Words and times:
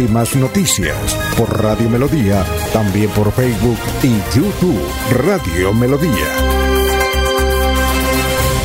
Últimas 0.00 0.34
noticias 0.34 0.96
por 1.36 1.62
Radio 1.62 1.90
Melodía, 1.90 2.42
también 2.72 3.10
por 3.10 3.30
Facebook 3.32 3.76
y 4.02 4.16
YouTube 4.34 4.80
Radio 5.26 5.74
Melodía. 5.74 6.26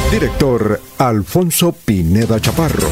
Director 0.10 0.80
Alfonso 0.98 1.74
Pineda 1.74 2.40
Chaparro. 2.40 2.88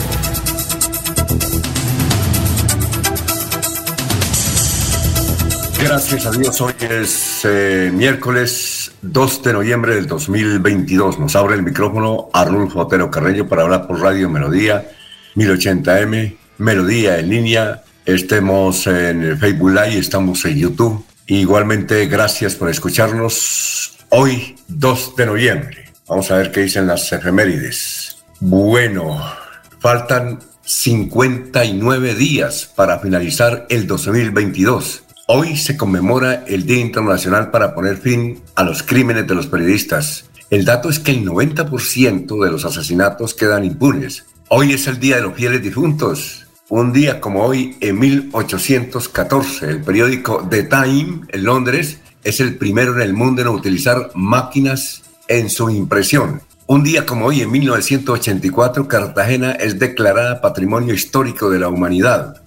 Gracias 5.81 6.25
a 6.25 6.31
Dios, 6.31 6.59
hoy 6.59 6.73
es 6.81 7.45
eh, 7.45 7.91
miércoles 7.93 8.91
2 9.03 9.43
de 9.43 9.53
noviembre 9.53 9.95
del 9.95 10.07
2022. 10.07 11.17
Nos 11.17 11.33
abre 11.37 11.55
el 11.55 11.63
micrófono 11.63 12.27
Arnulfo 12.33 12.81
Otero 12.81 13.09
Carreño 13.09 13.47
para 13.47 13.61
hablar 13.61 13.87
por 13.87 14.01
Radio 14.01 14.29
Melodía 14.29 14.91
1080M, 15.37 16.35
Melodía 16.57 17.19
en 17.19 17.29
línea 17.29 17.83
Estemos 18.05 18.85
en 18.87 19.39
Facebook 19.39 19.69
Live, 19.69 19.97
estamos 19.97 20.43
en 20.43 20.57
YouTube. 20.57 21.05
Igualmente, 21.25 22.05
gracias 22.07 22.55
por 22.55 22.69
escucharnos 22.69 23.97
hoy, 24.09 24.57
2 24.67 25.15
de 25.15 25.25
noviembre. 25.25 25.85
Vamos 26.09 26.29
a 26.29 26.35
ver 26.35 26.51
qué 26.51 26.61
dicen 26.61 26.85
las 26.85 27.09
efemérides. 27.13 28.17
Bueno, 28.41 29.21
faltan 29.79 30.39
59 30.65 32.13
días 32.15 32.69
para 32.75 32.99
finalizar 32.99 33.67
el 33.69 33.87
2022. 33.87 35.03
Hoy 35.27 35.55
se 35.55 35.77
conmemora 35.77 36.43
el 36.45 36.65
Día 36.65 36.81
Internacional 36.81 37.51
para 37.51 37.73
poner 37.73 37.95
fin 37.95 38.41
a 38.55 38.63
los 38.63 38.83
crímenes 38.83 39.25
de 39.27 39.35
los 39.35 39.47
periodistas. 39.47 40.25
El 40.49 40.65
dato 40.65 40.89
es 40.89 40.99
que 40.99 41.11
el 41.11 41.25
90% 41.25 42.43
de 42.43 42.51
los 42.51 42.65
asesinatos 42.65 43.33
quedan 43.33 43.63
impunes. 43.63 44.25
Hoy 44.49 44.73
es 44.73 44.87
el 44.87 44.99
Día 44.99 45.15
de 45.15 45.21
los 45.21 45.35
Fieles 45.35 45.63
Difuntos. 45.63 46.42
Un 46.75 46.91
día 46.91 47.21
como 47.21 47.43
hoy, 47.43 47.77
en 47.81 47.99
1814, 47.99 49.69
el 49.69 49.81
periódico 49.83 50.47
The 50.49 50.63
Time 50.63 51.21
en 51.27 51.43
Londres 51.43 51.99
es 52.23 52.39
el 52.39 52.57
primero 52.57 52.95
en 52.95 53.01
el 53.01 53.13
mundo 53.13 53.43
en 53.43 53.49
utilizar 53.49 54.09
máquinas 54.15 55.03
en 55.27 55.51
su 55.51 55.69
impresión. 55.69 56.41
Un 56.65 56.83
día 56.83 57.05
como 57.05 57.27
hoy, 57.27 57.41
en 57.41 57.51
1984, 57.51 58.87
Cartagena 58.87 59.51
es 59.51 59.77
declarada 59.77 60.41
Patrimonio 60.41 60.95
Histórico 60.95 61.51
de 61.51 61.59
la 61.59 61.69
Humanidad. 61.69 62.41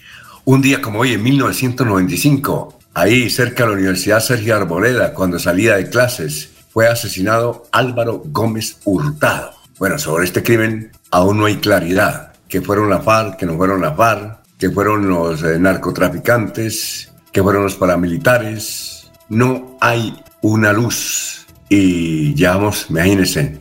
Un 0.44 0.60
día 0.60 0.82
como 0.82 0.98
hoy, 0.98 1.12
en 1.12 1.22
1995, 1.22 2.80
ahí 2.94 3.30
cerca 3.30 3.62
de 3.62 3.68
la 3.68 3.76
Universidad 3.76 4.18
Sergio 4.18 4.56
Arboleda, 4.56 5.14
cuando 5.14 5.38
salía 5.38 5.76
de 5.76 5.88
clases, 5.88 6.50
fue 6.72 6.88
asesinado 6.88 7.68
Álvaro 7.70 8.24
Gómez 8.26 8.78
Hurtado. 8.84 9.52
Bueno, 9.78 10.00
sobre 10.00 10.24
este 10.24 10.42
crimen 10.42 10.90
aún 11.12 11.38
no 11.38 11.44
hay 11.44 11.58
claridad 11.58 12.25
que 12.48 12.60
fueron 12.62 12.90
la 12.90 13.00
FARC, 13.00 13.36
que 13.36 13.46
no 13.46 13.56
fueron 13.56 13.80
la 13.80 13.94
FARC, 13.94 14.38
que 14.58 14.70
fueron 14.70 15.08
los 15.08 15.42
eh, 15.42 15.58
narcotraficantes, 15.58 17.12
que 17.32 17.42
fueron 17.42 17.64
los 17.64 17.76
paramilitares. 17.76 19.10
No 19.28 19.76
hay 19.80 20.14
una 20.42 20.72
luz. 20.72 21.46
Y 21.68 22.34
llevamos, 22.34 22.86
imagínense, 22.90 23.58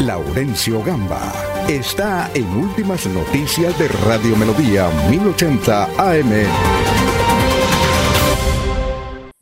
Laurencio 0.00 0.82
Gamba 0.82 1.32
está 1.68 2.30
en 2.34 2.46
Últimas 2.46 3.06
Noticias 3.06 3.78
de 3.78 3.86
Radio 3.88 4.34
Melodía 4.34 4.88
1080 5.10 5.84
AM. 5.98 6.32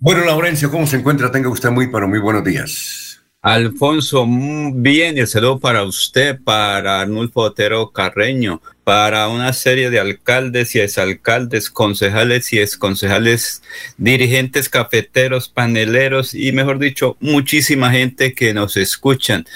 Bueno, 0.01 0.25
Laurencio, 0.25 0.71
¿cómo 0.71 0.87
se 0.87 0.97
encuentra? 0.97 1.31
Tenga 1.31 1.49
usted 1.49 1.71
muy, 1.71 1.87
pero 1.87 2.09
muy 2.09 2.19
buenos 2.19 2.45
días. 2.45 3.08
Alfonso, 3.41 4.27
bien, 4.27 5.17
y 5.17 5.21
el 5.21 5.29
saludo 5.29 5.61
para 5.61 5.85
usted, 5.85 6.41
para 6.43 7.01
Arnulfo 7.01 7.43
Otero 7.43 7.93
Carreño, 7.93 8.61
para 8.83 9.29
una 9.29 9.53
serie 9.53 9.91
de 9.91 10.01
alcaldes 10.01 10.75
y 10.75 10.81
exalcaldes, 10.81 11.71
concejales 11.71 12.53
y 12.53 12.59
exconcejales, 12.59 13.63
dirigentes 13.97 14.69
cafeteros, 14.69 15.49
paneleros 15.49 16.35
y, 16.35 16.51
mejor 16.51 16.81
dicho, 16.81 17.17
muchísima 17.21 17.93
gente 17.93 18.35
que 18.35 18.53
nos 18.55 18.77
escuchan. 18.77 19.47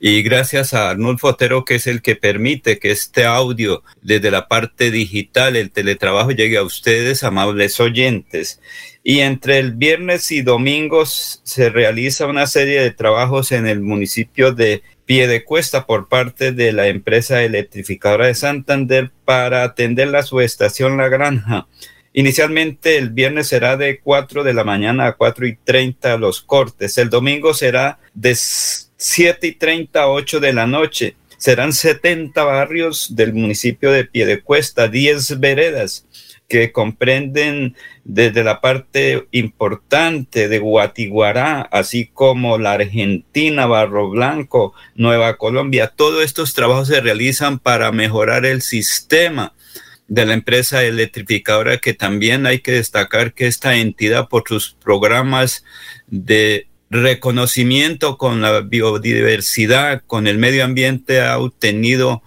Y 0.00 0.22
gracias 0.22 0.74
a 0.74 0.90
Arnulfo 0.90 1.28
Otero, 1.28 1.64
que 1.64 1.76
es 1.76 1.86
el 1.86 2.02
que 2.02 2.16
permite 2.16 2.80
que 2.80 2.90
este 2.90 3.24
audio 3.24 3.84
desde 4.02 4.32
la 4.32 4.48
parte 4.48 4.90
digital, 4.90 5.54
el 5.54 5.70
teletrabajo, 5.70 6.32
llegue 6.32 6.56
a 6.56 6.64
ustedes, 6.64 7.22
amables 7.22 7.78
oyentes. 7.78 8.60
Y 9.08 9.20
entre 9.20 9.58
el 9.58 9.72
viernes 9.72 10.30
y 10.32 10.42
domingos 10.42 11.40
se 11.42 11.70
realiza 11.70 12.26
una 12.26 12.46
serie 12.46 12.82
de 12.82 12.90
trabajos 12.90 13.52
en 13.52 13.66
el 13.66 13.80
municipio 13.80 14.52
de 14.52 14.82
Piedecuesta 15.06 15.86
por 15.86 16.08
parte 16.08 16.52
de 16.52 16.74
la 16.74 16.88
empresa 16.88 17.42
electrificadora 17.42 18.26
de 18.26 18.34
Santander 18.34 19.10
para 19.24 19.62
atender 19.62 20.08
la 20.08 20.22
subestación 20.22 20.98
La 20.98 21.08
Granja. 21.08 21.66
Inicialmente 22.12 22.98
el 22.98 23.08
viernes 23.08 23.48
será 23.48 23.78
de 23.78 23.98
4 23.98 24.44
de 24.44 24.52
la 24.52 24.64
mañana 24.64 25.06
a 25.06 25.12
4 25.14 25.46
y 25.46 25.56
30 25.56 26.18
los 26.18 26.42
cortes. 26.42 26.98
El 26.98 27.08
domingo 27.08 27.54
será 27.54 28.00
de 28.12 28.36
7 28.36 29.46
y 29.46 29.52
30 29.52 30.02
a 30.02 30.10
8 30.10 30.38
de 30.38 30.52
la 30.52 30.66
noche. 30.66 31.16
Serán 31.38 31.72
70 31.72 32.44
barrios 32.44 33.16
del 33.16 33.32
municipio 33.32 33.90
de 33.90 34.04
Piedecuesta, 34.04 34.86
10 34.86 35.40
veredas 35.40 36.04
que 36.48 36.72
comprenden 36.72 37.76
desde 38.04 38.42
la 38.42 38.62
parte 38.62 39.28
importante 39.32 40.48
de 40.48 40.58
Guatiguará, 40.58 41.60
así 41.60 42.10
como 42.12 42.56
la 42.56 42.72
Argentina, 42.72 43.66
Barro 43.66 44.08
Blanco, 44.08 44.72
Nueva 44.94 45.36
Colombia. 45.36 45.92
Todos 45.94 46.24
estos 46.24 46.54
trabajos 46.54 46.88
se 46.88 47.02
realizan 47.02 47.58
para 47.58 47.92
mejorar 47.92 48.46
el 48.46 48.62
sistema 48.62 49.52
de 50.08 50.24
la 50.24 50.32
empresa 50.32 50.82
electrificadora, 50.84 51.76
que 51.76 51.92
también 51.92 52.46
hay 52.46 52.60
que 52.60 52.72
destacar 52.72 53.34
que 53.34 53.46
esta 53.46 53.76
entidad, 53.76 54.28
por 54.28 54.44
sus 54.48 54.74
programas 54.82 55.64
de 56.06 56.66
reconocimiento 56.88 58.16
con 58.16 58.40
la 58.40 58.62
biodiversidad, 58.62 60.02
con 60.06 60.26
el 60.26 60.38
medio 60.38 60.64
ambiente, 60.64 61.20
ha 61.20 61.38
obtenido 61.38 62.22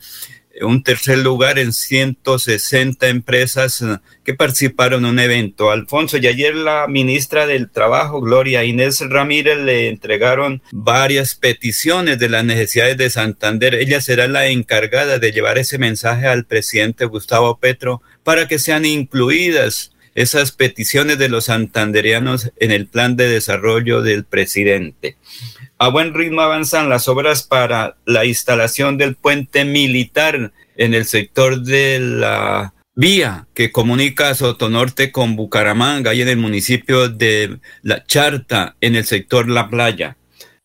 un 0.61 0.83
tercer 0.83 1.17
lugar 1.19 1.59
en 1.59 1.73
160 1.73 3.07
empresas 3.07 3.81
eh, 3.81 3.97
que 4.23 4.33
participaron 4.33 5.05
en 5.05 5.11
un 5.11 5.19
evento. 5.19 5.71
Alfonso, 5.71 6.17
y 6.17 6.27
ayer 6.27 6.55
la 6.55 6.87
ministra 6.87 7.47
del 7.47 7.69
Trabajo, 7.69 8.21
Gloria 8.21 8.63
Inés 8.63 9.01
Ramírez, 9.01 9.57
le 9.57 9.89
entregaron 9.89 10.61
varias 10.71 11.35
peticiones 11.35 12.19
de 12.19 12.29
las 12.29 12.45
necesidades 12.45 12.97
de 12.97 13.09
Santander. 13.09 13.75
Ella 13.75 14.01
será 14.01 14.27
la 14.27 14.47
encargada 14.47 15.19
de 15.19 15.31
llevar 15.31 15.57
ese 15.57 15.77
mensaje 15.77 16.27
al 16.27 16.45
presidente 16.45 17.05
Gustavo 17.05 17.57
Petro 17.57 18.01
para 18.23 18.47
que 18.47 18.59
sean 18.59 18.85
incluidas 18.85 19.91
esas 20.15 20.51
peticiones 20.51 21.17
de 21.17 21.29
los 21.29 21.45
santanderianos 21.45 22.51
en 22.57 22.71
el 22.71 22.87
plan 22.87 23.15
de 23.15 23.29
desarrollo 23.29 24.01
del 24.01 24.25
presidente. 24.25 25.15
A 25.81 25.87
buen 25.87 26.13
ritmo 26.13 26.41
avanzan 26.41 26.89
las 26.89 27.07
obras 27.07 27.41
para 27.41 27.95
la 28.05 28.23
instalación 28.25 28.99
del 28.99 29.15
puente 29.15 29.65
militar 29.65 30.53
en 30.77 30.93
el 30.93 31.05
sector 31.05 31.61
de 31.61 31.97
la 31.99 32.75
vía 32.93 33.47
que 33.55 33.71
comunica 33.71 34.35
Sotonorte 34.35 35.11
con 35.11 35.35
Bucaramanga 35.35 36.13
y 36.13 36.21
en 36.21 36.27
el 36.27 36.37
municipio 36.37 37.09
de 37.09 37.57
La 37.81 38.05
Charta, 38.05 38.75
en 38.79 38.95
el 38.95 39.05
sector 39.05 39.49
La 39.49 39.71
Playa. 39.71 40.17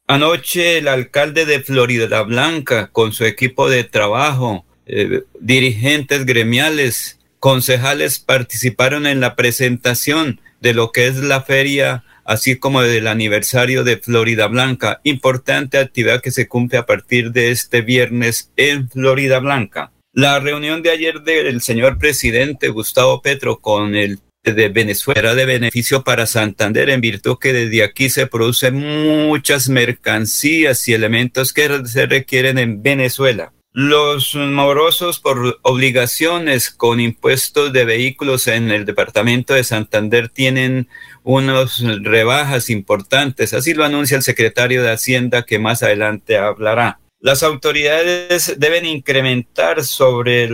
Anoche 0.06 0.76
el 0.76 0.86
alcalde 0.86 1.46
de 1.46 1.60
Florida 1.60 2.20
Blanca, 2.20 2.90
con 2.92 3.14
su 3.14 3.24
equipo 3.24 3.70
de 3.70 3.84
trabajo, 3.84 4.66
eh, 4.84 5.22
dirigentes 5.40 6.26
gremiales, 6.26 7.18
concejales, 7.38 8.18
participaron 8.18 9.06
en 9.06 9.20
la 9.20 9.34
presentación 9.34 10.42
de 10.60 10.74
lo 10.74 10.92
que 10.92 11.06
es 11.06 11.16
la 11.16 11.40
feria 11.40 12.04
así 12.26 12.56
como 12.56 12.82
del 12.82 13.06
aniversario 13.06 13.84
de 13.84 13.98
Florida 13.98 14.46
Blanca, 14.46 15.00
importante 15.04 15.78
actividad 15.78 16.20
que 16.20 16.30
se 16.30 16.48
cumple 16.48 16.78
a 16.78 16.86
partir 16.86 17.32
de 17.32 17.50
este 17.50 17.82
viernes 17.82 18.52
en 18.56 18.88
Florida 18.88 19.38
Blanca. 19.38 19.92
La 20.12 20.40
reunión 20.40 20.82
de 20.82 20.90
ayer 20.90 21.22
del 21.22 21.60
señor 21.60 21.98
presidente 21.98 22.68
Gustavo 22.68 23.20
Petro 23.20 23.58
con 23.58 23.94
el 23.94 24.18
de 24.42 24.68
Venezuela 24.68 25.34
de 25.34 25.44
beneficio 25.44 26.04
para 26.04 26.26
Santander 26.26 26.90
en 26.90 27.00
virtud 27.00 27.36
que 27.40 27.52
desde 27.52 27.82
aquí 27.82 28.08
se 28.08 28.26
producen 28.26 28.76
muchas 28.76 29.68
mercancías 29.68 30.86
y 30.88 30.94
elementos 30.94 31.52
que 31.52 31.84
se 31.86 32.06
requieren 32.06 32.58
en 32.58 32.82
Venezuela. 32.82 33.52
Los 33.78 34.34
morosos 34.34 35.20
por 35.20 35.58
obligaciones 35.60 36.70
con 36.70 36.98
impuestos 36.98 37.74
de 37.74 37.84
vehículos 37.84 38.46
en 38.46 38.70
el 38.70 38.86
departamento 38.86 39.52
de 39.52 39.64
Santander 39.64 40.30
tienen 40.30 40.88
unas 41.24 41.80
rebajas 41.80 42.70
importantes, 42.70 43.52
así 43.52 43.74
lo 43.74 43.84
anuncia 43.84 44.16
el 44.16 44.22
secretario 44.22 44.82
de 44.82 44.92
Hacienda 44.92 45.42
que 45.42 45.58
más 45.58 45.82
adelante 45.82 46.38
hablará. 46.38 47.00
Las 47.20 47.42
autoridades 47.42 48.54
deben 48.58 48.86
incrementar 48.86 49.84
sobre 49.84 50.48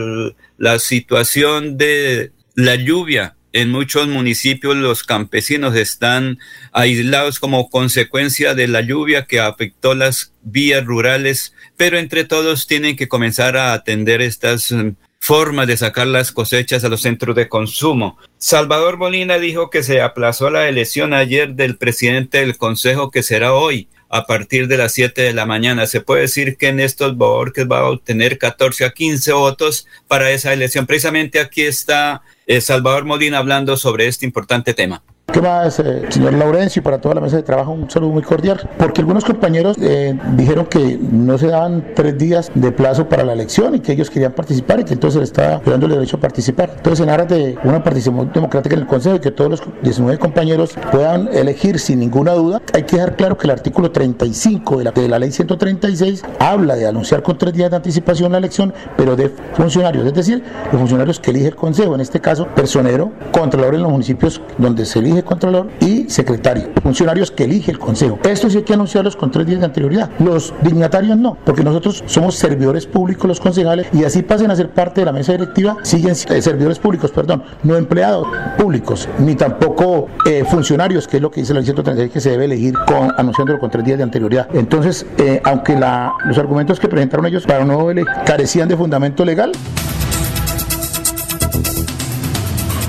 la 0.59 0.81
situación 0.81 1.79
de 1.79 2.33
la 2.57 2.75
lluvia 2.75 3.37
en 3.53 3.71
muchos 3.71 4.09
municipios 4.09 4.77
los 4.77 5.03
campesinos 5.03 5.77
están 5.77 6.39
aislados 6.73 7.39
como 7.39 7.69
consecuencia 7.71 8.55
de 8.55 8.69
la 8.69 8.81
lluvia 8.81 9.27
que 9.27 9.41
afectó 9.41 9.95
las 9.95 10.33
vías 10.43 10.85
rurales, 10.85 11.55
pero 11.77 11.99
entre 11.99 12.25
todos 12.25 12.67
tienen 12.67 12.97
que 12.97 13.09
comenzar 13.09 13.57
a 13.57 13.73
atender 13.73 14.23
estas 14.23 14.73
mm, 14.73 14.91
formas 15.21 15.67
de 15.67 15.77
sacar 15.77 16.07
las 16.09 16.33
cosechas 16.33 16.83
a 16.83 16.89
los 16.89 17.03
centros 17.03 17.37
de 17.37 17.49
consumo. 17.49 18.19
Salvador 18.39 18.97
Molina 18.97 19.39
dijo 19.39 19.71
que 19.71 19.83
se 19.83 20.01
aplazó 20.01 20.51
la 20.51 20.69
elección 20.69 21.15
ayer 21.15 21.55
del 21.55 21.77
presidente 21.77 22.39
del 22.39 22.57
Consejo 22.57 23.11
que 23.11 23.23
será 23.23 23.53
hoy 23.53 23.89
a 24.13 24.27
partir 24.27 24.69
de 24.69 24.77
las 24.77 24.93
7 24.93 25.23
de 25.23 25.33
la 25.33 25.47
mañana. 25.47 25.87
Se 25.87 26.03
puede 26.03 26.23
decir 26.23 26.59
que 26.59 26.71
Néstor 26.71 27.15
Borges 27.15 27.67
va 27.67 27.79
a 27.79 27.89
obtener 27.89 28.37
14 28.37 28.85
a 28.85 28.91
15 28.91 29.33
votos 29.33 29.87
para 30.07 30.31
esa 30.31 30.53
elección. 30.53 30.87
Precisamente 30.87 31.41
aquí 31.41 31.63
está 31.63 32.21
eh, 32.47 32.61
Salvador 32.61 33.07
Molina 33.07 33.39
hablando 33.39 33.79
sobre 33.79 34.07
este 34.07 34.27
importante 34.27 34.75
tema. 34.75 35.03
¿Qué 35.27 35.41
más, 35.41 35.79
eh, 35.79 36.03
señor 36.11 36.35
Laurencio, 36.35 36.81
y 36.81 36.83
para 36.83 37.01
toda 37.01 37.15
la 37.15 37.21
mesa 37.23 37.37
de 37.37 37.43
trabajo? 37.43 37.73
Un 37.73 37.89
saludo 37.89 38.11
muy 38.11 38.23
cordial. 38.23 38.69
Porque 38.77 39.01
algunos 39.01 39.25
compañeros 39.25 39.79
eh, 39.81 40.19
dijeron 40.37 40.67
que 40.67 40.99
no 41.01 41.39
se 41.39 41.47
daban 41.47 41.93
tres 41.95 42.19
días 42.19 42.51
de 42.55 42.71
plazo 42.71 43.09
para 43.09 43.25
la 43.25 43.33
elección 43.33 43.75
y 43.75 43.81
que 43.81 43.93
ellos 43.93 44.11
querían 44.11 44.33
participar 44.33 44.81
y 44.81 44.85
que 44.85 44.93
entonces 44.93 45.15
se 45.15 45.21
les 45.21 45.31
estaba 45.31 45.63
dando 45.65 45.87
el 45.87 45.93
derecho 45.93 46.19
a 46.19 46.21
participar. 46.21 46.73
Entonces, 46.77 47.05
en 47.05 47.11
aras 47.11 47.29
de 47.29 47.57
una 47.65 47.83
participación 47.83 48.31
democrática 48.35 48.75
en 48.75 48.83
el 48.83 48.87
Consejo 48.87 49.17
y 49.17 49.21
que 49.21 49.31
todos 49.31 49.51
los 49.51 49.63
19 49.83 50.19
compañeros 50.19 50.75
puedan 50.91 51.29
elegir 51.33 51.79
sin 51.79 52.01
ninguna 52.01 52.33
duda, 52.33 52.61
hay 52.75 52.83
que 52.83 52.97
dejar 52.97 53.17
claro 53.17 53.39
que 53.39 53.47
el 53.47 53.53
artículo 53.53 53.91
35 53.91 54.79
de 54.79 54.85
la, 54.85 54.91
de 54.91 55.09
la 55.09 55.19
ley 55.19 55.33
136 55.33 56.25
habla 56.41 56.75
de 56.75 56.87
anunciar 56.87 57.23
con 57.23 57.39
tres 57.39 57.55
días 57.55 57.71
de 57.71 57.77
anticipación 57.77 58.33
la 58.33 58.39
elección, 58.39 58.75
pero 58.99 59.17
de 59.17 59.31
funcionarios, 59.55 60.05
es 60.05 60.15
decir, 60.15 60.43
los 60.71 60.79
funcionarios 60.79 61.19
que 61.21 61.31
elige 61.31 61.47
el 61.47 61.57
Consejo, 61.57 61.95
en 61.95 62.03
este 62.03 62.21
caso, 62.21 62.47
personero, 62.55 63.13
contralor 63.31 63.75
en 63.75 63.83
los 63.83 63.91
municipios 63.91 64.43
donde 64.59 64.85
se 64.85 64.99
elige 64.99 65.12
Contralor 65.21 65.69
y 65.81 66.09
secretario, 66.09 66.71
funcionarios 66.83 67.31
que 67.31 67.45
elige 67.45 67.71
el 67.71 67.79
Consejo. 67.79 68.19
Esto 68.25 68.49
sí 68.49 68.57
hay 68.57 68.63
que 68.63 68.73
anunciarlos 68.73 69.15
con 69.15 69.31
tres 69.31 69.47
días 69.47 69.61
de 69.61 69.67
anterioridad. 69.67 70.11
Los 70.19 70.55
dignatarios 70.63 71.19
no, 71.19 71.37
porque 71.45 71.63
nosotros 71.63 72.03
somos 72.07 72.37
servidores 72.37 72.87
públicos, 72.87 73.29
los 73.29 73.41
concejales, 73.41 73.87
y 73.93 74.05
así 74.05 74.23
pasen 74.23 74.51
a 74.51 74.57
ser 74.57 74.71
parte 74.71 75.03
de 75.03 75.05
la 75.05 75.13
mesa 75.13 75.33
directiva, 75.33 75.77
siguen 75.83 76.13
eh, 76.13 76.41
servidores 76.41 76.79
públicos, 76.79 77.11
perdón, 77.11 77.43
no 77.63 77.77
empleados 77.77 78.27
públicos, 78.57 79.09
ni 79.19 79.35
tampoco 79.35 80.09
eh, 80.27 80.45
funcionarios, 80.49 81.07
que 81.07 81.19
es 81.19 81.23
lo 81.23 81.31
que 81.31 81.41
dice 81.41 81.53
la 81.53 81.61
ley 81.61 81.67
136 81.67 82.13
que 82.13 82.21
se 82.21 82.31
debe 82.31 82.47
elegir 82.47 82.75
con, 82.87 83.13
anunciándolo 83.19 83.59
con 83.59 83.71
tres 83.71 83.85
días 83.85 83.99
de 83.99 84.05
anterioridad. 84.05 84.49
Entonces, 84.55 85.05
eh, 85.19 85.41
aunque 85.45 85.77
la, 85.77 86.15
los 86.25 86.39
argumentos 86.39 86.81
que 86.81 86.89
presentaron 86.89 87.27
ellos 87.27 87.45
para 87.45 87.65
no 87.65 87.83
carecían 88.25 88.69
de 88.69 88.77
fundamento 88.77 89.25
legal, 89.25 89.53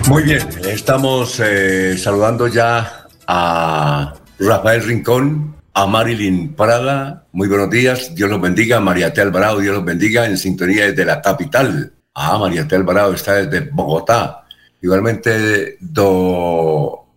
Muy 0.10 0.24
bien, 0.24 0.48
estamos 0.66 1.40
eh, 1.40 1.98
saludando 1.98 2.48
ya 2.48 3.08
a 3.26 4.14
Rafael 4.38 4.84
Rincón, 4.84 5.56
a 5.74 5.86
Marilyn 5.88 6.54
Prada. 6.56 7.26
Muy 7.32 7.48
buenos 7.48 7.70
días, 7.70 8.14
Dios 8.14 8.30
los 8.30 8.42
bendiga. 8.42 8.80
María 8.80 9.14
T. 9.14 9.22
Alvarado, 9.22 9.60
Dios 9.60 9.76
los 9.76 9.86
bendiga 9.86 10.26
en 10.26 10.38
sintonía 10.38 10.86
desde 10.88 11.06
la 11.06 11.22
capital. 11.22 11.94
Ah, 12.14 12.38
María 12.38 12.68
T. 12.68 12.76
Alvarado 12.76 13.14
está 13.14 13.36
desde 13.36 13.70
Bogotá. 13.72 14.44
Igualmente 14.82 15.78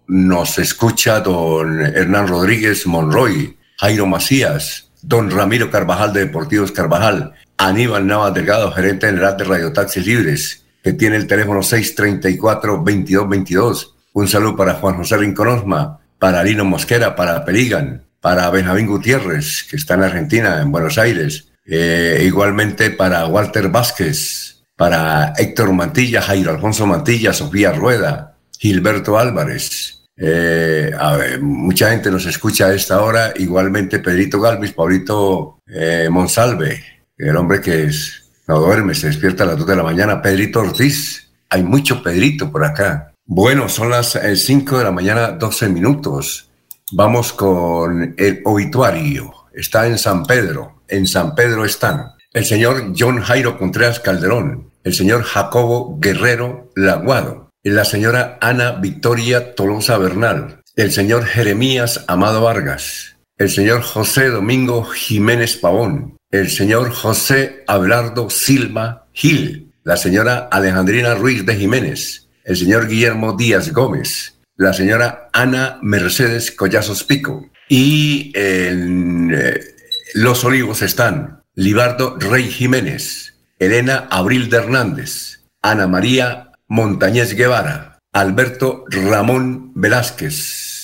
nos 0.06 0.58
escucha 0.58 1.20
don 1.20 1.84
Hernán 1.84 2.28
Rodríguez 2.28 2.86
Monroy, 2.86 3.56
Jairo 3.78 4.06
Macías, 4.06 4.90
don 5.02 5.30
Ramiro 5.30 5.70
Carvajal 5.70 6.12
de 6.12 6.20
Deportivos 6.20 6.70
Carvajal, 6.70 7.34
Aníbal 7.58 8.06
Navas 8.06 8.34
Delgado, 8.34 8.70
gerente 8.72 9.06
general 9.06 9.36
de 9.36 9.44
Radio 9.44 9.72
Taxis 9.72 10.06
Libres, 10.06 10.65
que 10.86 10.92
tiene 10.92 11.16
el 11.16 11.26
teléfono 11.26 11.62
634-2222. 11.62 13.94
Un 14.12 14.28
saludo 14.28 14.54
para 14.54 14.74
Juan 14.74 14.98
José 14.98 15.16
Rinconosma, 15.16 15.98
para 16.16 16.44
Lino 16.44 16.64
Mosquera, 16.64 17.16
para 17.16 17.44
Peligan, 17.44 18.04
para 18.20 18.48
Benjamín 18.50 18.86
Gutiérrez, 18.86 19.66
que 19.68 19.74
está 19.74 19.94
en 19.94 20.04
Argentina, 20.04 20.62
en 20.62 20.70
Buenos 20.70 20.96
Aires. 20.96 21.48
Eh, 21.66 22.22
igualmente 22.24 22.90
para 22.90 23.26
Walter 23.26 23.68
Vázquez, 23.68 24.62
para 24.76 25.32
Héctor 25.36 25.72
Mantilla, 25.72 26.22
Jairo 26.22 26.52
Alfonso 26.52 26.86
Mantilla, 26.86 27.32
Sofía 27.32 27.72
Rueda, 27.72 28.36
Gilberto 28.56 29.18
Álvarez. 29.18 30.04
Eh, 30.16 30.92
mucha 31.40 31.90
gente 31.90 32.12
nos 32.12 32.26
escucha 32.26 32.66
a 32.66 32.74
esta 32.74 33.02
hora, 33.02 33.32
igualmente 33.34 33.98
Pedrito 33.98 34.40
Galvis, 34.40 34.70
Paulito 34.70 35.58
eh, 35.66 36.06
Monsalve, 36.12 36.80
el 37.18 37.36
hombre 37.36 37.60
que 37.60 37.86
es 37.86 38.25
no 38.46 38.60
duerme, 38.60 38.94
se 38.94 39.08
despierta 39.08 39.44
a 39.44 39.48
las 39.48 39.58
2 39.58 39.66
de 39.66 39.76
la 39.76 39.82
mañana. 39.82 40.22
Pedrito 40.22 40.60
Ortiz, 40.60 41.30
hay 41.48 41.62
mucho 41.62 42.02
Pedrito 42.02 42.50
por 42.50 42.64
acá. 42.64 43.12
Bueno, 43.24 43.68
son 43.68 43.90
las 43.90 44.18
5 44.34 44.74
eh, 44.74 44.78
de 44.78 44.84
la 44.84 44.92
mañana, 44.92 45.30
12 45.32 45.68
minutos. 45.68 46.50
Vamos 46.92 47.32
con 47.32 48.14
el 48.16 48.40
obituario. 48.44 49.32
Está 49.52 49.86
en 49.86 49.98
San 49.98 50.24
Pedro. 50.24 50.82
En 50.88 51.06
San 51.06 51.34
Pedro 51.34 51.64
están 51.64 52.16
el 52.36 52.44
señor 52.44 52.92
John 52.94 53.22
Jairo 53.22 53.56
Contreras 53.56 53.98
Calderón, 53.98 54.70
el 54.84 54.92
señor 54.92 55.22
Jacobo 55.22 55.98
Guerrero 55.98 56.70
Laguado, 56.74 57.48
la 57.62 57.86
señora 57.86 58.36
Ana 58.42 58.72
Victoria 58.72 59.54
Tolosa 59.54 59.96
Bernal, 59.96 60.60
el 60.74 60.92
señor 60.92 61.24
Jeremías 61.24 62.04
Amado 62.08 62.42
Vargas, 62.42 63.16
el 63.38 63.48
señor 63.48 63.80
José 63.80 64.28
Domingo 64.28 64.84
Jiménez 64.84 65.56
Pavón, 65.56 66.15
el 66.40 66.50
señor 66.50 66.90
José 66.90 67.64
Abelardo 67.66 68.28
Silva 68.30 69.06
Gil, 69.12 69.72
la 69.84 69.96
señora 69.96 70.48
Alejandrina 70.50 71.14
Ruiz 71.14 71.46
de 71.46 71.56
Jiménez, 71.56 72.28
el 72.44 72.56
señor 72.56 72.88
Guillermo 72.88 73.36
Díaz 73.36 73.72
Gómez, 73.72 74.38
la 74.56 74.72
señora 74.72 75.28
Ana 75.32 75.78
Mercedes 75.82 76.50
Collazos 76.50 77.04
Pico. 77.04 77.50
Y 77.68 78.32
en 78.34 79.32
eh, 79.34 79.60
Los 80.14 80.44
Olivos 80.44 80.82
están 80.82 81.42
Libardo 81.54 82.16
Rey 82.18 82.50
Jiménez, 82.50 83.34
Elena 83.58 84.06
Abril 84.10 84.50
de 84.50 84.58
Hernández, 84.58 85.40
Ana 85.62 85.86
María 85.86 86.52
Montañez 86.68 87.34
Guevara, 87.34 87.98
Alberto 88.12 88.84
Ramón 88.90 89.72
Velázquez. 89.74 90.74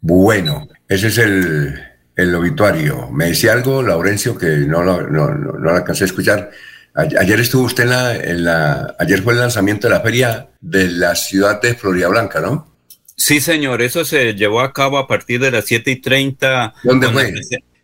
Bueno, 0.00 0.68
ese 0.88 1.08
es 1.08 1.18
el, 1.18 1.89
el 2.20 2.34
obituario. 2.34 3.10
Me 3.10 3.26
decía 3.26 3.52
algo, 3.52 3.82
Laurencio, 3.82 4.36
que 4.36 4.58
no 4.58 4.82
lo, 4.82 5.02
no, 5.02 5.70
alcancé 5.70 6.04
a 6.04 6.06
escuchar. 6.06 6.50
Ayer 6.94 7.40
estuvo 7.40 7.64
usted 7.64 7.84
en 7.84 8.44
la, 8.44 8.96
Ayer 8.98 9.22
fue 9.22 9.32
el 9.34 9.40
lanzamiento 9.40 9.88
de 9.88 9.94
la 9.94 10.00
feria 10.00 10.48
de 10.60 10.88
la 10.88 11.14
ciudad 11.14 11.60
de 11.60 11.74
Florida 11.74 12.08
Blanca, 12.08 12.40
¿no? 12.40 12.76
Sí, 13.16 13.40
señor. 13.40 13.82
Eso 13.82 14.04
se 14.04 14.34
llevó 14.34 14.60
a 14.60 14.72
cabo 14.72 14.98
a 14.98 15.06
partir 15.06 15.40
de 15.40 15.50
las 15.50 15.66
7 15.66 15.90
y 15.90 15.96
30. 16.00 16.74
¿Dónde 16.82 17.08
fue? 17.08 17.32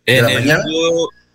En 0.05 0.23
la 0.23 0.31
el 0.31 0.39
mañana? 0.39 0.63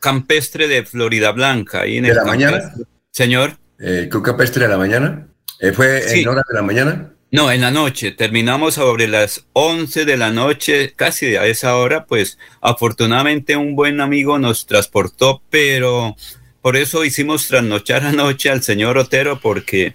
campestre 0.00 0.68
de 0.68 0.84
Florida 0.84 1.30
Blanca. 1.32 1.82
Ahí 1.82 1.98
en 1.98 2.04
¿De 2.04 2.14
la 2.14 2.24
mañana? 2.24 2.74
Señor. 3.10 3.56
Eh, 3.78 4.08
¿Club 4.10 4.24
campestre 4.24 4.64
de 4.64 4.68
la 4.68 4.78
mañana? 4.78 5.28
Eh, 5.60 5.72
¿Fue 5.72 6.20
en 6.20 6.28
horas 6.28 6.44
de 6.48 6.54
la 6.54 6.62
mañana? 6.62 7.12
No, 7.32 7.50
en 7.50 7.62
la 7.62 7.70
noche. 7.70 8.12
Terminamos 8.12 8.74
sobre 8.74 9.08
las 9.08 9.46
11 9.54 10.04
de 10.04 10.18
la 10.18 10.30
noche, 10.30 10.92
casi 10.94 11.34
a 11.36 11.46
esa 11.46 11.76
hora, 11.76 12.04
pues 12.04 12.38
afortunadamente 12.60 13.56
un 13.56 13.74
buen 13.74 14.02
amigo 14.02 14.38
nos 14.38 14.66
transportó, 14.66 15.42
pero 15.48 16.14
por 16.60 16.76
eso 16.76 17.06
hicimos 17.06 17.48
trasnochar 17.48 18.04
anoche 18.04 18.50
al 18.50 18.62
señor 18.62 18.98
Otero 18.98 19.40
porque 19.40 19.94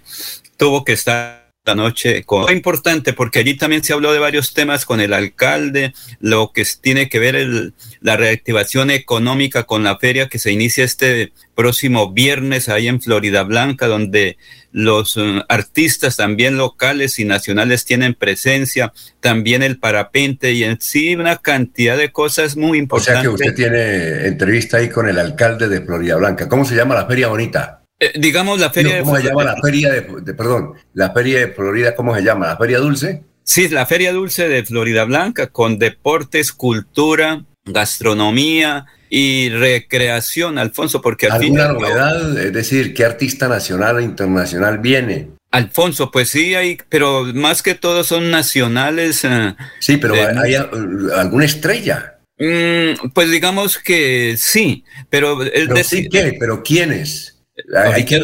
tuvo 0.56 0.84
que 0.84 0.94
estar 0.94 1.52
la 1.64 1.76
noche. 1.76 2.24
Con... 2.24 2.42
Fue 2.42 2.54
importante 2.54 3.12
porque 3.12 3.38
allí 3.38 3.54
también 3.54 3.84
se 3.84 3.92
habló 3.92 4.12
de 4.12 4.18
varios 4.18 4.52
temas 4.52 4.84
con 4.84 5.00
el 5.00 5.12
alcalde, 5.12 5.94
lo 6.18 6.50
que 6.52 6.66
tiene 6.80 7.08
que 7.08 7.20
ver 7.20 7.36
el, 7.36 7.72
la 8.00 8.16
reactivación 8.16 8.90
económica 8.90 9.62
con 9.62 9.84
la 9.84 9.96
feria 9.96 10.28
que 10.28 10.40
se 10.40 10.50
inicia 10.50 10.84
este 10.84 11.32
próximo 11.54 12.10
viernes 12.10 12.68
ahí 12.68 12.88
en 12.88 13.00
Florida 13.00 13.44
Blanca, 13.44 13.86
donde 13.86 14.38
los 14.72 15.16
uh, 15.16 15.42
artistas 15.48 16.16
también 16.16 16.56
locales 16.56 17.18
y 17.18 17.24
nacionales 17.24 17.84
tienen 17.84 18.14
presencia, 18.14 18.92
también 19.20 19.62
el 19.62 19.78
parapente 19.78 20.52
y 20.52 20.64
en 20.64 20.80
sí 20.80 21.14
una 21.14 21.36
cantidad 21.36 21.96
de 21.96 22.12
cosas 22.12 22.56
muy 22.56 22.78
importantes. 22.78 23.26
O 23.28 23.36
sea 23.36 23.46
que 23.46 23.50
usted 23.50 23.54
tiene 23.54 24.26
entrevista 24.26 24.78
ahí 24.78 24.88
con 24.88 25.08
el 25.08 25.18
alcalde 25.18 25.68
de 25.68 25.80
Florida 25.80 26.16
Blanca. 26.16 26.48
¿Cómo 26.48 26.64
se 26.64 26.74
llama 26.74 26.94
la 26.94 27.06
feria 27.06 27.28
bonita? 27.28 27.82
Eh, 28.00 28.12
digamos 28.14 28.60
la 28.60 28.70
feria 28.70 29.00
¿Cómo 29.00 29.16
se 29.16 29.24
llama 29.24 29.42
la 29.42 29.56
feria 29.56 29.90
de, 29.90 30.34
perdón, 30.34 30.74
la 30.94 31.10
feria 31.12 31.40
de 31.40 31.48
Florida, 31.48 31.94
cómo 31.96 32.14
se 32.14 32.22
llama? 32.22 32.46
¿La 32.46 32.56
feria 32.56 32.78
dulce? 32.78 33.24
Sí, 33.42 33.68
la 33.68 33.86
feria 33.86 34.12
dulce 34.12 34.48
de 34.48 34.64
Florida 34.64 35.04
Blanca 35.04 35.48
con 35.48 35.78
deportes, 35.78 36.52
cultura, 36.52 37.44
gastronomía 37.64 38.86
y 39.10 39.50
recreación, 39.50 40.58
Alfonso, 40.58 41.00
porque 41.00 41.26
al 41.26 41.32
¿Alguna 41.32 41.68
novedad? 41.68 42.38
Es 42.38 42.52
decir, 42.52 42.94
¿qué 42.94 43.04
artista 43.04 43.48
nacional 43.48 43.96
o 43.96 44.00
internacional 44.00 44.78
viene? 44.78 45.30
Alfonso, 45.50 46.10
pues 46.10 46.28
sí 46.28 46.54
hay, 46.54 46.78
pero 46.88 47.24
más 47.34 47.62
que 47.62 47.74
todo 47.74 48.04
son 48.04 48.30
nacionales. 48.30 49.24
Eh, 49.24 49.54
sí, 49.80 49.96
pero 49.96 50.14
hay, 50.14 50.54
alguna 50.54 51.44
estrella. 51.44 52.18
Mm, 52.38 53.10
pues 53.14 53.30
digamos 53.30 53.78
que 53.78 54.36
sí, 54.36 54.84
pero 55.10 55.42
es 55.42 55.68
decir, 55.68 56.08
¿qué? 56.10 56.36
¿Pero 56.38 56.62
quiénes? 56.62 57.38
Hay 57.74 58.04
que 58.04 58.20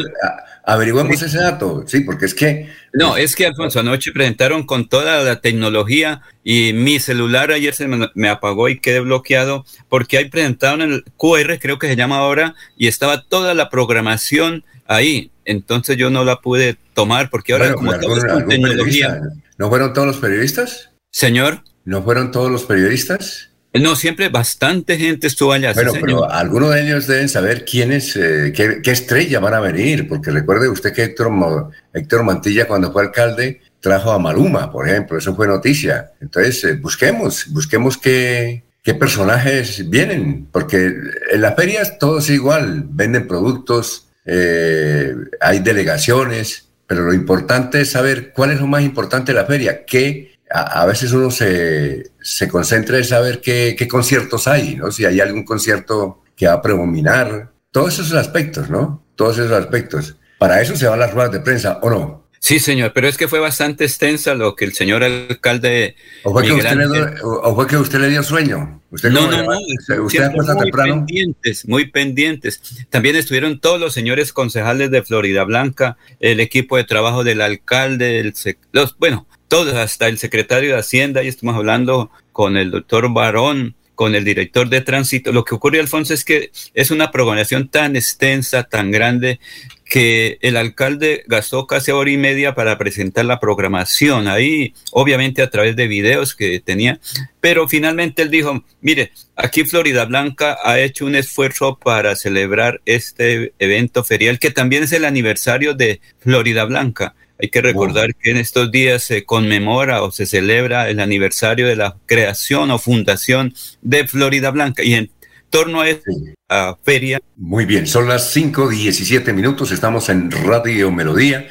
averiguemos 0.66 1.20
ese 1.20 1.38
dato, 1.38 1.84
sí, 1.86 2.00
porque 2.00 2.24
es 2.24 2.34
que... 2.34 2.70
No, 2.92 3.16
es 3.16 3.34
que 3.34 3.46
Alfonso, 3.46 3.80
anoche 3.80 4.12
presentaron 4.12 4.64
con 4.64 4.88
toda 4.88 5.22
la 5.22 5.40
tecnología 5.40 6.22
y 6.42 6.72
mi 6.72 7.00
celular 7.00 7.50
ayer 7.50 7.74
se 7.74 7.86
me, 7.86 8.28
apagó 8.28 8.68
y 8.68 8.78
quedé 8.78 9.00
bloqueado 9.00 9.64
porque 9.88 10.18
ahí 10.18 10.28
presentaron 10.28 10.80
el 10.82 11.04
QR, 11.16 11.58
creo 11.60 11.78
que 11.78 11.88
se 11.88 11.96
llama 11.96 12.18
ahora, 12.18 12.54
y 12.76 12.86
estaba 12.86 13.22
toda 13.22 13.54
la 13.54 13.68
programación 13.68 14.64
ahí. 14.86 15.30
Entonces 15.44 15.96
yo 15.96 16.10
no 16.10 16.24
la 16.24 16.40
pude 16.40 16.76
tomar 16.94 17.30
porque 17.30 17.52
ahora 17.52 17.74
como 17.74 17.98
todo 17.98 18.16
es 18.16 18.46
tecnología... 18.48 19.20
¿No 19.56 19.68
fueron 19.68 19.92
todos 19.92 20.08
los 20.08 20.16
periodistas? 20.16 20.90
Señor. 21.10 21.62
¿No 21.84 22.02
fueron 22.02 22.32
todos 22.32 22.50
los 22.50 22.64
periodistas? 22.64 23.50
No, 23.80 23.96
siempre 23.96 24.28
bastante 24.28 24.96
gente 24.96 25.26
estuvo 25.26 25.52
allá. 25.52 25.72
Bueno, 25.72 25.92
pero 26.00 26.30
algunos 26.30 26.72
de 26.72 26.86
ellos 26.86 27.06
deben 27.08 27.28
saber 27.28 27.64
quiénes, 27.64 28.14
eh, 28.14 28.52
qué, 28.54 28.80
qué, 28.82 28.90
estrella 28.92 29.40
van 29.40 29.54
a 29.54 29.60
venir, 29.60 30.08
porque 30.08 30.30
recuerde 30.30 30.68
usted 30.68 30.92
que 30.92 31.02
Héctor, 31.02 31.70
Héctor 31.92 32.22
Mantilla 32.22 32.68
cuando 32.68 32.92
fue 32.92 33.02
alcalde 33.02 33.60
trajo 33.80 34.12
a 34.12 34.18
Maluma, 34.18 34.72
por 34.72 34.88
ejemplo, 34.88 35.18
eso 35.18 35.34
fue 35.34 35.46
noticia. 35.46 36.12
Entonces, 36.20 36.64
eh, 36.64 36.74
busquemos, 36.74 37.46
busquemos 37.50 37.98
qué, 37.98 38.64
qué 38.82 38.94
personajes 38.94 39.90
vienen, 39.90 40.46
porque 40.52 40.94
en 41.32 41.40
las 41.40 41.56
ferias 41.56 41.98
todo 41.98 42.18
es 42.18 42.30
igual, 42.30 42.84
venden 42.88 43.26
productos, 43.26 44.08
eh, 44.24 45.14
hay 45.40 45.58
delegaciones, 45.58 46.68
pero 46.86 47.02
lo 47.02 47.12
importante 47.12 47.80
es 47.80 47.90
saber 47.90 48.32
cuál 48.32 48.52
es 48.52 48.60
lo 48.60 48.66
más 48.66 48.82
importante 48.82 49.32
de 49.32 49.40
la 49.40 49.46
feria, 49.46 49.84
qué 49.84 50.33
a, 50.54 50.86
veces 50.86 51.12
uno 51.12 51.32
se, 51.32 52.12
se, 52.22 52.48
concentra 52.48 52.96
en 52.96 53.04
saber 53.04 53.40
qué, 53.40 53.74
qué, 53.76 53.88
conciertos 53.88 54.46
hay, 54.46 54.76
¿no? 54.76 54.92
Si 54.92 55.04
hay 55.04 55.20
algún 55.20 55.44
concierto 55.44 56.22
que 56.36 56.46
va 56.46 56.54
a 56.54 56.62
predominar, 56.62 57.50
todos 57.72 57.94
esos 57.94 58.12
aspectos, 58.12 58.70
¿no? 58.70 59.04
Todos 59.16 59.38
esos 59.38 59.52
aspectos. 59.52 60.16
Para 60.38 60.62
eso 60.62 60.76
se 60.76 60.86
van 60.86 61.00
las 61.00 61.12
ruedas 61.12 61.32
de 61.32 61.40
prensa, 61.40 61.80
¿o 61.82 61.90
no? 61.90 62.24
Sí, 62.38 62.58
señor, 62.58 62.92
pero 62.94 63.08
es 63.08 63.16
que 63.16 63.26
fue 63.26 63.40
bastante 63.40 63.84
extensa 63.84 64.34
lo 64.34 64.54
que 64.54 64.66
el 64.66 64.74
señor 64.74 65.02
alcalde. 65.02 65.96
¿O 66.24 66.32
fue, 66.32 66.44
que 66.44 66.52
usted, 66.52 66.76
le, 66.76 67.14
o 67.22 67.54
fue 67.54 67.66
que 67.66 67.78
usted 67.78 67.98
le 67.98 68.10
dio 68.10 68.22
sueño? 68.22 68.82
¿Usted 68.90 69.10
no, 69.10 69.30
no, 69.30 69.42
no. 69.42 70.04
Usted 70.04 70.30
muy 70.30 70.70
pendientes, 70.70 71.66
muy 71.66 71.90
pendientes. 71.90 72.60
También 72.90 73.16
estuvieron 73.16 73.60
todos 73.60 73.80
los 73.80 73.94
señores 73.94 74.32
concejales 74.32 74.90
de 74.90 75.02
Florida 75.02 75.42
Blanca, 75.44 75.96
el 76.20 76.38
equipo 76.38 76.76
de 76.76 76.84
trabajo 76.84 77.24
del 77.24 77.40
alcalde, 77.40 78.20
el, 78.20 78.34
los, 78.72 78.96
bueno, 78.98 79.26
todos, 79.48 79.74
hasta 79.74 80.08
el 80.08 80.18
secretario 80.18 80.74
de 80.74 80.80
Hacienda, 80.80 81.22
y 81.22 81.28
estamos 81.28 81.56
hablando 81.56 82.10
con 82.32 82.56
el 82.56 82.70
doctor 82.70 83.12
Barón, 83.12 83.74
con 83.94 84.14
el 84.14 84.24
director 84.24 84.68
de 84.68 84.80
tránsito. 84.80 85.32
Lo 85.32 85.44
que 85.44 85.54
ocurre, 85.54 85.80
Alfonso, 85.80 86.14
es 86.14 86.24
que 86.24 86.50
es 86.74 86.90
una 86.90 87.10
programación 87.10 87.68
tan 87.68 87.96
extensa, 87.96 88.64
tan 88.64 88.90
grande, 88.90 89.38
que 89.84 90.38
el 90.40 90.56
alcalde 90.56 91.24
gastó 91.26 91.66
casi 91.66 91.92
hora 91.92 92.10
y 92.10 92.16
media 92.16 92.54
para 92.54 92.78
presentar 92.78 93.24
la 93.26 93.38
programación 93.38 94.28
ahí, 94.28 94.74
obviamente 94.92 95.42
a 95.42 95.50
través 95.50 95.76
de 95.76 95.86
videos 95.86 96.34
que 96.34 96.58
tenía, 96.58 96.98
pero 97.40 97.68
finalmente 97.68 98.22
él 98.22 98.30
dijo, 98.30 98.64
mire, 98.80 99.12
aquí 99.36 99.64
Florida 99.64 100.06
Blanca 100.06 100.56
ha 100.64 100.80
hecho 100.80 101.04
un 101.04 101.14
esfuerzo 101.14 101.78
para 101.78 102.16
celebrar 102.16 102.80
este 102.86 103.52
evento 103.58 104.02
ferial, 104.02 104.38
que 104.38 104.50
también 104.50 104.84
es 104.84 104.92
el 104.92 105.04
aniversario 105.04 105.74
de 105.74 106.00
Florida 106.18 106.64
Blanca. 106.64 107.14
Hay 107.40 107.48
que 107.48 107.60
recordar 107.60 108.14
que 108.14 108.30
en 108.30 108.36
estos 108.36 108.70
días 108.70 109.02
se 109.02 109.24
conmemora 109.24 110.02
o 110.02 110.12
se 110.12 110.24
celebra 110.24 110.88
el 110.88 111.00
aniversario 111.00 111.66
de 111.66 111.76
la 111.76 111.96
creación 112.06 112.70
o 112.70 112.78
fundación 112.78 113.54
de 113.82 114.06
Florida 114.06 114.50
Blanca 114.50 114.84
y 114.84 114.94
en 114.94 115.10
torno 115.50 115.80
a 115.80 115.88
esta 115.88 116.76
feria. 116.84 117.20
Muy 117.36 117.64
bien, 117.64 117.86
son 117.86 118.08
las 118.08 118.34
5.17 118.36 119.32
minutos, 119.32 119.72
estamos 119.72 120.08
en 120.08 120.30
Radio 120.30 120.90
Melodía. 120.92 121.46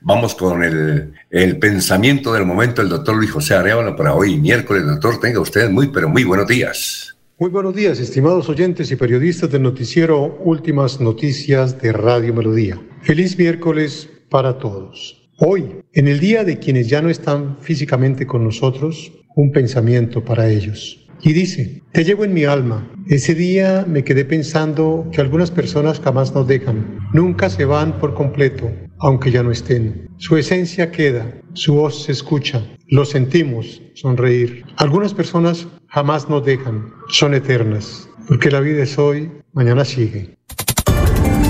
Vamos 0.00 0.34
con 0.34 0.62
el, 0.62 1.14
el, 1.30 1.58
pensamiento 1.58 2.32
del 2.32 2.44
momento 2.44 2.82
del 2.82 2.90
doctor 2.90 3.16
Luis 3.16 3.30
José 3.30 3.54
Arevalo 3.54 3.96
para 3.96 4.14
hoy, 4.14 4.36
miércoles. 4.36 4.84
Doctor, 4.84 5.18
tenga 5.18 5.40
usted 5.40 5.70
muy, 5.70 5.88
pero 5.88 6.08
muy 6.08 6.24
buenos 6.24 6.46
días. 6.46 7.16
Muy 7.38 7.50
buenos 7.50 7.74
días, 7.74 7.98
estimados 7.98 8.48
oyentes 8.48 8.90
y 8.90 8.96
periodistas 8.96 9.50
del 9.50 9.62
noticiero 9.62 10.38
Últimas 10.40 11.00
Noticias 11.00 11.80
de 11.80 11.92
Radio 11.92 12.34
Melodía. 12.34 12.80
Feliz 13.02 13.36
miércoles 13.38 14.08
para 14.28 14.58
todos. 14.58 15.23
Hoy, 15.38 15.82
en 15.94 16.06
el 16.06 16.20
día 16.20 16.44
de 16.44 16.60
quienes 16.60 16.88
ya 16.88 17.02
no 17.02 17.10
están 17.10 17.58
físicamente 17.60 18.24
con 18.24 18.44
nosotros, 18.44 19.12
un 19.34 19.50
pensamiento 19.50 20.24
para 20.24 20.48
ellos. 20.48 21.08
Y 21.22 21.32
dice, 21.32 21.82
te 21.90 22.04
llevo 22.04 22.24
en 22.24 22.32
mi 22.32 22.44
alma. 22.44 22.88
Ese 23.08 23.34
día 23.34 23.84
me 23.88 24.04
quedé 24.04 24.24
pensando 24.24 25.08
que 25.10 25.20
algunas 25.20 25.50
personas 25.50 25.98
jamás 25.98 26.32
nos 26.34 26.46
dejan. 26.46 27.00
Nunca 27.12 27.50
se 27.50 27.64
van 27.64 27.98
por 27.98 28.14
completo, 28.14 28.70
aunque 29.00 29.32
ya 29.32 29.42
no 29.42 29.50
estén. 29.50 30.08
Su 30.18 30.36
esencia 30.36 30.92
queda, 30.92 31.34
su 31.54 31.74
voz 31.74 32.04
se 32.04 32.12
escucha, 32.12 32.64
lo 32.86 33.04
sentimos, 33.04 33.82
sonreír. 33.94 34.64
Algunas 34.76 35.14
personas 35.14 35.66
jamás 35.88 36.28
nos 36.28 36.44
dejan, 36.44 36.92
son 37.08 37.34
eternas, 37.34 38.08
porque 38.28 38.52
la 38.52 38.60
vida 38.60 38.84
es 38.84 38.96
hoy, 38.98 39.32
mañana 39.52 39.84
sigue. 39.84 40.36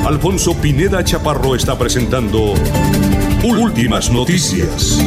Alfonso 0.06 0.54
Pineda 0.60 1.04
Chaparro 1.04 1.54
está 1.54 1.78
presentando 1.78 2.54
Últimas 3.44 4.10
noticias. 4.10 4.98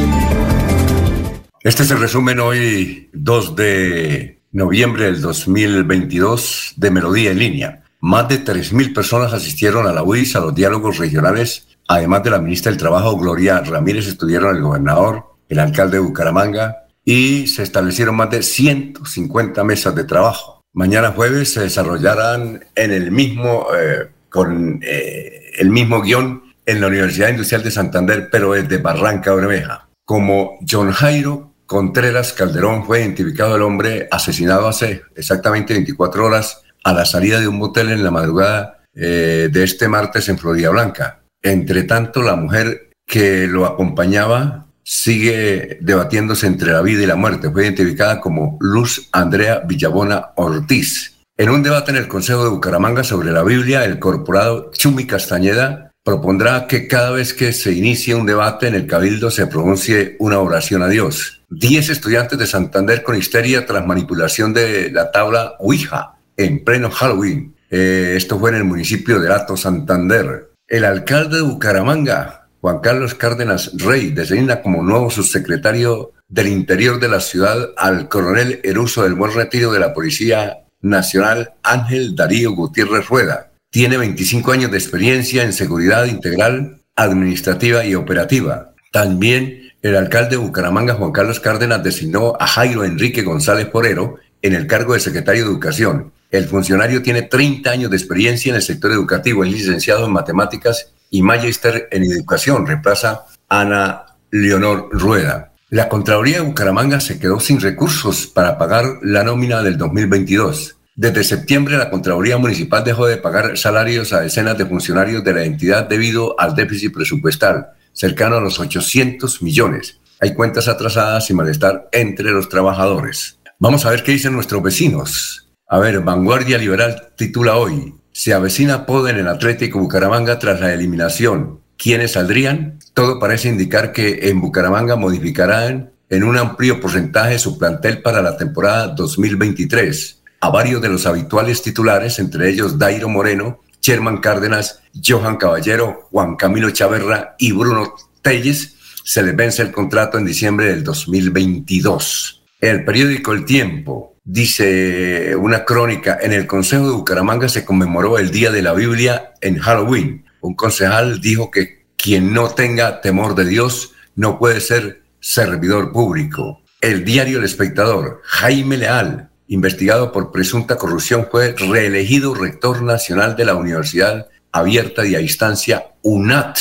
Este 1.60 1.82
es 1.82 1.90
el 1.90 1.98
resumen 1.98 2.38
hoy 2.38 3.10
2 3.12 3.56
de 3.56 4.42
noviembre 4.52 5.06
del 5.06 5.20
2022 5.20 6.74
de 6.76 6.90
Melodía 6.92 7.32
en 7.32 7.40
línea. 7.40 7.82
Más 8.00 8.28
de 8.28 8.44
3.000 8.44 8.94
personas 8.94 9.32
asistieron 9.32 9.88
a 9.88 9.92
la 9.92 10.04
UIS, 10.04 10.36
a 10.36 10.40
los 10.40 10.54
diálogos 10.54 10.98
regionales, 10.98 11.66
además 11.88 12.22
de 12.22 12.30
la 12.30 12.38
ministra 12.38 12.70
del 12.70 12.78
Trabajo, 12.78 13.18
Gloria 13.18 13.58
Ramírez, 13.58 14.06
estuvieron 14.06 14.54
el 14.54 14.62
gobernador, 14.62 15.24
el 15.48 15.58
alcalde 15.58 15.96
de 15.96 16.04
Bucaramanga 16.04 16.86
y 17.04 17.48
se 17.48 17.64
establecieron 17.64 18.14
más 18.14 18.30
de 18.30 18.44
150 18.44 19.64
mesas 19.64 19.96
de 19.96 20.04
trabajo. 20.04 20.62
Mañana 20.74 21.10
jueves 21.10 21.54
se 21.54 21.62
desarrollarán 21.62 22.64
en 22.76 22.92
el 22.92 23.10
mismo, 23.10 23.66
eh, 23.76 24.10
con 24.28 24.78
eh, 24.84 25.54
el 25.58 25.70
mismo 25.70 26.02
guion 26.02 26.47
en 26.68 26.82
la 26.82 26.88
Universidad 26.88 27.30
Industrial 27.30 27.62
de 27.62 27.70
Santander, 27.70 28.28
pero 28.30 28.54
es 28.54 28.68
de 28.68 28.76
Barranca 28.76 29.34
Bermeja. 29.34 29.88
Como 30.04 30.58
John 30.68 30.92
Jairo 30.92 31.54
Contreras 31.64 32.34
Calderón 32.34 32.84
fue 32.84 33.00
identificado 33.00 33.56
el 33.56 33.62
hombre 33.62 34.06
asesinado 34.10 34.68
hace 34.68 35.02
exactamente 35.16 35.72
24 35.72 36.26
horas 36.26 36.62
a 36.84 36.92
la 36.92 37.06
salida 37.06 37.40
de 37.40 37.48
un 37.48 37.56
motel 37.56 37.90
en 37.90 38.04
la 38.04 38.10
madrugada 38.10 38.84
eh, 38.94 39.48
de 39.50 39.64
este 39.64 39.88
martes 39.88 40.28
en 40.28 40.38
Florida 40.38 40.68
Blanca. 40.68 41.20
Entre 41.42 41.84
tanto, 41.84 42.22
la 42.22 42.36
mujer 42.36 42.90
que 43.06 43.46
lo 43.46 43.64
acompañaba 43.64 44.66
sigue 44.82 45.78
debatiéndose 45.80 46.46
entre 46.46 46.72
la 46.72 46.82
vida 46.82 47.02
y 47.02 47.06
la 47.06 47.16
muerte. 47.16 47.50
Fue 47.50 47.64
identificada 47.64 48.20
como 48.20 48.58
Luz 48.60 49.08
Andrea 49.12 49.62
Villabona 49.66 50.32
Ortiz. 50.36 51.16
En 51.38 51.48
un 51.48 51.62
debate 51.62 51.92
en 51.92 51.96
el 51.96 52.08
Consejo 52.08 52.44
de 52.44 52.50
Bucaramanga 52.50 53.04
sobre 53.04 53.30
la 53.30 53.42
Biblia, 53.42 53.84
el 53.84 53.98
corporado 53.98 54.70
Chumi 54.72 55.06
Castañeda 55.06 55.87
propondrá 56.08 56.66
que 56.66 56.88
cada 56.88 57.10
vez 57.10 57.34
que 57.34 57.52
se 57.52 57.70
inicie 57.74 58.14
un 58.14 58.24
debate 58.24 58.66
en 58.66 58.74
el 58.74 58.86
Cabildo 58.86 59.30
se 59.30 59.46
pronuncie 59.46 60.16
una 60.20 60.40
oración 60.40 60.82
a 60.82 60.88
Dios. 60.88 61.42
Diez 61.50 61.90
estudiantes 61.90 62.38
de 62.38 62.46
Santander 62.46 63.02
con 63.02 63.14
histeria 63.14 63.66
tras 63.66 63.86
manipulación 63.86 64.54
de 64.54 64.90
la 64.90 65.10
tabla 65.10 65.56
Ouija 65.58 66.14
en 66.38 66.64
pleno 66.64 66.90
Halloween. 66.90 67.54
Eh, 67.70 68.14
esto 68.16 68.38
fue 68.38 68.48
en 68.48 68.56
el 68.56 68.64
municipio 68.64 69.20
de 69.20 69.30
Alto 69.30 69.54
Santander. 69.54 70.48
El 70.66 70.86
alcalde 70.86 71.36
de 71.36 71.42
Bucaramanga, 71.42 72.48
Juan 72.62 72.78
Carlos 72.78 73.14
Cárdenas 73.14 73.72
Rey, 73.74 74.08
designa 74.08 74.62
como 74.62 74.82
nuevo 74.82 75.10
subsecretario 75.10 76.12
del 76.26 76.48
interior 76.48 76.98
de 77.00 77.08
la 77.08 77.20
ciudad 77.20 77.68
al 77.76 78.08
coronel 78.08 78.60
Eruso 78.64 79.02
del 79.02 79.12
Buen 79.12 79.34
Retiro 79.34 79.72
de 79.72 79.80
la 79.80 79.92
Policía 79.92 80.56
Nacional 80.80 81.52
Ángel 81.62 82.16
Darío 82.16 82.52
Gutiérrez 82.52 83.06
Rueda. 83.06 83.48
Tiene 83.70 83.98
25 83.98 84.52
años 84.52 84.70
de 84.70 84.78
experiencia 84.78 85.42
en 85.42 85.52
seguridad 85.52 86.06
integral, 86.06 86.80
administrativa 86.96 87.84
y 87.84 87.94
operativa. 87.94 88.72
También 88.92 89.72
el 89.82 89.94
alcalde 89.94 90.30
de 90.30 90.36
Bucaramanga, 90.38 90.94
Juan 90.94 91.12
Carlos 91.12 91.38
Cárdenas, 91.38 91.84
designó 91.84 92.34
a 92.40 92.46
Jairo 92.46 92.84
Enrique 92.84 93.22
González 93.22 93.66
Porero 93.66 94.16
en 94.40 94.54
el 94.54 94.66
cargo 94.66 94.94
de 94.94 95.00
secretario 95.00 95.44
de 95.44 95.50
Educación. 95.50 96.12
El 96.30 96.46
funcionario 96.46 97.02
tiene 97.02 97.22
30 97.22 97.70
años 97.70 97.90
de 97.90 97.98
experiencia 97.98 98.50
en 98.50 98.56
el 98.56 98.62
sector 98.62 98.90
educativo, 98.90 99.44
es 99.44 99.52
licenciado 99.52 100.06
en 100.06 100.12
matemáticas 100.12 100.92
y 101.10 101.20
magíster 101.20 101.88
en 101.90 102.04
educación. 102.04 102.66
Reemplaza 102.66 103.26
Ana 103.48 104.16
Leonor 104.30 104.88
Rueda. 104.92 105.52
La 105.68 105.90
Contraloría 105.90 106.38
de 106.38 106.46
Bucaramanga 106.46 107.00
se 107.00 107.18
quedó 107.18 107.38
sin 107.38 107.60
recursos 107.60 108.26
para 108.26 108.56
pagar 108.56 108.98
la 109.02 109.24
nómina 109.24 109.62
del 109.62 109.76
2022. 109.76 110.77
Desde 110.98 111.22
septiembre, 111.22 111.78
la 111.78 111.90
Contraloría 111.90 112.38
Municipal 112.38 112.82
dejó 112.82 113.06
de 113.06 113.18
pagar 113.18 113.56
salarios 113.56 114.12
a 114.12 114.20
decenas 114.20 114.58
de 114.58 114.66
funcionarios 114.66 115.22
de 115.22 115.32
la 115.32 115.44
entidad 115.44 115.88
debido 115.88 116.34
al 116.40 116.56
déficit 116.56 116.92
presupuestal, 116.92 117.68
cercano 117.92 118.38
a 118.38 118.40
los 118.40 118.58
800 118.58 119.40
millones. 119.40 120.00
Hay 120.18 120.34
cuentas 120.34 120.66
atrasadas 120.66 121.30
y 121.30 121.34
malestar 121.34 121.88
entre 121.92 122.32
los 122.32 122.48
trabajadores. 122.48 123.38
Vamos 123.60 123.86
a 123.86 123.90
ver 123.90 124.02
qué 124.02 124.10
dicen 124.10 124.32
nuestros 124.32 124.60
vecinos. 124.60 125.48
A 125.68 125.78
ver, 125.78 126.00
Vanguardia 126.00 126.58
Liberal 126.58 127.10
titula 127.14 127.54
hoy, 127.54 127.94
se 128.10 128.34
avecina 128.34 128.84
poder 128.84 129.18
en 129.18 129.28
Atlético 129.28 129.78
Bucaramanga 129.78 130.40
tras 130.40 130.60
la 130.60 130.74
eliminación. 130.74 131.60
¿Quiénes 131.76 132.14
saldrían? 132.14 132.80
Todo 132.92 133.20
parece 133.20 133.48
indicar 133.48 133.92
que 133.92 134.30
en 134.30 134.40
Bucaramanga 134.40 134.96
modificarán 134.96 135.92
en 136.10 136.24
un 136.24 136.38
amplio 136.38 136.80
porcentaje 136.80 137.38
su 137.38 137.56
plantel 137.56 138.02
para 138.02 138.20
la 138.20 138.36
temporada 138.36 138.88
2023. 138.88 140.17
A 140.40 140.50
varios 140.50 140.80
de 140.80 140.88
los 140.88 141.04
habituales 141.06 141.62
titulares, 141.62 142.18
entre 142.20 142.48
ellos 142.48 142.78
Dairo 142.78 143.08
Moreno, 143.08 143.60
Sherman 143.82 144.18
Cárdenas, 144.18 144.80
Johan 145.04 145.36
Caballero, 145.36 146.08
Juan 146.10 146.36
Camilo 146.36 146.70
Chaverra 146.70 147.34
y 147.38 147.52
Bruno 147.52 147.94
Telles, 148.22 148.76
se 149.02 149.22
les 149.22 149.34
vence 149.34 149.62
el 149.62 149.72
contrato 149.72 150.18
en 150.18 150.26
diciembre 150.26 150.66
del 150.66 150.84
2022. 150.84 152.44
El 152.60 152.84
periódico 152.84 153.32
El 153.32 153.44
Tiempo 153.44 154.16
dice 154.24 155.34
una 155.36 155.64
crónica, 155.64 156.18
en 156.20 156.32
el 156.32 156.46
Consejo 156.46 156.86
de 156.86 156.92
Bucaramanga 156.92 157.48
se 157.48 157.64
conmemoró 157.64 158.18
el 158.18 158.30
Día 158.30 158.50
de 158.52 158.62
la 158.62 158.74
Biblia 158.74 159.32
en 159.40 159.58
Halloween. 159.58 160.24
Un 160.40 160.54
concejal 160.54 161.20
dijo 161.20 161.50
que 161.50 161.86
quien 161.96 162.32
no 162.32 162.50
tenga 162.50 163.00
temor 163.00 163.34
de 163.34 163.44
Dios 163.44 163.92
no 164.14 164.38
puede 164.38 164.60
ser 164.60 165.02
servidor 165.20 165.90
público. 165.90 166.62
El 166.80 167.04
diario 167.04 167.38
El 167.38 167.44
Espectador, 167.44 168.20
Jaime 168.24 168.76
Leal, 168.76 169.27
investigado 169.48 170.12
por 170.12 170.30
presunta 170.30 170.76
corrupción, 170.76 171.26
fue 171.30 171.54
reelegido 171.56 172.34
rector 172.34 172.82
nacional 172.82 173.34
de 173.34 173.44
la 173.44 173.54
Universidad 173.54 174.28
Abierta 174.52 175.04
y 175.04 175.14
a 175.14 175.18
Distancia, 175.18 175.94
UNAT. 176.02 176.58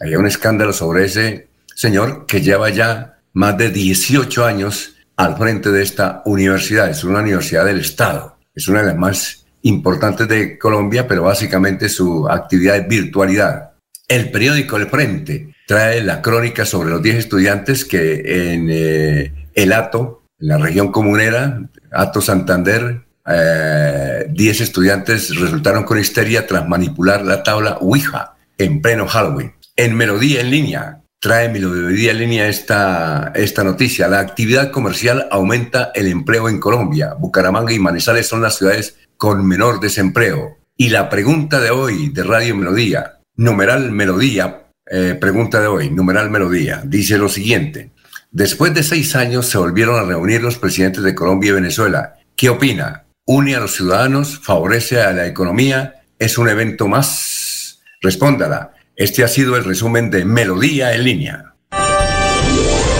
Hay 0.00 0.14
un 0.16 0.26
escándalo 0.26 0.72
sobre 0.72 1.04
ese 1.04 1.48
señor 1.74 2.26
que 2.26 2.40
lleva 2.40 2.70
ya 2.70 3.20
más 3.32 3.58
de 3.58 3.70
18 3.70 4.44
años 4.44 4.96
al 5.16 5.36
frente 5.36 5.70
de 5.70 5.82
esta 5.82 6.22
universidad. 6.24 6.88
Es 6.90 7.04
una 7.04 7.20
universidad 7.20 7.64
del 7.64 7.80
Estado. 7.80 8.38
Es 8.54 8.68
una 8.68 8.80
de 8.80 8.86
las 8.86 8.96
más 8.96 9.46
importantes 9.62 10.28
de 10.28 10.58
Colombia, 10.58 11.06
pero 11.06 11.24
básicamente 11.24 11.88
su 11.88 12.28
actividad 12.28 12.76
es 12.76 12.88
virtualidad. 12.88 13.72
El 14.06 14.30
periódico 14.30 14.76
El 14.76 14.86
Frente 14.86 15.54
trae 15.66 16.02
la 16.02 16.22
crónica 16.22 16.64
sobre 16.64 16.90
los 16.90 17.02
10 17.02 17.16
estudiantes 17.16 17.84
que 17.84 18.52
en 18.52 18.68
eh, 18.70 19.50
el 19.54 19.72
Ato, 19.72 20.22
en 20.40 20.48
la 20.48 20.58
región 20.58 20.90
comunera, 20.90 21.68
Ato 21.92 22.20
Santander, 22.20 23.02
10 23.24 23.30
eh, 23.30 24.62
estudiantes 24.62 25.38
resultaron 25.38 25.84
con 25.84 25.98
histeria 25.98 26.46
tras 26.46 26.66
manipular 26.66 27.24
la 27.24 27.42
tabla 27.42 27.78
Ouija 27.80 28.36
en 28.56 28.80
pleno 28.80 29.06
Halloween. 29.06 29.52
En 29.76 29.94
Melodía 29.96 30.40
en 30.40 30.50
línea, 30.50 31.02
trae 31.20 31.48
Melodía 31.48 32.12
en 32.12 32.18
línea 32.18 32.48
esta, 32.48 33.32
esta 33.34 33.64
noticia. 33.64 34.08
La 34.08 34.20
actividad 34.20 34.70
comercial 34.70 35.28
aumenta 35.30 35.90
el 35.94 36.08
empleo 36.08 36.48
en 36.48 36.58
Colombia. 36.58 37.14
Bucaramanga 37.14 37.72
y 37.72 37.78
Manizales 37.78 38.26
son 38.26 38.42
las 38.42 38.56
ciudades 38.56 38.96
con 39.16 39.46
menor 39.46 39.80
desempleo. 39.80 40.58
Y 40.76 40.90
la 40.90 41.08
pregunta 41.10 41.60
de 41.60 41.70
hoy 41.70 42.08
de 42.10 42.22
Radio 42.22 42.54
Melodía, 42.54 43.18
numeral 43.36 43.90
Melodía, 43.90 44.68
eh, 44.90 45.16
pregunta 45.20 45.60
de 45.60 45.66
hoy, 45.66 45.90
numeral 45.90 46.30
Melodía, 46.30 46.82
dice 46.84 47.18
lo 47.18 47.28
siguiente. 47.28 47.90
Después 48.30 48.74
de 48.74 48.82
seis 48.82 49.16
años 49.16 49.46
se 49.46 49.56
volvieron 49.56 49.98
a 49.98 50.02
reunir 50.02 50.42
los 50.42 50.58
presidentes 50.58 51.02
de 51.02 51.14
Colombia 51.14 51.48
y 51.48 51.54
Venezuela. 51.54 52.16
¿Qué 52.36 52.50
opina? 52.50 53.04
¿Une 53.24 53.54
a 53.54 53.60
los 53.60 53.74
ciudadanos? 53.74 54.38
¿Favorece 54.42 55.00
a 55.00 55.12
la 55.12 55.26
economía? 55.26 56.02
¿Es 56.18 56.36
un 56.36 56.50
evento 56.50 56.88
más? 56.88 57.80
Respóndala. 58.02 58.72
Este 58.96 59.24
ha 59.24 59.28
sido 59.28 59.56
el 59.56 59.64
resumen 59.64 60.10
de 60.10 60.26
Melodía 60.26 60.94
en 60.94 61.04
línea. 61.04 61.54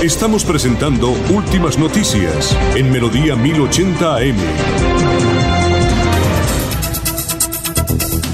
Estamos 0.02 0.44
presentando 0.46 1.10
Últimas 1.10 1.76
Noticias 1.76 2.56
en 2.74 2.90
Melodía 2.90 3.36
1080 3.36 4.16
AM. 4.16 4.36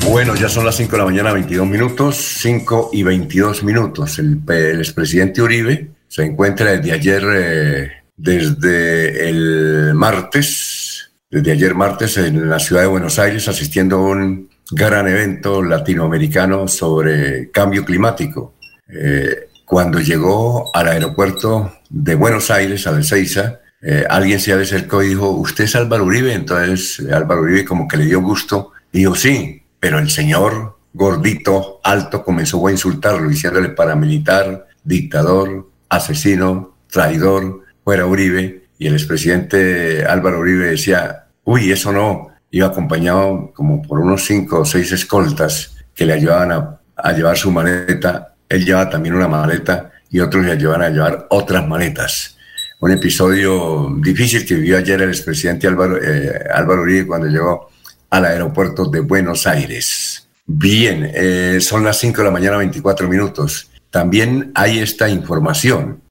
Bueno, 0.09 0.37
ya 0.37 0.48
son 0.48 0.64
las 0.64 0.76
5 0.76 0.92
de 0.92 0.98
la 0.98 1.04
mañana, 1.07 1.33
22 1.33 1.66
minutos, 1.66 2.16
5 2.40 2.90
y 2.92 3.02
22 3.02 3.64
minutos. 3.64 4.18
El, 4.18 4.42
expresidente 4.78 5.42
Uribe 5.42 5.93
se 6.14 6.22
encuentra 6.22 6.77
desde 6.77 6.92
ayer, 6.92 7.24
eh, 7.35 7.92
desde 8.16 9.29
el 9.29 9.94
martes, 9.94 11.11
desde 11.29 11.50
ayer 11.50 11.74
martes 11.74 12.16
en 12.18 12.48
la 12.48 12.61
ciudad 12.61 12.83
de 12.83 12.87
Buenos 12.87 13.18
Aires, 13.18 13.48
asistiendo 13.48 13.96
a 13.96 14.11
un 14.11 14.48
gran 14.70 15.09
evento 15.09 15.61
latinoamericano 15.61 16.68
sobre 16.68 17.50
cambio 17.50 17.85
climático. 17.85 18.55
Eh, 18.88 19.48
cuando 19.64 19.98
llegó 19.98 20.70
al 20.72 20.87
aeropuerto 20.87 21.81
de 21.90 22.14
Buenos 22.14 22.48
Aires, 22.53 22.87
a 22.87 22.96
Ezeiza, 22.96 23.59
eh, 23.83 24.05
alguien 24.09 24.38
se 24.38 24.53
acercó 24.53 25.03
y 25.03 25.09
dijo, 25.09 25.31
¿usted 25.31 25.64
es 25.64 25.74
Álvaro 25.74 26.05
Uribe? 26.05 26.33
Entonces 26.33 27.05
Álvaro 27.12 27.40
Uribe 27.40 27.64
como 27.64 27.88
que 27.88 27.96
le 27.96 28.05
dio 28.05 28.20
gusto 28.20 28.70
dijo, 28.92 29.16
sí, 29.16 29.64
pero 29.81 29.98
el 29.98 30.11
señor 30.11 30.79
gordito, 30.92 31.81
alto, 31.83 32.22
comenzó 32.22 32.64
a 32.64 32.70
insultarlo, 32.70 33.29
diciéndole 33.29 33.70
paramilitar, 33.70 34.68
dictador, 34.85 35.73
asesino, 35.96 36.76
traidor, 36.90 37.62
fuera 37.83 38.07
Uribe. 38.07 38.64
Y 38.78 38.87
el 38.87 38.94
expresidente 38.94 40.04
Álvaro 40.04 40.40
Uribe 40.40 40.66
decía, 40.66 41.26
uy, 41.44 41.70
eso 41.70 41.92
no. 41.92 42.28
Iba 42.50 42.68
acompañado 42.68 43.52
como 43.54 43.83
por 43.83 44.00
unos 44.00 44.24
cinco 44.24 44.61
o 44.61 44.64
seis 44.64 44.92
escoltas 44.92 45.76
que 45.94 46.07
le 46.07 46.12
ayudaban 46.12 46.52
a, 46.96 47.12
llevar 47.12 47.37
su 47.37 47.50
maleta. 47.50 48.35
Él 48.48 48.64
llevaba 48.64 48.90
también 48.90 49.14
una 49.14 49.28
maleta 49.28 49.90
y 50.11 50.20
otros 50.20 50.44
le 50.44 50.52
ayudaban 50.52 50.83
a 50.83 50.90
llevar 50.90 51.26
otras 51.30 51.66
maletas. 51.66 52.37
Un 52.80 52.92
episodio 52.92 53.96
difícil 54.00 54.44
que 54.46 54.54
vivió 54.54 54.78
ayer 54.78 55.00
el 55.00 55.09
expresidente 55.09 55.66
Álvaro, 55.66 55.96
eh, 56.02 56.44
Álvaro 56.52 56.83
Uribe 56.83 57.07
cuando 57.07 57.26
llegó 57.26 57.70
al 58.11 58.24
aeropuerto 58.24 58.85
de 58.87 59.00
Buenos 59.00 59.46
Aires. 59.46 60.28
Bien, 60.46 61.11
eh, 61.14 61.59
son 61.61 61.83
las 61.83 61.98
5 61.98 62.18
de 62.18 62.24
la 62.24 62.30
mañana, 62.30 62.59
24 62.59 63.09
minutos. 63.09 63.70
También 63.94 64.50
hay 64.57 64.80
esta 64.80 65.09
información. 65.09 66.02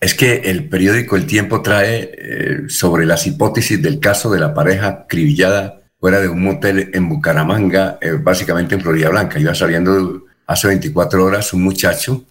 Es 0.00 0.14
que 0.16 0.50
el 0.50 0.68
periódico 0.68 1.14
El 1.14 1.24
Tiempo 1.24 1.62
trae 1.62 2.10
eh, 2.12 2.62
sobre 2.66 3.06
las 3.06 3.28
hipótesis 3.28 3.80
del 3.80 4.00
caso 4.00 4.28
de 4.28 4.40
la 4.40 4.52
pareja 4.52 5.06
cribillada 5.08 5.82
fuera 6.00 6.18
de 6.20 6.26
un 6.26 6.42
motel 6.42 6.90
en 6.92 7.08
Bucaramanga, 7.08 7.96
eh, 8.00 8.18
básicamente 8.20 8.74
en 8.74 8.80
Florida 8.80 9.10
Blanca. 9.10 9.38
Iba 9.38 9.54
saliendo 9.54 10.24
hace 10.48 10.66
24 10.66 11.24
horas 11.24 11.52
un 11.52 11.62
muchacho 11.62 12.24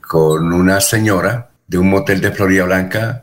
con 0.00 0.52
una 0.52 0.80
señora 0.80 1.50
de 1.68 1.78
un 1.78 1.88
motel 1.88 2.20
de 2.20 2.32
Florida 2.32 2.64
Blanca. 2.64 3.22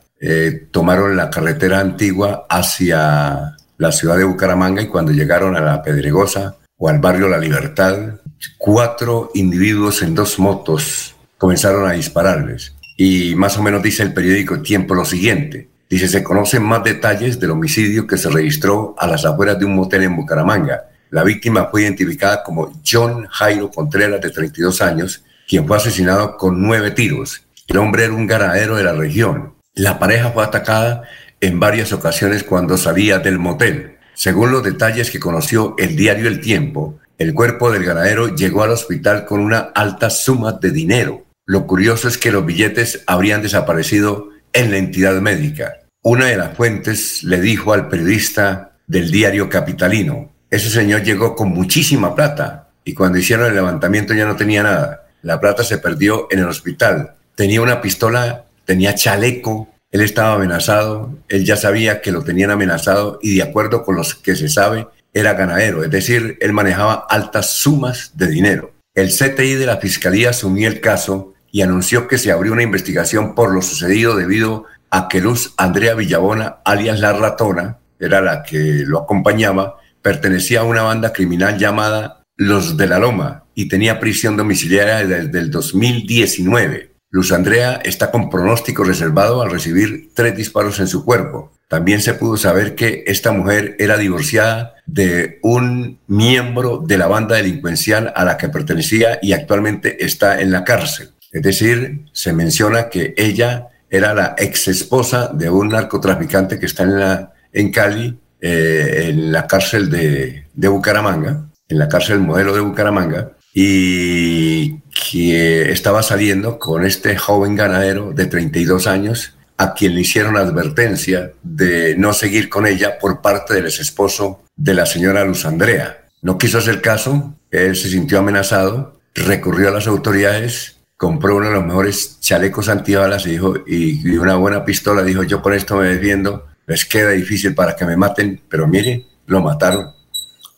tomaron 0.72 1.18
la 1.18 1.30
carretera 1.30 1.82
antigua 1.82 2.46
hacia 2.50 3.58
la 3.78 3.92
ciudad 3.92 4.16
de 4.16 4.24
Bucaramanga 4.24 4.82
y 4.82 4.88
cuando 4.88 5.12
llegaron 5.12 5.58
a 5.58 5.60
la 5.60 5.84
Pedregosa 5.84 6.56
o 6.78 6.88
al 6.88 7.00
barrio 7.00 7.28
La 7.28 7.40
Libertad, 7.40 8.22
cuatro 8.58 9.32
individuos 9.34 10.02
en 10.02 10.16
dos 10.16 10.40
motos 10.40 11.16
comenzaron 11.38 11.88
a 11.88 11.94
dispararles. 11.94 12.76
Y 12.98 13.36
más 13.36 13.58
o 13.58 13.64
menos 13.64 13.84
dice 13.84 14.04
el 14.04 14.14
periódico 14.14 14.62
Tiempo 14.62 14.96
lo 14.96 15.06
siguiente. 15.06 15.70
Dice, 15.90 16.08
se 16.08 16.24
conocen 16.24 16.64
más 16.64 16.84
detalles 16.84 17.40
del 17.40 17.52
homicidio 17.52 18.08
que 18.08 18.18
se 18.18 18.30
registró 18.30 18.96
a 18.98 19.06
las 19.06 19.26
afueras 19.26 19.60
de 19.60 19.66
un 19.66 19.76
motel 19.76 20.04
en 20.04 20.16
Bucaramanga. 20.16 20.86
La 21.12 21.24
víctima 21.24 21.70
fue 21.70 21.84
identificada 21.84 22.42
como 22.44 22.72
John 22.86 23.28
Jairo 23.30 23.70
Contreras, 23.70 24.20
de 24.20 24.32
32 24.32 24.82
años, 24.82 25.24
quien 25.48 25.68
fue 25.68 25.78
asesinado 25.78 26.38
con 26.38 26.62
nueve 26.62 26.92
tiros. 26.92 27.44
El 27.68 27.78
hombre 27.78 28.06
era 28.06 28.14
un 28.14 28.28
ganadero 28.28 28.76
de 28.76 28.84
la 28.84 28.94
región. 28.94 29.54
La 29.76 30.00
pareja 30.00 30.32
fue 30.32 30.44
atacada 30.44 31.04
en 31.42 31.60
varias 31.60 31.94
ocasiones 31.94 32.44
cuando 32.44 32.78
salía 32.78 33.20
del 33.20 33.38
motel. 33.38 33.98
Según 34.16 34.52
los 34.52 34.64
detalles 34.64 35.12
que 35.12 35.20
conoció 35.20 35.76
el 35.78 35.96
diario 35.96 36.28
El 36.28 36.42
Tiempo, 36.42 37.00
el 37.18 37.34
cuerpo 37.34 37.72
del 37.72 37.86
ganadero 37.86 38.36
llegó 38.36 38.64
al 38.64 38.72
hospital 38.72 39.26
con 39.26 39.40
una 39.40 39.60
alta 39.60 40.10
suma 40.10 40.54
de 40.54 40.72
dinero. 40.72 41.26
Lo 41.46 41.66
curioso 41.66 42.08
es 42.08 42.18
que 42.18 42.32
los 42.32 42.46
billetes 42.46 43.04
habrían 43.08 43.42
desaparecido 43.42 44.30
en 44.52 44.72
la 44.72 44.78
entidad 44.78 45.22
médica. 45.22 45.78
Una 46.02 46.26
de 46.26 46.38
las 46.38 46.56
fuentes 46.56 47.24
le 47.24 47.40
dijo 47.40 47.74
al 47.74 47.88
periodista 47.88 48.78
del 48.88 49.12
diario 49.12 49.50
Capitalino, 49.50 50.32
ese 50.50 50.70
señor 50.70 51.04
llegó 51.04 51.36
con 51.36 51.50
muchísima 51.50 52.16
plata 52.16 52.70
y 52.84 52.94
cuando 52.94 53.18
hicieron 53.18 53.48
el 53.48 53.56
levantamiento 53.56 54.14
ya 54.14 54.26
no 54.26 54.36
tenía 54.36 54.64
nada. 54.64 55.08
La 55.22 55.40
plata 55.40 55.64
se 55.64 55.78
perdió 55.78 56.28
en 56.30 56.40
el 56.40 56.48
hospital. 56.48 57.16
Tenía 57.36 57.62
una 57.62 57.82
pistola, 57.82 58.46
tenía 58.66 58.94
chaleco, 58.94 59.70
él 59.92 60.02
estaba 60.02 60.34
amenazado, 60.34 61.18
él 61.30 61.46
ya 61.46 61.56
sabía 61.56 62.02
que 62.02 62.12
lo 62.12 62.24
tenían 62.24 62.52
amenazado 62.52 63.20
y 63.22 63.36
de 63.36 63.44
acuerdo 63.44 63.84
con 63.84 63.96
los 63.96 64.14
que 64.16 64.36
se 64.36 64.50
sabe, 64.50 64.88
era 65.16 65.34
ganadero, 65.34 65.82
es 65.82 65.90
decir, 65.90 66.38
él 66.42 66.52
manejaba 66.52 67.08
altas 67.10 67.52
sumas 67.52 68.12
de 68.16 68.28
dinero. 68.28 68.74
El 68.94 69.10
CTI 69.10 69.56
de 69.56 69.66
la 69.66 69.78
Fiscalía 69.78 70.32
asumió 70.32 70.68
el 70.68 70.82
caso 70.82 71.34
y 71.52 71.62
anunció 71.62 72.10
que 72.10 72.18
se 72.18 72.34
abrió 72.34 72.52
una 72.52 72.64
investigación 72.64 73.34
por 73.34 73.54
lo 73.54 73.62
sucedido 73.62 74.18
debido 74.18 74.66
a 74.92 75.08
que 75.08 75.22
Luz 75.22 75.54
Andrea 75.56 75.96
Villabona, 75.96 76.58
alias 76.66 77.00
La 77.00 77.14
Ratona, 77.14 77.78
era 77.98 78.20
la 78.20 78.44
que 78.44 78.84
lo 78.86 79.00
acompañaba, 79.00 79.78
pertenecía 80.02 80.60
a 80.60 80.64
una 80.64 80.82
banda 80.82 81.14
criminal 81.14 81.58
llamada 81.58 82.24
Los 82.36 82.76
de 82.76 82.88
la 82.88 83.00
Loma 83.00 83.46
y 83.56 83.70
tenía 83.70 84.02
prisión 84.02 84.36
domiciliaria 84.36 85.08
desde 85.08 85.40
el 85.40 85.50
2019. 85.50 86.92
Luz 87.10 87.32
Andrea 87.32 87.80
está 87.86 88.12
con 88.12 88.30
pronóstico 88.30 88.84
reservado 88.84 89.42
al 89.42 89.50
recibir 89.50 90.10
tres 90.14 90.36
disparos 90.36 90.82
en 90.82 90.88
su 90.88 91.06
cuerpo. 91.06 91.54
También 91.68 92.02
se 92.02 92.14
pudo 92.14 92.38
saber 92.38 92.76
que 92.76 93.04
esta 93.08 93.32
mujer 93.32 93.76
era 93.80 93.98
divorciada 93.98 94.76
de 94.86 95.40
un 95.42 96.00
miembro 96.08 96.84
de 96.86 96.98
la 96.98 97.08
banda 97.08 97.36
delincuencial 97.36 98.14
a 98.16 98.24
la 98.24 98.38
que 98.38 98.50
pertenecía 98.50 99.20
y 99.22 99.34
actualmente 99.34 100.06
está 100.06 100.40
en 100.42 100.52
la 100.52 100.64
cárcel. 100.64 101.12
Es 101.32 101.42
decir, 101.42 102.06
se 102.12 102.34
menciona 102.34 102.90
que 102.90 103.14
ella 103.18 103.70
era 103.90 104.14
la 104.14 104.36
ex 104.38 104.68
esposa 104.68 105.32
de 105.34 105.50
un 105.50 105.70
narcotraficante 105.70 106.60
que 106.60 106.66
está 106.66 106.84
en, 106.84 107.00
la, 107.00 107.34
en 107.52 107.72
Cali, 107.72 108.18
eh, 108.42 109.08
en 109.10 109.32
la 109.32 109.48
cárcel 109.48 109.90
de, 109.90 110.46
de 110.54 110.68
Bucaramanga, 110.68 111.46
en 111.68 111.80
la 111.80 111.88
cárcel 111.88 112.20
modelo 112.20 112.54
de 112.54 112.62
Bucaramanga, 112.62 113.32
y 113.54 114.80
que 114.90 115.72
estaba 115.72 116.04
saliendo 116.04 116.60
con 116.60 116.86
este 116.86 117.18
joven 117.18 117.56
ganadero 117.56 118.12
de 118.12 118.26
32 118.28 118.86
años 118.88 119.35
a 119.58 119.74
quien 119.74 119.96
le 119.96 120.02
hicieron 120.02 120.38
advertencia 120.38 121.32
de 121.44 121.96
no 121.98 122.14
seguir 122.14 122.50
con 122.50 122.66
ella 122.68 122.98
por 123.00 123.22
parte 123.22 123.54
del 123.54 123.66
ex 123.66 123.80
esposo 123.80 124.44
de 124.56 124.74
la 124.74 124.86
señora 124.86 125.24
Luz 125.24 125.46
Andrea. 125.46 126.06
No 126.22 126.38
quiso 126.38 126.58
hacer 126.58 126.82
caso, 126.82 127.36
él 127.52 127.76
se 127.76 127.90
sintió 127.90 128.20
amenazado, 128.20 129.00
recurrió 129.14 129.70
a 129.70 129.72
las 129.72 129.88
autoridades, 129.88 130.78
compró 130.98 131.38
uno 131.38 131.48
de 131.48 131.54
los 131.54 131.66
mejores 131.66 132.20
chalecos 132.20 132.70
antibalas 132.70 133.26
y, 133.28 133.32
dijo, 133.32 133.54
y 133.66 134.18
una 134.18 134.36
buena 134.36 134.66
pistola, 134.66 135.04
dijo 135.04 135.24
yo 135.24 135.42
con 135.42 135.54
esto 135.54 135.78
me 135.78 135.88
defiendo, 135.88 136.48
les 136.68 136.86
queda 136.86 137.12
difícil 137.12 137.54
para 137.54 137.76
que 137.76 137.86
me 137.86 137.96
maten, 137.96 138.42
pero 138.50 138.68
mire, 138.68 139.06
lo 139.28 139.42
mataron 139.42 139.88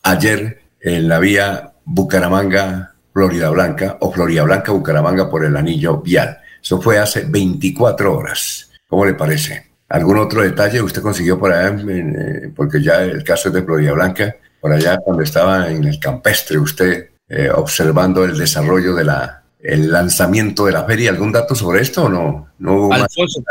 ayer 0.04 0.62
en 0.80 1.08
la 1.08 1.20
vía 1.20 1.74
Bucaramanga, 1.86 2.94
Florida 3.14 3.50
Blanca, 3.50 3.98
o 4.00 4.12
Florida 4.12 4.44
Blanca, 4.44 4.72
Bucaramanga 4.72 5.30
por 5.30 5.44
el 5.44 5.56
anillo 5.58 6.02
vial. 6.02 6.40
Eso 6.62 6.82
fue 6.82 6.98
hace 7.00 7.24
24 7.26 8.16
horas. 8.16 8.67
¿Cómo 8.88 9.06
le 9.06 9.14
parece? 9.14 9.66
¿Algún 9.90 10.18
otro 10.18 10.42
detalle 10.42 10.82
usted 10.82 11.02
consiguió 11.02 11.40
por 11.40 11.52
allá? 11.52 11.76
Eh, 11.88 12.52
porque 12.56 12.82
ya 12.82 13.02
el 13.04 13.24
caso 13.24 13.50
es 13.50 13.54
de 13.54 13.64
Florida 13.64 13.94
Blanca, 13.94 14.36
por 14.60 14.74
allá 14.74 14.98
cuando 14.98 15.24
estaba 15.24 15.70
en 15.70 15.84
el 15.84 16.00
campestre 16.00 16.58
usted 16.58 17.10
eh, 17.30 17.50
observando 17.54 18.24
el 18.24 18.38
desarrollo 18.38 18.96
de 18.96 19.04
la 19.04 19.44
el 19.60 19.92
lanzamiento 19.92 20.66
de 20.66 20.72
la 20.72 20.86
feria. 20.86 21.10
¿Algún 21.10 21.32
dato 21.32 21.56
sobre 21.56 21.82
esto 21.82 22.06
o 22.06 22.10
no? 22.10 22.50
¿No 22.60 22.74
hubo 22.74 22.94
Alfonso, 22.94 23.44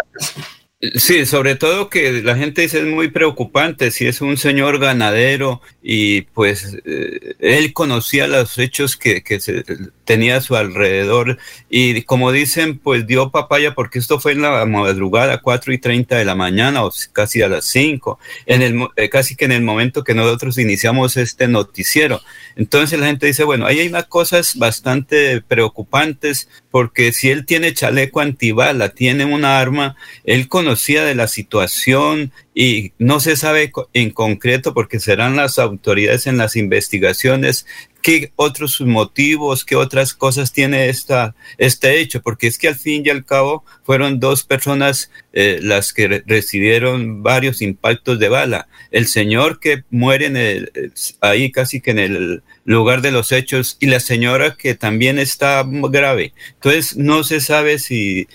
Sí, 0.79 1.25
sobre 1.25 1.55
todo 1.55 1.89
que 1.89 2.21
la 2.23 2.37
gente 2.37 2.61
dice 2.61 2.81
es 2.81 2.85
muy 2.85 3.09
preocupante 3.09 3.91
si 3.91 4.07
es 4.07 4.21
un 4.21 4.37
señor 4.37 4.79
ganadero 4.79 5.63
y 5.83 6.23
pues 6.23 6.77
eh, 6.85 7.35
él 7.39 7.73
conocía 7.73 8.27
los 8.27 8.59
hechos 8.59 8.95
que, 8.99 9.23
que 9.23 9.41
se 9.41 9.65
tenía 10.05 10.37
a 10.37 10.41
su 10.43 10.55
alrededor. 10.55 11.39
Y 11.71 12.03
como 12.03 12.31
dicen 12.31 12.79
pues 12.79 13.07
dio 13.07 13.31
papaya 13.31 13.75
porque 13.75 13.99
esto 13.99 14.21
fue 14.21 14.33
en 14.33 14.43
la 14.43 14.67
madrugada 14.67 15.41
4 15.41 15.73
y 15.73 15.79
30 15.79 16.15
de 16.19 16.27
la 16.27 16.35
mañana 16.35 16.85
o 16.85 16.93
casi 17.11 17.41
a 17.41 17.49
las 17.49 17.65
5, 17.65 18.19
en 18.45 18.61
el, 18.61 18.87
eh, 18.97 19.09
casi 19.09 19.35
que 19.35 19.47
en 19.47 19.53
el 19.53 19.63
momento 19.63 20.05
que 20.05 20.13
nosotros 20.13 20.59
iniciamos 20.59 21.17
este 21.17 21.49
noticiero. 21.49 22.21
Entonces 22.55 23.01
la 23.01 23.07
gente 23.07 23.27
dice, 23.27 23.45
bueno, 23.45 23.65
ahí 23.65 23.81
hay 23.81 23.89
unas 23.89 24.09
cosas 24.09 24.57
bastante 24.57 25.41
preocupantes 25.41 26.51
porque 26.71 27.13
si 27.13 27.31
él 27.31 27.47
tiene 27.47 27.73
chaleco 27.73 28.21
antibala, 28.21 28.91
tiene 28.91 29.25
una 29.25 29.59
arma, 29.59 29.97
él 30.25 30.49
conocía 30.67 31.05
de 31.05 31.15
la 31.15 31.29
situación 31.29 32.33
y 32.53 32.93
no 32.99 33.21
se 33.21 33.37
sabe 33.37 33.71
en 33.93 34.11
concreto 34.11 34.75
porque 34.75 34.99
serán 34.99 35.37
las 35.37 35.61
autoridades 35.61 36.27
en 36.27 36.39
las 36.39 36.57
investigaciones 36.57 37.67
qué 38.03 38.33
otros 38.37 38.81
motivos, 38.81 39.65
qué 39.65 39.77
otras 39.77 40.15
cosas 40.15 40.53
tiene 40.53 40.89
esta, 40.89 41.35
este 41.59 42.01
hecho, 42.01 42.21
porque 42.23 42.47
es 42.47 42.57
que 42.57 42.69
al 42.69 42.77
fin 42.77 43.03
y 43.05 43.11
al 43.11 43.25
cabo 43.25 43.65
fueron 43.85 44.21
dos 44.21 44.45
personas 44.45 45.11
eh, 45.33 45.59
las 45.61 45.93
que 45.93 46.23
recibieron 46.25 47.23
varios 47.23 47.63
impactos 47.63 48.19
de 48.19 48.29
bala. 48.29 48.69
El 48.91 49.07
señor 49.07 49.59
que 49.59 49.83
muere 49.91 50.27
en 50.27 50.37
el, 50.37 50.93
ahí 51.21 51.51
casi 51.51 51.81
que 51.81 51.91
en 51.91 51.99
el 51.99 52.43
lugar 52.65 53.03
de 53.03 53.11
los 53.11 53.33
hechos 53.33 53.77
y 53.81 53.87
la 53.87 54.01
señora 54.01 54.57
que 54.57 54.75
también 54.77 55.19
está 55.19 55.65
grave. 55.67 56.33
Entonces 56.55 56.97
no 56.97 57.25
se 57.25 57.41
sabe 57.41 57.81
si 57.81 58.29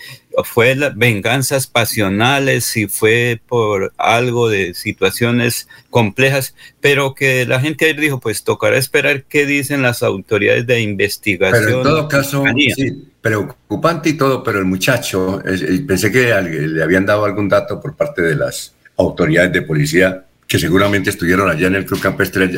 fue 0.44 0.74
las 0.74 0.96
venganzas 0.96 1.66
pasionales, 1.66 2.64
si 2.64 2.86
fue 2.86 3.40
por 3.48 3.92
algo 3.98 4.48
de 4.48 4.74
situaciones 4.74 5.68
complejas, 5.90 6.54
pero 6.80 7.14
que 7.14 7.46
la 7.46 7.60
gente 7.60 7.92
dijo, 7.94 8.20
pues 8.20 8.44
tocará 8.44 8.76
esperar 8.76 9.24
qué 9.24 9.46
dicen 9.46 9.82
las 9.82 10.02
autoridades 10.02 10.66
de 10.66 10.80
investigación. 10.80 11.64
Pero 11.64 11.78
en 11.78 11.82
todo 11.82 12.08
caso, 12.08 12.44
sí, 12.74 13.10
preocupante 13.20 14.10
y 14.10 14.14
todo, 14.14 14.42
pero 14.42 14.58
el 14.58 14.64
muchacho, 14.64 15.42
pensé 15.86 16.10
que 16.10 16.34
le 16.40 16.82
habían 16.82 17.06
dado 17.06 17.24
algún 17.24 17.48
dato 17.48 17.80
por 17.80 17.96
parte 17.96 18.22
de 18.22 18.34
las 18.34 18.74
autoridades 18.96 19.52
de 19.52 19.62
policía 19.62 20.24
que 20.46 20.58
seguramente 20.58 21.10
estuvieron 21.10 21.48
allá 21.48 21.68
en 21.68 21.76
el 21.76 21.86
Club 21.86 22.00
Campestre 22.00 22.50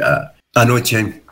anoche, 0.55 1.23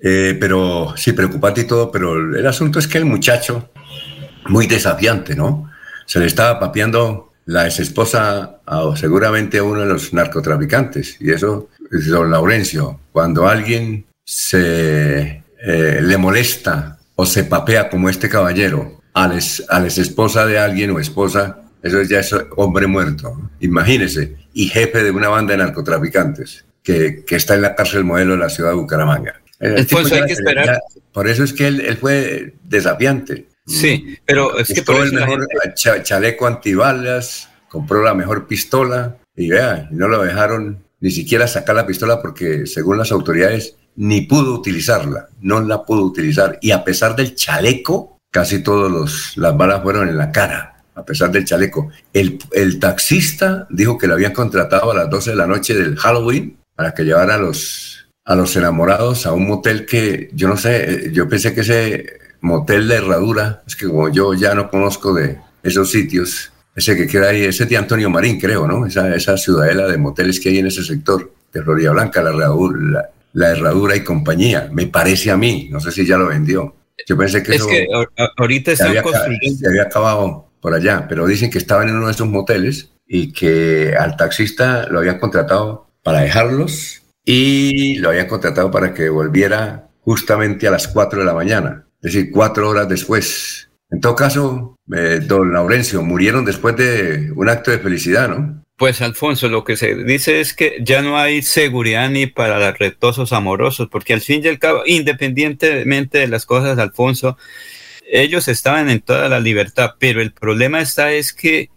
eh, 0.00 0.36
pero 0.38 0.94
sí, 0.96 1.12
preocupante 1.12 1.62
y 1.62 1.64
todo, 1.64 1.90
pero 1.90 2.14
el 2.14 2.46
asunto 2.46 2.78
es 2.78 2.88
que 2.88 2.98
el 2.98 3.04
muchacho, 3.04 3.70
muy 4.46 4.66
desafiante, 4.66 5.34
¿no? 5.34 5.70
Se 6.08 6.18
le 6.18 6.26
estaba 6.26 6.58
papeando 6.58 7.34
la 7.44 7.66
ex 7.66 7.80
esposa 7.80 8.60
a, 8.64 8.96
seguramente 8.96 9.58
a 9.58 9.62
uno 9.62 9.80
de 9.80 9.86
los 9.86 10.14
narcotraficantes. 10.14 11.18
Y 11.20 11.30
eso 11.30 11.68
es 11.92 12.06
don 12.08 12.30
Laurencio. 12.30 12.98
Cuando 13.12 13.46
alguien 13.46 14.06
se 14.24 15.44
eh, 15.62 16.00
le 16.02 16.16
molesta 16.16 16.98
o 17.14 17.26
se 17.26 17.44
papea 17.44 17.90
como 17.90 18.08
este 18.08 18.28
caballero 18.28 19.02
a 19.12 19.28
la 19.28 19.36
ex 19.36 19.98
esposa 19.98 20.46
de 20.46 20.58
alguien 20.58 20.92
o 20.92 20.98
esposa, 20.98 21.58
eso 21.82 22.02
ya 22.02 22.20
es 22.20 22.34
hombre 22.56 22.86
muerto. 22.86 23.50
Imagínese. 23.60 24.34
Y 24.54 24.68
jefe 24.68 25.02
de 25.02 25.10
una 25.10 25.28
banda 25.28 25.52
de 25.52 25.58
narcotraficantes 25.58 26.64
que, 26.82 27.22
que 27.26 27.36
está 27.36 27.54
en 27.54 27.62
la 27.62 27.74
cárcel 27.74 28.04
modelo 28.04 28.32
de 28.32 28.38
la 28.38 28.48
ciudad 28.48 28.70
de 28.70 28.76
Bucaramanga. 28.76 29.42
hay 29.60 29.84
que 29.84 30.32
esperar. 30.32 30.80
por 31.12 31.28
eso 31.28 31.44
es 31.44 31.52
que 31.52 31.66
él, 31.66 31.82
él 31.82 31.98
fue 31.98 32.54
desafiante. 32.64 33.46
Sí, 33.68 34.18
pero 34.24 34.58
es 34.58 34.72
que 34.72 34.82
por 34.82 34.96
el 34.96 35.12
mejor 35.12 35.46
chaleco 35.74 36.46
antibalas, 36.46 37.50
compró 37.68 38.02
la 38.02 38.14
mejor 38.14 38.46
pistola 38.46 39.18
y 39.36 39.50
vea, 39.50 39.88
no 39.90 40.08
lo 40.08 40.22
dejaron 40.22 40.82
ni 41.00 41.10
siquiera 41.10 41.46
sacar 41.46 41.76
la 41.76 41.86
pistola 41.86 42.20
porque 42.20 42.66
según 42.66 42.98
las 42.98 43.12
autoridades 43.12 43.76
ni 43.94 44.22
pudo 44.22 44.54
utilizarla, 44.54 45.28
no 45.40 45.60
la 45.60 45.84
pudo 45.84 46.02
utilizar 46.02 46.58
y 46.62 46.70
a 46.70 46.82
pesar 46.82 47.14
del 47.14 47.34
chaleco, 47.34 48.18
casi 48.30 48.62
todas 48.62 49.36
las 49.36 49.56
balas 49.56 49.82
fueron 49.82 50.08
en 50.08 50.16
la 50.16 50.32
cara. 50.32 50.74
A 50.94 51.04
pesar 51.04 51.30
del 51.30 51.44
chaleco, 51.44 51.90
el, 52.12 52.38
el 52.52 52.80
taxista 52.80 53.68
dijo 53.70 53.98
que 53.98 54.08
lo 54.08 54.14
habían 54.14 54.32
contratado 54.32 54.90
a 54.90 54.94
las 54.94 55.10
12 55.10 55.30
de 55.30 55.36
la 55.36 55.46
noche 55.46 55.74
del 55.74 55.96
Halloween 55.96 56.58
para 56.74 56.92
que 56.92 57.04
llevara 57.04 57.34
a 57.34 57.38
los, 57.38 58.08
a 58.24 58.34
los 58.34 58.56
enamorados 58.56 59.26
a 59.26 59.32
un 59.32 59.46
motel 59.46 59.86
que 59.86 60.30
yo 60.32 60.48
no 60.48 60.56
sé, 60.56 60.90
eh, 61.06 61.10
yo 61.12 61.28
pensé 61.28 61.54
que 61.54 61.60
ese 61.60 62.27
motel 62.40 62.88
de 62.88 62.96
Herradura, 62.96 63.62
es 63.66 63.76
que 63.76 63.86
como 63.86 64.08
yo 64.08 64.34
ya 64.34 64.54
no 64.54 64.70
conozco 64.70 65.14
de 65.14 65.38
esos 65.62 65.90
sitios, 65.90 66.52
ese 66.74 66.96
que 66.96 67.06
queda 67.06 67.30
ahí, 67.30 67.44
ese 67.44 67.66
de 67.66 67.76
Antonio 67.76 68.10
Marín, 68.10 68.38
creo, 68.38 68.66
¿no? 68.66 68.86
Esa, 68.86 69.14
esa 69.14 69.36
ciudadela 69.36 69.86
de 69.88 69.98
moteles 69.98 70.38
que 70.40 70.50
hay 70.50 70.58
en 70.58 70.66
ese 70.66 70.84
sector 70.84 71.32
de 71.52 71.62
Florida 71.62 71.92
Blanca, 71.92 72.22
la 72.22 72.30
Herradura, 72.30 73.10
la 73.32 73.50
herradura 73.50 73.96
y 73.96 74.04
compañía, 74.04 74.68
me 74.72 74.86
parece 74.86 75.30
a 75.30 75.36
mí, 75.36 75.68
no 75.70 75.80
sé 75.80 75.92
si 75.92 76.06
ya 76.06 76.16
lo 76.16 76.26
vendió. 76.26 76.74
Yo 77.06 77.16
pensé 77.16 77.42
que 77.42 77.54
es 77.54 77.66
que 77.66 77.86
ahorita 78.36 78.74
se 78.76 78.84
había, 78.84 79.02
se 79.02 79.68
había 79.68 79.82
acabado 79.82 80.50
por 80.60 80.74
allá, 80.74 81.06
pero 81.08 81.26
dicen 81.26 81.50
que 81.50 81.58
estaban 81.58 81.88
en 81.88 81.96
uno 81.96 82.06
de 82.06 82.12
esos 82.12 82.28
moteles 82.28 82.90
y 83.06 83.32
que 83.32 83.94
al 83.98 84.16
taxista 84.16 84.86
lo 84.90 84.98
habían 84.98 85.18
contratado 85.18 85.88
para 86.02 86.20
dejarlos 86.20 87.02
y 87.24 87.96
lo 87.96 88.10
habían 88.10 88.26
contratado 88.26 88.70
para 88.70 88.92
que 88.92 89.08
volviera 89.08 89.88
justamente 90.00 90.66
a 90.66 90.70
las 90.70 90.88
4 90.88 91.20
de 91.20 91.24
la 91.24 91.34
mañana, 91.34 91.86
es 92.02 92.12
decir, 92.12 92.30
cuatro 92.32 92.68
horas 92.68 92.88
después. 92.88 93.70
En 93.90 94.00
todo 94.00 94.14
caso, 94.14 94.76
eh, 94.94 95.20
don 95.22 95.52
Laurencio, 95.52 96.02
murieron 96.02 96.44
después 96.44 96.76
de 96.76 97.32
un 97.34 97.48
acto 97.48 97.70
de 97.70 97.78
felicidad, 97.78 98.28
¿no? 98.28 98.64
Pues 98.76 99.02
Alfonso, 99.02 99.48
lo 99.48 99.64
que 99.64 99.76
se 99.76 99.96
dice 100.04 100.40
es 100.40 100.54
que 100.54 100.78
ya 100.80 101.02
no 101.02 101.18
hay 101.18 101.42
seguridad 101.42 102.08
ni 102.10 102.26
para 102.26 102.60
los 102.60 102.78
retosos 102.78 103.32
amorosos, 103.32 103.88
porque 103.90 104.14
al 104.14 104.20
fin 104.20 104.42
y 104.44 104.48
al 104.48 104.60
cabo, 104.60 104.82
independientemente 104.86 106.18
de 106.18 106.28
las 106.28 106.46
cosas, 106.46 106.78
Alfonso, 106.78 107.36
ellos 108.08 108.46
estaban 108.46 108.88
en 108.88 109.00
toda 109.00 109.28
la 109.28 109.40
libertad, 109.40 109.94
pero 109.98 110.22
el 110.22 110.32
problema 110.32 110.80
está 110.80 111.12
es 111.12 111.32
que 111.32 111.70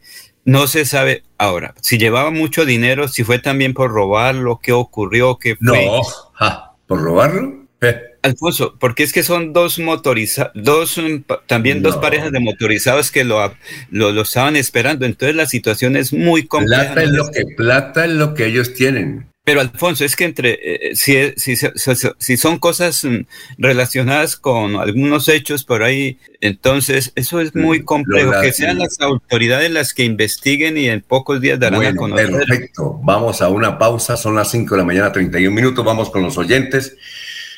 no 0.45 0.67
se 0.67 0.85
sabe 0.85 1.23
ahora 1.37 1.73
si 1.81 1.97
llevaba 1.97 2.29
mucho 2.29 2.65
dinero, 2.65 3.07
si 3.07 3.23
fue 3.23 3.39
también 3.39 3.73
por 3.73 3.91
robarlo, 3.91 4.59
qué 4.61 4.71
ocurrió, 4.71 5.37
qué 5.39 5.55
fue. 5.55 5.85
No, 5.85 6.01
por 6.85 7.01
robarlo. 7.01 7.65
Eh. 7.81 8.10
Alfonso, 8.23 8.75
porque 8.79 9.03
es 9.03 9.13
que 9.13 9.23
son 9.23 9.53
dos 9.53 9.79
motorizados, 9.79 10.51
dos, 10.55 10.97
mm, 10.97 11.23
también 11.47 11.81
dos 11.81 11.97
parejas 11.97 12.31
de 12.31 12.39
motorizados 12.39 13.11
que 13.11 13.23
lo, 13.23 13.53
lo, 13.89 14.21
estaban 14.21 14.55
esperando. 14.55 15.05
Entonces 15.05 15.35
la 15.35 15.47
situación 15.47 15.95
es 15.95 16.13
muy 16.13 16.45
compleja. 16.45 16.93
Plata 16.93 17.03
es 17.03 17.11
lo 17.11 17.31
que, 17.31 17.45
plata 17.57 18.05
es 18.05 18.11
lo 18.11 18.33
que 18.33 18.45
ellos 18.45 18.73
tienen. 18.73 19.31
Pero 19.43 19.59
Alfonso, 19.59 20.05
es 20.05 20.15
que 20.15 20.25
entre 20.25 20.59
eh, 20.61 20.95
si, 20.95 21.33
si, 21.35 21.55
si, 21.55 22.37
son 22.37 22.59
cosas 22.59 23.03
mm, 23.03 23.25
relacionadas 23.57 24.35
con 24.35 24.75
algunos 24.75 25.27
hechos 25.29 25.63
por 25.63 25.81
ahí, 25.81 26.19
entonces 26.41 27.11
eso 27.15 27.39
es 27.39 27.55
muy 27.55 27.83
complejo. 27.83 28.33
que 28.39 28.53
sean 28.53 28.77
las 28.77 29.01
autoridades 29.01 29.71
las 29.71 29.95
que 29.95 30.03
investiguen 30.05 30.77
y 30.77 30.89
en 30.89 31.01
pocos 31.01 31.41
días 31.41 31.59
darán 31.59 31.83
a 31.83 31.95
conocer. 31.95 32.29
Perfecto. 32.29 32.99
Vamos 33.03 33.41
a 33.41 33.49
una 33.49 33.79
pausa. 33.79 34.15
Son 34.15 34.35
las 34.35 34.51
5 34.51 34.75
de 34.75 34.79
la 34.79 34.85
mañana, 34.85 35.11
31 35.11 35.55
minutos. 35.55 35.83
Vamos 35.83 36.11
con 36.11 36.21
los 36.21 36.37
oyentes. 36.37 36.95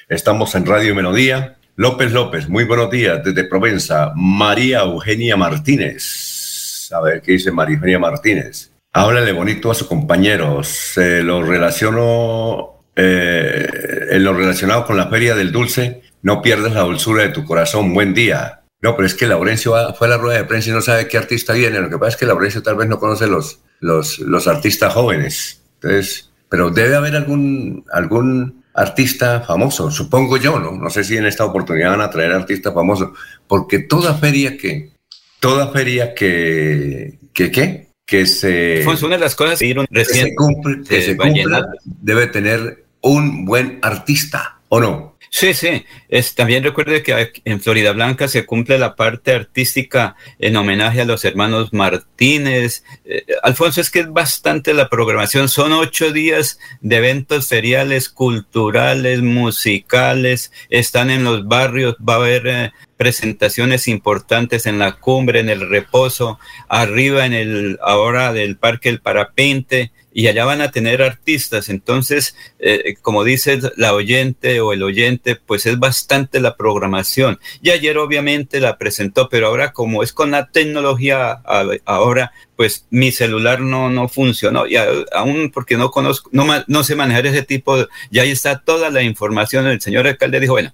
Estamos 0.09 0.53
en 0.55 0.65
Radio 0.65 0.93
Melodía. 0.93 1.55
López 1.77 2.11
López, 2.11 2.49
muy 2.49 2.65
buenos 2.65 2.91
días 2.91 3.23
desde 3.23 3.45
Provenza. 3.45 4.11
María 4.15 4.81
Eugenia 4.81 5.37
Martínez. 5.37 6.89
A 6.91 6.99
ver, 6.99 7.21
¿qué 7.21 7.31
dice 7.31 7.51
María 7.51 7.75
Eugenia 7.75 7.99
Martínez? 7.99 8.71
Háblale 8.91 9.31
bonito 9.31 9.71
a 9.71 9.75
su 9.75 9.87
compañero. 9.87 10.61
Se 10.63 11.23
lo 11.23 11.41
relaciono 11.41 12.83
eh, 12.97 13.65
en 14.11 14.23
lo 14.25 14.33
relacionado 14.33 14.85
con 14.85 14.97
la 14.97 15.07
Feria 15.07 15.35
del 15.35 15.53
Dulce. 15.53 16.01
No 16.21 16.41
pierdas 16.41 16.73
la 16.73 16.81
dulzura 16.81 17.23
de 17.23 17.29
tu 17.29 17.45
corazón. 17.45 17.93
Buen 17.93 18.13
día. 18.13 18.63
No, 18.81 18.97
pero 18.97 19.07
es 19.07 19.15
que 19.15 19.25
Laurencio 19.25 19.73
fue 19.93 20.07
a 20.07 20.09
la 20.09 20.17
rueda 20.17 20.37
de 20.37 20.43
prensa 20.43 20.69
y 20.69 20.73
no 20.73 20.81
sabe 20.81 21.07
qué 21.07 21.17
artista 21.17 21.53
viene. 21.53 21.79
Lo 21.79 21.89
que 21.89 21.97
pasa 21.97 22.09
es 22.09 22.17
que 22.17 22.25
Laurencio 22.25 22.61
tal 22.61 22.75
vez 22.75 22.89
no 22.89 22.99
conoce 22.99 23.25
los, 23.27 23.61
los, 23.79 24.19
los 24.19 24.47
artistas 24.49 24.93
jóvenes. 24.93 25.63
Entonces, 25.75 26.29
pero 26.49 26.71
debe 26.71 26.95
haber 26.95 27.15
algún, 27.15 27.85
algún 27.91 28.62
artista 28.73 29.41
famoso, 29.41 29.91
supongo 29.91 30.37
yo, 30.37 30.59
¿no? 30.59 30.71
No 30.71 30.89
sé 30.89 31.03
si 31.03 31.17
en 31.17 31.25
esta 31.25 31.45
oportunidad 31.45 31.91
van 31.91 32.01
a 32.01 32.09
traer 32.09 32.31
artistas 32.31 32.73
famosos, 32.73 33.09
porque 33.47 33.79
toda 33.79 34.15
feria 34.15 34.57
que, 34.57 34.91
toda 35.39 35.71
feria 35.71 36.13
que, 36.15 37.19
que, 37.33 37.51
¿qué? 37.51 37.87
Que 38.05 38.25
se... 38.25 38.81
Fue 38.83 38.95
una 39.03 39.15
de 39.15 39.21
las 39.21 39.35
cosas 39.35 39.59
que, 39.59 39.75
recién, 39.89 40.27
se 40.27 40.35
cumple, 40.35 40.81
que 40.87 41.01
se 41.01 41.17
cumpla, 41.17 41.67
debe 41.83 42.27
tener 42.27 42.85
un 43.01 43.45
buen 43.45 43.79
artista, 43.81 44.59
¿o 44.69 44.79
no? 44.79 45.12
Sí, 45.35 45.55
sí. 45.55 45.83
Es, 46.09 46.35
también 46.35 46.63
recuerde 46.63 47.01
que 47.01 47.31
en 47.43 47.59
Florida 47.59 47.91
Blanca 47.91 48.27
se 48.27 48.45
cumple 48.45 48.77
la 48.77 48.95
parte 48.95 49.31
artística 49.31 50.15
en 50.37 50.55
homenaje 50.55 51.01
a 51.01 51.05
los 51.05 51.25
hermanos 51.25 51.73
Martínez. 51.73 52.83
Eh, 53.03 53.25
Alfonso, 53.41 53.81
es 53.81 53.89
que 53.89 54.01
es 54.01 54.13
bastante 54.13 54.75
la 54.75 54.89
programación. 54.89 55.49
Son 55.49 55.73
ocho 55.73 56.11
días 56.11 56.59
de 56.81 56.97
eventos 56.97 57.47
feriales, 57.47 58.09
culturales, 58.09 59.23
musicales. 59.23 60.51
Están 60.69 61.09
en 61.09 61.23
los 61.23 61.47
barrios. 61.47 61.95
Va 61.95 62.13
a 62.13 62.17
haber 62.17 62.45
eh, 62.45 62.71
presentaciones 62.95 63.87
importantes 63.87 64.67
en 64.67 64.77
la 64.77 64.97
cumbre, 64.99 65.39
en 65.39 65.49
el 65.49 65.67
reposo, 65.67 66.37
arriba 66.69 67.25
en 67.25 67.33
el 67.33 67.79
ahora 67.81 68.33
del 68.33 68.55
Parque 68.55 68.89
El 68.89 69.01
Parapente 69.01 69.91
y 70.13 70.27
allá 70.27 70.45
van 70.45 70.61
a 70.61 70.71
tener 70.71 71.01
artistas. 71.01 71.69
Entonces, 71.69 72.35
eh, 72.59 72.95
como 73.01 73.23
dice 73.23 73.59
la 73.75 73.93
oyente 73.93 74.61
o 74.61 74.73
el 74.73 74.83
oyente, 74.83 75.35
pues 75.35 75.65
es 75.65 75.79
bastante 75.79 76.39
la 76.39 76.55
programación. 76.55 77.39
Y 77.61 77.71
ayer 77.71 77.97
obviamente 77.97 78.59
la 78.59 78.77
presentó, 78.77 79.29
pero 79.29 79.47
ahora 79.47 79.73
como 79.73 80.03
es 80.03 80.13
con 80.13 80.31
la 80.31 80.49
tecnología 80.49 81.41
ahora, 81.85 82.31
pues 82.55 82.85
mi 82.89 83.11
celular 83.11 83.59
no, 83.61 83.89
no 83.89 84.07
funcionó. 84.07 84.67
Y 84.67 84.75
aún 85.11 85.51
porque 85.51 85.77
no 85.77 85.91
conozco, 85.91 86.29
no, 86.31 86.45
no 86.67 86.83
sé 86.83 86.95
manejar 86.95 87.25
ese 87.25 87.43
tipo, 87.43 87.77
de, 87.77 87.87
y 88.11 88.19
ahí 88.19 88.31
está 88.31 88.59
toda 88.59 88.89
la 88.89 89.01
información. 89.01 89.67
El 89.67 89.81
señor 89.81 90.07
alcalde 90.07 90.39
dijo, 90.39 90.53
bueno, 90.53 90.73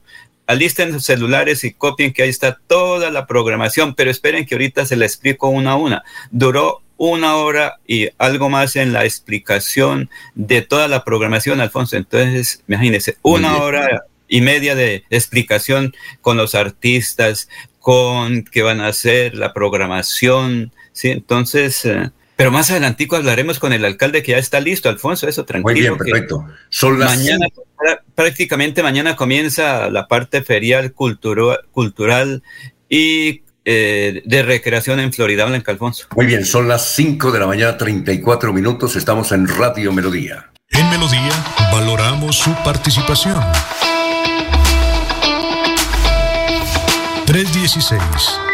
alisten 0.50 0.92
los 0.92 1.06
celulares 1.06 1.64
y 1.64 1.74
copien 1.74 2.12
que 2.12 2.24
ahí 2.24 2.30
está 2.30 2.60
toda 2.68 3.12
la 3.12 3.28
programación, 3.28 3.94
pero 3.94 4.10
esperen 4.10 4.46
que 4.46 4.56
ahorita 4.56 4.86
se 4.86 4.96
la 4.96 5.06
explico 5.06 5.48
una 5.48 5.72
a 5.72 5.76
una. 5.76 6.04
Duró 6.32 6.82
una 7.00 7.38
hora 7.38 7.80
y 7.88 8.10
algo 8.18 8.50
más 8.50 8.76
en 8.76 8.92
la 8.92 9.06
explicación 9.06 10.10
de 10.36 10.62
toda 10.62 10.90
la 10.90 11.06
programación, 11.06 11.62
Alfonso. 11.62 11.96
Entonces, 11.96 12.62
imagínense, 12.68 13.18
una 13.22 13.58
hora 13.58 14.04
y 14.28 14.42
media 14.42 14.76
de 14.76 15.06
explicación 15.10 15.96
con 16.22 16.36
los 16.36 16.56
artistas, 16.56 17.50
con 17.80 18.44
qué 18.44 18.64
van 18.64 18.82
a 18.82 18.88
hacer, 18.88 19.34
la 19.34 19.54
programación, 19.54 20.74
¿sí? 20.92 21.10
Entonces, 21.10 21.86
eh, 21.86 22.12
pero 22.36 22.52
más 22.52 22.70
adelantico 22.70 23.16
hablaremos 23.16 23.60
con 23.60 23.72
el 23.72 23.86
alcalde 23.86 24.22
que 24.22 24.34
ya 24.34 24.38
está 24.38 24.60
listo, 24.60 24.90
Alfonso, 24.90 25.28
eso 25.28 25.46
tranquilo. 25.46 25.74
Muy 25.74 25.82
bien, 25.82 25.98
perfecto. 25.98 26.46
Son 26.68 26.98
Mañana, 26.98 27.48
prácticamente 28.14 28.84
mañana 28.84 29.16
comienza 29.16 29.90
la 29.90 30.08
parte 30.10 30.44
ferial 30.44 30.92
cultural 30.92 32.44
y 32.90 33.42
eh, 33.72 34.24
de 34.26 34.42
recreación 34.42 35.00
en 35.00 35.14
Florida 35.14 35.46
Blanca, 35.46 35.72
Alfonso. 35.72 36.08
Muy 36.16 36.26
bien, 36.26 36.44
son 36.44 36.68
las 36.68 36.86
5 36.96 37.32
de 37.32 37.40
la 37.40 37.46
mañana, 37.46 37.78
34 37.78 38.52
minutos, 38.52 38.96
estamos 38.96 39.32
en 39.32 39.48
Radio 39.48 39.94
Melodía. 39.94 40.50
En 40.72 40.90
Melodía 40.90 41.30
valoramos 41.72 42.36
su 42.36 42.52
participación. 42.64 43.40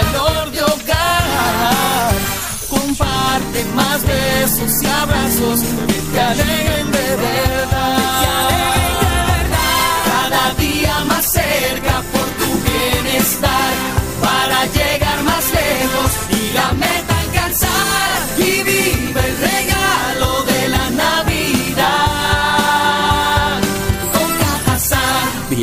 Calor 0.00 0.50
de 0.50 0.62
hogar. 0.62 2.12
Comparte 2.68 3.64
más 3.74 4.02
besos 4.04 4.82
y 4.82 4.86
abrazos 4.86 5.60
que 5.86 6.00
te 6.12 6.20
alegren 6.20 6.90
de 6.92 7.16
verdad. 7.16 8.48
Cada 10.10 10.54
día 10.54 11.04
más 11.06 11.32
cerca 11.32 12.02
para 12.12 12.28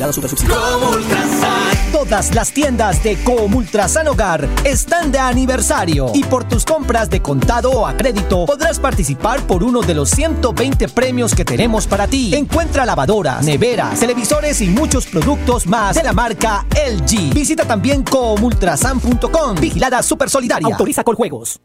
Vigilado 0.05 0.13
Super 0.13 0.31
Como 0.47 0.89
Ultrasan. 0.89 1.91
Todas 1.91 2.35
las 2.35 2.51
tiendas 2.51 3.01
de 3.03 3.17
Comultrasan 3.23 4.07
Hogar 4.07 4.47
están 4.63 5.11
de 5.11 5.19
aniversario 5.19 6.11
y 6.13 6.23
por 6.23 6.43
tus 6.43 6.65
compras 6.65 7.09
de 7.09 7.21
contado 7.21 7.71
o 7.71 7.87
a 7.87 7.95
crédito 7.95 8.45
podrás 8.45 8.79
participar 8.79 9.41
por 9.47 9.63
uno 9.63 9.81
de 9.81 9.93
los 9.95 10.09
120 10.11 10.89
premios 10.89 11.33
que 11.33 11.45
tenemos 11.45 11.87
para 11.87 12.07
ti. 12.07 12.35
Encuentra 12.35 12.85
lavadoras, 12.85 13.43
neveras, 13.45 13.99
televisores 13.99 14.61
y 14.61 14.67
muchos 14.67 15.07
productos 15.07 15.65
más 15.65 15.95
de 15.95 16.03
la 16.03 16.13
marca 16.13 16.65
LG. 16.71 17.33
Visita 17.33 17.65
también 17.65 18.03
comultrasan.com. 18.03 19.55
Vigilada 19.59 20.03
Super 20.03 20.29
Solidaria. 20.29 20.67
Autoriza 20.67 21.03
con 21.03 21.15
juegos. 21.15 21.59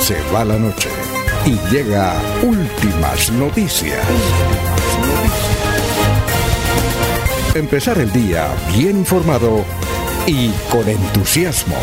Se 0.00 0.16
va 0.32 0.44
la 0.44 0.56
noche 0.56 0.88
Y 1.46 1.58
llega 1.74 2.14
Últimas 2.42 3.30
Noticias. 3.32 4.06
Empezar 7.56 7.96
el 7.96 8.12
día 8.12 8.54
bien 8.76 8.98
informado 8.98 9.64
y 10.26 10.50
con 10.70 10.86
entusiasmo. 10.86 11.74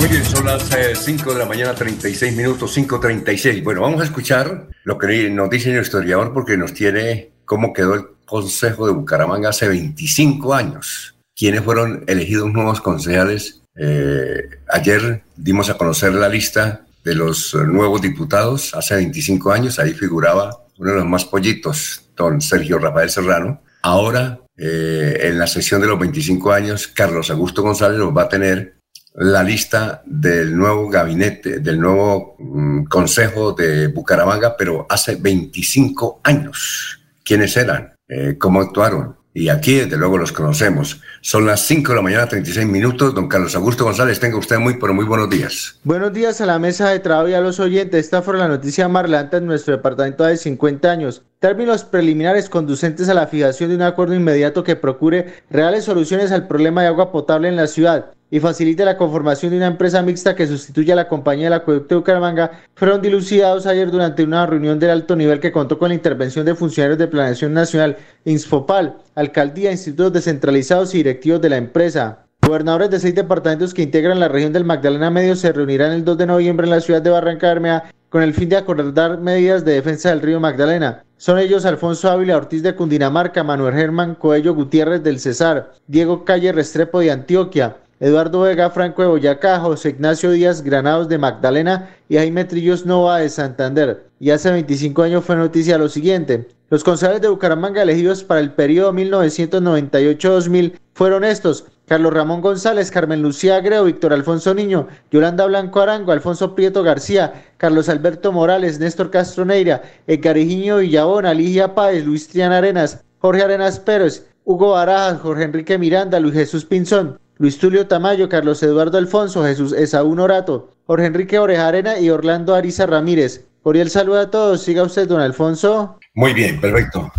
Muy 0.00 0.08
bien, 0.08 0.24
son 0.24 0.46
las 0.46 0.68
5 0.94 1.32
de 1.32 1.38
la 1.38 1.46
mañana, 1.46 1.76
36 1.76 2.34
minutos, 2.34 2.76
5.36. 2.76 3.62
Bueno, 3.62 3.82
vamos 3.82 4.00
a 4.00 4.04
escuchar 4.04 4.66
lo 4.82 4.98
que 4.98 5.30
nos 5.30 5.48
dice 5.48 5.70
el 5.70 5.80
historiador 5.80 6.32
porque 6.34 6.56
nos 6.56 6.74
tiene 6.74 7.30
cómo 7.44 7.72
quedó 7.72 7.94
el 7.94 8.06
Consejo 8.26 8.88
de 8.88 8.94
Bucaramanga 8.94 9.50
hace 9.50 9.68
25 9.68 10.52
años. 10.54 11.14
¿Quiénes 11.36 11.62
fueron 11.62 12.02
elegidos 12.08 12.52
nuevos 12.52 12.80
concejales? 12.80 13.60
Eh, 13.76 14.42
ayer 14.70 15.22
dimos 15.36 15.70
a 15.70 15.76
conocer 15.76 16.14
la 16.14 16.28
lista 16.28 16.84
de 17.04 17.14
los 17.14 17.54
nuevos 17.54 18.00
diputados 18.00 18.74
hace 18.74 18.96
25 18.96 19.52
años. 19.52 19.78
Ahí 19.78 19.92
figuraba 19.92 20.64
uno 20.78 20.90
de 20.90 20.96
los 20.96 21.06
más 21.06 21.24
pollitos, 21.24 22.10
don 22.16 22.40
Sergio 22.40 22.78
Rafael 22.78 23.10
Serrano. 23.10 23.62
Ahora, 23.82 24.40
eh, 24.56 25.18
en 25.20 25.38
la 25.38 25.46
sesión 25.46 25.80
de 25.80 25.86
los 25.86 25.98
25 25.98 26.52
años, 26.52 26.88
Carlos 26.88 27.30
Augusto 27.30 27.62
González 27.62 27.98
los 27.98 28.16
va 28.16 28.22
a 28.22 28.28
tener 28.28 28.78
la 29.14 29.44
lista 29.44 30.02
del 30.06 30.56
nuevo 30.56 30.88
gabinete, 30.88 31.60
del 31.60 31.78
nuevo 31.78 32.36
mm, 32.38 32.84
consejo 32.84 33.52
de 33.52 33.88
Bucaramanga, 33.88 34.56
pero 34.56 34.86
hace 34.88 35.16
25 35.16 36.20
años. 36.24 37.00
¿Quiénes 37.22 37.56
eran? 37.56 37.94
Eh, 38.08 38.36
¿Cómo 38.38 38.60
actuaron? 38.60 39.16
Y 39.36 39.48
aquí, 39.48 39.74
desde 39.74 39.96
luego, 39.96 40.16
los 40.16 40.30
conocemos. 40.30 41.00
Son 41.20 41.44
las 41.44 41.66
5 41.66 41.90
de 41.90 41.96
la 41.96 42.02
mañana, 42.02 42.28
36 42.28 42.68
minutos. 42.68 43.16
Don 43.16 43.26
Carlos 43.26 43.56
Augusto 43.56 43.82
González, 43.82 44.20
tenga 44.20 44.36
usted 44.36 44.60
muy, 44.60 44.78
pero 44.78 44.94
muy 44.94 45.04
buenos 45.04 45.28
días. 45.28 45.80
Buenos 45.82 46.12
días 46.12 46.40
a 46.40 46.46
la 46.46 46.60
mesa 46.60 46.90
de 46.90 47.00
trabajo 47.00 47.28
y 47.28 47.34
a 47.34 47.40
los 47.40 47.58
oyentes. 47.58 48.04
Esta 48.04 48.22
fue 48.22 48.38
la 48.38 48.46
noticia 48.46 48.86
más 48.86 49.02
relevante 49.02 49.38
en 49.38 49.46
nuestro 49.46 49.74
departamento 49.76 50.22
de 50.22 50.36
50 50.36 50.88
años. 50.88 51.24
Términos 51.40 51.82
preliminares 51.82 52.48
conducentes 52.48 53.08
a 53.08 53.14
la 53.14 53.26
fijación 53.26 53.70
de 53.70 53.76
un 53.76 53.82
acuerdo 53.82 54.14
inmediato 54.14 54.62
que 54.62 54.76
procure 54.76 55.42
reales 55.50 55.84
soluciones 55.84 56.30
al 56.30 56.46
problema 56.46 56.82
de 56.82 56.88
agua 56.88 57.10
potable 57.10 57.48
en 57.48 57.56
la 57.56 57.66
ciudad 57.66 58.14
y 58.34 58.40
facilite 58.40 58.84
la 58.84 58.96
conformación 58.96 59.52
de 59.52 59.58
una 59.58 59.68
empresa 59.68 60.02
mixta 60.02 60.34
que 60.34 60.48
sustituya 60.48 60.94
a 60.94 60.96
la 60.96 61.06
compañía 61.06 61.44
del 61.44 61.52
acueducto 61.52 61.94
de 61.94 61.98
Bucaramanga, 62.00 62.50
fueron 62.74 63.00
dilucidados 63.00 63.64
ayer 63.64 63.92
durante 63.92 64.24
una 64.24 64.44
reunión 64.44 64.80
de 64.80 64.90
alto 64.90 65.14
nivel 65.14 65.38
que 65.38 65.52
contó 65.52 65.78
con 65.78 65.90
la 65.90 65.94
intervención 65.94 66.44
de 66.44 66.56
funcionarios 66.56 66.98
de 66.98 67.06
Planeación 67.06 67.54
Nacional, 67.54 67.96
Inspopal, 68.24 68.96
Alcaldía, 69.14 69.70
institutos 69.70 70.14
descentralizados 70.14 70.96
y 70.96 70.96
directivos 70.96 71.42
de 71.42 71.48
la 71.48 71.58
empresa. 71.58 72.24
Gobernadores 72.44 72.90
de 72.90 72.98
seis 72.98 73.14
departamentos 73.14 73.72
que 73.72 73.82
integran 73.82 74.18
la 74.18 74.26
región 74.26 74.52
del 74.52 74.64
Magdalena 74.64 75.10
Medio 75.10 75.36
se 75.36 75.52
reunirán 75.52 75.92
el 75.92 76.04
2 76.04 76.18
de 76.18 76.26
noviembre 76.26 76.66
en 76.66 76.72
la 76.72 76.80
ciudad 76.80 77.02
de 77.02 77.10
Barranca 77.10 77.46
Bermeja 77.46 77.84
con 78.08 78.24
el 78.24 78.34
fin 78.34 78.48
de 78.48 78.56
acordar 78.56 79.20
medidas 79.20 79.64
de 79.64 79.74
defensa 79.74 80.08
del 80.08 80.22
río 80.22 80.40
Magdalena. 80.40 81.04
Son 81.16 81.38
ellos 81.38 81.64
Alfonso 81.64 82.10
Ávila 82.10 82.36
Ortiz 82.36 82.64
de 82.64 82.74
Cundinamarca, 82.74 83.44
Manuel 83.44 83.74
Germán 83.74 84.16
Coello 84.16 84.54
Gutiérrez 84.54 85.04
del 85.04 85.20
Cesar, 85.20 85.72
Diego 85.86 86.24
Calle 86.24 86.52
Restrepo 86.52 86.98
de 86.98 87.12
Antioquia, 87.12 87.76
Eduardo 88.04 88.42
Vega 88.42 88.68
Franco 88.68 89.00
de 89.00 89.08
Boyacá, 89.08 89.58
José 89.60 89.88
Ignacio 89.88 90.30
Díaz 90.30 90.60
Granados 90.60 91.08
de 91.08 91.16
Magdalena 91.16 91.88
y 92.06 92.16
Jaime 92.16 92.44
Trillos 92.44 92.84
Nova 92.84 93.20
de 93.20 93.30
Santander. 93.30 94.04
Y 94.20 94.28
hace 94.28 94.50
25 94.50 95.04
años 95.04 95.24
fue 95.24 95.36
noticia 95.36 95.78
lo 95.78 95.88
siguiente. 95.88 96.46
Los 96.68 96.84
concejales 96.84 97.22
de 97.22 97.28
Bucaramanga 97.28 97.80
elegidos 97.80 98.22
para 98.22 98.40
el 98.40 98.52
periodo 98.52 98.92
1998-2000 98.92 100.74
fueron 100.92 101.24
estos. 101.24 101.64
Carlos 101.86 102.12
Ramón 102.12 102.42
González, 102.42 102.90
Carmen 102.90 103.22
Lucía 103.22 103.56
Agreo, 103.56 103.84
Víctor 103.84 104.12
Alfonso 104.12 104.52
Niño, 104.52 104.86
Yolanda 105.10 105.46
Blanco 105.46 105.80
Arango, 105.80 106.12
Alfonso 106.12 106.54
Prieto 106.54 106.82
García, 106.82 107.32
Carlos 107.56 107.88
Alberto 107.88 108.32
Morales, 108.32 108.78
Néstor 108.80 109.10
Castro 109.10 109.46
Neira, 109.46 109.80
Edgarijiño 110.06 110.76
Villabona, 110.76 111.32
Ligia 111.32 111.74
Páez, 111.74 112.04
Luis 112.04 112.28
Triana 112.28 112.58
Arenas, 112.58 113.02
Jorge 113.20 113.44
Arenas 113.44 113.80
Pérez, 113.80 114.26
Hugo 114.44 114.72
Barajas, 114.72 115.22
Jorge 115.22 115.44
Enrique 115.44 115.78
Miranda, 115.78 116.20
Luis 116.20 116.34
Jesús 116.34 116.66
Pinzón, 116.66 117.18
Luis 117.38 117.58
Tulio 117.58 117.86
Tamayo, 117.86 118.28
Carlos 118.28 118.62
Eduardo 118.62 118.98
Alfonso, 118.98 119.44
Jesús 119.44 119.72
Esaú 119.72 120.14
Norato, 120.14 120.74
Jorge 120.86 121.06
Enrique 121.06 121.38
Orejarena 121.38 121.98
y 121.98 122.10
Orlando 122.10 122.54
Ariza 122.54 122.86
Ramírez. 122.86 123.46
Cordial 123.62 123.90
saludo 123.90 124.20
a 124.20 124.30
todos. 124.30 124.62
Siga 124.62 124.82
usted, 124.82 125.08
don 125.08 125.20
Alfonso. 125.20 125.98
Muy 126.14 126.34
bien, 126.34 126.60
perfecto. 126.60 127.10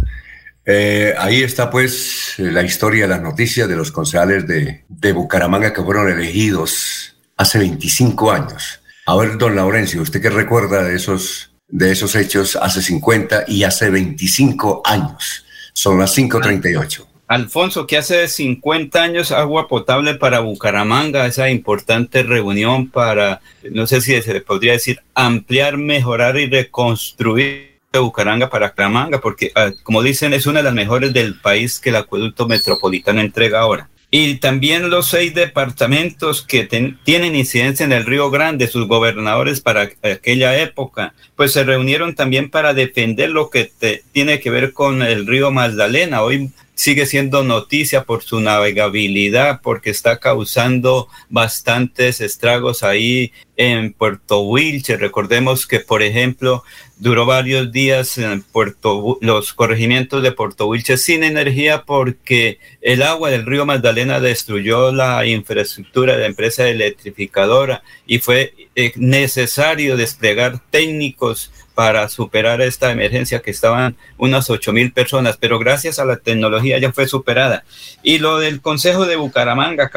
Eh, 0.65 1.13
ahí 1.17 1.43
está 1.43 1.69
pues 1.69 2.35
la 2.37 2.63
historia, 2.63 3.07
las 3.07 3.21
noticias 3.21 3.67
de 3.67 3.75
los 3.75 3.91
concejales 3.91 4.47
de, 4.47 4.83
de, 4.87 5.13
Bucaramanga 5.13 5.73
que 5.73 5.83
fueron 5.83 6.09
elegidos 6.09 7.15
hace 7.37 7.59
25 7.59 8.31
años. 8.31 8.79
A 9.05 9.15
ver, 9.15 9.37
don 9.37 9.55
Laurencio, 9.55 10.01
¿usted 10.01 10.21
qué 10.21 10.29
recuerda 10.29 10.83
de 10.83 10.95
esos, 10.95 11.51
de 11.67 11.91
esos 11.91 12.15
hechos 12.15 12.57
hace 12.59 12.81
50 12.81 13.45
y 13.47 13.63
hace 13.63 13.89
25 13.89 14.81
años? 14.85 15.45
Son 15.73 15.99
las 15.99 16.17
5.38. 16.17 17.14
Alfonso, 17.27 17.87
que 17.87 17.97
hace 17.97 18.27
50 18.27 19.01
años 19.01 19.31
agua 19.31 19.67
potable 19.67 20.15
para 20.15 20.41
Bucaramanga, 20.41 21.25
esa 21.25 21.49
importante 21.49 22.21
reunión 22.21 22.89
para, 22.89 23.41
no 23.71 23.87
sé 23.87 24.01
si 24.01 24.21
se 24.21 24.33
le 24.33 24.41
podría 24.41 24.73
decir, 24.73 24.99
ampliar, 25.15 25.77
mejorar 25.77 26.37
y 26.37 26.47
reconstruir 26.47 27.75
Bucaramanga 27.99 28.49
para 28.49 28.69
Bucaramanga, 28.69 29.21
porque 29.21 29.51
ah, 29.55 29.71
como 29.83 30.03
dicen 30.03 30.33
es 30.33 30.45
una 30.45 30.59
de 30.59 30.65
las 30.65 30.73
mejores 30.73 31.13
del 31.13 31.39
país 31.39 31.79
que 31.79 31.89
el 31.89 31.95
acueducto 31.95 32.47
metropolitano 32.47 33.21
entrega 33.21 33.61
ahora. 33.61 33.89
Y 34.11 34.35
también 34.35 34.89
los 34.89 35.07
seis 35.07 35.33
departamentos 35.33 36.41
que 36.41 36.63
tienen 37.03 37.35
incidencia 37.35 37.85
en 37.85 37.91
el 37.91 38.05
Río 38.05 38.29
Grande, 38.29 38.67
sus 38.67 38.87
gobernadores 38.87 39.59
para 39.61 39.89
aquella 40.03 40.57
época, 40.57 41.13
pues 41.35 41.51
se 41.51 41.63
reunieron 41.63 42.15
también 42.15 42.49
para 42.49 42.73
defender 42.73 43.31
lo 43.31 43.49
que 43.49 43.69
tiene 44.11 44.39
que 44.39 44.51
ver 44.51 44.73
con 44.73 45.01
el 45.01 45.27
río 45.27 45.51
Magdalena. 45.51 46.21
Hoy 46.21 46.51
sigue 46.75 47.05
siendo 47.05 47.43
noticia 47.43 48.03
por 48.03 48.23
su 48.23 48.39
navegabilidad, 48.41 49.61
porque 49.61 49.89
está 49.89 50.19
causando 50.19 51.07
bastantes 51.29 52.21
estragos 52.21 52.83
ahí 52.83 53.31
en 53.57 53.93
Puerto 53.93 54.41
Wilche. 54.41 54.97
Recordemos 54.97 55.67
que, 55.67 55.79
por 55.79 56.03
ejemplo, 56.03 56.63
duró 56.97 57.25
varios 57.25 57.71
días 57.71 58.17
en 58.17 58.41
Puerto, 58.41 59.17
los 59.21 59.53
corregimientos 59.53 60.23
de 60.23 60.31
Puerto 60.31 60.67
Wilche 60.67 60.97
sin 60.97 61.23
energía 61.23 61.83
porque 61.83 62.59
el 62.81 63.01
agua 63.01 63.29
del 63.29 63.45
río 63.45 63.65
Magdalena 63.65 64.19
destruyó 64.19 64.91
la 64.91 65.25
infraestructura 65.25 66.13
de 66.13 66.21
la 66.21 66.27
empresa 66.27 66.67
electrificadora 66.67 67.83
y 68.05 68.19
fue 68.19 68.53
eh, 68.75 68.93
necesario 68.95 69.97
desplegar 69.97 70.59
técnicos 70.69 71.51
para 71.75 72.07
superar 72.07 72.61
esta 72.61 72.91
emergencia 72.91 73.41
que 73.41 73.51
estaban 73.51 73.97
unas 74.17 74.49
ocho 74.49 74.71
mil 74.71 74.93
personas, 74.93 75.37
pero 75.37 75.59
gracias 75.59 75.99
a 75.99 76.05
la 76.05 76.15
tecnología 76.15 76.79
ya 76.79 76.93
fue 76.93 77.05
superada. 77.05 77.65
Y 78.01 78.19
lo 78.19 78.39
del 78.39 78.61
Consejo 78.61 79.05
de 79.05 79.17
Bucaramanga, 79.17 79.89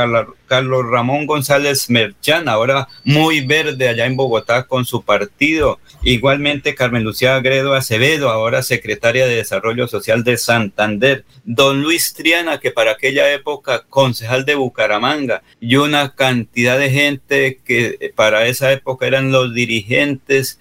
Carlos 0.49 0.85
Ramón 0.91 1.27
González 1.27 1.91
Merchán, 1.91 2.49
ahora 2.49 2.89
muy 3.05 3.47
verde 3.47 3.89
allá 3.89 4.07
en 4.07 4.17
Bogotá 4.17 4.67
con 4.67 4.85
su 4.85 5.03
partido. 5.03 5.79
Igualmente 6.03 6.75
Carmen 6.75 7.05
Lucía 7.05 7.37
Agredo 7.37 7.75
Acevedo, 7.75 8.31
ahora 8.31 8.63
secretaria 8.63 9.27
de 9.27 9.37
Desarrollo 9.37 9.87
Social 9.87 10.25
de 10.25 10.37
Santander. 10.37 11.25
Don 11.45 11.83
Luis 11.83 12.15
Triana, 12.15 12.59
que 12.59 12.71
para 12.71 12.93
aquella 12.93 13.33
época 13.33 13.85
concejal 13.89 14.45
de 14.45 14.55
Bucaramanga, 14.55 15.43
y 15.61 15.77
una 15.77 16.15
cantidad 16.15 16.79
de 16.79 16.91
gente 16.91 17.61
que 17.65 18.13
para 18.17 18.47
esa 18.47 18.73
época 18.73 19.07
eran 19.07 19.31
los 19.31 19.55
dirigentes 19.55 20.59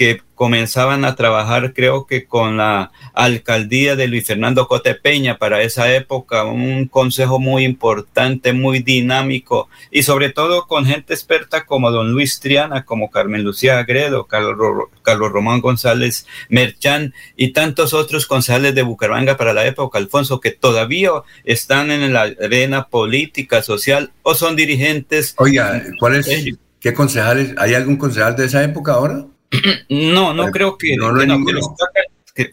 que 0.00 0.22
comenzaban 0.34 1.04
a 1.04 1.14
trabajar, 1.14 1.74
creo 1.74 2.06
que 2.06 2.24
con 2.24 2.56
la 2.56 2.90
alcaldía 3.12 3.96
de 3.96 4.08
Luis 4.08 4.26
Fernando 4.26 4.66
Cote 4.66 4.94
Peña 4.94 5.36
para 5.36 5.60
esa 5.60 5.92
época, 5.92 6.44
un 6.44 6.88
consejo 6.88 7.38
muy 7.38 7.66
importante, 7.66 8.54
muy 8.54 8.78
dinámico 8.78 9.68
y 9.90 10.02
sobre 10.04 10.30
todo 10.30 10.66
con 10.66 10.86
gente 10.86 11.12
experta 11.12 11.66
como 11.66 11.90
don 11.90 12.12
Luis 12.12 12.40
Triana, 12.40 12.86
como 12.86 13.10
Carmen 13.10 13.44
Lucía 13.44 13.78
Agredo, 13.78 14.24
Carlos, 14.24 14.56
Carlos 15.02 15.32
Román 15.32 15.60
González 15.60 16.26
Merchán 16.48 17.12
y 17.36 17.52
tantos 17.52 17.92
otros 17.92 18.24
concejales 18.24 18.74
de 18.74 18.80
Bucaramanga 18.80 19.36
para 19.36 19.52
la 19.52 19.66
época, 19.66 19.98
Alfonso, 19.98 20.40
que 20.40 20.50
todavía 20.50 21.10
están 21.44 21.90
en 21.90 22.10
la 22.14 22.22
arena 22.22 22.86
política, 22.86 23.62
social 23.62 24.12
o 24.22 24.32
son 24.32 24.56
dirigentes. 24.56 25.34
Oiga, 25.36 25.82
¿cuál 25.98 26.14
es? 26.14 26.56
¿Qué 26.80 26.94
concejales? 26.94 27.52
¿Hay 27.58 27.74
algún 27.74 27.98
concejal 27.98 28.34
de 28.34 28.46
esa 28.46 28.64
época 28.64 28.94
ahora? 28.94 29.26
No, 29.88 30.34
no 30.34 30.50
creo 30.50 30.78
que, 30.78 30.96
no, 30.96 31.10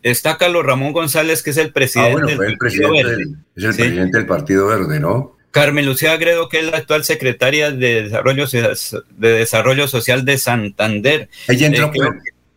está, 0.03 0.37
Carlos 0.37 0.65
Ramón 0.65 0.93
González, 0.93 1.43
que 1.43 1.51
es 1.51 1.57
el 1.57 1.71
presidente, 1.71 2.35
del, 2.35 2.51
el 2.51 2.57
presidente 2.57 3.03
Verde. 3.03 3.23
es 3.55 3.63
el 3.63 3.75
presidente 3.75 4.17
del 4.17 4.27
Partido 4.27 4.67
Verde, 4.67 4.99
¿no? 4.99 5.37
Carmen 5.51 5.85
Lucía 5.85 6.11
Agredo, 6.11 6.49
que 6.49 6.59
es 6.59 6.65
la 6.65 6.77
actual 6.77 7.03
secretaria 7.03 7.71
de 7.71 8.03
Desarrollo, 8.03 8.45
de 8.47 9.29
Desarrollo 9.29 9.87
Social 9.87 10.25
de 10.25 10.37
Santander. 10.37 11.29
Ella 11.47 11.67
entró, 11.67 11.91
eh, 11.93 12.09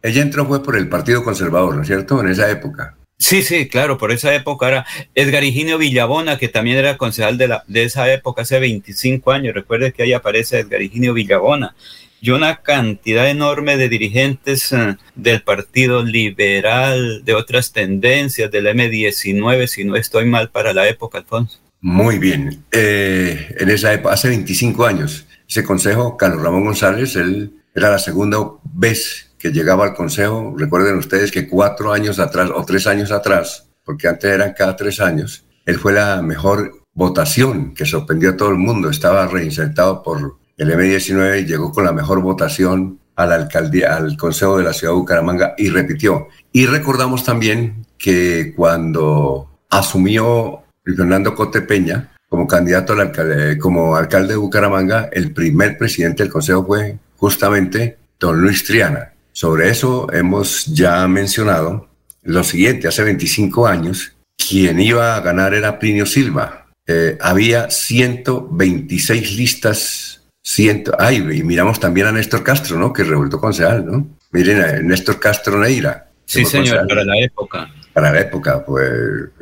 ella 0.02 0.22
entró 0.22 0.46
fue 0.46 0.62
por 0.62 0.76
el 0.76 0.88
Partido 0.88 1.22
Conservador, 1.24 1.76
¿no 1.76 1.82
es 1.82 1.88
cierto? 1.88 2.20
En 2.20 2.28
esa 2.28 2.50
época. 2.50 2.96
Sí, 3.16 3.42
sí, 3.42 3.68
claro, 3.68 3.98
por 3.98 4.12
esa 4.12 4.34
época 4.34 4.66
era 4.66 4.86
Edgar 5.14 5.44
Higinio 5.44 5.78
Villabona, 5.78 6.38
que 6.38 6.48
también 6.48 6.78
era 6.78 6.96
concejal 6.96 7.36
de, 7.38 7.48
la, 7.48 7.64
de 7.68 7.84
esa 7.84 8.10
época, 8.12 8.42
hace 8.42 8.58
25 8.58 9.30
años. 9.30 9.54
Recuerde 9.54 9.92
que 9.92 10.02
ahí 10.02 10.12
aparece 10.14 10.60
Edgar 10.60 10.82
Higinio 10.82 11.14
Villabona 11.14 11.74
y 12.20 12.30
una 12.30 12.62
cantidad 12.62 13.28
enorme 13.28 13.76
de 13.76 13.88
dirigentes 13.88 14.72
uh, 14.72 14.96
del 15.14 15.42
Partido 15.42 16.02
Liberal, 16.02 17.24
de 17.24 17.34
otras 17.34 17.72
tendencias, 17.72 18.50
del 18.50 18.66
M19, 18.66 19.66
si 19.66 19.84
no 19.84 19.96
estoy 19.96 20.26
mal 20.26 20.50
para 20.50 20.72
la 20.72 20.88
época, 20.88 21.18
Alfonso. 21.18 21.58
Muy 21.80 22.18
bien. 22.18 22.62
Eh, 22.72 23.54
en 23.58 23.70
esa 23.70 23.92
época, 23.92 24.14
hace 24.14 24.28
25 24.28 24.84
años, 24.84 25.26
ese 25.48 25.64
consejo, 25.64 26.16
Carlos 26.16 26.42
Ramón 26.42 26.64
González, 26.64 27.16
él 27.16 27.52
era 27.74 27.90
la 27.90 27.98
segunda 27.98 28.38
vez 28.64 29.32
que 29.38 29.50
llegaba 29.50 29.84
al 29.84 29.94
Consejo. 29.94 30.54
Recuerden 30.56 30.96
ustedes 30.96 31.32
que 31.32 31.48
cuatro 31.48 31.92
años 31.92 32.18
atrás 32.18 32.50
o 32.54 32.64
tres 32.64 32.86
años 32.86 33.10
atrás, 33.10 33.68
porque 33.84 34.06
antes 34.06 34.30
eran 34.30 34.52
cada 34.52 34.76
tres 34.76 35.00
años, 35.00 35.44
él 35.64 35.78
fue 35.78 35.92
la 35.92 36.20
mejor 36.22 36.72
votación 36.92 37.74
que 37.74 37.86
sorprendió 37.86 38.30
a 38.30 38.36
todo 38.36 38.50
el 38.50 38.56
mundo. 38.56 38.90
Estaba 38.90 39.26
reinsertado 39.26 40.02
por 40.02 40.38
el 40.60 40.70
M19 40.72 41.40
y 41.40 41.46
llegó 41.46 41.72
con 41.72 41.84
la 41.86 41.92
mejor 41.92 42.20
votación 42.20 42.98
a 43.16 43.24
la 43.24 43.36
alcaldía, 43.36 43.96
al 43.96 44.18
Consejo 44.18 44.58
de 44.58 44.64
la 44.64 44.74
Ciudad 44.74 44.92
de 44.92 44.98
Bucaramanga 44.98 45.54
y 45.56 45.70
repitió. 45.70 46.28
Y 46.52 46.66
recordamos 46.66 47.24
también 47.24 47.86
que 47.96 48.52
cuando 48.54 49.48
asumió 49.70 50.62
Fernando 50.84 51.34
Cote 51.34 51.62
Peña 51.62 52.12
como 52.28 52.46
candidato 52.46 52.92
al 52.92 53.00
alcalde, 53.00 53.58
como 53.58 53.96
alcalde 53.96 54.34
de 54.34 54.36
Bucaramanga, 54.36 55.08
el 55.12 55.32
primer 55.32 55.78
presidente 55.78 56.24
del 56.24 56.32
Consejo 56.32 56.66
fue 56.66 56.98
justamente 57.16 57.96
don 58.18 58.38
Luis 58.38 58.62
Triana. 58.62 59.14
Sobre 59.32 59.70
eso 59.70 60.12
hemos 60.12 60.66
ya 60.66 61.08
mencionado 61.08 61.88
lo 62.22 62.44
siguiente, 62.44 62.86
hace 62.86 63.02
25 63.02 63.66
años, 63.66 64.12
quien 64.36 64.78
iba 64.78 65.16
a 65.16 65.20
ganar 65.20 65.54
era 65.54 65.78
Plinio 65.78 66.04
Silva. 66.04 66.66
Eh, 66.86 67.16
había 67.18 67.70
126 67.70 69.36
listas, 69.36 70.09
ciento, 70.42 70.94
ay, 70.98 71.16
y 71.16 71.42
miramos 71.42 71.78
también 71.78 72.06
a 72.06 72.12
Néstor 72.12 72.42
Castro, 72.42 72.78
¿no? 72.78 72.92
Que 72.92 73.04
revoltó 73.04 73.40
concejal, 73.40 73.86
¿no? 73.86 74.06
Miren, 74.32 74.60
a 74.60 74.72
Néstor 74.80 75.18
Castro 75.18 75.58
Neira. 75.58 76.10
Sí, 76.24 76.44
señor, 76.44 76.86
para 76.86 77.04
la 77.04 77.18
época. 77.18 77.68
Para 77.92 78.12
la 78.12 78.20
época, 78.20 78.64
pues 78.64 78.90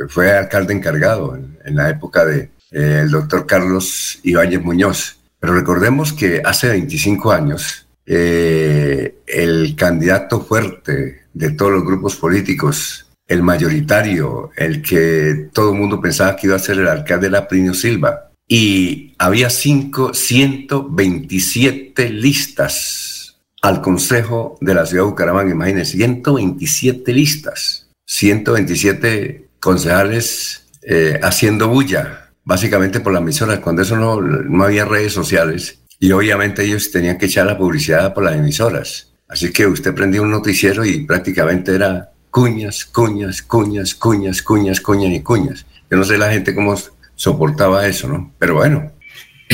fue 0.08 0.32
alcalde 0.32 0.72
encargado 0.72 1.36
en, 1.36 1.76
la 1.76 1.90
época 1.90 2.24
de 2.24 2.50
eh, 2.70 3.00
el 3.02 3.10
doctor 3.10 3.46
Carlos 3.46 4.18
Ibáñez 4.22 4.62
Muñoz. 4.62 5.18
Pero 5.38 5.54
recordemos 5.54 6.12
que 6.12 6.40
hace 6.44 6.68
25 6.68 7.30
años 7.30 7.86
eh, 8.06 9.18
el 9.26 9.76
candidato 9.76 10.40
fuerte 10.40 11.26
de 11.34 11.50
todos 11.50 11.72
los 11.72 11.84
grupos 11.84 12.16
políticos, 12.16 13.06
el 13.26 13.42
mayoritario, 13.42 14.50
el 14.56 14.80
que 14.80 15.50
todo 15.52 15.72
el 15.72 15.78
mundo 15.78 16.00
pensaba 16.00 16.34
que 16.34 16.46
iba 16.46 16.56
a 16.56 16.58
ser 16.58 16.78
el 16.78 16.88
alcalde 16.88 17.26
era 17.26 17.46
Plinio 17.46 17.74
Silva. 17.74 18.27
Y 18.48 19.14
había 19.18 19.50
cinco, 19.50 20.14
127 20.14 22.08
listas 22.10 23.36
al 23.60 23.82
Consejo 23.82 24.56
de 24.62 24.74
la 24.74 24.86
Ciudad 24.86 25.04
de 25.04 25.10
Bucaramanga. 25.10 25.52
Imagínense, 25.52 25.98
127 25.98 27.12
listas, 27.12 27.90
127 28.06 29.48
concejales 29.60 30.66
eh, 30.82 31.20
haciendo 31.22 31.68
bulla, 31.68 32.30
básicamente 32.44 33.00
por 33.00 33.12
la 33.12 33.18
emisora. 33.18 33.60
Cuando 33.60 33.82
eso 33.82 33.96
no, 33.96 34.20
no 34.20 34.64
había 34.64 34.86
redes 34.86 35.12
sociales, 35.12 35.80
y 36.00 36.12
obviamente 36.12 36.64
ellos 36.64 36.90
tenían 36.90 37.18
que 37.18 37.26
echar 37.26 37.46
la 37.46 37.58
publicidad 37.58 38.14
por 38.14 38.24
las 38.24 38.36
emisoras. 38.36 39.12
Así 39.28 39.52
que 39.52 39.66
usted 39.66 39.94
prendía 39.94 40.22
un 40.22 40.30
noticiero 40.30 40.84
y 40.84 41.04
prácticamente 41.04 41.74
era 41.74 42.12
cuñas, 42.30 42.84
cuñas, 42.84 43.42
cuñas, 43.42 43.94
cuñas, 43.94 44.42
cuñas, 44.42 44.80
cuñas 44.80 45.12
y 45.12 45.20
cuñas. 45.20 45.66
Yo 45.90 45.96
no 45.96 46.04
sé 46.04 46.16
la 46.16 46.30
gente 46.30 46.54
cómo 46.54 46.76
soportaba 47.18 47.86
eso, 47.86 48.08
¿no? 48.08 48.32
Pero 48.38 48.54
bueno, 48.54 48.92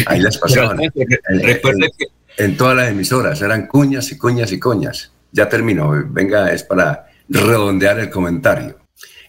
ahí 0.07 0.21
las 0.21 0.39
pasaban. 0.45 0.79
Recuerde 1.43 1.91
que... 1.99 2.07
En 2.37 2.57
todas 2.57 2.77
las 2.77 2.91
emisoras 2.91 3.41
eran 3.43 3.67
cuñas 3.67 4.11
y 4.11 4.19
cuñas 4.19 4.53
y 4.53 4.59
cuñas. 4.59 5.13
Ya 5.33 5.49
terminó, 5.49 5.91
venga, 6.09 6.53
es 6.53 6.63
para 6.63 7.07
redondear 7.29 7.99
el 8.01 8.11
comentario. 8.11 8.79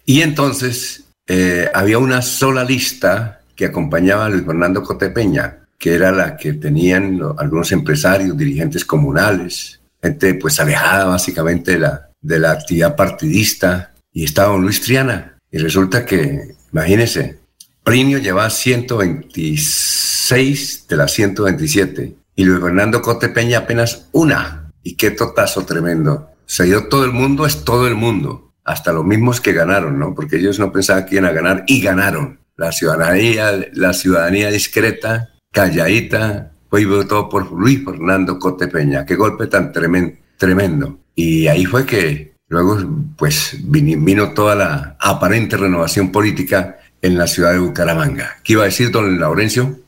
Y 0.06 0.22
entonces 0.22 1.06
eh, 1.28 1.70
había 1.74 1.98
una 1.98 2.22
sola 2.22 2.64
lista 2.64 3.42
que 3.56 3.66
acompañaba 3.66 4.26
a 4.26 4.30
Luis 4.30 4.44
Fernando 4.44 4.84
Cotepeña, 4.84 5.60
que 5.78 5.94
era 5.94 6.12
la 6.12 6.36
que 6.36 6.54
tenían 6.54 7.22
algunos 7.38 7.72
empresarios, 7.72 8.38
dirigentes 8.38 8.84
comunales, 8.86 9.80
gente 10.02 10.34
pues 10.34 10.60
alejada 10.60 11.06
básicamente 11.06 11.74
de 11.74 11.80
la, 11.80 12.10
de 12.22 12.40
la 12.40 12.52
actividad 12.52 12.96
partidista, 12.96 13.94
y 14.12 14.26
estaba 14.26 14.58
Luis 14.58 14.82
Triana. 14.82 15.38
Y 15.52 15.58
resulta 15.60 16.06
que, 16.06 16.56
imagínense, 16.74 17.38
Plinio 17.86 18.18
llevaba 18.18 18.50
126 18.50 20.88
de 20.90 20.98
las 20.98 21.14
127 21.14 22.16
y 22.36 22.44
Luis 22.44 22.60
Fernando 22.60 23.04
Cote 23.04 23.30
Peña 23.30 23.60
apenas 23.60 24.10
una. 24.12 24.72
Y 24.82 24.96
qué 24.96 25.12
totazo 25.12 25.68
tremendo. 25.68 26.32
Se 26.48 26.64
dio 26.64 26.90
todo 26.90 27.06
el 27.06 27.12
mundo, 27.12 27.46
es 27.46 27.64
todo 27.64 27.88
el 27.88 27.94
mundo. 27.94 28.54
Hasta 28.64 28.92
los 28.92 29.06
mismos 29.06 29.40
que 29.40 29.54
ganaron, 29.54 30.00
¿no? 30.00 30.16
Porque 30.16 30.38
ellos 30.38 30.58
no 30.58 30.72
pensaban 30.72 31.06
que 31.06 31.18
iban 31.18 31.30
a 31.30 31.32
ganar 31.32 31.64
y 31.68 31.80
ganaron. 31.80 32.40
La 32.58 32.72
ciudadanía, 32.72 33.52
la 33.74 33.94
ciudadanía 33.94 34.50
discreta 34.50 35.36
calladita, 35.52 36.54
fue 36.72 36.86
votó 36.86 37.30
por 37.30 37.52
Luis 37.52 37.86
Fernando 37.86 38.40
Cote 38.40 38.68
Peña. 38.68 39.06
Qué 39.06 39.16
golpe 39.16 39.46
tan 39.46 39.72
tremendo. 39.72 40.98
Y 41.14 41.46
ahí 41.46 41.66
fue 41.66 41.86
que 41.86 42.34
luego 42.48 42.80
pues 43.16 43.60
vino, 43.64 44.34
toda 44.34 44.56
la 44.56 44.98
aparente 45.00 45.56
renovación 45.56 46.12
política 46.12 46.80
en 47.06 47.18
la 47.18 47.28
ciudad 47.28 47.54
de 47.54 47.60
Bucaramanga. 47.60 48.38
¿Qué 48.44 48.54
iba 48.54 48.64
a 48.64 48.66
decir 48.66 48.92
don 48.92 49.20
Laurencio? 49.20 49.80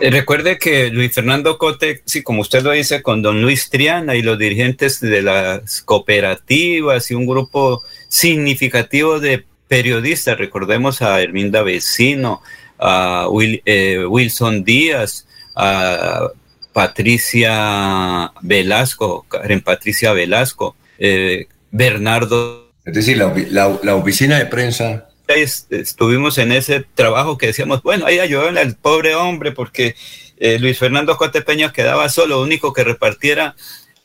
Eh, 0.00 0.10
recuerde 0.10 0.58
que 0.58 0.90
Luis 0.90 1.12
Fernando 1.12 1.58
Cote, 1.58 2.02
sí, 2.04 2.22
como 2.22 2.40
usted 2.40 2.62
lo 2.62 2.72
dice, 2.72 3.02
con 3.02 3.22
don 3.22 3.42
Luis 3.42 3.70
Triana 3.70 4.16
y 4.16 4.22
los 4.22 4.38
dirigentes 4.38 5.00
de 5.00 5.22
las 5.22 5.82
cooperativas 5.82 7.10
y 7.10 7.14
un 7.14 7.26
grupo 7.26 7.82
significativo 8.08 9.20
de 9.20 9.44
periodistas, 9.68 10.38
recordemos 10.38 11.02
a 11.02 11.20
Herminda 11.20 11.62
Vecino, 11.62 12.42
a 12.78 13.26
eh, 13.64 14.04
Wilson 14.04 14.64
Díaz, 14.64 15.26
a 15.54 16.28
Patricia 16.72 18.32
Velasco, 18.40 19.24
Karen 19.28 19.60
Patricia 19.60 20.12
Velasco, 20.12 20.74
eh, 20.98 21.46
Bernardo. 21.70 22.70
Es 22.84 22.94
decir, 22.94 23.18
la, 23.18 23.94
oficina 23.94 24.38
de 24.38 24.46
prensa. 24.46 25.08
Estuvimos 25.34 26.38
en 26.38 26.52
ese 26.52 26.84
trabajo 26.94 27.38
que 27.38 27.46
decíamos, 27.46 27.82
bueno, 27.82 28.06
ahí 28.06 28.18
ayudaron 28.18 28.58
al 28.58 28.76
pobre 28.76 29.14
hombre 29.14 29.52
porque 29.52 29.96
eh, 30.38 30.58
Luis 30.58 30.78
Fernando 30.78 31.16
Cotepeña 31.16 31.72
quedaba 31.72 32.08
solo, 32.08 32.36
lo 32.36 32.42
único 32.42 32.72
que 32.72 32.84
repartiera 32.84 33.54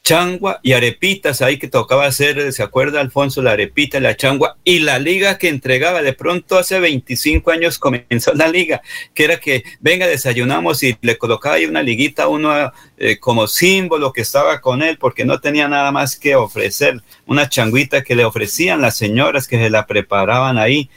changua 0.08 0.62
y 0.64 0.72
arepitas 0.72 1.42
ahí 1.42 1.60
que 1.60 1.68
tocaba 1.68 2.06
hacer, 2.06 2.54
¿se 2.54 2.64
acuerda 2.64 3.02
Alfonso? 3.02 3.42
La 3.42 3.52
arepita, 3.52 4.00
la 4.00 4.16
changua 4.16 4.56
y 4.64 4.80
la 4.80 5.00
liga 5.00 5.38
que 5.38 5.50
entregaba. 5.50 6.02
De 6.02 6.14
pronto 6.14 6.58
hace 6.58 6.80
25 6.80 7.52
años 7.52 7.78
comenzó 7.78 8.34
la 8.34 8.48
liga, 8.48 8.82
que 9.14 9.26
era 9.26 9.38
que 9.38 9.66
venga, 9.82 10.08
desayunamos 10.08 10.82
y 10.84 10.96
le 11.02 11.18
colocaba 11.18 11.56
ahí 11.56 11.66
una 11.66 11.84
liguita 11.84 12.24
a 12.24 12.28
uno 12.30 12.72
eh, 12.98 13.20
como 13.20 13.48
símbolo 13.48 14.14
que 14.14 14.22
estaba 14.22 14.62
con 14.62 14.82
él 14.82 14.98
porque 14.98 15.26
no 15.26 15.42
tenía 15.42 15.68
nada 15.68 15.92
más 15.92 16.18
que 16.18 16.38
ofrecer, 16.38 17.02
una 17.26 17.50
changuita 17.50 18.02
que 18.02 18.16
le 18.16 18.24
ofrecían 18.24 18.80
las 18.80 18.96
señoras 18.96 19.46
que 19.46 19.58
se 19.58 19.70
la 19.70 19.88
preparaban 19.88 20.58
ahí 20.58 20.90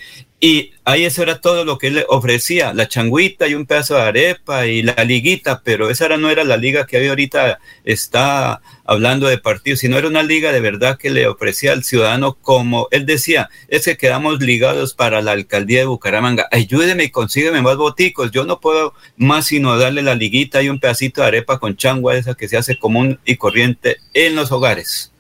y 0.43 0.73
ahí 0.87 1.05
eso 1.05 1.23
era 1.23 1.43
todo 1.43 1.67
lo 1.67 1.77
que 1.77 1.89
él 1.89 2.07
ofrecía, 2.09 2.73
la 2.73 2.89
changuita 2.89 3.47
y 3.47 3.55
un 3.55 3.67
pedazo 3.67 3.97
de 3.97 4.01
arepa 4.01 4.67
y 4.67 4.83
la 4.83 5.05
liguita, 5.05 5.61
pero 5.63 5.91
esa 5.91 6.09
no 6.17 6.31
era 6.31 6.45
la 6.45 6.57
liga 6.57 6.87
que 6.87 6.97
hoy 6.97 7.09
ahorita 7.09 7.59
está 7.85 8.63
hablando 8.87 9.29
de 9.29 9.37
partidos, 9.37 9.81
sino 9.81 9.99
era 9.99 10.09
una 10.09 10.23
liga 10.23 10.51
de 10.51 10.61
verdad 10.61 10.97
que 10.97 11.11
le 11.11 11.27
ofrecía 11.27 11.73
al 11.73 11.85
ciudadano 11.85 12.39
como 12.41 12.89
él 12.91 13.05
decía, 13.05 13.51
es 13.69 13.85
que 13.85 13.99
quedamos 13.99 14.41
ligados 14.41 14.95
para 14.95 15.21
la 15.21 15.33
alcaldía 15.33 15.81
de 15.81 15.87
Bucaramanga, 15.87 16.49
ayúdeme 16.51 17.05
y 17.05 17.11
consígueme 17.11 17.61
más 17.61 17.77
boticos, 17.77 18.31
yo 18.31 18.47
no 18.47 18.61
puedo 18.61 18.95
más 19.19 19.45
sino 19.45 19.77
darle 19.77 20.01
la 20.01 20.15
liguita 20.15 20.63
y 20.63 20.71
un 20.71 20.81
pedacito 20.81 21.21
de 21.21 21.29
arepa 21.29 21.59
con 21.59 21.77
changua 21.77 22.17
esa 22.17 22.35
que 22.35 22.49
se 22.49 22.57
hace 22.57 22.79
común 22.79 23.21
y 23.27 23.37
corriente 23.37 23.99
en 24.15 24.37
los 24.37 24.51
hogares. 24.53 25.13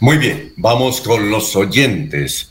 Muy 0.00 0.18
bien, 0.18 0.52
vamos 0.56 1.00
con 1.00 1.30
los 1.30 1.54
oyentes. 1.54 2.50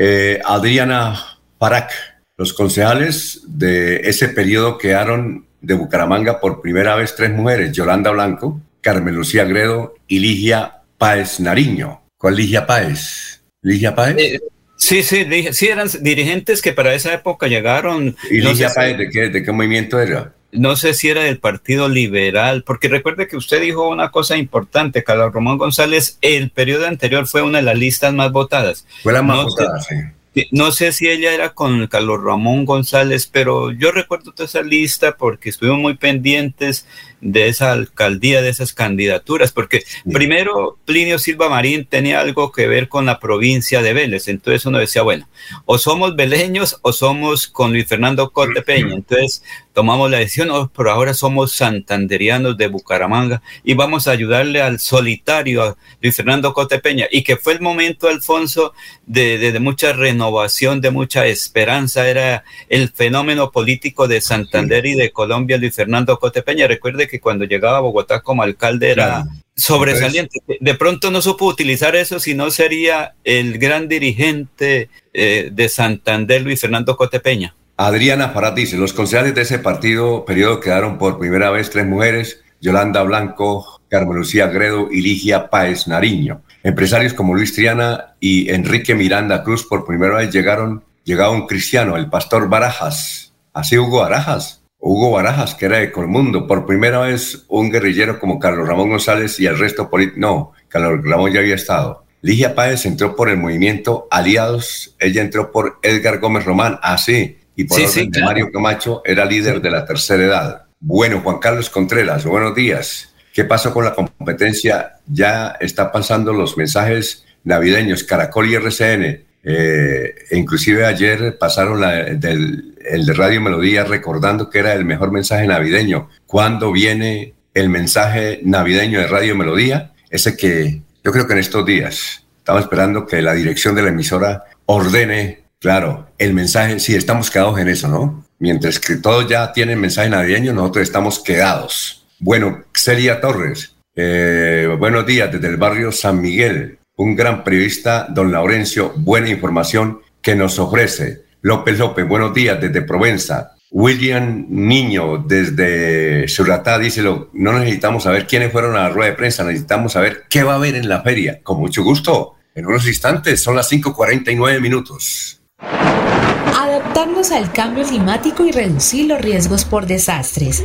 Eh, 0.00 0.40
Adriana 0.44 1.40
Parac, 1.58 1.90
los 2.36 2.52
concejales 2.52 3.42
de 3.48 3.96
ese 4.08 4.28
periodo 4.28 4.78
quedaron 4.78 5.48
de 5.60 5.74
Bucaramanga 5.74 6.38
por 6.38 6.62
primera 6.62 6.94
vez 6.94 7.16
tres 7.16 7.32
mujeres, 7.32 7.72
Yolanda 7.72 8.12
Blanco, 8.12 8.60
Carmen 8.80 9.16
Lucía 9.16 9.44
Gredo 9.44 9.94
y 10.06 10.20
Ligia 10.20 10.82
Páez 10.98 11.40
Nariño. 11.40 12.02
¿Cuál 12.16 12.36
Ligia 12.36 12.64
Páez? 12.64 13.42
¿Ligia 13.60 13.96
Páez? 13.96 14.16
Eh, 14.18 14.40
sí, 14.76 15.02
sí, 15.02 15.26
sí, 15.50 15.66
eran 15.66 15.88
dirigentes 16.00 16.62
que 16.62 16.72
para 16.72 16.94
esa 16.94 17.12
época 17.12 17.48
llegaron. 17.48 18.16
¿Y 18.30 18.40
Ligia 18.40 18.70
Páez 18.72 18.98
de 18.98 19.10
qué, 19.10 19.28
de 19.30 19.42
qué 19.42 19.50
movimiento 19.50 20.00
era? 20.00 20.32
No 20.52 20.76
sé 20.76 20.94
si 20.94 21.08
era 21.08 21.22
del 21.22 21.38
Partido 21.38 21.88
Liberal, 21.88 22.62
porque 22.64 22.88
recuerde 22.88 23.28
que 23.28 23.36
usted 23.36 23.60
dijo 23.60 23.88
una 23.88 24.10
cosa 24.10 24.36
importante, 24.36 25.04
Carlos 25.04 25.32
Román 25.32 25.58
González, 25.58 26.18
el 26.22 26.50
periodo 26.50 26.86
anterior 26.86 27.26
fue 27.26 27.42
una 27.42 27.58
de 27.58 27.64
las 27.64 27.78
listas 27.78 28.14
más 28.14 28.32
votadas. 28.32 28.86
Fue 29.02 29.12
la 29.12 29.22
más 29.22 29.44
votada, 29.44 29.80
sí. 29.80 30.46
no 30.52 30.72
sé 30.72 30.92
si 30.92 31.08
ella 31.08 31.32
era 31.34 31.50
con 31.50 31.86
Carlos 31.86 32.22
Ramón 32.22 32.64
González, 32.64 33.28
pero 33.30 33.72
yo 33.72 33.92
recuerdo 33.92 34.32
toda 34.32 34.46
esa 34.46 34.62
lista 34.62 35.16
porque 35.16 35.50
estuvimos 35.50 35.80
muy 35.80 35.96
pendientes 35.96 36.86
de 37.20 37.48
esa 37.48 37.72
alcaldía, 37.72 38.42
de 38.42 38.48
esas 38.48 38.72
candidaturas, 38.72 39.52
porque 39.52 39.84
primero 40.12 40.78
Plinio 40.84 41.18
Silva 41.18 41.48
Marín 41.48 41.84
tenía 41.84 42.20
algo 42.20 42.52
que 42.52 42.66
ver 42.66 42.88
con 42.88 43.06
la 43.06 43.18
provincia 43.18 43.82
de 43.82 43.92
Vélez, 43.92 44.28
entonces 44.28 44.64
uno 44.66 44.78
decía, 44.78 45.02
bueno, 45.02 45.28
o 45.64 45.78
somos 45.78 46.14
veleños 46.16 46.78
o 46.82 46.92
somos 46.92 47.46
con 47.48 47.72
Luis 47.72 47.86
Fernando 47.86 48.30
Corte 48.30 48.62
Peña, 48.62 48.94
entonces 48.94 49.42
tomamos 49.72 50.10
la 50.10 50.18
decisión, 50.18 50.50
oh, 50.50 50.70
pero 50.76 50.90
ahora 50.90 51.14
somos 51.14 51.52
santanderianos 51.52 52.56
de 52.56 52.66
Bucaramanga 52.66 53.42
y 53.62 53.74
vamos 53.74 54.08
a 54.08 54.12
ayudarle 54.12 54.60
al 54.60 54.80
solitario, 54.80 55.62
a 55.62 55.76
Luis 56.00 56.16
Fernando 56.16 56.52
Corte 56.52 56.78
Peña, 56.78 57.06
y 57.10 57.22
que 57.22 57.36
fue 57.36 57.54
el 57.54 57.60
momento, 57.60 58.08
Alfonso, 58.08 58.74
de, 59.06 59.38
de, 59.38 59.52
de 59.52 59.60
mucha 59.60 59.92
renovación, 59.92 60.80
de 60.80 60.90
mucha 60.90 61.26
esperanza, 61.26 62.08
era 62.08 62.44
el 62.68 62.88
fenómeno 62.88 63.50
político 63.50 64.08
de 64.08 64.20
Santander 64.20 64.86
y 64.86 64.94
de 64.94 65.10
Colombia, 65.10 65.58
Luis 65.58 65.74
Fernando 65.74 66.18
Cote 66.18 66.42
Peña, 66.42 66.66
recuerde 66.66 67.07
que 67.08 67.20
cuando 67.20 67.44
llegaba 67.44 67.78
a 67.78 67.80
Bogotá 67.80 68.20
como 68.20 68.42
alcalde 68.42 68.90
era 68.90 69.24
sobresaliente. 69.56 70.40
De 70.60 70.74
pronto 70.74 71.10
no 71.10 71.20
supo 71.20 71.46
utilizar 71.46 71.96
eso, 71.96 72.20
si 72.20 72.34
no 72.34 72.50
sería 72.50 73.14
el 73.24 73.58
gran 73.58 73.88
dirigente 73.88 74.88
eh, 75.12 75.50
de 75.52 75.68
Santander, 75.68 76.42
Luis 76.42 76.60
Fernando 76.60 76.96
Cotepeña. 76.96 77.54
Adriana 77.76 78.32
dice, 78.56 78.76
los 78.76 78.92
concejales 78.92 79.34
de 79.34 79.42
ese 79.42 79.58
partido 79.58 80.24
periodo 80.24 80.60
quedaron 80.60 80.98
por 80.98 81.18
primera 81.18 81.50
vez 81.50 81.70
tres 81.70 81.86
mujeres, 81.86 82.42
Yolanda 82.60 83.02
Blanco, 83.02 83.80
Carmen 83.88 84.16
Lucía 84.16 84.48
Gredo 84.48 84.88
y 84.90 85.00
Ligia 85.00 85.48
Páez 85.48 85.86
Nariño. 85.86 86.42
Empresarios 86.64 87.14
como 87.14 87.34
Luis 87.34 87.54
Triana 87.54 88.16
y 88.18 88.50
Enrique 88.50 88.94
Miranda 88.94 89.44
Cruz 89.44 89.64
por 89.64 89.86
primera 89.86 90.16
vez 90.16 90.32
llegaron, 90.32 90.84
llegaba 91.04 91.30
un 91.30 91.46
cristiano, 91.46 91.96
el 91.96 92.10
pastor 92.10 92.48
Barajas, 92.48 93.32
así 93.52 93.78
Hugo 93.78 94.00
Barajas, 94.00 94.57
Hugo 94.80 95.10
Barajas, 95.10 95.54
que 95.54 95.66
era 95.66 95.78
de 95.78 95.90
Colmundo, 95.90 96.46
por 96.46 96.66
primera 96.66 97.00
vez 97.00 97.44
un 97.48 97.70
guerrillero 97.70 98.20
como 98.20 98.38
Carlos 98.38 98.68
Ramón 98.68 98.90
González 98.90 99.38
y 99.40 99.46
el 99.46 99.58
resto 99.58 99.90
político. 99.90 100.20
No, 100.20 100.52
Carlos 100.68 101.00
Ramón 101.04 101.32
ya 101.32 101.40
había 101.40 101.56
estado. 101.56 102.04
Ligia 102.22 102.54
Páez 102.54 102.84
entró 102.86 103.14
por 103.14 103.28
el 103.28 103.36
movimiento 103.36 104.08
Aliados, 104.10 104.96
ella 104.98 105.22
entró 105.22 105.52
por 105.52 105.78
Edgar 105.82 106.18
Gómez 106.18 106.44
Román, 106.44 106.78
así, 106.82 107.38
y 107.54 107.64
por 107.64 107.80
sí, 107.80 108.10
Mario 108.22 108.50
Camacho 108.52 109.02
era 109.04 109.24
líder 109.24 109.60
de 109.60 109.70
la 109.70 109.84
tercera 109.84 110.24
edad. 110.24 110.66
Bueno, 110.80 111.20
Juan 111.22 111.38
Carlos 111.38 111.70
Contreras, 111.70 112.24
buenos 112.24 112.54
días. 112.54 113.12
¿Qué 113.32 113.44
pasó 113.44 113.72
con 113.72 113.84
la 113.84 113.94
competencia? 113.94 115.00
Ya 115.06 115.56
está 115.60 115.90
pasando 115.90 116.32
los 116.32 116.56
mensajes 116.56 117.24
navideños, 117.44 118.04
Caracol 118.04 118.48
y 118.48 118.54
RCN. 118.54 119.24
Eh, 119.44 120.14
inclusive 120.32 120.84
ayer 120.84 121.36
pasaron 121.38 121.80
la, 121.80 122.04
del 122.04 122.74
el 122.88 123.06
de 123.06 123.14
Radio 123.14 123.40
Melodía 123.40 123.84
recordando 123.84 124.50
que 124.50 124.58
era 124.58 124.72
el 124.72 124.84
mejor 124.84 125.12
mensaje 125.12 125.46
navideño. 125.46 126.08
¿Cuándo 126.26 126.72
viene 126.72 127.34
el 127.54 127.68
mensaje 127.68 128.40
navideño 128.42 129.00
de 129.00 129.06
Radio 129.06 129.36
Melodía? 129.36 129.92
Ese 130.10 130.36
que 130.36 130.82
yo 131.04 131.12
creo 131.12 131.26
que 131.26 131.34
en 131.34 131.38
estos 131.38 131.64
días 131.64 132.24
estamos 132.38 132.62
esperando 132.62 133.06
que 133.06 133.22
la 133.22 133.34
dirección 133.34 133.74
de 133.74 133.82
la 133.82 133.88
emisora 133.88 134.44
ordene, 134.66 135.44
claro, 135.58 136.08
el 136.18 136.34
mensaje. 136.34 136.78
Sí, 136.80 136.94
estamos 136.94 137.30
quedados 137.30 137.58
en 137.58 137.68
eso, 137.68 137.88
¿no? 137.88 138.24
Mientras 138.38 138.78
que 138.78 138.96
todos 138.96 139.28
ya 139.28 139.52
tienen 139.52 139.80
mensaje 139.80 140.08
navideño, 140.08 140.52
nosotros 140.52 140.84
estamos 140.84 141.18
quedados. 141.18 142.06
Bueno, 142.20 142.64
Celia 142.74 143.20
Torres, 143.20 143.76
eh, 143.94 144.68
buenos 144.78 145.06
días 145.06 145.30
desde 145.30 145.48
el 145.48 145.56
barrio 145.56 145.92
San 145.92 146.20
Miguel. 146.20 146.78
Un 146.96 147.14
gran 147.14 147.44
periodista, 147.44 148.06
don 148.08 148.32
Laurencio, 148.32 148.92
buena 148.96 149.28
información 149.28 150.00
que 150.20 150.34
nos 150.34 150.58
ofrece. 150.58 151.27
López 151.42 151.78
López, 151.78 152.06
buenos 152.06 152.34
días 152.34 152.60
desde 152.60 152.82
Provenza. 152.82 153.52
William 153.70 154.46
Niño 154.48 155.18
desde 155.18 156.26
Suratá 156.26 156.78
dice, 156.78 157.02
no 157.02 157.58
necesitamos 157.58 158.04
saber 158.04 158.26
quiénes 158.26 158.50
fueron 158.50 158.76
a 158.76 158.84
la 158.84 158.88
rueda 158.88 159.10
de 159.10 159.16
prensa, 159.16 159.44
necesitamos 159.44 159.92
saber 159.92 160.24
qué 160.28 160.42
va 160.42 160.54
a 160.54 160.56
haber 160.56 160.74
en 160.74 160.88
la 160.88 161.02
feria. 161.02 161.40
Con 161.42 161.60
mucho 161.60 161.84
gusto, 161.84 162.34
en 162.54 162.66
unos 162.66 162.86
instantes, 162.88 163.40
son 163.42 163.54
las 163.54 163.70
5.49 163.70 164.60
minutos. 164.60 165.40
Adaptarnos 165.58 167.30
al 167.30 167.52
cambio 167.52 167.84
climático 167.84 168.44
y 168.44 168.50
reducir 168.50 169.06
los 169.06 169.20
riesgos 169.20 169.64
por 169.64 169.86
desastres. 169.86 170.64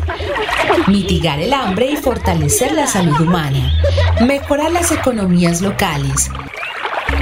Mitigar 0.88 1.40
el 1.40 1.54
hambre 1.54 1.92
y 1.92 1.98
fortalecer 1.98 2.72
la 2.74 2.88
salud 2.88 3.20
humana. 3.20 3.74
Mejorar 4.26 4.72
las 4.72 4.92
economías 4.92 5.62
locales. 5.62 6.30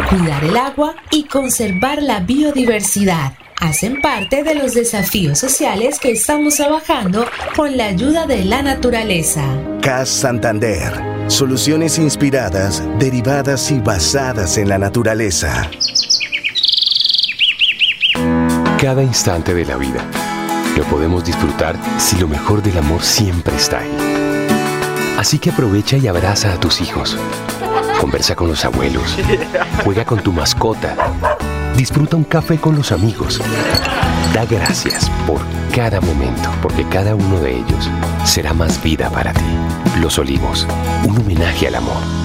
Cuidar 0.09 0.43
el 0.43 0.55
agua 0.57 0.95
y 1.11 1.23
conservar 1.23 2.01
la 2.01 2.21
biodiversidad 2.21 3.33
hacen 3.59 4.01
parte 4.01 4.43
de 4.43 4.55
los 4.55 4.73
desafíos 4.73 5.37
sociales 5.37 5.99
que 5.99 6.11
estamos 6.11 6.55
trabajando 6.55 7.25
con 7.55 7.77
la 7.77 7.85
ayuda 7.85 8.25
de 8.25 8.45
la 8.45 8.61
naturaleza. 8.61 9.43
CAS 9.81 10.09
Santander. 10.09 10.91
Soluciones 11.27 11.97
inspiradas, 11.99 12.83
derivadas 12.99 13.69
y 13.71 13.79
basadas 13.79 14.57
en 14.57 14.69
la 14.69 14.77
naturaleza. 14.77 15.69
Cada 18.79 19.03
instante 19.03 19.53
de 19.53 19.65
la 19.65 19.77
vida 19.77 20.05
lo 20.75 20.83
podemos 20.85 21.23
disfrutar 21.23 21.75
si 21.97 22.17
lo 22.17 22.27
mejor 22.27 22.63
del 22.63 22.77
amor 22.77 23.03
siempre 23.03 23.55
está 23.55 23.79
ahí. 23.79 23.91
Así 25.17 25.37
que 25.37 25.51
aprovecha 25.51 25.97
y 25.97 26.07
abraza 26.07 26.53
a 26.53 26.59
tus 26.59 26.81
hijos. 26.81 27.17
Conversa 28.01 28.35
con 28.35 28.49
los 28.49 28.65
abuelos. 28.65 29.15
Juega 29.85 30.03
con 30.03 30.19
tu 30.19 30.33
mascota 30.33 30.95
Disfruta 31.75 32.15
un 32.15 32.23
café 32.23 32.57
con 32.57 32.75
los 32.75 32.91
amigos. 32.91 33.41
Da 34.33 34.45
gracias 34.45 35.09
por 35.25 35.41
cada 35.73 36.01
momento, 36.01 36.49
porque 36.61 36.87
cada 36.87 37.15
uno 37.15 37.39
de 37.39 37.57
ellos 37.57 37.89
será 38.23 38.53
más 38.53 38.81
vida 38.83 39.09
para 39.09 39.33
ti. 39.33 39.45
Los 39.99 40.19
Olivos, 40.19 40.67
un 41.07 41.17
homenaje 41.17 41.67
al 41.67 41.75
amor 41.75 42.20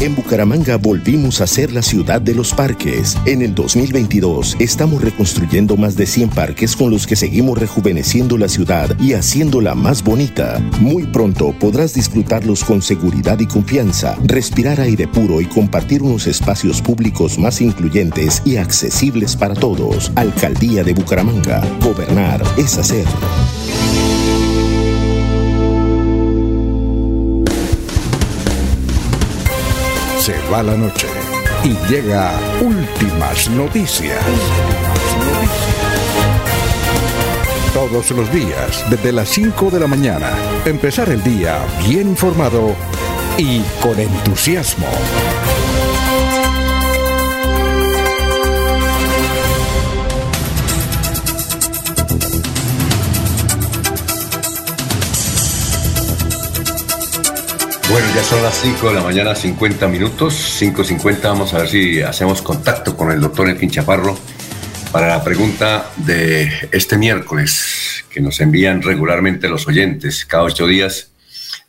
En 0.00 0.14
Bucaramanga 0.14 0.76
volvimos 0.76 1.40
a 1.40 1.46
ser 1.46 1.72
la 1.72 1.80
ciudad 1.80 2.20
de 2.20 2.34
los 2.34 2.52
parques. 2.52 3.16
En 3.24 3.40
el 3.40 3.54
2022 3.54 4.56
estamos 4.58 5.00
reconstruyendo 5.00 5.76
más 5.76 5.96
de 5.96 6.06
100 6.06 6.30
parques 6.30 6.76
con 6.76 6.90
los 6.90 7.06
que 7.06 7.16
seguimos 7.16 7.58
rejuveneciendo 7.58 8.36
la 8.36 8.48
ciudad 8.48 8.98
y 8.98 9.14
haciéndola 9.14 9.74
más 9.74 10.02
bonita. 10.02 10.58
Muy 10.80 11.04
pronto 11.04 11.54
podrás 11.58 11.94
disfrutarlos 11.94 12.64
con 12.64 12.82
seguridad 12.82 13.40
y 13.40 13.46
confianza, 13.46 14.16
respirar 14.24 14.80
aire 14.80 15.08
puro 15.08 15.40
y 15.40 15.46
compartir 15.46 16.02
unos 16.02 16.26
espacios 16.26 16.82
públicos 16.82 17.38
más 17.38 17.60
incluyentes 17.60 18.42
y 18.44 18.56
accesibles 18.56 19.36
para 19.36 19.54
todos. 19.54 20.12
Alcaldía 20.14 20.84
de 20.84 20.94
Bucaramanga. 20.94 21.62
Gobernar 21.80 22.42
es 22.58 22.76
hacer. 22.76 23.06
Se 30.22 30.38
va 30.52 30.62
la 30.62 30.76
noche 30.76 31.08
y 31.64 31.70
llega 31.92 32.30
últimas 32.60 33.50
noticias. 33.50 34.24
Todos 37.74 38.12
los 38.12 38.32
días, 38.32 38.88
desde 38.88 39.10
las 39.10 39.28
5 39.30 39.72
de 39.72 39.80
la 39.80 39.88
mañana, 39.88 40.30
empezar 40.64 41.08
el 41.08 41.24
día 41.24 41.58
bien 41.88 42.10
informado 42.10 42.76
y 43.36 43.62
con 43.82 43.98
entusiasmo. 43.98 44.86
Bueno, 57.92 58.06
ya 58.14 58.24
son 58.24 58.42
las 58.42 58.54
5 58.54 58.88
de 58.88 58.94
la 58.94 59.02
mañana, 59.02 59.34
50 59.34 59.86
minutos, 59.86 60.58
5.50. 60.62 61.20
Vamos 61.24 61.52
a 61.52 61.58
ver 61.58 61.68
si 61.68 62.00
hacemos 62.00 62.40
contacto 62.40 62.96
con 62.96 63.10
el 63.10 63.20
doctor 63.20 63.50
Elkin 63.50 63.68
Chaparro 63.68 64.16
para 64.90 65.08
la 65.08 65.22
pregunta 65.22 65.90
de 65.98 66.50
este 66.72 66.96
miércoles 66.96 68.06
que 68.08 68.22
nos 68.22 68.40
envían 68.40 68.80
regularmente 68.80 69.46
los 69.46 69.68
oyentes. 69.68 70.24
Cada 70.24 70.44
ocho 70.44 70.66
días 70.66 71.10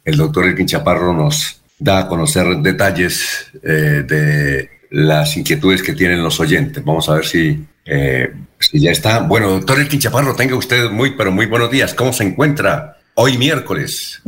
el 0.05 0.15
doctor 0.15 0.45
Elkin 0.45 0.65
Chaparro 0.65 1.13
nos 1.13 1.61
da 1.77 1.99
a 1.99 2.07
conocer 2.07 2.55
detalles 2.59 3.47
eh, 3.61 4.05
de 4.07 4.69
las 4.91 5.35
inquietudes 5.35 5.83
que 5.83 5.91
tienen 5.91 6.23
los 6.23 6.39
oyentes. 6.39 6.85
Vamos 6.85 7.09
a 7.09 7.15
ver 7.15 7.25
si, 7.25 7.65
eh, 7.85 8.31
si 8.59 8.79
ya 8.79 8.91
está. 8.91 9.19
Bueno, 9.19 9.49
doctor 9.49 9.77
Elkin 9.77 9.99
Chaparro, 9.99 10.33
tenga 10.37 10.55
usted 10.55 10.89
muy, 10.89 11.17
pero 11.17 11.33
muy 11.33 11.47
buenos 11.47 11.69
días. 11.69 11.93
¿Cómo 11.93 12.13
se 12.13 12.23
encuentra 12.23 12.97
hoy 13.15 13.37
miércoles? 13.37 14.21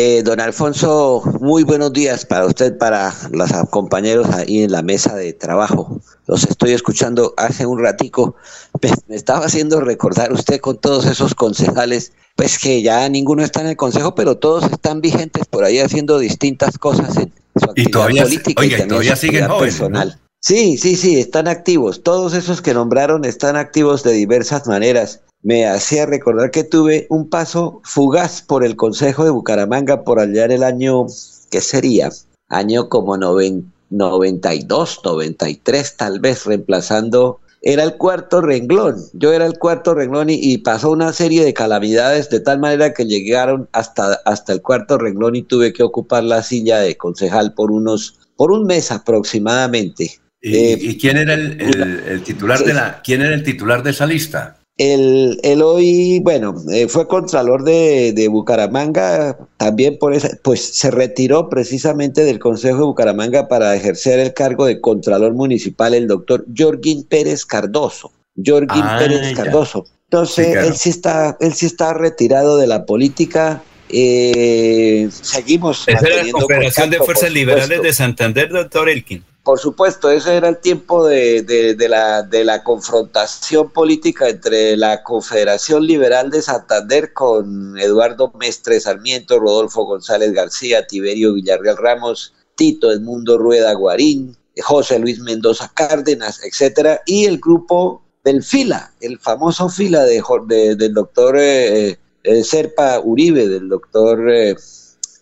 Eh, 0.00 0.22
don 0.22 0.38
Alfonso, 0.38 1.24
muy 1.40 1.64
buenos 1.64 1.92
días 1.92 2.24
para 2.24 2.46
usted, 2.46 2.78
para 2.78 3.12
los 3.32 3.50
compañeros 3.70 4.28
ahí 4.30 4.62
en 4.62 4.70
la 4.70 4.80
mesa 4.80 5.16
de 5.16 5.32
trabajo. 5.32 6.00
Los 6.28 6.44
estoy 6.44 6.70
escuchando 6.70 7.34
hace 7.36 7.66
un 7.66 7.82
ratico. 7.82 8.36
me 9.08 9.16
estaba 9.16 9.46
haciendo 9.46 9.80
recordar 9.80 10.32
usted 10.32 10.60
con 10.60 10.78
todos 10.78 11.04
esos 11.06 11.34
concejales, 11.34 12.12
pues 12.36 12.60
que 12.60 12.80
ya 12.80 13.08
ninguno 13.08 13.42
está 13.42 13.60
en 13.60 13.70
el 13.70 13.76
consejo, 13.76 14.14
pero 14.14 14.36
todos 14.36 14.70
están 14.70 15.00
vigentes 15.00 15.46
por 15.46 15.64
ahí 15.64 15.80
haciendo 15.80 16.20
distintas 16.20 16.78
cosas 16.78 17.16
en 17.16 17.32
su 17.60 17.68
actividad 17.68 18.22
política 18.22 18.64
y, 18.64 18.86
todavía 18.86 19.16
siguen 19.16 19.48
jóvenes, 19.48 19.74
personal. 19.74 20.20
Sí, 20.40 20.78
sí, 20.78 20.94
sí, 20.94 21.18
están 21.18 21.48
activos. 21.48 22.04
Todos 22.04 22.34
esos 22.34 22.62
que 22.62 22.72
nombraron 22.72 23.24
están 23.24 23.56
activos 23.56 24.04
de 24.04 24.12
diversas 24.12 24.68
maneras. 24.68 25.22
Me 25.42 25.66
hacía 25.66 26.06
recordar 26.06 26.50
que 26.50 26.64
tuve 26.64 27.06
un 27.10 27.28
paso 27.28 27.80
fugaz 27.84 28.42
por 28.42 28.64
el 28.64 28.76
Consejo 28.76 29.24
de 29.24 29.30
Bucaramanga 29.30 30.02
por 30.04 30.18
allá 30.20 30.44
en 30.46 30.52
el 30.52 30.62
año, 30.64 31.06
¿qué 31.50 31.60
sería? 31.60 32.10
Año 32.48 32.88
como 32.88 33.16
92, 33.16 35.00
93 35.04 35.96
tal 35.96 36.20
vez, 36.20 36.44
reemplazando 36.44 37.40
era 37.62 37.82
el 37.82 37.94
cuarto 37.96 38.40
renglón. 38.40 38.96
Yo 39.12 39.32
era 39.32 39.46
el 39.46 39.58
cuarto 39.58 39.94
renglón 39.94 40.28
y, 40.30 40.58
pasó 40.58 40.90
una 40.90 41.12
serie 41.12 41.44
de 41.44 41.54
calamidades 41.54 42.30
de 42.30 42.40
tal 42.40 42.60
manera 42.60 42.92
que 42.92 43.04
llegaron 43.04 43.68
hasta, 43.72 44.20
hasta 44.24 44.52
el 44.52 44.62
cuarto 44.62 44.98
renglón 44.98 45.36
y 45.36 45.42
tuve 45.42 45.72
que 45.72 45.82
ocupar 45.82 46.24
la 46.24 46.42
silla 46.42 46.78
de 46.78 46.96
concejal 46.96 47.54
por 47.54 47.70
unos, 47.70 48.18
por 48.36 48.52
un 48.52 48.66
mes 48.66 48.92
aproximadamente. 48.92 50.18
¿Y, 50.40 50.56
eh, 50.56 50.98
quién 51.00 51.16
era 51.16 51.34
el, 51.34 52.22
titular 52.24 52.60
de 52.60 52.74
la, 52.74 53.02
quién 53.02 53.22
era 53.22 53.34
el 53.34 53.42
titular 53.42 53.82
de 53.82 53.90
esa 53.90 54.06
lista? 54.06 54.57
El, 54.78 55.40
el 55.42 55.60
hoy, 55.60 56.20
bueno, 56.20 56.54
eh, 56.72 56.86
fue 56.86 57.08
contralor 57.08 57.64
de, 57.64 58.12
de, 58.12 58.28
Bucaramanga, 58.28 59.36
también 59.56 59.98
por 59.98 60.14
esa, 60.14 60.30
pues 60.44 60.62
se 60.62 60.92
retiró 60.92 61.48
precisamente 61.48 62.22
del 62.22 62.38
Consejo 62.38 62.78
de 62.78 62.84
Bucaramanga 62.84 63.48
para 63.48 63.74
ejercer 63.74 64.20
el 64.20 64.34
cargo 64.34 64.66
de 64.66 64.80
contralor 64.80 65.34
municipal 65.34 65.94
el 65.94 66.06
doctor 66.06 66.46
Jorgin 66.56 67.02
Pérez 67.02 67.44
Cardoso. 67.44 68.12
Jorgin 68.36 68.84
ah, 68.84 68.98
Pérez 69.00 69.34
Cardoso. 69.34 69.84
Entonces, 70.04 70.56
él 70.56 70.76
sí 70.76 70.90
está, 70.90 71.36
él 71.40 71.54
sí 71.54 71.66
está 71.66 71.92
retirado 71.92 72.56
de 72.56 72.68
la 72.68 72.86
política. 72.86 73.62
Eh, 73.88 75.08
seguimos. 75.10 75.88
Esa 75.88 76.06
era 76.06 76.22
la 76.22 76.30
Confederación 76.30 76.90
de 76.90 76.98
Fuerzas 76.98 77.32
Liberales 77.32 77.82
de 77.82 77.92
Santander, 77.92 78.48
doctor 78.48 78.88
Elkin. 78.88 79.24
Por 79.48 79.58
supuesto, 79.58 80.10
ese 80.10 80.36
era 80.36 80.50
el 80.50 80.58
tiempo 80.58 81.06
de, 81.06 81.74
la, 81.88 82.22
de 82.22 82.44
la 82.44 82.62
confrontación 82.62 83.70
política 83.70 84.28
entre 84.28 84.76
la 84.76 85.02
Confederación 85.02 85.86
Liberal 85.86 86.28
de 86.28 86.42
Santander 86.42 87.14
con 87.14 87.78
Eduardo 87.78 88.30
Mestre 88.38 88.78
Sarmiento, 88.78 89.40
Rodolfo 89.40 89.86
González 89.86 90.34
García, 90.34 90.86
Tiberio 90.86 91.32
Villarreal 91.32 91.78
Ramos, 91.78 92.34
Tito 92.56 92.92
Edmundo 92.92 93.38
Rueda 93.38 93.72
Guarín, 93.72 94.36
José 94.60 94.98
Luis 94.98 95.18
Mendoza 95.20 95.72
Cárdenas, 95.72 96.44
etcétera, 96.44 97.00
y 97.06 97.24
el 97.24 97.38
grupo 97.38 98.02
del 98.24 98.42
FILA, 98.42 98.92
el 99.00 99.18
famoso 99.18 99.70
FILA 99.70 100.04
de, 100.04 100.76
del 100.76 100.92
doctor 100.92 101.38
eh, 101.38 101.98
eh, 102.22 102.44
Serpa 102.44 103.00
Uribe, 103.00 103.48
del 103.48 103.70
doctor 103.70 104.30
eh, 104.30 104.56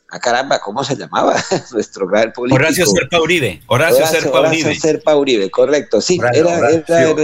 Ah, 0.09 0.21
caramba, 0.21 0.61
¿cómo 0.61 0.85
se 0.85 0.97
llamaba? 0.97 1.35
Nuestro 1.73 2.07
gran 2.07 2.33
político. 2.33 2.63
Horacio 2.63 2.87
Serpa 2.87 3.21
Uribe. 3.21 3.61
Horacio, 3.67 4.07
Serpa 4.07 4.39
Uribe. 4.39 4.63
Horacio 4.63 4.81
Serpa 4.81 5.17
Uribe, 5.17 5.51
correcto. 5.51 6.01
Sí, 6.01 6.21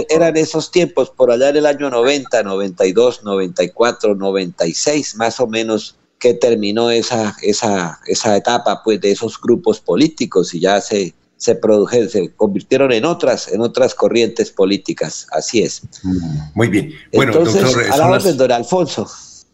eran 0.09 0.37
esos 0.37 0.69
tiempos, 0.69 1.09
por 1.09 1.31
allá 1.31 1.49
en 1.49 1.57
el 1.57 1.65
año 1.65 1.89
90, 1.89 2.43
92, 2.43 3.23
94, 3.23 4.15
96, 4.15 5.15
más 5.15 5.39
o 5.39 5.47
menos, 5.47 5.95
que 6.19 6.33
terminó 6.33 6.89
esa, 6.89 7.35
esa, 7.41 7.99
esa 8.07 8.37
etapa 8.37 8.81
pues, 8.83 8.99
de 9.01 9.11
esos 9.11 9.39
grupos 9.39 9.79
políticos 9.79 10.53
y 10.53 10.61
ya 10.61 10.79
se, 10.79 11.13
se 11.37 11.55
produjeron, 11.55 12.09
se 12.09 12.33
convirtieron 12.33 12.91
en 12.93 13.03
otras, 13.03 13.49
en 13.49 13.61
otras 13.61 13.93
corrientes 13.93 14.49
políticas. 14.51 15.27
Así 15.31 15.63
es. 15.63 15.81
Muy 16.53 16.67
bien. 16.67 16.93
Bueno, 17.13 17.33
Entonces, 17.33 17.61
doctor, 17.61 17.91
a 17.91 17.97
la 17.97 18.09
orden, 18.09 18.37
don 18.37 18.51
Alfonso. 18.51 19.09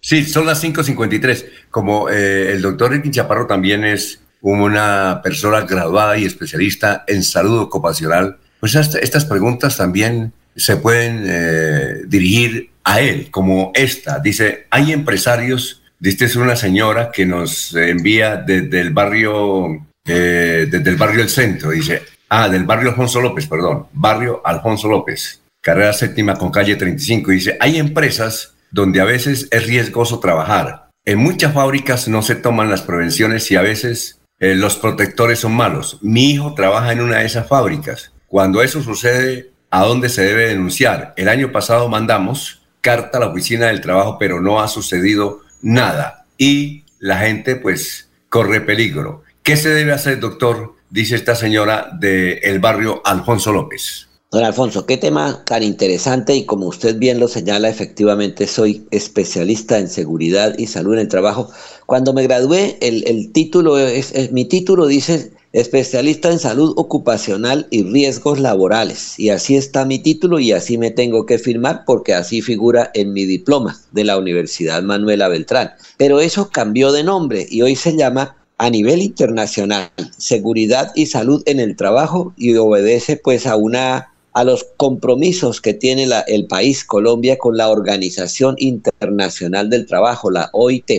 Sí, 0.09 0.25
son 0.25 0.47
las 0.47 0.63
5.53. 0.63 1.45
Como 1.69 2.09
eh, 2.09 2.53
el 2.53 2.63
doctor 2.63 2.89
Ricky 2.89 3.11
Chaparro 3.11 3.45
también 3.45 3.83
es 3.83 4.19
una 4.41 5.21
persona 5.23 5.61
graduada 5.61 6.17
y 6.17 6.25
especialista 6.25 7.03
en 7.05 7.21
salud 7.21 7.59
ocupacional, 7.59 8.39
pues 8.59 8.73
estas 8.73 9.25
preguntas 9.25 9.77
también 9.77 10.33
se 10.55 10.77
pueden 10.77 11.25
eh, 11.27 12.01
dirigir 12.07 12.71
a 12.83 13.01
él, 13.01 13.29
como 13.29 13.71
esta. 13.75 14.17
Dice, 14.17 14.65
hay 14.71 14.93
empresarios, 14.93 15.83
dice 15.99 16.25
es 16.25 16.35
una 16.35 16.55
señora 16.55 17.11
que 17.11 17.27
nos 17.27 17.75
envía 17.75 18.37
desde 18.37 18.81
el 18.81 18.89
barrio, 18.89 19.85
eh, 20.07 20.67
desde 20.71 20.89
el 20.89 20.97
barrio 20.97 21.19
del 21.19 21.29
centro, 21.29 21.69
dice, 21.69 22.01
ah, 22.29 22.49
del 22.49 22.63
barrio 22.63 22.89
Alfonso 22.89 23.21
López, 23.21 23.45
perdón, 23.45 23.85
barrio 23.93 24.41
Alfonso 24.43 24.87
López, 24.87 25.39
carrera 25.61 25.93
séptima 25.93 26.33
con 26.33 26.49
calle 26.49 26.77
35, 26.77 27.29
dice, 27.29 27.57
hay 27.59 27.77
empresas 27.77 28.55
donde 28.71 29.01
a 29.01 29.05
veces 29.05 29.47
es 29.51 29.67
riesgoso 29.67 30.19
trabajar. 30.19 30.89
En 31.05 31.19
muchas 31.19 31.53
fábricas 31.53 32.07
no 32.07 32.21
se 32.21 32.35
toman 32.35 32.69
las 32.69 32.81
prevenciones 32.81 33.49
y 33.51 33.55
a 33.55 33.61
veces 33.61 34.19
eh, 34.39 34.55
los 34.55 34.77
protectores 34.77 35.39
son 35.39 35.53
malos. 35.53 35.99
Mi 36.01 36.31
hijo 36.31 36.53
trabaja 36.53 36.91
en 36.91 37.01
una 37.01 37.17
de 37.17 37.25
esas 37.25 37.47
fábricas. 37.47 38.13
Cuando 38.27 38.61
eso 38.61 38.81
sucede, 38.81 39.51
¿a 39.71 39.83
dónde 39.85 40.09
se 40.09 40.23
debe 40.23 40.47
denunciar? 40.47 41.13
El 41.17 41.29
año 41.29 41.51
pasado 41.51 41.89
mandamos 41.89 42.61
carta 42.81 43.17
a 43.17 43.21
la 43.21 43.27
oficina 43.27 43.67
del 43.67 43.81
trabajo, 43.81 44.17
pero 44.19 44.41
no 44.41 44.61
ha 44.61 44.67
sucedido 44.67 45.41
nada. 45.61 46.25
Y 46.37 46.85
la 46.99 47.19
gente 47.19 47.55
pues 47.55 48.09
corre 48.29 48.61
peligro. 48.61 49.23
¿Qué 49.43 49.57
se 49.57 49.69
debe 49.69 49.93
hacer, 49.93 50.19
doctor? 50.19 50.75
Dice 50.89 51.15
esta 51.15 51.35
señora 51.35 51.89
del 51.99 52.59
barrio 52.59 53.01
Alfonso 53.05 53.51
López. 53.51 54.08
Don 54.31 54.43
Alfonso, 54.43 54.85
qué 54.85 54.97
tema 54.97 55.43
tan 55.43 55.63
interesante 55.63 56.35
y 56.35 56.45
como 56.45 56.67
usted 56.67 56.99
bien 56.99 57.19
lo 57.19 57.27
señala, 57.27 57.67
efectivamente 57.67 58.45
soy 58.45 58.85
especialista 58.91 59.79
en 59.79 59.89
seguridad 59.89 60.53
y 60.59 60.67
salud 60.67 60.93
en 60.93 60.99
el 60.99 61.07
trabajo. 61.07 61.49
Cuando 61.87 62.13
me 62.13 62.21
gradué, 62.21 62.77
el, 62.79 63.31
título 63.31 63.79
es, 63.79 64.31
mi 64.31 64.45
título 64.45 64.85
dice 64.85 65.31
especialista 65.51 66.29
en 66.29 66.37
salud 66.37 66.75
ocupacional 66.77 67.65
y 67.71 67.81
riesgos 67.81 68.39
laborales. 68.39 69.19
Y 69.19 69.31
así 69.31 69.55
está 69.55 69.83
mi 69.83 69.97
título 69.97 70.37
y 70.37 70.51
así 70.51 70.77
me 70.77 70.91
tengo 70.91 71.25
que 71.25 71.39
firmar 71.39 71.83
porque 71.87 72.13
así 72.13 72.43
figura 72.43 72.91
en 72.93 73.13
mi 73.13 73.25
diploma 73.25 73.79
de 73.93 74.03
la 74.03 74.19
Universidad 74.19 74.83
Manuela 74.83 75.27
Beltrán. 75.27 75.71
Pero 75.97 76.19
eso 76.19 76.51
cambió 76.51 76.91
de 76.91 77.03
nombre 77.03 77.47
y 77.49 77.63
hoy 77.63 77.75
se 77.75 77.97
llama 77.97 78.35
a 78.59 78.69
nivel 78.69 79.01
internacional, 79.01 79.89
seguridad 80.19 80.91
y 80.93 81.07
salud 81.07 81.41
en 81.47 81.59
el 81.59 81.75
trabajo 81.75 82.31
y 82.37 82.55
obedece 82.57 83.17
pues 83.17 83.47
a 83.47 83.55
una 83.55 84.13
a 84.39 84.45
los 84.45 84.65
compromisos 84.77 85.59
que 85.59 85.73
tiene 85.73 86.07
el 86.27 86.47
país 86.47 86.85
Colombia 86.85 87.37
con 87.37 87.57
la 87.57 87.67
Organización 87.67 88.55
Internacional 88.57 89.69
del 89.69 89.85
Trabajo, 89.85 90.31
la 90.31 90.49
OIT. 90.53 90.89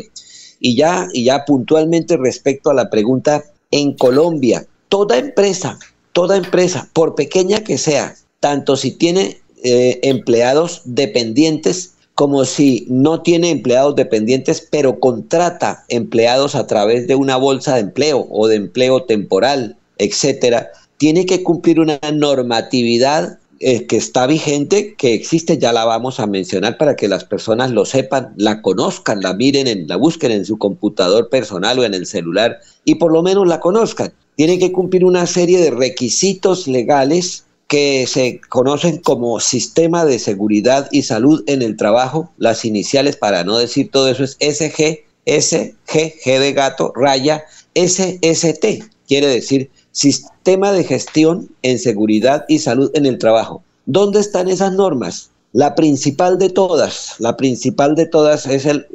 Y 0.61 0.77
ya, 0.77 1.09
y 1.15 1.25
ya 1.25 1.47
puntualmente 1.47 2.19
respecto 2.19 2.69
a 2.69 2.75
la 2.75 2.91
pregunta, 2.91 3.43
en 3.71 3.95
Colombia, 3.95 4.67
toda 4.91 5.17
empresa, 5.17 5.79
toda 6.13 6.37
empresa, 6.37 6.91
por 6.93 7.15
pequeña 7.15 7.65
que 7.65 7.79
sea, 7.79 8.15
tanto 8.41 8.77
si 8.77 8.91
tiene 8.91 9.41
eh, 9.65 10.01
empleados 10.03 10.83
dependientes 10.85 11.95
como 12.15 12.45
si 12.45 12.87
no 12.91 13.23
tiene 13.23 13.49
empleados 13.49 13.97
dependientes, 13.97 14.69
pero 14.71 15.01
contrata 15.01 15.87
empleados 15.89 16.55
a 16.55 16.67
través 16.67 17.07
de 17.07 17.15
una 17.15 17.39
bolsa 17.39 17.77
de 17.77 17.81
empleo 17.81 18.29
o 18.31 18.49
de 18.49 18.57
empleo 18.57 19.05
temporal, 19.05 19.79
etcétera, 19.97 20.73
tiene 21.01 21.25
que 21.25 21.43
cumplir 21.43 21.81
una 21.81 21.99
normatividad 22.13 23.39
eh, 23.59 23.87
que 23.87 23.97
está 23.97 24.27
vigente, 24.27 24.95
que 24.99 25.15
existe, 25.15 25.57
ya 25.57 25.73
la 25.73 25.87
vamos 25.87 26.21
a 26.21 26.27
mencionar 26.27 26.77
para 26.77 26.95
que 26.95 27.09
las 27.09 27.25
personas 27.25 27.71
lo 27.71 27.87
sepan, 27.87 28.35
la 28.37 28.61
conozcan, 28.61 29.23
la 29.23 29.33
miren, 29.33 29.67
en, 29.67 29.89
la 29.89 29.97
busquen 29.97 30.31
en 30.31 30.45
su 30.45 30.59
computador 30.59 31.31
personal 31.31 31.79
o 31.79 31.85
en 31.85 31.95
el 31.95 32.05
celular 32.05 32.61
y 32.85 32.97
por 32.97 33.13
lo 33.15 33.23
menos 33.23 33.49
la 33.49 33.61
conozcan. 33.61 34.13
Tiene 34.37 34.59
que 34.59 34.73
cumplir 34.73 35.07
una 35.07 35.25
serie 35.25 35.59
de 35.59 35.71
requisitos 35.71 36.69
legales 36.69 37.47
que 37.67 38.07
se 38.07 38.39
conocen 38.51 38.99
como 38.99 39.41
Sistema 39.41 40.05
de 40.05 40.19
Seguridad 40.19 40.87
y 40.93 41.01
Salud 41.01 41.43
en 41.47 41.63
el 41.63 41.79
Trabajo. 41.79 42.31
Las 42.37 42.67
iniciales, 42.67 43.17
para 43.17 43.43
no 43.43 43.57
decir 43.57 43.91
todo 43.91 44.11
eso, 44.11 44.25
es 44.25 44.37
SG, 44.39 45.07
SG, 45.25 45.75
G 45.87 46.39
de 46.39 46.53
gato, 46.53 46.93
raya, 46.95 47.45
SST. 47.75 48.85
Quiere 49.09 49.29
decir 49.29 49.71
Sistema 49.93 50.73
de 50.73 50.85
gestión 50.85 51.51
en 51.63 51.79
seguridad 51.79 52.45
y 52.49 52.61
salud 52.61 52.91
en 52.95 53.07
el 53.07 53.19
trabajo. 53.19 53.63
¿Dónde 53.87 54.21
están 54.21 54.49
esas 54.49 54.73
normas? 54.73 55.31
La 55.53 55.75
principal 55.75 56.39
de 56.39 56.49
todas, 56.49 57.17
la 57.19 57.37
principal 57.37 57.97
de 57.97 58.07
todas 58.07 58.47
es 58.47 58.67
el, 58.67 58.87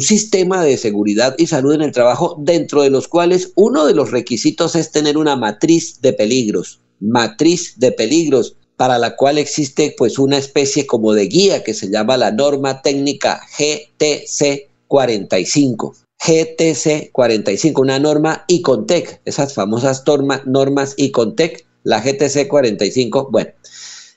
sistema 0.00 0.64
de 0.64 0.76
seguridad 0.76 1.34
y 1.38 1.46
salud 1.46 1.74
en 1.74 1.82
el 1.82 1.92
trabajo, 1.92 2.36
dentro 2.40 2.82
de 2.82 2.90
los 2.90 3.08
cuales 3.08 3.52
uno 3.54 3.86
de 3.86 3.94
los 3.94 4.10
requisitos 4.10 4.74
es 4.74 4.90
tener 4.90 5.16
una 5.16 5.36
matriz 5.36 6.00
de 6.00 6.12
peligros, 6.12 6.80
matriz 7.00 7.74
de 7.78 7.92
peligros, 7.92 8.56
para 8.76 8.98
la 8.98 9.14
cual 9.16 9.38
existe 9.38 9.94
pues 9.96 10.18
una 10.18 10.38
especie 10.38 10.86
como 10.86 11.12
de 11.14 11.26
guía 11.26 11.62
que 11.62 11.74
se 11.74 11.88
llama 11.88 12.16
la 12.16 12.32
norma 12.32 12.82
técnica 12.82 13.40
GTC 13.56 14.68
45. 14.88 15.94
GTC 16.24 17.10
45, 17.10 17.82
una 17.82 17.98
norma 17.98 18.44
ICONTEC, 18.46 19.22
esas 19.24 19.54
famosas 19.54 20.04
normas 20.46 20.94
ICONTEC, 20.96 21.66
la 21.84 22.00
GTC 22.00 22.48
45, 22.48 23.28
bueno. 23.30 23.50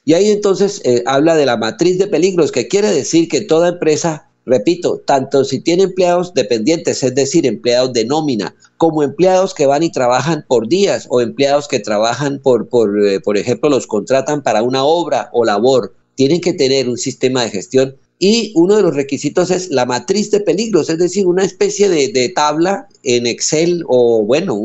Y 0.03 0.13
ahí 0.13 0.29
entonces 0.29 0.81
eh, 0.83 1.03
habla 1.05 1.35
de 1.35 1.45
la 1.45 1.57
matriz 1.57 1.97
de 1.97 2.07
peligros, 2.07 2.51
que 2.51 2.67
quiere 2.67 2.91
decir 2.91 3.27
que 3.27 3.41
toda 3.41 3.69
empresa, 3.69 4.29
repito, 4.45 5.01
tanto 5.05 5.43
si 5.43 5.59
tiene 5.59 5.83
empleados 5.83 6.33
dependientes, 6.35 7.01
es 7.01 7.15
decir, 7.15 7.47
empleados 7.47 7.93
de 7.93 8.05
nómina, 8.05 8.55
como 8.77 9.01
empleados 9.01 9.55
que 9.55 9.65
van 9.65 9.81
y 9.81 9.91
trabajan 9.91 10.45
por 10.47 10.67
días 10.67 11.07
o 11.09 11.21
empleados 11.21 11.67
que 11.67 11.79
trabajan 11.79 12.39
por, 12.43 12.69
por, 12.69 13.03
eh, 13.03 13.19
por 13.19 13.37
ejemplo, 13.37 13.69
los 13.69 13.87
contratan 13.87 14.43
para 14.43 14.61
una 14.61 14.83
obra 14.83 15.29
o 15.33 15.43
labor, 15.43 15.95
tienen 16.13 16.39
que 16.39 16.53
tener 16.53 16.87
un 16.87 16.97
sistema 16.97 17.43
de 17.43 17.49
gestión 17.49 17.97
y 18.17 18.53
uno 18.55 18.77
de 18.77 18.83
los 18.83 18.95
requisitos 18.95 19.51
es 19.51 19.69
la 19.69 19.85
matriz 19.85 20.31
de 20.31 20.39
peligros, 20.39 20.89
es 20.89 20.97
decir, 20.97 21.27
una 21.27 21.43
especie 21.43 21.89
de, 21.89 22.29
tabla 22.29 22.87
en 23.03 23.27
Excel 23.27 23.83
o, 23.87 24.23
bueno, 24.23 24.57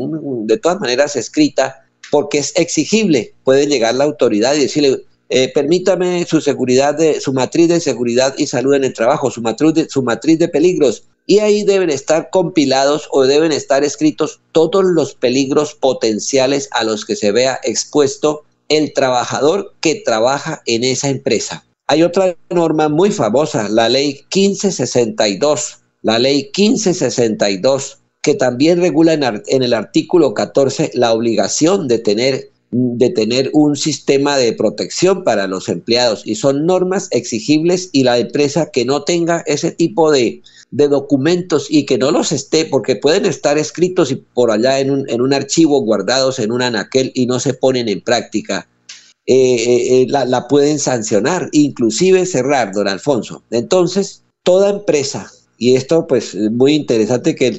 de 0.45 0.57
todas 0.57 0.79
maneras 0.79 1.15
escrita, 1.15 1.85
porque 2.11 2.37
es 2.37 2.53
exigible. 2.55 3.33
Puede 3.43 3.65
llegar 3.65 3.95
la 3.95 4.03
autoridad 4.03 4.53
y 4.53 4.61
decirle, 4.61 5.01
eh, 5.29 5.49
permítame 5.53 6.25
su 6.25 6.41
seguridad, 6.41 6.99
su 7.21 7.33
matriz 7.33 7.69
de 7.69 7.79
seguridad 7.79 8.35
y 8.37 8.47
salud 8.47 8.75
en 8.75 8.83
el 8.83 8.93
trabajo, 8.93 9.31
su 9.31 9.41
matriz, 9.41 9.73
de, 9.73 9.89
su 9.89 10.03
matriz 10.03 10.37
de 10.37 10.49
peligros. 10.49 11.05
Y 11.25 11.39
ahí 11.39 11.63
deben 11.63 11.89
estar 11.89 12.29
compilados 12.29 13.07
o 13.11 13.23
deben 13.23 13.53
estar 13.53 13.83
escritos 13.85 14.41
todos 14.51 14.83
los 14.83 15.15
peligros 15.15 15.73
potenciales 15.73 16.67
a 16.71 16.83
los 16.83 17.05
que 17.05 17.15
se 17.15 17.31
vea 17.31 17.59
expuesto 17.63 18.43
el 18.67 18.91
trabajador 18.91 19.73
que 19.79 19.95
trabaja 19.95 20.61
en 20.65 20.83
esa 20.83 21.07
empresa. 21.07 21.65
Hay 21.87 22.03
otra 22.03 22.35
norma 22.49 22.89
muy 22.89 23.11
famosa, 23.11 23.69
la 23.69 23.87
ley 23.87 24.25
1562, 24.35 25.79
la 26.01 26.19
ley 26.19 26.51
1562, 26.57 27.99
que 28.21 28.35
también 28.35 28.79
regula 28.79 29.13
en, 29.13 29.63
el 29.63 29.73
artículo 29.73 30.33
14 30.33 30.91
la 30.93 31.13
obligación 31.13 31.87
de 31.87 31.99
tener, 31.99 32.51
de 32.71 33.09
tener 33.09 33.49
un 33.53 33.75
sistema 33.75 34.37
de 34.37 34.53
protección 34.53 35.23
para 35.23 35.47
los 35.47 35.69
empleados 35.69 36.21
y 36.25 36.35
son 36.35 36.65
normas 36.65 37.07
exigibles 37.11 37.89
y 37.91 38.03
la 38.03 38.19
empresa 38.19 38.69
que 38.71 38.85
no 38.85 39.03
tenga 39.03 39.43
ese 39.47 39.71
tipo 39.71 40.11
de, 40.11 40.41
documentos 40.71 41.67
y 41.69 41.85
que 41.85 41.97
no 41.97 42.11
los 42.11 42.31
esté, 42.31 42.65
porque 42.65 42.95
pueden 42.95 43.25
estar 43.25 43.57
escritos 43.57 44.11
y 44.11 44.15
por 44.15 44.51
allá 44.51 44.79
en 44.79 44.89
un, 44.91 45.09
en 45.09 45.19
un 45.19 45.33
archivo 45.33 45.81
guardados 45.81 46.39
en 46.39 46.51
un 46.51 46.61
anaquel 46.61 47.11
y 47.13 47.25
no 47.25 47.39
se 47.39 47.53
ponen 47.53 47.89
en 47.89 47.99
práctica 48.01 48.67
eh, 49.27 49.33
eh, 49.33 50.01
eh, 50.01 50.07
la, 50.09 50.47
pueden 50.47 50.79
sancionar, 50.79 51.49
inclusive 51.51 52.25
cerrar, 52.25 52.73
don 52.73 52.87
Alfonso. 52.87 53.43
Entonces, 53.51 54.23
toda 54.43 54.71
empresa, 54.71 55.31
y 55.61 55.75
esto 55.75 56.07
pues 56.07 56.33
muy 56.33 56.73
interesante 56.73 57.35
que, 57.35 57.51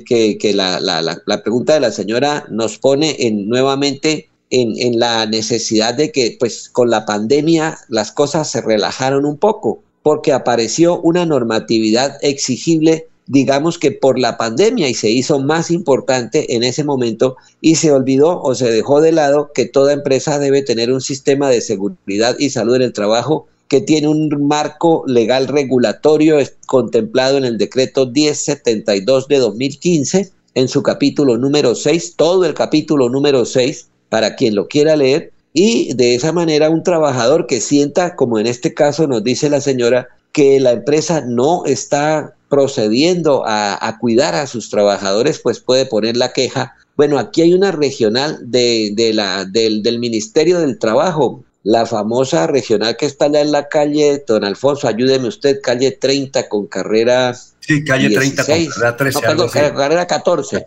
la, 0.54 1.40
pregunta 1.44 1.74
de 1.74 1.80
la 1.80 1.92
señora 1.92 2.44
nos 2.50 2.76
pone 2.76 3.14
en, 3.20 3.48
nuevamente 3.48 4.28
en, 4.50 4.72
en, 4.76 4.98
la 4.98 5.24
necesidad 5.26 5.94
de 5.94 6.10
que 6.10 6.36
pues 6.40 6.68
con 6.68 6.90
la 6.90 7.06
pandemia 7.06 7.78
las 7.88 8.10
cosas 8.10 8.50
se 8.50 8.60
relajaron 8.60 9.24
un 9.24 9.36
poco, 9.36 9.84
porque 10.02 10.32
apareció 10.32 11.00
una 11.00 11.24
normatividad 11.24 12.18
exigible 12.22 13.06
digamos 13.28 13.78
que 13.78 13.92
por 13.92 14.18
la 14.18 14.36
pandemia 14.36 14.88
y 14.88 14.94
se 14.94 15.08
hizo 15.08 15.38
más 15.38 15.70
importante 15.70 16.56
en 16.56 16.64
ese 16.64 16.82
momento 16.82 17.36
y 17.60 17.76
se 17.76 17.92
olvidó 17.92 18.42
o 18.42 18.56
se 18.56 18.68
dejó 18.72 19.00
de 19.00 19.12
lado 19.12 19.52
que 19.54 19.64
toda 19.64 19.92
empresa 19.92 20.40
debe 20.40 20.62
tener 20.62 20.92
un 20.92 21.00
sistema 21.00 21.48
de 21.50 21.60
seguridad 21.60 22.34
y 22.40 22.50
salud 22.50 22.74
en 22.74 22.82
el 22.82 22.92
trabajo 22.92 23.46
que 23.72 23.80
tiene 23.80 24.06
un 24.06 24.28
marco 24.46 25.02
legal 25.06 25.48
regulatorio 25.48 26.36
contemplado 26.66 27.38
en 27.38 27.46
el 27.46 27.56
decreto 27.56 28.06
1072 28.06 29.28
de 29.28 29.38
2015 29.38 30.30
en 30.52 30.68
su 30.68 30.82
capítulo 30.82 31.38
número 31.38 31.74
6, 31.74 32.16
todo 32.16 32.44
el 32.44 32.52
capítulo 32.52 33.08
número 33.08 33.46
6 33.46 33.88
para 34.10 34.36
quien 34.36 34.56
lo 34.56 34.68
quiera 34.68 34.94
leer 34.94 35.32
y 35.54 35.94
de 35.94 36.14
esa 36.14 36.34
manera 36.34 36.68
un 36.68 36.82
trabajador 36.82 37.46
que 37.46 37.62
sienta, 37.62 38.14
como 38.14 38.38
en 38.38 38.46
este 38.46 38.74
caso 38.74 39.06
nos 39.06 39.24
dice 39.24 39.48
la 39.48 39.62
señora, 39.62 40.08
que 40.32 40.60
la 40.60 40.72
empresa 40.72 41.22
no 41.26 41.64
está 41.64 42.34
procediendo 42.50 43.42
a, 43.46 43.96
cuidar 44.02 44.34
a 44.34 44.46
sus 44.46 44.68
trabajadores, 44.68 45.38
pues 45.38 45.60
puede 45.60 45.86
poner 45.86 46.18
la 46.18 46.34
queja. 46.34 46.74
Bueno, 46.98 47.18
aquí 47.18 47.40
hay 47.40 47.54
una 47.54 47.72
regional 47.72 48.38
de, 48.42 49.12
la, 49.14 49.46
del, 49.46 49.82
del, 49.82 49.98
Ministerio 49.98 50.60
del 50.60 50.78
Trabajo, 50.78 51.42
la 51.64 51.86
famosa 51.86 52.46
regional 52.46 52.96
que 52.96 53.06
está 53.06 53.26
allá 53.26 53.40
en 53.40 53.52
la 53.52 53.68
calle, 53.68 54.24
don 54.26 54.44
Alfonso, 54.44 54.88
ayúdeme 54.88 55.28
usted, 55.28 55.60
calle 55.62 55.92
30 55.92 56.48
con 56.48 56.66
carrera. 56.66 57.34
Sí, 57.60 57.84
calle 57.84 58.10
30 58.10 58.44
con 58.44 58.66
carrera 58.66 58.96
13. 58.96 59.20
No, 59.20 59.26
perdón, 59.26 59.48
carrera 59.50 60.06
14. 60.06 60.66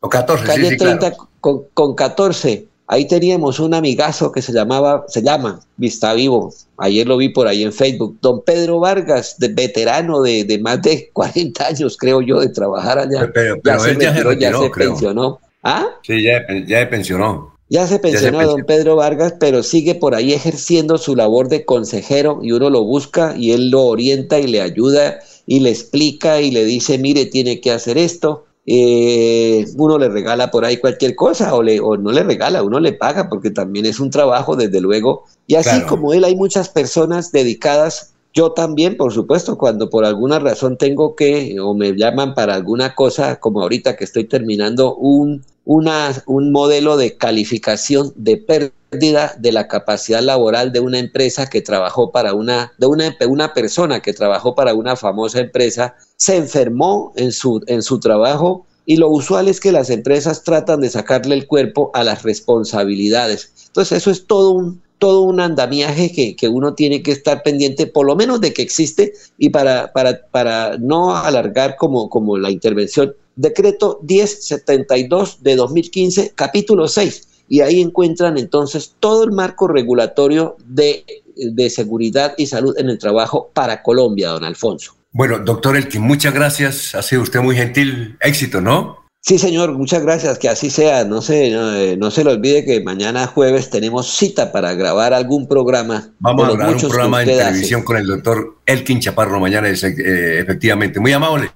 O 0.00 0.08
14, 0.08 0.44
calle 0.44 0.70
sí, 0.70 0.76
30 0.76 1.12
con, 1.40 1.64
con 1.74 1.94
14. 1.94 2.68
Ahí 2.88 3.08
teníamos 3.08 3.58
un 3.58 3.74
amigazo 3.74 4.30
que 4.30 4.40
se 4.40 4.52
llamaba, 4.52 5.04
se 5.08 5.20
llama 5.20 5.60
Vista 5.76 6.14
Vivo. 6.14 6.54
Ayer 6.78 7.06
lo 7.06 7.16
vi 7.16 7.30
por 7.30 7.48
ahí 7.48 7.64
en 7.64 7.72
Facebook. 7.72 8.18
Don 8.20 8.42
Pedro 8.44 8.78
Vargas, 8.78 9.36
de 9.38 9.48
veterano 9.48 10.22
de, 10.22 10.60
más 10.62 10.80
de 10.82 11.10
40 11.12 11.66
años, 11.66 11.96
creo 11.96 12.20
yo, 12.20 12.40
de 12.40 12.50
trabajar 12.50 12.98
allá. 13.00 13.28
Pero, 13.34 13.56
ya, 13.64 13.78
se 13.80 13.96
ya, 13.98 14.56
se 14.56 14.70
pensionó. 14.70 15.40
¿Ah? 15.64 15.86
Sí, 16.02 16.22
ya, 16.22 16.46
ya 16.64 16.80
se 16.80 16.86
pensionó. 16.86 17.55
Ya 17.68 17.86
se 17.86 17.98
pensionó 17.98 18.46
don 18.46 18.64
Pedro 18.64 18.96
Vargas, 18.96 19.34
pero 19.40 19.62
sigue 19.62 19.94
por 19.94 20.14
ahí 20.14 20.32
ejerciendo 20.32 20.98
su 20.98 21.16
labor 21.16 21.48
de 21.48 21.64
consejero 21.64 22.38
y 22.42 22.52
uno 22.52 22.70
lo 22.70 22.84
busca 22.84 23.34
y 23.36 23.52
él 23.52 23.70
lo 23.70 23.84
orienta 23.84 24.38
y 24.38 24.46
le 24.46 24.60
ayuda 24.60 25.18
y 25.46 25.60
le 25.60 25.70
explica 25.70 26.40
y 26.40 26.50
le 26.50 26.64
dice, 26.64 26.98
mire, 26.98 27.26
tiene 27.26 27.60
que 27.60 27.72
hacer 27.72 27.98
esto 27.98 28.46
eh, 28.68 29.64
uno 29.76 29.96
le 29.96 30.08
regala 30.08 30.50
por 30.50 30.64
ahí 30.64 30.78
cualquier 30.78 31.14
cosa 31.14 31.54
o, 31.54 31.62
le, 31.62 31.78
o 31.78 31.96
no 31.96 32.10
le 32.10 32.24
regala, 32.24 32.64
uno 32.64 32.80
le 32.80 32.92
paga 32.92 33.28
porque 33.28 33.50
también 33.50 33.86
es 33.86 34.00
un 34.00 34.10
trabajo, 34.10 34.56
desde 34.56 34.80
luego. 34.80 35.24
Y 35.46 35.54
así 35.54 35.82
como 35.82 36.12
él, 36.12 36.24
hay 36.24 36.34
muchas 36.34 36.68
personas 36.68 37.30
dedicadas. 37.30 38.12
Yo 38.34 38.52
también, 38.52 38.96
por 38.96 39.12
supuesto, 39.12 39.56
cuando 39.56 39.88
por 39.88 40.04
alguna 40.04 40.40
razón 40.40 40.76
tengo 40.76 41.14
que 41.14 41.58
o 41.60 41.74
me 41.74 41.92
llaman 41.92 42.34
para 42.34 42.54
alguna 42.54 42.94
cosa, 42.94 43.36
como 43.36 43.62
ahorita 43.62 43.96
que 43.96 44.04
estoy 44.04 44.24
terminando 44.24 44.96
un, 44.96 45.44
una, 45.66 46.22
un 46.26 46.52
modelo 46.52 46.96
de 46.96 47.16
calificación 47.16 48.12
de 48.14 48.36
pérdida 48.38 49.34
de 49.36 49.52
la 49.52 49.66
capacidad 49.66 50.22
laboral 50.22 50.72
de 50.72 50.80
una 50.80 51.00
empresa 51.00 51.50
que 51.50 51.60
trabajó 51.60 52.12
para 52.12 52.34
una, 52.34 52.72
de 52.78 52.86
una, 52.86 53.14
una 53.28 53.52
persona 53.52 54.00
que 54.00 54.14
trabajó 54.14 54.54
para 54.54 54.74
una 54.74 54.94
famosa 54.94 55.40
empresa 55.40 55.96
se 56.16 56.36
enfermó 56.36 57.12
en 57.16 57.32
su, 57.32 57.62
en 57.66 57.82
su 57.82 57.98
trabajo 57.98 58.64
y 58.86 58.96
lo 58.96 59.10
usual 59.10 59.48
es 59.48 59.58
que 59.58 59.72
las 59.72 59.90
empresas 59.90 60.44
tratan 60.44 60.80
de 60.80 60.88
sacarle 60.88 61.34
el 61.34 61.48
cuerpo 61.48 61.90
a 61.92 62.04
las 62.04 62.22
responsabilidades. 62.22 63.50
Entonces 63.66 63.98
eso 63.98 64.12
es 64.12 64.24
todo 64.28 64.52
un, 64.52 64.80
todo 64.98 65.22
un 65.22 65.40
andamiaje 65.40 66.12
que, 66.12 66.36
que, 66.36 66.46
uno 66.46 66.74
tiene 66.74 67.02
que 67.02 67.10
estar 67.10 67.42
pendiente, 67.42 67.88
por 67.88 68.06
lo 68.06 68.14
menos 68.14 68.40
de 68.40 68.52
que 68.52 68.62
existe, 68.62 69.14
y 69.36 69.50
para, 69.50 69.92
para, 69.92 70.26
para 70.30 70.78
no 70.78 71.16
alargar 71.16 71.74
como, 71.76 72.08
como 72.08 72.38
la 72.38 72.52
intervención, 72.52 73.16
decreto 73.36 74.00
1072 74.02 75.42
de 75.42 75.56
2015, 75.56 76.32
capítulo 76.34 76.88
6, 76.88 77.28
y 77.48 77.60
ahí 77.60 77.80
encuentran 77.80 78.38
entonces 78.38 78.96
todo 78.98 79.24
el 79.24 79.32
marco 79.32 79.68
regulatorio 79.68 80.56
de, 80.66 81.04
de 81.36 81.70
seguridad 81.70 82.34
y 82.36 82.46
salud 82.46 82.74
en 82.78 82.88
el 82.88 82.98
trabajo 82.98 83.50
para 83.54 83.82
Colombia, 83.82 84.30
don 84.30 84.44
Alfonso. 84.44 84.96
Bueno, 85.12 85.38
doctor 85.38 85.76
Elkin, 85.76 86.02
muchas 86.02 86.34
gracias. 86.34 86.94
Ha 86.94 87.02
sido 87.02 87.22
usted 87.22 87.40
muy 87.40 87.56
gentil. 87.56 88.18
Éxito, 88.20 88.60
¿no? 88.60 89.06
Sí, 89.22 89.38
señor, 89.38 89.72
muchas 89.72 90.02
gracias, 90.02 90.38
que 90.38 90.48
así 90.48 90.70
sea. 90.70 91.04
No 91.04 91.20
se, 91.20 91.50
no, 91.50 91.96
no 91.96 92.10
se 92.12 92.22
le 92.22 92.30
olvide 92.30 92.64
que 92.64 92.80
mañana 92.80 93.26
jueves 93.26 93.70
tenemos 93.70 94.08
cita 94.08 94.52
para 94.52 94.74
grabar 94.74 95.12
algún 95.14 95.48
programa. 95.48 96.12
Vamos 96.20 96.48
a 96.48 96.52
grabar 96.52 96.76
un 96.76 96.80
programa 96.80 97.20
de 97.20 97.36
televisión 97.36 97.82
con 97.82 97.96
el 97.96 98.06
doctor 98.06 98.58
Elkin 98.66 99.00
Chaparro 99.00 99.40
mañana, 99.40 99.68
eh, 99.68 100.40
efectivamente. 100.40 101.00
Muy 101.00 101.12
amable 101.12 101.50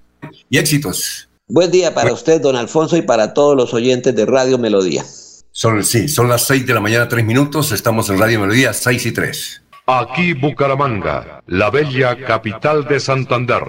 y 0.48 0.58
éxitos. 0.58 1.29
Buen 1.52 1.72
día 1.72 1.92
para 1.92 2.12
usted, 2.12 2.40
don 2.40 2.54
Alfonso, 2.54 2.96
y 2.96 3.02
para 3.02 3.34
todos 3.34 3.56
los 3.56 3.74
oyentes 3.74 4.14
de 4.14 4.24
Radio 4.24 4.56
Melodía. 4.56 5.04
Son, 5.50 5.82
sí, 5.82 6.06
son 6.06 6.28
las 6.28 6.46
seis 6.46 6.64
de 6.64 6.72
la 6.72 6.78
mañana, 6.78 7.08
tres 7.08 7.24
minutos. 7.24 7.72
Estamos 7.72 8.08
en 8.08 8.20
Radio 8.20 8.38
Melodía, 8.38 8.72
seis 8.72 9.04
y 9.04 9.10
tres. 9.10 9.60
Aquí 9.84 10.32
Bucaramanga, 10.32 11.42
la 11.48 11.70
bella 11.70 12.16
capital 12.24 12.86
de 12.86 13.00
Santander. 13.00 13.64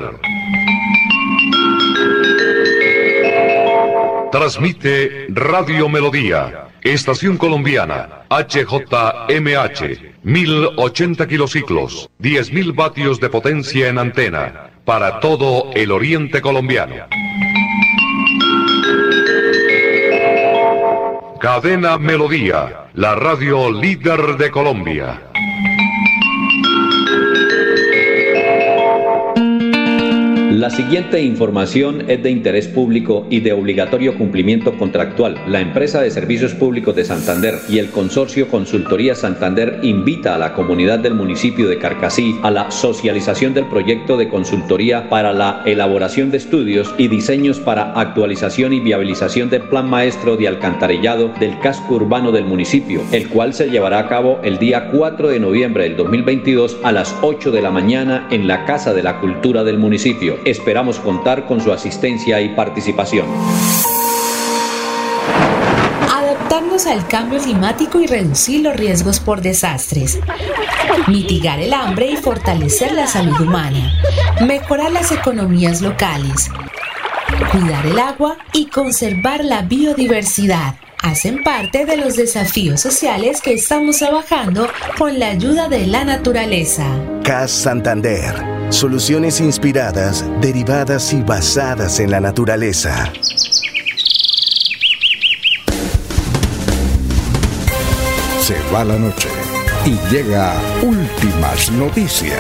Transmite 4.32 5.26
Radio 5.30 5.90
Melodía, 5.90 6.68
Estación 6.84 7.38
Colombiana, 7.38 8.26
HJMH, 8.30 9.82
1080 10.22 11.28
kilociclos, 11.28 12.12
10.000 12.20 12.76
vatios 12.76 13.20
de 13.20 13.30
potencia 13.30 13.88
en 13.88 13.98
antena, 13.98 14.70
para 14.86 15.20
todo 15.20 15.72
el 15.74 15.92
oriente 15.92 16.42
colombiano. 16.42 17.08
Cadena 21.42 21.98
Melodía, 21.98 22.86
la 22.94 23.16
radio 23.16 23.72
líder 23.72 24.38
de 24.38 24.52
Colombia. 24.52 25.31
La 30.52 30.70
siguiente 30.70 31.22
información 31.22 32.10
es 32.10 32.22
de 32.24 32.30
interés 32.30 32.68
público 32.68 33.26
y 33.30 33.40
de 33.40 33.54
obligatorio 33.54 34.18
cumplimiento 34.18 34.78
contractual. 34.78 35.42
La 35.48 35.62
empresa 35.62 36.02
de 36.02 36.12
servicios 36.12 36.54
públicos 36.54 36.94
de 36.94 37.06
Santander 37.06 37.56
y 37.70 37.80
el 37.80 37.90
consorcio 37.90 38.50
Consultoría 38.50 39.16
Santander 39.16 39.80
invita 39.82 40.36
a 40.36 40.38
la 40.38 40.54
comunidad 40.54 41.00
del 41.00 41.14
municipio 41.14 41.70
de 41.70 41.78
Carcasí 41.78 42.36
a 42.44 42.52
la 42.52 42.70
socialización 42.70 43.54
del 43.54 43.68
proyecto 43.68 44.18
de 44.18 44.28
consultoría 44.28 45.08
para 45.08 45.32
la 45.32 45.64
elaboración 45.66 46.32
de 46.32 46.38
estudios 46.38 46.94
y 46.98 47.08
diseños 47.08 47.62
para 47.62 47.94
actualización 47.94 48.74
y 48.74 48.82
viabilización 48.82 49.50
del 49.50 49.62
plan 49.62 49.90
maestro 49.90 50.36
de 50.36 50.50
alcantarillado 50.50 51.32
del 51.40 51.60
casco 51.60 51.96
urbano 51.96 52.34
del 52.34 52.44
municipio, 52.44 53.02
el 53.14 53.30
cual 53.30 53.54
se 53.54 53.70
llevará 53.70 54.00
a 54.00 54.10
cabo 54.10 54.42
el 54.44 54.60
día 54.60 54.90
4 54.92 55.30
de 55.30 55.40
noviembre 55.40 55.86
del 55.86 55.96
2022 55.96 56.78
a 56.84 56.92
las 56.92 57.16
8 57.22 57.52
de 57.52 57.62
la 57.62 57.72
mañana 57.72 58.28
en 58.32 58.50
la 58.50 58.66
Casa 58.66 58.94
de 58.94 59.04
la 59.04 59.22
Cultura 59.22 59.64
del 59.64 59.78
municipio. 59.78 60.41
Esperamos 60.46 61.00
contar 61.00 61.46
con 61.46 61.62
su 61.62 61.72
asistencia 61.72 62.42
y 62.42 62.50
participación. 62.50 63.28
Adaptarnos 66.12 66.88
al 66.88 67.08
cambio 67.08 67.40
climático 67.40 68.00
y 68.00 68.08
reducir 68.08 68.62
los 68.62 68.76
riesgos 68.76 69.20
por 69.20 69.42
desastres. 69.42 70.20
Mitigar 71.08 71.60
el 71.60 71.74
hambre 71.74 72.12
y 72.12 72.18
fortalecer 72.18 72.94
la 72.94 73.08
salud 73.08 73.40
humana. 73.40 73.94
Mejorar 74.46 74.92
las 74.92 75.12
economías 75.12 75.82
locales. 75.82 76.50
Cuidar 77.52 77.86
el 77.86 78.00
agua 78.00 78.38
y 78.54 78.66
conservar 78.66 79.46
la 79.46 79.62
biodiversidad 79.62 80.76
hacen 81.02 81.44
parte 81.44 81.86
de 81.86 81.98
los 81.98 82.16
desafíos 82.16 82.82
sociales 82.82 83.42
que 83.42 83.54
estamos 83.54 83.98
trabajando 83.98 84.68
con 84.98 85.20
la 85.20 85.28
ayuda 85.28 85.68
de 85.70 85.88
la 85.88 86.04
naturaleza. 86.04 86.86
CAS 87.24 87.52
Santander 87.52 88.62
Soluciones 88.72 89.42
inspiradas, 89.42 90.26
derivadas 90.40 91.12
y 91.12 91.22
basadas 91.22 92.00
en 92.00 92.10
la 92.10 92.22
naturaleza. 92.22 93.12
Se 98.40 98.58
va 98.74 98.86
la 98.86 98.98
noche 98.98 99.28
y 99.86 99.98
llega 100.10 100.56
últimas 100.82 101.70
noticias. 101.74 102.40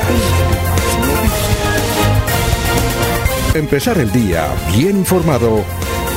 Empezar 3.53 3.97
el 3.97 4.09
día 4.13 4.47
bien 4.73 4.99
informado 4.99 5.65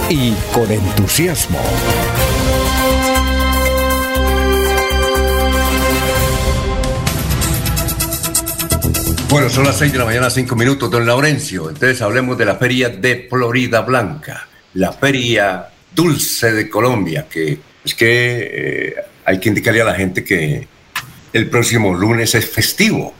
y 0.09 0.33
con 0.53 0.71
entusiasmo. 0.71 1.59
Bueno, 9.35 9.51
son 9.51 9.64
las 9.64 9.78
6 9.78 9.91
de 9.91 9.99
la 9.99 10.05
mañana, 10.05 10.30
5 10.30 10.55
minutos, 10.55 10.89
don 10.89 11.05
Laurencio. 11.05 11.68
Entonces 11.68 12.01
hablemos 12.03 12.39
de 12.39 12.45
la 12.45 12.55
feria 12.55 12.89
de 12.89 13.26
Florida 13.28 13.80
Blanca, 13.80 14.47
la 14.74 14.93
feria 14.93 15.70
dulce 15.93 16.53
de 16.53 16.70
Colombia, 16.70 17.26
que 17.28 17.59
es 17.85 17.95
que 17.97 18.07
eh, 18.09 18.95
hay 19.24 19.41
que 19.41 19.49
indicarle 19.49 19.80
a 19.82 19.87
la 19.87 19.95
gente 19.97 20.22
que 20.22 20.68
el 21.32 21.51
próximo 21.51 21.93
lunes 21.95 22.37
es 22.37 22.49
festivo. 22.49 23.12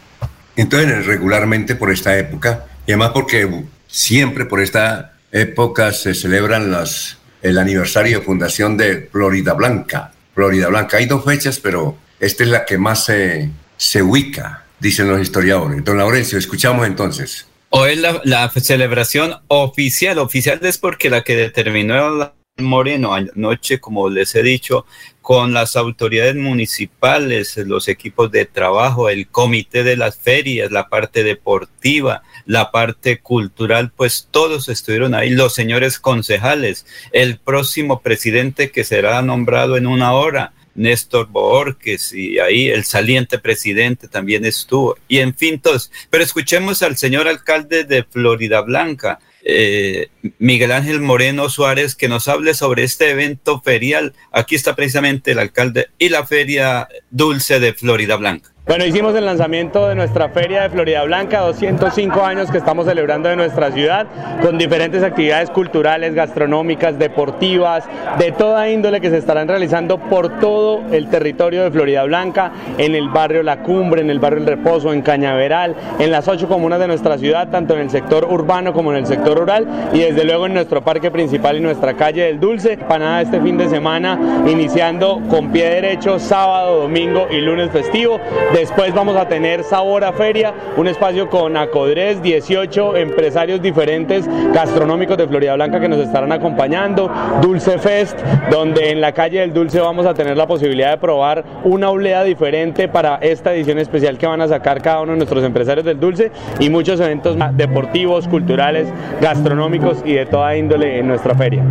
Entonces, 0.55 1.05
regularmente 1.05 1.75
por 1.75 1.91
esta 1.91 2.17
época, 2.17 2.65
y 2.87 2.93
además 2.93 3.11
porque 3.13 3.65
siempre 3.89 4.45
por 4.45 4.61
esta 4.61 5.15
época 5.33 5.91
se 5.91 6.15
celebran 6.15 6.71
las, 6.71 7.19
el 7.43 7.59
aniversario 7.59 8.21
de 8.21 8.25
fundación 8.25 8.77
de 8.77 9.09
Florida 9.11 9.55
Blanca. 9.55 10.13
Florida 10.33 10.69
Blanca. 10.69 10.99
Hay 10.99 11.07
dos 11.07 11.25
fechas, 11.25 11.59
pero 11.59 11.99
esta 12.21 12.45
es 12.45 12.51
la 12.51 12.65
que 12.65 12.79
más 12.79 13.05
se, 13.05 13.51
se 13.77 14.01
ubica 14.01 14.64
dicen 14.81 15.09
los 15.09 15.21
historiadores. 15.21 15.85
Don 15.85 15.99
Laurencio, 15.99 16.39
escuchamos 16.39 16.87
entonces. 16.87 17.47
Hoy 17.71 17.93
es 17.93 17.99
la, 17.99 18.51
celebración 18.51 19.35
oficial, 19.49 20.19
oficial 20.19 20.61
es 20.63 20.79
porque 20.79 21.11
la 21.11 21.23
que 21.23 21.35
determinó 21.37 22.33
Moreno 22.59 23.15
anoche, 23.15 23.81
como 23.81 24.09
les 24.09 24.37
he 24.37 24.43
dicho, 24.45 24.87
con 25.21 25.53
las 25.53 25.75
autoridades 25.75 26.37
municipales, 26.37 27.57
los 27.57 27.89
equipos 27.89 28.31
de 28.31 28.45
trabajo, 28.45 29.09
el 29.09 29.27
comité 29.27 29.83
de 29.83 29.97
las 29.97 30.17
ferias, 30.17 30.71
la 30.71 30.89
parte 30.89 31.25
deportiva, 31.25 32.23
la 32.47 32.71
parte 32.71 33.19
cultural, 33.19 33.91
pues 33.91 34.29
todos 34.31 34.69
estuvieron 34.69 35.15
ahí, 35.15 35.31
los 35.31 35.53
señores 35.53 35.99
concejales, 35.99 36.87
el 37.11 37.39
próximo 37.39 38.03
presidente 38.03 38.71
que 38.71 38.85
será 38.85 39.21
nombrado 39.23 39.77
en 39.77 39.89
una 39.89 40.13
hora, 40.13 40.53
Néstor 40.75 41.29
Borges 41.29 42.13
y 42.13 42.39
ahí 42.39 42.69
el 42.69 42.85
saliente 42.85 43.39
presidente 43.39 44.09
también 44.09 44.45
estuvo. 44.45 44.97
Y 45.09 45.19
en 45.19 45.35
fin, 45.35 45.61
todos. 45.61 45.91
Pero 46.11 46.25
escuchemos 46.25 46.83
al 46.83 46.97
señor 46.97 47.29
alcalde 47.29 47.85
de 47.85 48.05
Florida 48.05 48.61
Blanca, 48.63 49.19
eh, 49.43 50.09
Miguel 50.39 50.73
Ángel 50.73 51.01
Moreno 51.01 51.49
Suárez, 51.49 51.95
que 51.95 52.09
nos 52.09 52.29
hable 52.29 52.55
sobre 52.55 52.85
este 52.85 53.11
evento 53.11 53.61
ferial. 53.61 54.15
Aquí 54.33 54.55
está 54.55 54.75
precisamente 54.75 55.33
el 55.33 55.39
alcalde 55.39 55.89
y 55.99 56.09
la 56.09 56.27
feria 56.27 56.89
dulce 57.11 57.61
de 57.61 57.75
Florida 57.75 58.17
Blanca. 58.17 58.54
Bueno, 58.67 58.87
hicimos 58.87 59.15
el 59.15 59.27
lanzamiento 59.27 59.89
de 59.89 59.95
nuestra 59.95 60.31
feria 60.31 60.63
de 60.63 60.71
Florida 60.71 61.05
Blanca, 61.05 61.41
205 61.41 62.25
años 62.25 62.51
que 62.51 62.57
estamos 62.57 62.87
celebrando 62.87 63.31
en 63.31 63.37
nuestra 63.37 63.71
ciudad, 63.71 64.07
con 64.41 64.57
diferentes 64.57 65.03
actividades 65.03 65.51
culturales, 65.51 66.15
gastronómicas, 66.15 66.99
deportivas, 66.99 67.85
de 68.19 68.33
toda 68.33 68.71
índole 68.71 69.03
que 69.03 69.11
se 69.11 69.19
estarán 69.19 69.49
realizando 69.49 69.99
por 69.99 70.41
todo 70.41 70.81
el 70.93 71.11
territorio 71.11 71.63
de 71.65 71.73
Florida 71.73 72.05
Blanca, 72.05 72.53
en 72.79 72.95
el 72.95 73.11
barrio 73.11 73.43
La 73.43 73.59
Cumbre, 73.59 74.01
en 74.01 74.09
el 74.09 74.19
barrio 74.19 74.39
El 74.39 74.47
Reposo, 74.47 74.95
en 74.95 75.03
Cañaveral, 75.03 75.77
en 75.99 76.11
las 76.11 76.27
ocho 76.27 76.49
comunas 76.49 76.81
de 76.81 76.87
nuestra 76.87 77.19
ciudad, 77.19 77.51
tanto 77.51 77.75
en 77.75 77.81
el 77.81 77.91
sector 77.91 78.25
urbano 78.25 78.73
como 78.73 78.93
en 78.93 78.97
el 78.97 79.07
sector 79.07 79.37
rural, 79.39 79.91
y 79.93 79.99
desde 79.99 80.25
luego 80.25 80.47
en 80.47 80.55
nuestro 80.55 80.83
parque 80.83 81.11
principal 81.11 81.59
y 81.59 81.61
nuestra 81.61 81.99
calle 81.99 82.23
del 82.23 82.41
Dulce. 82.41 82.79
Panada 82.79 83.21
este 83.21 83.43
fin 83.43 83.59
de 83.59 83.69
semana, 83.69 84.19
iniciando 84.47 85.21
con 85.29 85.53
pie 85.53 85.69
derecho, 85.69 86.19
sábado, 86.19 86.81
domingo 86.81 87.27
y 87.31 87.43
lunes 87.43 87.71
festivo 87.71 88.19
Después 88.55 88.95
vamos 88.95 89.17
a 89.17 89.27
tener 89.27 89.65
Sabor 89.65 90.05
a 90.05 90.13
Feria, 90.13 90.55
un 90.77 90.87
espacio 90.87 91.29
con 91.29 91.57
Acodres, 91.57 92.23
18 92.23 92.97
empresarios 92.97 93.61
diferentes 93.61 94.29
gastronómicos 94.53 95.19
de 95.19 95.27
Florida 95.27 95.57
Blanca 95.57 95.81
que 95.81 95.89
nos 95.89 95.99
estarán 95.99 96.31
acompañando. 96.31 97.11
Dulce 97.43 97.81
Fest, 97.81 98.17
donde 98.53 98.93
en 98.93 99.01
la 99.01 99.11
calle 99.11 99.41
del 99.41 99.53
Dulce 99.53 99.81
vamos 99.81 100.07
a 100.07 100.15
tener 100.15 100.37
la 100.37 100.47
posibilidad 100.47 100.93
de 100.93 100.99
probar 100.99 101.45
una 101.65 101.91
olea 101.91 102.23
diferente 102.23 102.87
para 102.87 103.17
esta 103.17 103.53
edición 103.53 103.79
especial 103.79 104.19
que 104.19 104.29
van 104.29 104.41
a 104.41 104.47
sacar 104.47 104.81
cada 104.81 105.01
uno 105.01 105.11
de 105.13 105.19
nuestros 105.19 105.43
empresarios 105.43 105.85
del 105.85 105.99
Dulce 105.99 106.31
y 106.61 106.71
muchos 106.71 107.01
eventos 107.01 107.37
deportivos, 107.57 108.29
culturales, 108.29 108.87
gastronómicos 109.21 110.01
y 110.05 110.13
de 110.13 110.27
toda 110.27 110.57
índole 110.57 111.01
en 111.01 111.09
nuestra 111.09 111.35
feria. 111.35 111.65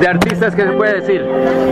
¿De 0.00 0.06
artistas 0.06 0.54
qué 0.54 0.62
se 0.62 0.70
puede 0.70 1.00
decir? 1.00 1.24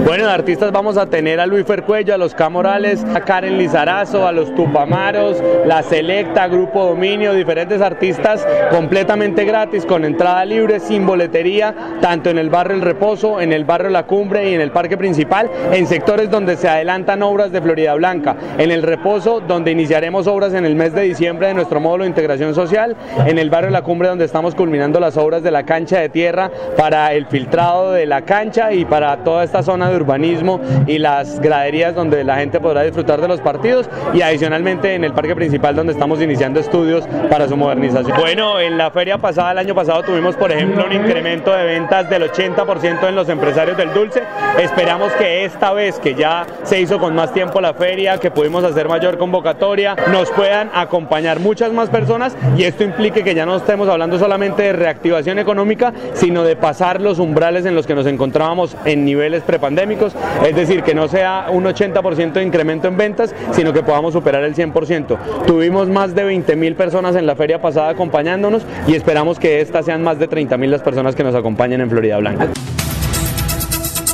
Bueno, 0.05 0.27
de 0.27 0.33
artistas 0.33 0.73
vamos 0.73 0.97
a 0.97 1.07
tener 1.07 1.39
a 1.39 1.47
Luis 1.47 1.65
Fercuello, 1.65 2.13
a 2.15 2.19
los 2.19 2.35
Camorales, 2.35 3.05
a 3.15 3.21
Karen 3.21 3.59
Lizarazo, 3.59 4.27
a 4.27 4.33
los 4.33 4.56
Tupamaros, 4.57 5.43
La 5.65 5.83
Selecta, 5.83 6.49
Grupo 6.49 6.85
Dominio, 6.85 7.35
diferentes 7.35 7.81
artistas 7.81 8.45
completamente 8.71 9.45
gratis, 9.45 9.87
con 9.87 10.05
entrada 10.05 10.45
libre, 10.45 10.81
sin 10.81 11.07
boletería, 11.07 11.75
tanto 12.01 12.31
en 12.31 12.39
el 12.39 12.51
barrio 12.51 12.77
El 12.77 12.83
Reposo, 12.83 13.41
en 13.41 13.53
el 13.53 13.65
barrio 13.65 13.91
La 13.91 14.05
Cumbre 14.05 14.51
y 14.51 14.55
en 14.55 14.61
el 14.61 14.73
parque 14.73 14.97
principal, 14.97 15.51
en 15.73 15.87
sectores 15.87 16.31
donde 16.31 16.57
se 16.57 16.69
adelantan 16.69 17.23
obras 17.23 17.53
de 17.53 17.61
Florida 17.61 17.95
Blanca, 17.95 18.35
en 18.59 18.71
el 18.71 18.83
Reposo, 18.83 19.41
donde 19.41 19.71
iniciaremos 19.71 20.27
obras 20.27 20.55
en 20.55 20.65
el 20.65 20.75
mes 20.75 20.95
de 20.95 21.03
diciembre 21.03 21.49
de 21.49 21.55
nuestro 21.55 21.79
módulo 21.79 22.05
de 22.05 22.09
integración 22.09 22.55
social, 22.55 22.97
en 23.27 23.39
el 23.39 23.51
barrio 23.51 23.71
La 23.71 23.83
Cumbre, 23.83 24.09
donde 24.09 24.25
estamos 24.25 24.55
culminando 24.55 24.99
las 24.99 25.17
obras 25.17 25.43
de 25.43 25.51
la 25.51 25.65
cancha 25.65 26.01
de 26.01 26.09
tierra 26.09 26.51
para 26.77 27.13
el 27.13 27.27
filtrado 27.27 27.93
de 27.93 28.07
la 28.07 28.23
cancha 28.23 28.73
y 28.73 28.85
para 28.87 29.19
toda 29.19 29.45
esta 29.45 29.63
zona 29.63 29.91
de 29.91 29.97
urbanismo 29.97 30.61
y 30.87 30.99
las 30.99 31.41
graderías 31.41 31.95
donde 31.95 32.25
la 32.25 32.37
gente 32.37 32.59
podrá 32.59 32.83
disfrutar 32.83 33.21
de 33.21 33.29
los 33.29 33.41
partidos. 33.41 33.91
Y 34.15 34.23
adicionalmente 34.23 34.46
en 34.47 35.05
el 35.05 35.13
parque 35.13 35.35
principal 35.35 35.75
donde 35.75 35.93
estamos 35.93 36.23
iniciando 36.23 36.61
estudios 36.61 37.05
para 37.29 37.49
su 37.49 37.57
modernización. 37.57 38.17
Bueno, 38.19 38.61
en 38.61 38.79
la 38.79 38.91
feria 38.91 39.19
pasada, 39.19 39.53
el 39.53 39.59
año 39.59 39.75
pasado, 39.75 40.03
tuvimos 40.03 40.37
por 40.37 40.53
ejemplo 40.53 40.85
un 40.87 40.93
incremento 40.93 41.53
de 41.53 41.65
ventas 41.65 42.09
del 42.09 42.31
80% 42.31 43.09
en 43.09 43.17
los 43.17 43.29
empresarios 43.29 43.77
del 43.77 43.93
dulce. 43.93 44.23
Esperamos 44.59 45.13
que 45.15 45.45
esta 45.45 45.73
vez 45.73 45.99
que 45.99 46.15
ya 46.15 46.47
se 46.63 46.81
hizo 46.81 46.99
con 46.99 47.15
más 47.15 47.33
tiempo 47.33 47.61
la 47.61 47.75
feria, 47.75 48.19
que 48.19 48.31
pudimos 48.31 48.65
hacer 48.65 48.89
mayor 48.89 49.19
convocatoria, 49.19 49.97
nos 50.13 50.31
puedan 50.31 50.71
acompañar 50.75 51.41
muchas 51.41 51.73
más 51.73 51.89
personas 51.91 52.37
y 52.57 52.63
esto 52.63 52.85
implique 52.85 53.25
que 53.25 53.35
ya 53.35 53.47
no 53.47 53.57
estemos 53.57 53.89
hablando 53.89 54.19
solamente 54.19 54.63
de 54.63 54.73
reactivación 54.73 55.39
económica, 55.39 55.93
sino 56.15 56.45
de 56.45 56.57
pasar 56.57 57.01
los 57.01 57.19
umbrales 57.19 57.67
en 57.67 57.75
los 57.75 57.87
que 57.87 57.95
nos 57.95 58.07
encontrábamos 58.07 58.77
en 58.85 59.05
niveles 59.05 59.43
prepandémicos, 59.43 60.15
es 60.47 60.55
decir, 60.55 60.83
que 60.83 60.95
no 60.95 61.09
sea 61.09 61.47
un 61.51 61.65
80% 61.65 62.33
de 62.33 62.43
incremento 62.45 62.89
en 62.89 62.97
ventas, 62.97 63.35
sino 63.53 63.73
que 63.73 63.83
podamos 63.83 64.13
superar 64.13 64.36
el 64.45 64.55
100%. 64.55 65.47
Tuvimos 65.47 65.89
más 65.89 66.15
de 66.15 66.25
20 66.25 66.57
mil 66.57 66.75
personas 66.75 67.17
en 67.17 67.27
la 67.27 67.37
feria 67.37 67.61
pasada 67.61 67.91
acompañándonos 67.91 68.63
y 68.87 68.95
esperamos 68.95 69.39
que 69.39 69.61
estas 69.61 69.87
sean 69.87 70.03
más 70.03 70.19
de 70.19 70.29
30 70.29 70.57
mil 70.57 70.71
las 70.71 70.83
personas 70.83 71.15
que 71.15 71.25
nos 71.25 71.35
acompañen 71.35 71.81
en 71.81 71.91
Florida 71.91 72.19
Blanca. 72.19 72.49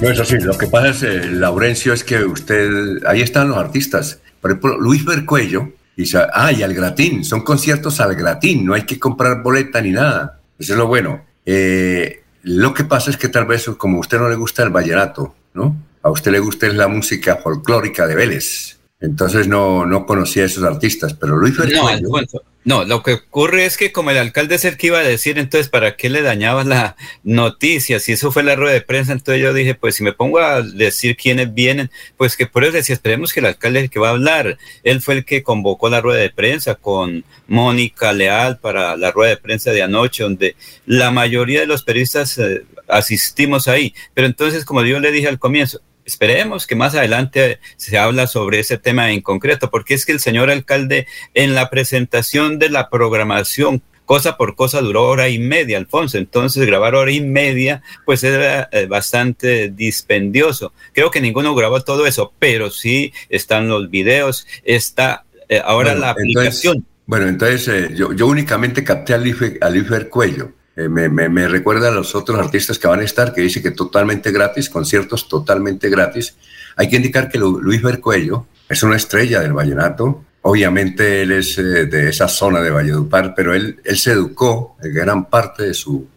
No 0.00 0.10
es 0.10 0.18
así, 0.18 0.36
lo 0.38 0.58
que 0.58 0.66
pasa 0.66 0.88
es, 0.88 1.02
eh, 1.04 1.30
Laurencio, 1.30 1.92
es 1.92 2.02
que 2.02 2.24
usted, 2.24 3.04
ahí 3.06 3.20
están 3.20 3.48
los 3.48 3.56
artistas. 3.56 4.20
Por 4.40 4.50
ejemplo, 4.50 4.76
Luis 4.78 5.04
Bercuello, 5.04 5.68
y, 5.96 6.04
ah, 6.16 6.50
y 6.50 6.62
al 6.64 6.74
gratín, 6.74 7.24
son 7.24 7.42
conciertos 7.42 8.00
al 8.00 8.16
gratín, 8.16 8.66
no 8.66 8.74
hay 8.74 8.82
que 8.82 8.98
comprar 8.98 9.42
boleta 9.42 9.80
ni 9.80 9.92
nada. 9.92 10.40
Eso 10.58 10.72
es 10.72 10.78
lo 10.78 10.88
bueno. 10.88 11.24
Eh, 11.46 12.22
lo 12.42 12.74
que 12.74 12.82
pasa 12.82 13.10
es 13.10 13.16
que 13.16 13.28
tal 13.28 13.44
vez, 13.44 13.70
como 13.76 13.98
a 13.98 14.00
usted 14.00 14.18
no 14.18 14.28
le 14.28 14.34
gusta 14.34 14.64
el 14.64 14.70
vallenato, 14.70 15.36
¿no? 15.54 15.76
A 16.02 16.10
usted 16.10 16.32
le 16.32 16.40
gusta 16.40 16.66
la 16.68 16.88
música 16.88 17.36
folclórica 17.36 18.06
de 18.06 18.16
Vélez. 18.16 18.78
Entonces 19.02 19.48
no, 19.48 19.84
no 19.84 20.06
conocía 20.06 20.44
a 20.44 20.46
esos 20.46 20.62
artistas, 20.62 21.14
pero 21.14 21.36
Luis 21.36 21.56
Bercuello... 21.56 22.42
No, 22.64 22.84
lo 22.84 23.02
que 23.02 23.14
ocurre 23.14 23.64
es 23.64 23.76
que 23.76 23.90
como 23.90 24.12
el 24.12 24.18
alcalde 24.18 24.54
es 24.54 24.64
el 24.64 24.76
que 24.76 24.86
iba 24.86 25.00
a 25.00 25.02
decir, 25.02 25.36
entonces, 25.36 25.68
¿para 25.68 25.96
qué 25.96 26.08
le 26.08 26.22
dañabas 26.22 26.64
la 26.64 26.94
noticia? 27.24 27.98
Si 27.98 28.12
eso 28.12 28.30
fue 28.30 28.44
la 28.44 28.54
rueda 28.54 28.72
de 28.72 28.82
prensa, 28.82 29.10
entonces 29.10 29.42
yo 29.42 29.52
dije, 29.52 29.74
pues 29.74 29.96
si 29.96 30.04
me 30.04 30.12
pongo 30.12 30.38
a 30.38 30.62
decir 30.62 31.16
quiénes 31.16 31.52
vienen, 31.52 31.90
pues 32.16 32.36
que 32.36 32.46
por 32.46 32.62
eso 32.62 32.74
decía, 32.74 32.94
esperemos 32.94 33.32
que 33.32 33.40
el 33.40 33.46
alcalde 33.46 33.80
es 33.80 33.84
el 33.86 33.90
que 33.90 33.98
va 33.98 34.08
a 34.08 34.12
hablar. 34.12 34.58
Él 34.84 35.02
fue 35.02 35.14
el 35.14 35.24
que 35.24 35.42
convocó 35.42 35.88
la 35.88 36.00
rueda 36.00 36.20
de 36.20 36.30
prensa 36.30 36.76
con 36.76 37.24
Mónica 37.48 38.12
Leal 38.12 38.60
para 38.60 38.96
la 38.96 39.10
rueda 39.10 39.30
de 39.30 39.38
prensa 39.38 39.72
de 39.72 39.82
anoche, 39.82 40.22
donde 40.22 40.54
la 40.86 41.10
mayoría 41.10 41.58
de 41.58 41.66
los 41.66 41.82
periodistas 41.82 42.38
eh, 42.38 42.64
asistimos 42.86 43.66
ahí. 43.66 43.92
Pero 44.14 44.28
entonces, 44.28 44.64
como 44.64 44.84
yo 44.84 45.00
le 45.00 45.10
dije 45.10 45.26
al 45.26 45.40
comienzo, 45.40 45.80
esperemos 46.04 46.66
que 46.66 46.76
más 46.76 46.94
adelante 46.94 47.60
se 47.76 47.98
habla 47.98 48.26
sobre 48.26 48.60
ese 48.60 48.78
tema 48.78 49.12
en 49.12 49.20
concreto, 49.20 49.70
porque 49.70 49.94
es 49.94 50.06
que 50.06 50.12
el 50.12 50.20
señor 50.20 50.50
alcalde 50.50 51.06
en 51.34 51.54
la 51.54 51.70
presentación 51.70 52.58
de 52.58 52.70
la 52.70 52.90
programación 52.90 53.82
cosa 54.04 54.36
por 54.36 54.56
cosa 54.56 54.80
duró 54.80 55.04
hora 55.04 55.28
y 55.28 55.38
media, 55.38 55.78
Alfonso. 55.78 56.18
Entonces, 56.18 56.66
grabar 56.66 56.94
hora 56.94 57.10
y 57.10 57.20
media, 57.20 57.82
pues 58.04 58.22
era 58.24 58.68
eh, 58.72 58.86
bastante 58.86 59.70
dispendioso. 59.70 60.72
Creo 60.92 61.10
que 61.10 61.20
ninguno 61.20 61.54
grabó 61.54 61.80
todo 61.80 62.06
eso, 62.06 62.32
pero 62.38 62.70
sí 62.70 63.12
están 63.28 63.68
los 63.68 63.90
videos, 63.90 64.46
está 64.64 65.24
eh, 65.48 65.62
ahora 65.64 65.94
la 65.94 66.10
aplicación. 66.10 66.84
bueno, 67.06 67.28
entonces 67.28 67.68
eh, 67.68 67.94
yo, 67.94 68.12
yo, 68.12 68.26
únicamente 68.26 68.84
capté 68.84 69.14
al 69.14 69.26
Ifer 69.26 70.08
Cuello. 70.08 70.52
Eh, 70.74 70.88
me, 70.88 71.48
recuerda 71.48 71.88
a 71.88 71.90
los 71.90 72.14
otros 72.14 72.38
artistas 72.38 72.78
que 72.78 72.88
van 72.88 73.00
a 73.00 73.04
estar, 73.04 73.34
que 73.34 73.42
dice 73.42 73.62
que 73.62 73.72
totalmente 73.72 74.30
gratis, 74.32 74.70
conciertos 74.70 75.28
totalmente 75.28 75.90
gratis. 75.90 76.36
Hay 76.76 76.88
que 76.88 76.96
indicar 76.96 77.28
que 77.28 77.38
Luis 77.38 77.82
Bercuello 77.82 78.46
es 78.68 78.82
una 78.82 78.96
estrella 78.96 79.40
del 79.40 79.52
vallenato. 79.52 80.24
Obviamente 80.42 81.22
él 81.22 81.32
es 81.32 81.58
eh, 81.58 81.86
de 81.86 82.08
esa 82.08 82.26
zona 82.26 82.60
de 82.60 82.70
Valledupar, 82.70 83.34
pero 83.34 83.54
él, 83.54 83.80
él 83.84 83.98
se 83.98 84.12
educó, 84.12 84.76
en 84.82 84.94
gran 84.94 85.26
parte 85.26 85.64
de 85.64 85.74
su, 85.74 86.08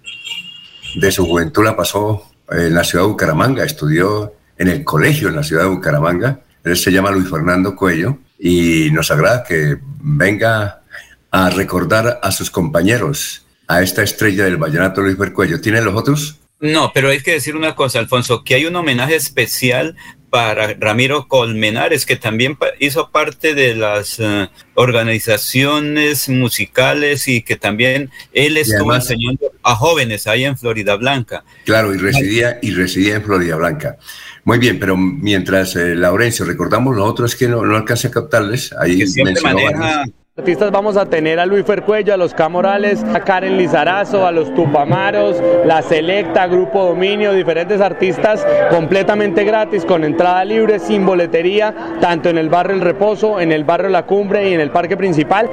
de 0.95 1.11
su 1.11 1.25
juventud 1.25 1.63
la 1.63 1.75
pasó 1.75 2.23
en 2.49 2.73
la 2.73 2.83
ciudad 2.83 3.03
de 3.03 3.11
Bucaramanga, 3.11 3.63
estudió 3.63 4.33
en 4.57 4.69
el 4.69 4.83
colegio 4.83 5.27
en 5.27 5.35
la 5.35 5.43
ciudad 5.43 5.63
de 5.63 5.69
Bucaramanga. 5.69 6.39
Él 6.63 6.77
se 6.77 6.91
llama 6.91 7.11
Luis 7.11 7.29
Fernando 7.29 7.75
Cuello 7.75 8.17
y 8.39 8.89
nos 8.91 9.11
agrada 9.11 9.43
que 9.43 9.77
venga 9.99 10.81
a 11.29 11.49
recordar 11.49 12.19
a 12.23 12.31
sus 12.31 12.49
compañeros 12.49 13.44
a 13.67 13.81
esta 13.81 14.03
estrella 14.03 14.45
del 14.45 14.57
vallenato 14.57 15.01
Luis 15.01 15.17
Bercuello. 15.17 15.61
¿Tienen 15.61 15.85
los 15.85 15.95
otros? 15.95 16.39
No, 16.59 16.91
pero 16.93 17.09
hay 17.09 17.21
que 17.21 17.33
decir 17.33 17.55
una 17.55 17.75
cosa, 17.75 17.99
Alfonso, 17.99 18.43
que 18.43 18.55
hay 18.55 18.65
un 18.65 18.75
homenaje 18.75 19.15
especial 19.15 19.95
para 20.29 20.73
Ramiro 20.73 21.27
Colmenares, 21.27 22.05
que 22.05 22.15
también 22.15 22.57
hizo 22.79 23.09
parte 23.09 23.55
de 23.55 23.75
las 23.75 24.19
eh, 24.19 24.49
organizaciones 24.73 26.27
musicales 26.27 27.27
y 27.27 27.41
que 27.41 27.55
también 27.55 28.09
él 28.33 28.57
estuvo 28.57 28.93
enseñando 28.93 29.51
a 29.63 29.75
jóvenes 29.75 30.27
ahí 30.27 30.43
en 30.43 30.57
Florida 30.57 30.95
Blanca. 30.95 31.45
Claro, 31.63 31.93
y 31.93 31.97
residía, 31.97 32.59
y 32.61 32.71
residía 32.71 33.15
en 33.15 33.23
Florida 33.23 33.55
Blanca. 33.55 33.97
Muy 34.43 34.57
bien, 34.57 34.77
pero 34.79 34.97
mientras 34.97 35.75
eh, 35.75 35.95
Laurencio, 35.95 36.45
recordamos 36.45 36.95
lo 36.95 37.05
otro 37.05 37.25
es 37.25 37.35
que 37.35 37.47
no, 37.47 37.65
no 37.65 37.75
alcancé 37.75 38.07
a 38.07 38.11
captarles. 38.11 38.73
Ahí 38.73 38.99
que 38.99 39.07
siempre 39.07 39.41
maneja, 39.41 40.03
artistas 40.37 40.69
vamos 40.69 40.97
a 40.97 41.05
tener 41.05 41.39
a 41.39 41.45
Luis 41.45 41.65
Fercuello, 41.65 42.13
a 42.13 42.17
los 42.17 42.33
Camorales, 42.33 43.01
a 43.05 43.21
Karen 43.21 43.57
Lizarazo, 43.57 44.27
a 44.27 44.33
los 44.33 44.53
Tupamaros, 44.53 45.37
La 45.65 45.81
Selecta, 45.81 46.45
Grupo 46.47 46.83
Dominio, 46.83 47.31
diferentes 47.31 47.79
artistas 47.79 48.45
completamente 48.69 49.45
gratis, 49.45 49.85
con 49.85 50.03
entrada 50.03 50.43
libre, 50.43 50.79
sin 50.79 51.05
boletería, 51.05 51.97
tanto 52.01 52.27
en 52.27 52.37
el 52.37 52.49
barrio 52.49 52.75
El 52.75 52.81
Reposo, 52.81 53.39
en 53.39 53.53
el 53.53 53.63
barrio 53.63 53.89
La 53.89 54.05
Cumbre 54.05 54.49
y 54.49 54.53
en 54.53 54.59
el 54.59 54.71
parque 54.71 54.97
principal. 54.97 55.49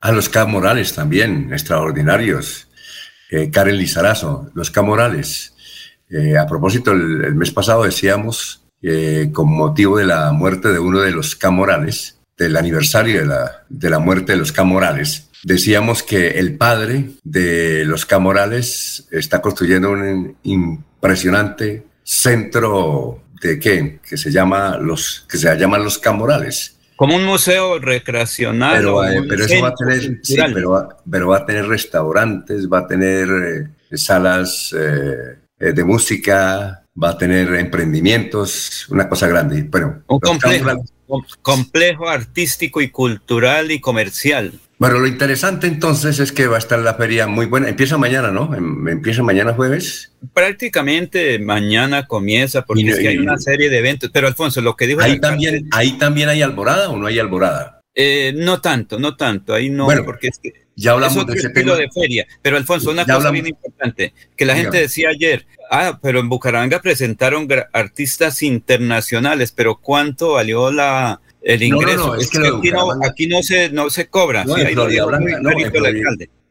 A 0.00 0.12
los 0.12 0.28
Camorales 0.28 0.94
también, 0.94 1.52
extraordinarios. 1.52 2.68
Eh, 3.28 3.50
Karen 3.50 3.76
Lizarazo, 3.76 4.50
los 4.54 4.70
Camorales. 4.70 5.52
Eh, 6.08 6.38
a 6.38 6.46
propósito, 6.46 6.92
el, 6.92 7.34
mes 7.34 7.50
pasado 7.50 7.82
decíamos, 7.82 8.62
eh, 8.82 9.30
con 9.32 9.52
motivo 9.52 9.98
de 9.98 10.06
la 10.06 10.30
muerte 10.30 10.68
de 10.68 10.78
uno 10.78 11.00
de 11.00 11.10
los 11.10 11.34
Camorales, 11.34 12.21
del 12.36 12.56
aniversario 12.56 13.20
de 13.20 13.26
la, 13.26 13.64
de 13.68 13.90
la 13.90 13.98
muerte 13.98 14.32
de 14.32 14.38
los 14.38 14.52
Camorales, 14.52 15.28
decíamos 15.42 16.02
que 16.02 16.38
el 16.38 16.56
padre 16.56 17.10
de 17.24 17.84
los 17.84 18.06
Camorales 18.06 19.06
está 19.10 19.40
construyendo 19.40 19.90
un 19.90 20.36
impresionante 20.42 21.84
centro 22.04 23.22
de 23.40 23.58
qué, 23.58 24.00
que 24.08 24.16
se 24.16 24.30
llama 24.30 24.78
los 24.78 25.26
que 25.28 25.36
se 25.38 25.54
llaman 25.56 25.84
los 25.84 25.98
Camorales. 25.98 26.78
Como 26.96 27.16
un 27.16 27.24
museo 27.24 27.80
recreacional. 27.80 28.76
Pero, 28.76 29.04
eh, 29.04 29.22
eso 29.44 29.62
va 29.62 29.68
a 29.68 29.74
tener, 29.74 30.20
sí, 30.22 30.36
pero, 30.54 31.28
va 31.28 31.36
a 31.36 31.46
tener 31.46 31.66
restaurantes, 31.66 32.68
va 32.68 32.80
a 32.80 32.86
tener 32.86 33.28
eh, 33.90 33.96
salas 33.96 34.72
eh, 34.78 35.72
de 35.72 35.84
música, 35.84 36.84
va 37.02 37.10
a 37.10 37.18
tener 37.18 37.52
emprendimientos, 37.54 38.86
una 38.88 39.08
cosa 39.08 39.26
grande. 39.26 39.62
Bueno, 39.64 40.02
un 40.06 40.20
complejo 40.20 40.84
complejo 41.42 42.08
artístico 42.08 42.80
y 42.80 42.90
cultural 42.90 43.70
y 43.70 43.80
comercial. 43.80 44.52
Bueno, 44.78 44.98
lo 44.98 45.06
interesante 45.06 45.68
entonces 45.68 46.18
es 46.18 46.32
que 46.32 46.48
va 46.48 46.56
a 46.56 46.58
estar 46.58 46.78
la 46.80 46.94
feria 46.94 47.28
muy 47.28 47.46
buena. 47.46 47.68
Empieza 47.68 47.98
mañana, 47.98 48.32
¿no? 48.32 48.52
Em, 48.52 48.88
empieza 48.88 49.22
mañana 49.22 49.54
jueves. 49.54 50.12
Prácticamente 50.34 51.38
mañana 51.38 52.06
comienza 52.06 52.62
porque 52.62 52.88
es 52.88 52.98
que 52.98 53.08
hay 53.08 53.18
una 53.18 53.38
serie 53.38 53.70
de 53.70 53.78
eventos. 53.78 54.10
Pero 54.12 54.26
Alfonso, 54.26 54.60
lo 54.60 54.74
que 54.74 54.88
dijo... 54.88 55.00
Ahí, 55.00 55.20
también, 55.20 55.68
ahí 55.70 55.92
también 55.98 56.28
hay 56.28 56.42
alborada 56.42 56.90
o 56.90 56.96
no 56.96 57.06
hay 57.06 57.20
alborada. 57.20 57.80
Eh, 57.94 58.32
no 58.34 58.60
tanto, 58.60 58.98
no 58.98 59.16
tanto. 59.16 59.54
Ahí 59.54 59.70
no, 59.70 59.84
bueno, 59.84 60.04
porque 60.04 60.28
es 60.28 60.38
que 60.42 60.52
ya 60.76 60.92
hablamos 60.92 61.26
de 61.26 61.34
ese 61.34 61.48
estilo 61.48 61.76
de 61.76 61.88
feria. 61.90 62.26
Pero 62.40 62.56
Alfonso, 62.56 62.90
una 62.90 63.04
cosa 63.04 63.30
bien 63.30 63.46
importante 63.46 64.14
que 64.36 64.44
la 64.44 64.56
gente 64.56 64.78
decía 64.78 65.10
ayer, 65.10 65.46
ah, 65.70 65.98
pero 66.02 66.20
en 66.20 66.28
Bucaramanga 66.28 66.80
presentaron 66.80 67.48
artistas 67.72 68.42
internacionales, 68.42 69.52
pero 69.52 69.76
¿cuánto 69.76 70.32
valió 70.32 70.70
la 70.70 71.20
el 71.42 71.62
ingreso? 71.62 72.06
No, 72.08 72.14
no, 72.14 72.20
es 72.20 72.30
que, 72.30 72.38
aquí, 72.38 72.70
no, 72.70 72.90
aquí, 73.04 73.26
no, 73.26 73.42
se 73.42 73.70
no 73.70 73.90
se 73.90 74.08
cobra. 74.08 74.44
No, 74.44 74.56
en 74.56 74.68
Florida 74.72 75.04
Blanca, 75.04 75.40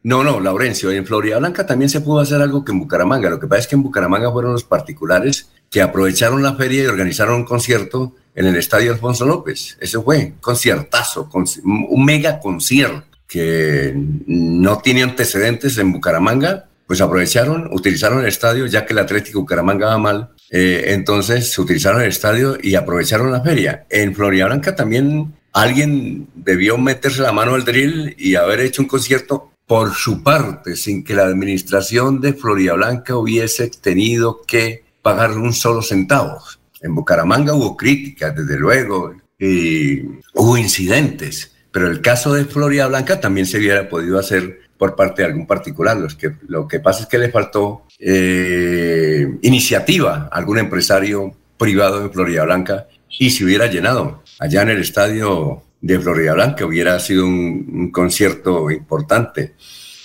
no, 0.04 0.24
no, 0.24 0.24
no, 0.24 0.40
Laurencio, 0.40 0.90
en 0.90 1.06
Florida 1.06 1.38
Blanca 1.38 1.64
también 1.64 1.88
se 1.88 2.00
pudo 2.00 2.20
hacer 2.20 2.42
algo 2.42 2.64
que 2.64 2.72
en 2.72 2.80
Bucaramanga. 2.80 3.30
Lo 3.30 3.38
que 3.38 3.46
pasa 3.46 3.60
es 3.60 3.66
que 3.68 3.76
en 3.76 3.84
Bucaramanga 3.84 4.32
fueron 4.32 4.52
los 4.52 4.64
particulares 4.64 5.50
que 5.70 5.80
aprovecharon 5.80 6.42
la 6.42 6.54
feria 6.54 6.82
y 6.82 6.86
organizaron 6.86 7.36
un 7.36 7.44
concierto 7.44 8.14
en 8.34 8.46
el 8.46 8.56
Estadio 8.56 8.92
Alfonso 8.92 9.24
López. 9.24 9.78
Eso 9.80 10.02
fue, 10.02 10.34
conciertazo, 10.40 11.30
un 11.64 12.04
mega 12.04 12.40
concierto 12.40 13.11
que 13.32 13.94
no 14.26 14.78
tiene 14.78 15.02
antecedentes 15.02 15.78
en 15.78 15.90
Bucaramanga, 15.90 16.68
pues 16.86 17.00
aprovecharon, 17.00 17.70
utilizaron 17.72 18.20
el 18.20 18.26
estadio, 18.26 18.66
ya 18.66 18.84
que 18.84 18.92
el 18.92 18.98
Atlético 18.98 19.40
Bucaramanga 19.40 19.86
va 19.86 19.96
mal, 19.96 20.28
eh, 20.50 20.84
entonces 20.88 21.58
utilizaron 21.58 22.02
el 22.02 22.08
estadio 22.08 22.58
y 22.62 22.74
aprovecharon 22.74 23.32
la 23.32 23.40
feria. 23.40 23.86
En 23.88 24.12
Blanca 24.14 24.76
también 24.76 25.32
alguien 25.54 26.28
debió 26.34 26.76
meterse 26.76 27.22
la 27.22 27.32
mano 27.32 27.54
al 27.54 27.64
drill 27.64 28.14
y 28.18 28.34
haber 28.34 28.60
hecho 28.60 28.82
un 28.82 28.88
concierto 28.88 29.52
por 29.66 29.94
su 29.94 30.22
parte, 30.22 30.76
sin 30.76 31.02
que 31.02 31.14
la 31.14 31.24
administración 31.24 32.20
de 32.20 32.34
Blanca 32.74 33.16
hubiese 33.16 33.68
tenido 33.68 34.42
que 34.46 34.84
pagar 35.00 35.30
un 35.38 35.54
solo 35.54 35.80
centavo. 35.80 36.38
En 36.82 36.94
Bucaramanga 36.94 37.54
hubo 37.54 37.78
críticas, 37.78 38.36
desde 38.36 38.58
luego, 38.58 39.14
y 39.38 40.02
hubo 40.34 40.58
incidentes 40.58 41.51
pero 41.72 41.90
el 41.90 42.02
caso 42.02 42.34
de 42.34 42.44
Floria 42.44 42.86
Blanca 42.86 43.18
también 43.18 43.46
se 43.46 43.58
hubiera 43.58 43.88
podido 43.88 44.18
hacer 44.18 44.60
por 44.76 44.94
parte 44.94 45.22
de 45.22 45.28
algún 45.28 45.46
particular. 45.46 45.96
Lo 45.96 46.08
que, 46.08 46.36
lo 46.46 46.68
que 46.68 46.80
pasa 46.80 47.04
es 47.04 47.08
que 47.08 47.18
le 47.18 47.30
faltó 47.30 47.86
eh, 47.98 49.26
iniciativa 49.40 50.28
a 50.30 50.36
algún 50.36 50.58
empresario 50.58 51.34
privado 51.56 52.02
de 52.02 52.10
Florida 52.10 52.44
Blanca 52.44 52.88
y 53.18 53.30
se 53.30 53.44
hubiera 53.44 53.68
llenado. 53.68 54.22
Allá 54.38 54.62
en 54.62 54.70
el 54.70 54.80
estadio 54.80 55.62
de 55.80 55.98
Florida 55.98 56.34
Blanca 56.34 56.66
hubiera 56.66 56.98
sido 57.00 57.24
un, 57.24 57.90
concierto 57.90 58.70
importante. 58.70 59.54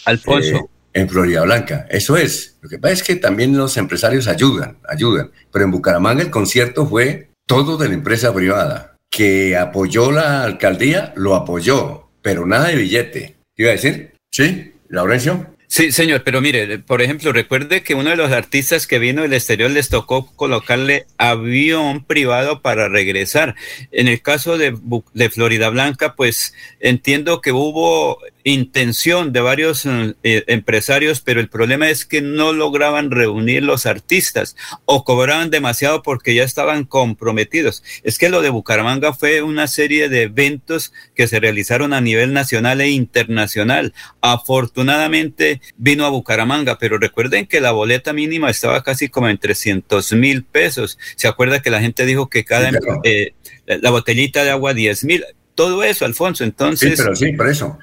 Alfonso. 0.06 0.56
Eh, 0.56 0.66
en 0.94 1.10
Florida 1.10 1.44
Blanca, 1.44 1.86
eso 1.90 2.18
es. 2.18 2.58
Lo 2.62 2.70
que 2.70 2.80
pasa 2.80 2.94
es 2.94 3.04
que 3.04 3.18
también 3.18 3.56
los 3.56 3.78
empresarios 3.78 4.28
ayudan, 4.28 4.78
ayudan. 4.88 5.32
Pero 5.52 5.66
en 5.66 5.72
Bucaramanga 5.72 6.24
el 6.24 6.32
concierto 6.32 6.88
fue 6.88 7.30
todo 7.46 7.78
de 7.78 7.90
la 7.90 7.94
empresa 7.94 8.34
privada 8.34 8.97
que 9.10 9.58
apoyó 9.58 10.12
la 10.12 10.44
alcaldía, 10.44 11.14
lo 11.16 11.36
apoyó, 11.36 12.10
pero 12.22 12.46
nada 12.46 12.70
de 12.70 12.76
billete. 12.76 13.36
¿Qué 13.56 13.64
iba 13.64 13.70
a 13.70 13.76
decir? 13.76 14.14
¿Sí? 14.32 14.74
¿Laurencio? 14.90 15.58
Sí, 15.70 15.92
señor, 15.92 16.24
pero 16.24 16.40
mire, 16.40 16.80
por 16.80 17.02
ejemplo, 17.02 17.34
recuerde 17.34 17.84
que 17.84 17.94
uno 17.94 18.10
de 18.10 18.16
los 18.16 18.32
artistas 18.32 18.88
que 18.88 19.00
vino 19.00 19.24
del 19.24 19.34
exterior 19.34 19.70
les 19.70 19.90
tocó 19.90 20.34
colocarle 20.36 21.08
avión 21.18 22.06
privado 22.06 22.62
para 22.62 22.88
regresar. 22.88 23.56
En 23.92 24.08
el 24.08 24.22
caso 24.22 24.58
de, 24.58 24.78
de 25.14 25.30
Florida 25.30 25.70
Blanca, 25.70 26.16
pues 26.16 26.54
entiendo 26.80 27.42
que 27.42 27.52
hubo 27.52 28.18
intención 28.52 29.34
de 29.34 29.42
varios 29.42 29.86
eh, 29.86 30.16
eh, 30.24 30.44
empresarios, 30.48 31.22
pero 31.22 31.40
el 31.40 31.50
problema 31.50 31.90
es 31.90 32.06
que 32.06 32.22
no 32.22 32.54
lograban 32.54 33.12
reunir 33.12 33.64
los 33.64 33.86
artistas 33.86 34.56
o 34.86 35.04
cobraban 35.04 35.50
demasiado 35.50 36.02
porque 36.02 36.34
ya 36.34 36.44
estaban 36.44 36.86
comprometidos. 36.86 37.84
Es 38.04 38.18
que 38.18 38.30
lo 38.30 38.42
de 38.42 38.50
Bucaramanga 38.50 39.14
fue 39.14 39.42
una 39.42 39.68
serie 39.68 40.10
de 40.10 40.24
eventos 40.24 40.94
que 41.16 41.28
se 41.28 41.40
realizaron 41.40 41.94
a 41.94 42.02
nivel 42.02 42.34
nacional 42.34 42.82
e 42.82 42.90
internacional. 42.90 43.94
Afortunadamente 44.22 45.62
vino 45.76 46.06
a 46.06 46.10
Bucaramanga, 46.10 46.78
pero 46.78 46.98
recuerden 46.98 47.48
que 47.48 47.62
la 47.62 47.72
boleta 47.72 48.14
mínima 48.14 48.50
estaba 48.50 48.84
casi 48.84 49.10
como 49.10 49.28
en 49.30 49.38
300 49.38 50.14
mil 50.14 50.44
pesos. 50.46 50.98
¿Se 51.16 51.28
acuerda 51.28 51.62
que 51.62 51.70
la 51.70 51.82
gente 51.82 52.06
dijo 52.06 52.30
que 52.30 52.46
cada... 52.46 52.72
Eh, 53.04 53.34
la 53.66 53.90
botellita 53.90 54.46
de 54.46 54.52
agua 54.52 54.74
10 54.74 55.04
mil 55.04 55.26
todo 55.58 55.84
eso, 55.84 56.06
Alfonso. 56.06 56.44
Entonces. 56.46 56.92
Sí, 56.92 56.96
pero 57.04 57.16
sí, 57.16 57.34
por 57.34 57.50
eso. 57.50 57.80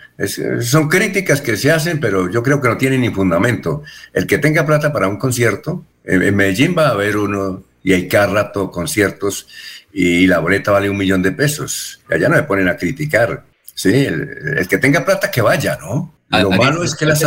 son 0.63 0.89
críticas 0.89 1.41
que 1.41 1.57
se 1.57 1.73
hacen, 1.73 2.01
pero 2.01 2.31
yo 2.31 2.43
creo 2.43 2.61
que 2.61 2.69
no 2.69 2.79
tienen 2.79 3.01
ni 3.03 3.11
fundamento. 3.11 3.83
El 4.13 4.27
que 4.27 4.39
tenga 4.39 4.65
plata 4.65 4.93
para 4.93 5.09
un 5.09 5.19
concierto, 5.19 5.85
en, 6.05 6.35
Medellín 6.37 6.75
va 6.79 6.87
a 6.87 6.93
haber 6.93 7.17
uno 7.17 7.65
y 7.83 7.93
hay 7.93 8.09
cada 8.09 8.29
rato 8.29 8.71
conciertos 8.71 9.49
y 9.93 10.27
la 10.27 10.39
boleta 10.39 10.71
vale 10.71 10.89
un 10.89 10.97
millón 10.97 11.21
de 11.21 11.33
pesos. 11.33 12.01
Allá 12.09 12.29
no 12.29 12.37
me 12.37 12.45
ponen 12.45 12.69
a 12.69 12.77
criticar. 12.77 13.45
Sí, 13.75 13.93
el, 13.93 14.67
que 14.69 14.79
tenga 14.79 15.05
plata 15.05 15.31
que 15.31 15.43
vaya, 15.43 15.77
¿no? 15.81 16.15
Lo 16.31 16.51
malo, 16.53 16.85
es 16.85 16.95
que 16.95 17.07
las 17.07 17.23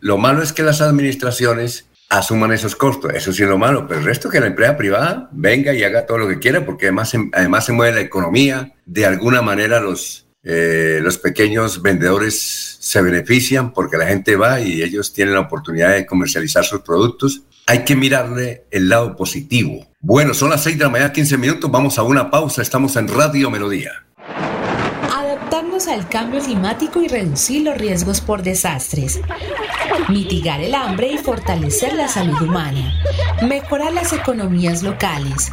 lo 0.00 0.18
malo 0.18 0.42
es 0.42 0.52
que 0.52 0.62
las 0.62 0.80
administraciones 0.80 1.86
asuman 2.08 2.52
esos 2.52 2.76
costos. 2.76 3.12
Eso 3.14 3.32
sí 3.32 3.42
es 3.42 3.48
lo 3.48 3.58
malo, 3.58 3.86
pero 3.86 4.00
el 4.00 4.06
resto 4.06 4.30
que 4.30 4.40
la 4.40 4.46
empresa 4.46 4.76
privada 4.76 5.28
venga 5.32 5.72
y 5.72 5.82
haga 5.82 6.06
todo 6.06 6.18
lo 6.18 6.28
que 6.28 6.38
quiera, 6.38 6.64
porque 6.64 6.86
además, 6.86 7.12
además 7.32 7.64
se 7.64 7.72
mueve 7.72 7.96
la 7.96 8.00
economía. 8.00 8.74
De 8.86 9.06
alguna 9.06 9.42
manera 9.42 9.80
los, 9.80 10.26
eh, 10.42 11.00
los 11.02 11.18
pequeños 11.18 11.82
vendedores 11.82 12.76
se 12.80 13.02
benefician 13.02 13.72
porque 13.72 13.98
la 13.98 14.06
gente 14.06 14.36
va 14.36 14.60
y 14.60 14.82
ellos 14.82 15.12
tienen 15.12 15.34
la 15.34 15.40
oportunidad 15.40 15.92
de 15.92 16.06
comercializar 16.06 16.64
sus 16.64 16.80
productos. 16.80 17.42
Hay 17.66 17.84
que 17.84 17.96
mirarle 17.96 18.64
el 18.70 18.88
lado 18.88 19.14
positivo. 19.14 19.86
Bueno, 20.00 20.32
son 20.32 20.50
las 20.50 20.62
6 20.62 20.78
de 20.78 20.84
la 20.84 20.90
mañana, 20.90 21.12
15 21.12 21.36
minutos. 21.36 21.70
Vamos 21.70 21.98
a 21.98 22.02
una 22.02 22.30
pausa. 22.30 22.62
Estamos 22.62 22.96
en 22.96 23.08
Radio 23.08 23.50
Melodía 23.50 24.07
al 25.86 26.08
cambio 26.08 26.40
climático 26.40 27.00
y 27.00 27.06
reducir 27.06 27.62
los 27.62 27.78
riesgos 27.78 28.20
por 28.20 28.42
desastres, 28.42 29.20
mitigar 30.08 30.60
el 30.60 30.74
hambre 30.74 31.12
y 31.12 31.18
fortalecer 31.18 31.94
la 31.94 32.08
salud 32.08 32.40
humana, 32.42 33.00
mejorar 33.42 33.92
las 33.92 34.12
economías 34.12 34.82
locales, 34.82 35.52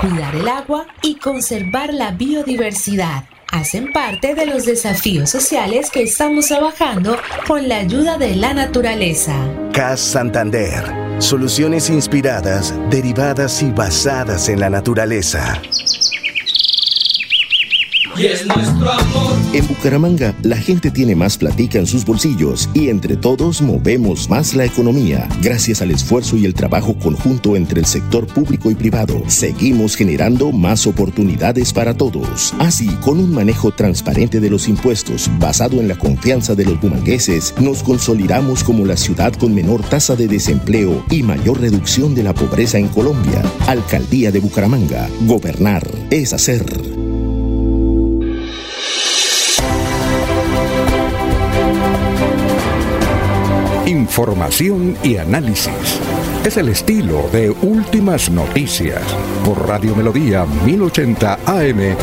cuidar 0.00 0.36
el 0.36 0.46
agua 0.46 0.86
y 1.02 1.16
conservar 1.16 1.92
la 1.92 2.12
biodiversidad 2.12 3.24
hacen 3.50 3.92
parte 3.92 4.34
de 4.34 4.46
los 4.46 4.64
desafíos 4.64 5.30
sociales 5.30 5.90
que 5.90 6.02
estamos 6.02 6.46
trabajando 6.46 7.16
con 7.46 7.68
la 7.68 7.78
ayuda 7.78 8.18
de 8.18 8.36
la 8.36 8.54
naturaleza. 8.54 9.34
CAS 9.72 10.00
Santander. 10.00 10.84
Soluciones 11.18 11.88
inspiradas, 11.88 12.74
derivadas 12.90 13.62
y 13.62 13.70
basadas 13.70 14.48
en 14.48 14.60
la 14.60 14.68
naturaleza 14.68 15.60
y 18.18 18.26
es 18.26 18.46
nuestro 18.46 18.90
amor. 18.90 19.32
En 19.52 19.66
Bucaramanga, 19.66 20.34
la 20.42 20.56
gente 20.56 20.90
tiene 20.90 21.14
más 21.14 21.36
platica 21.36 21.78
en 21.78 21.86
sus 21.86 22.04
bolsillos 22.04 22.68
y 22.74 22.88
entre 22.88 23.16
todos 23.16 23.62
movemos 23.62 24.28
más 24.28 24.54
la 24.54 24.64
economía. 24.64 25.28
Gracias 25.42 25.82
al 25.82 25.90
esfuerzo 25.90 26.36
y 26.36 26.44
el 26.44 26.54
trabajo 26.54 26.96
conjunto 26.98 27.56
entre 27.56 27.80
el 27.80 27.86
sector 27.86 28.26
público 28.26 28.70
y 28.70 28.74
privado, 28.74 29.22
seguimos 29.28 29.96
generando 29.96 30.52
más 30.52 30.86
oportunidades 30.86 31.72
para 31.72 31.94
todos. 31.94 32.54
Así, 32.58 32.88
con 33.02 33.18
un 33.18 33.32
manejo 33.32 33.72
transparente 33.72 34.40
de 34.40 34.50
los 34.50 34.68
impuestos 34.68 35.30
basado 35.38 35.80
en 35.80 35.88
la 35.88 35.98
confianza 35.98 36.54
de 36.54 36.64
los 36.64 36.80
bumangueses, 36.80 37.54
nos 37.60 37.82
consolidamos 37.82 38.64
como 38.64 38.86
la 38.86 38.96
ciudad 38.96 39.32
con 39.34 39.54
menor 39.54 39.82
tasa 39.82 40.16
de 40.16 40.28
desempleo 40.28 41.04
y 41.10 41.22
mayor 41.22 41.60
reducción 41.60 42.14
de 42.14 42.22
la 42.22 42.34
pobreza 42.34 42.78
en 42.78 42.88
Colombia. 42.88 43.42
Alcaldía 43.66 44.30
de 44.30 44.40
Bucaramanga. 44.40 45.08
Gobernar 45.26 45.86
es 46.10 46.32
hacer. 46.32 46.95
Información 54.16 54.96
y 55.04 55.18
análisis. 55.18 56.00
Es 56.42 56.56
el 56.56 56.70
estilo 56.70 57.28
de 57.34 57.50
Últimas 57.50 58.30
Noticias 58.30 59.02
por 59.44 59.68
Radio 59.68 59.94
Melodía 59.94 60.46
1080 60.64 61.34
AM. 61.44 61.96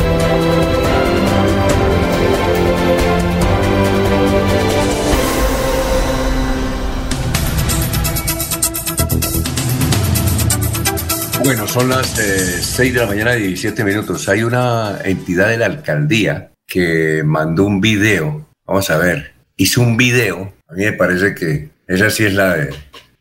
Bueno, 11.42 11.66
son 11.66 11.88
las 11.88 12.06
6 12.10 12.78
eh, 12.78 12.92
de 12.92 13.00
la 13.00 13.06
mañana 13.06 13.34
y 13.34 13.48
17 13.48 13.82
minutos. 13.82 14.28
Hay 14.28 14.44
una 14.44 15.00
entidad 15.04 15.48
de 15.48 15.58
la 15.58 15.66
alcaldía 15.66 16.52
que 16.64 17.24
mandó 17.24 17.64
un 17.64 17.80
video. 17.80 18.46
Vamos 18.64 18.88
a 18.90 18.98
ver, 18.98 19.32
hizo 19.56 19.80
un 19.80 19.96
video. 19.96 20.52
A 20.68 20.74
mí 20.74 20.84
me 20.84 20.92
parece 20.92 21.34
que 21.34 21.73
esa 21.86 22.10
sí 22.10 22.24
es 22.24 22.34
la 22.34 22.54
de, 22.54 22.64
eh, 22.64 22.72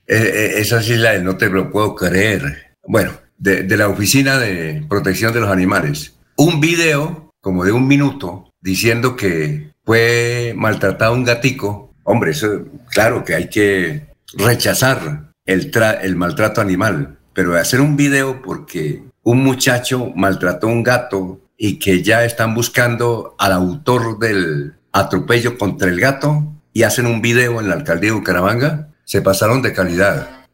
eh, 0.07 0.53
esa 0.57 0.81
sí 0.81 0.93
es 0.93 0.99
la 0.99 1.11
de 1.11 1.21
no 1.21 1.37
te 1.37 1.49
lo 1.49 1.71
puedo 1.71 1.95
creer. 1.95 2.75
Bueno, 2.85 3.11
de, 3.37 3.65
la 3.77 3.87
Oficina 3.87 4.37
de 4.37 4.85
Protección 4.87 5.33
de 5.33 5.41
los 5.41 5.49
Animales. 5.49 6.15
Un 6.37 6.59
video 6.59 7.31
como 7.41 7.65
de 7.65 7.71
un 7.71 7.87
minuto 7.87 8.51
diciendo 8.61 9.15
que 9.15 9.71
fue 9.85 10.53
maltratado 10.55 11.13
un 11.13 11.23
gatico. 11.23 11.93
Hombre, 12.03 12.31
eso, 12.31 12.65
claro 12.89 13.23
que 13.23 13.35
hay 13.35 13.49
que 13.49 14.07
rechazar 14.33 15.31
el, 15.45 15.71
el 16.01 16.15
maltrato 16.15 16.61
animal, 16.61 17.17
pero 17.33 17.55
hacer 17.55 17.81
un 17.81 17.95
video 17.95 18.41
porque 18.41 19.03
un 19.23 19.43
muchacho 19.43 20.11
maltrató 20.15 20.67
un 20.67 20.83
gato 20.83 21.41
y 21.57 21.79
que 21.79 22.01
ya 22.01 22.25
están 22.25 22.55
buscando 22.55 23.35
al 23.37 23.53
autor 23.53 24.19
del 24.19 24.73
atropello 24.91 25.57
contra 25.57 25.89
el 25.89 25.99
gato, 25.99 26.52
y 26.73 26.83
hacen 26.83 27.05
un 27.05 27.21
video 27.21 27.59
en 27.61 27.69
la 27.69 27.75
alcaldía 27.75 28.09
de 28.09 28.17
Bucaramanga, 28.17 28.89
se 29.05 29.21
pasaron 29.21 29.61
de 29.61 29.73
calidad. 29.73 30.47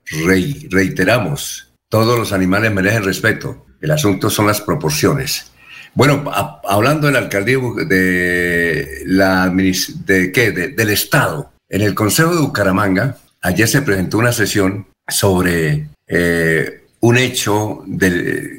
reiteramos, 0.70 1.72
todos 1.90 2.20
los 2.20 2.34
animales 2.34 2.72
merecen 2.74 3.04
respeto. 3.04 3.66
El 3.82 3.91
asunto 3.91 4.30
son 4.30 4.48
las 4.48 4.62
proporciones. 4.62 5.52
Bueno, 5.96 6.30
hablando 6.68 7.08
de 7.08 7.14
la 7.14 7.20
alcaldía 7.20 7.58
de 7.88 9.02
la 9.06 9.50
de 9.50 10.32
qué, 10.32 10.52
del 10.52 10.90
Estado, 10.90 11.54
en 11.70 11.82
el 11.82 11.96
Consejo 11.96 12.36
de 12.36 12.41
Bucaramanga, 12.41 13.18
ayer 13.41 13.68
se 13.68 13.82
presentó 13.82 14.18
una 14.18 14.32
sesión 14.32 14.88
sobre 15.08 15.90
eh, 16.08 16.84
un 17.00 17.18
hecho 17.18 17.84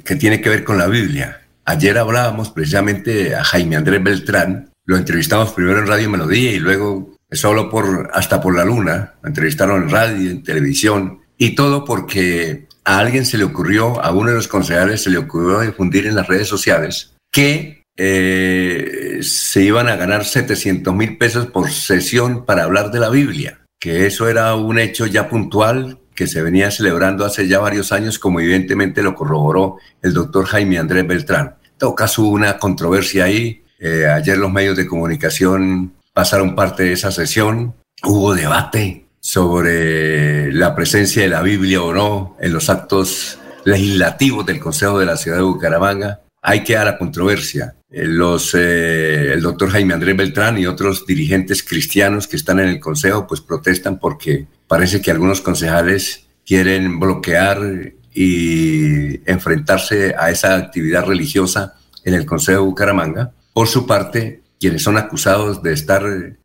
que 0.05 0.17
tiene 0.17 0.41
que 0.41 0.49
ver 0.49 0.65
con 0.65 0.79
la 0.79 0.87
Biblia. 0.87 1.43
Ayer 1.65 1.99
hablábamos 1.99 2.51
precisamente 2.51 3.35
a 3.35 3.45
Jaime 3.45 3.77
Andrés 3.77 4.03
Beltrán, 4.03 4.71
lo 4.87 4.97
entrevistamos 4.97 5.53
primero 5.53 5.79
en 5.79 5.87
Radio 5.87 6.11
Melodía 6.11 6.53
y 6.53 6.59
luego 6.59 7.15
solo 7.33 7.71
por 7.71 8.11
hasta 8.13 8.41
por 8.41 8.57
la 8.57 8.65
luna, 8.65 9.15
lo 9.23 9.29
entrevistaron 9.29 9.85
en 9.85 9.91
radio, 9.91 10.31
en 10.31 10.43
televisión 10.43 11.21
y 11.39 11.55
todo 11.55 11.85
porque 11.85 12.67
a 12.85 12.99
alguien 12.99 13.25
se 13.25 13.39
le 13.39 13.45
ocurrió, 13.45 14.03
a 14.03 14.11
uno 14.13 14.31
de 14.31 14.37
los 14.37 14.49
concejales 14.49 15.03
se 15.03 15.11
le 15.11 15.19
ocurrió 15.19 15.61
difundir 15.61 16.07
en 16.07 16.15
las 16.17 16.27
redes 16.27 16.49
sociales 16.49 17.15
que 17.31 17.85
eh, 17.97 19.19
se 19.23 19.63
iban 19.63 19.89
a 19.89 19.97
ganar 19.97 20.25
700 20.25 20.95
mil 20.95 21.19
pesos 21.19 21.47
por 21.47 21.71
sesión 21.71 22.45
para 22.45 22.65
hablar 22.65 22.91
de 22.91 23.01
la 23.01 23.11
Biblia, 23.11 23.61
que 23.79 24.07
eso 24.07 24.29
era 24.29 24.55
un 24.55 24.79
hecho 24.79 25.07
ya 25.07 25.29
puntual 25.29 25.99
que 26.15 26.27
se 26.27 26.43
venía 26.43 26.71
celebrando 26.71 27.25
hace 27.25 27.49
ya 27.49 27.61
varios 27.61 27.93
años, 27.93 28.19
como 28.19 28.41
evidentemente 28.41 29.03
lo 29.03 29.15
corroboró 29.15 29.77
el 30.03 30.13
doctor 30.13 30.45
Jaime 30.47 30.79
Andrés 30.79 31.07
Beltrán. 31.07 31.57
En 31.65 31.79
todo 31.79 31.95
caso, 31.95 32.25
una 32.25 32.59
controversia 32.59 33.25
ahí. 33.25 33.63
Eh, 33.79 34.07
ayer 34.07 34.37
los 34.37 34.53
medios 34.53 34.77
de 34.77 34.87
comunicación 34.87 35.95
pasaron 36.21 36.55
parte 36.55 36.83
de 36.83 36.93
esa 36.93 37.11
sesión. 37.11 37.75
Hubo 38.03 38.35
debate 38.35 39.07
sobre 39.21 40.53
la 40.53 40.75
presencia 40.75 41.23
de 41.23 41.31
la 41.31 41.41
Biblia 41.41 41.81
o 41.81 41.95
no 41.95 42.37
en 42.39 42.53
los 42.53 42.69
actos 42.69 43.39
legislativos 43.65 44.45
del 44.45 44.61
Consejo 44.61 44.99
de 44.99 45.07
la 45.07 45.17
Ciudad 45.17 45.39
de 45.39 45.45
Bucaramanga. 45.45 46.21
Hay 46.43 46.63
que 46.63 46.75
dar 46.75 46.85
la 46.85 46.99
controversia. 46.99 47.75
Eh, 47.91 48.05
los, 48.05 48.55
eh, 48.55 49.33
el 49.33 49.41
doctor 49.41 49.71
Jaime 49.71 49.95
Andrés 49.95 50.15
Beltrán 50.15 50.59
y 50.59 50.67
otros 50.67 51.07
dirigentes 51.07 51.63
cristianos 51.63 52.29
que 52.29 52.37
están 52.37 52.61
en 52.61 52.69
el 52.69 52.81
Consejo 52.81 53.27
pues 53.27 53.41
protestan 53.41 53.99
porque 53.99 54.47
parece 54.69 55.01
que 55.01 55.11
algunos 55.11 55.41
concejales 55.41 56.27
quieren 56.45 57.01
bloquear 57.01 57.95
y 58.13 59.23
enfrentarse 59.25 60.15
a 60.19 60.31
esa 60.31 60.55
actividad 60.55 61.07
religiosa 61.07 61.77
en 62.05 62.13
el 62.13 62.27
Consejo 62.27 62.61
de 62.61 62.67
Bucaramanga. 62.67 63.33
Por 63.55 63.69
su 63.69 63.87
parte, 63.87 64.43
quienes 64.61 64.83
son 64.83 64.99
acusados 64.99 65.63
de 65.63 65.73
estar 65.73 66.05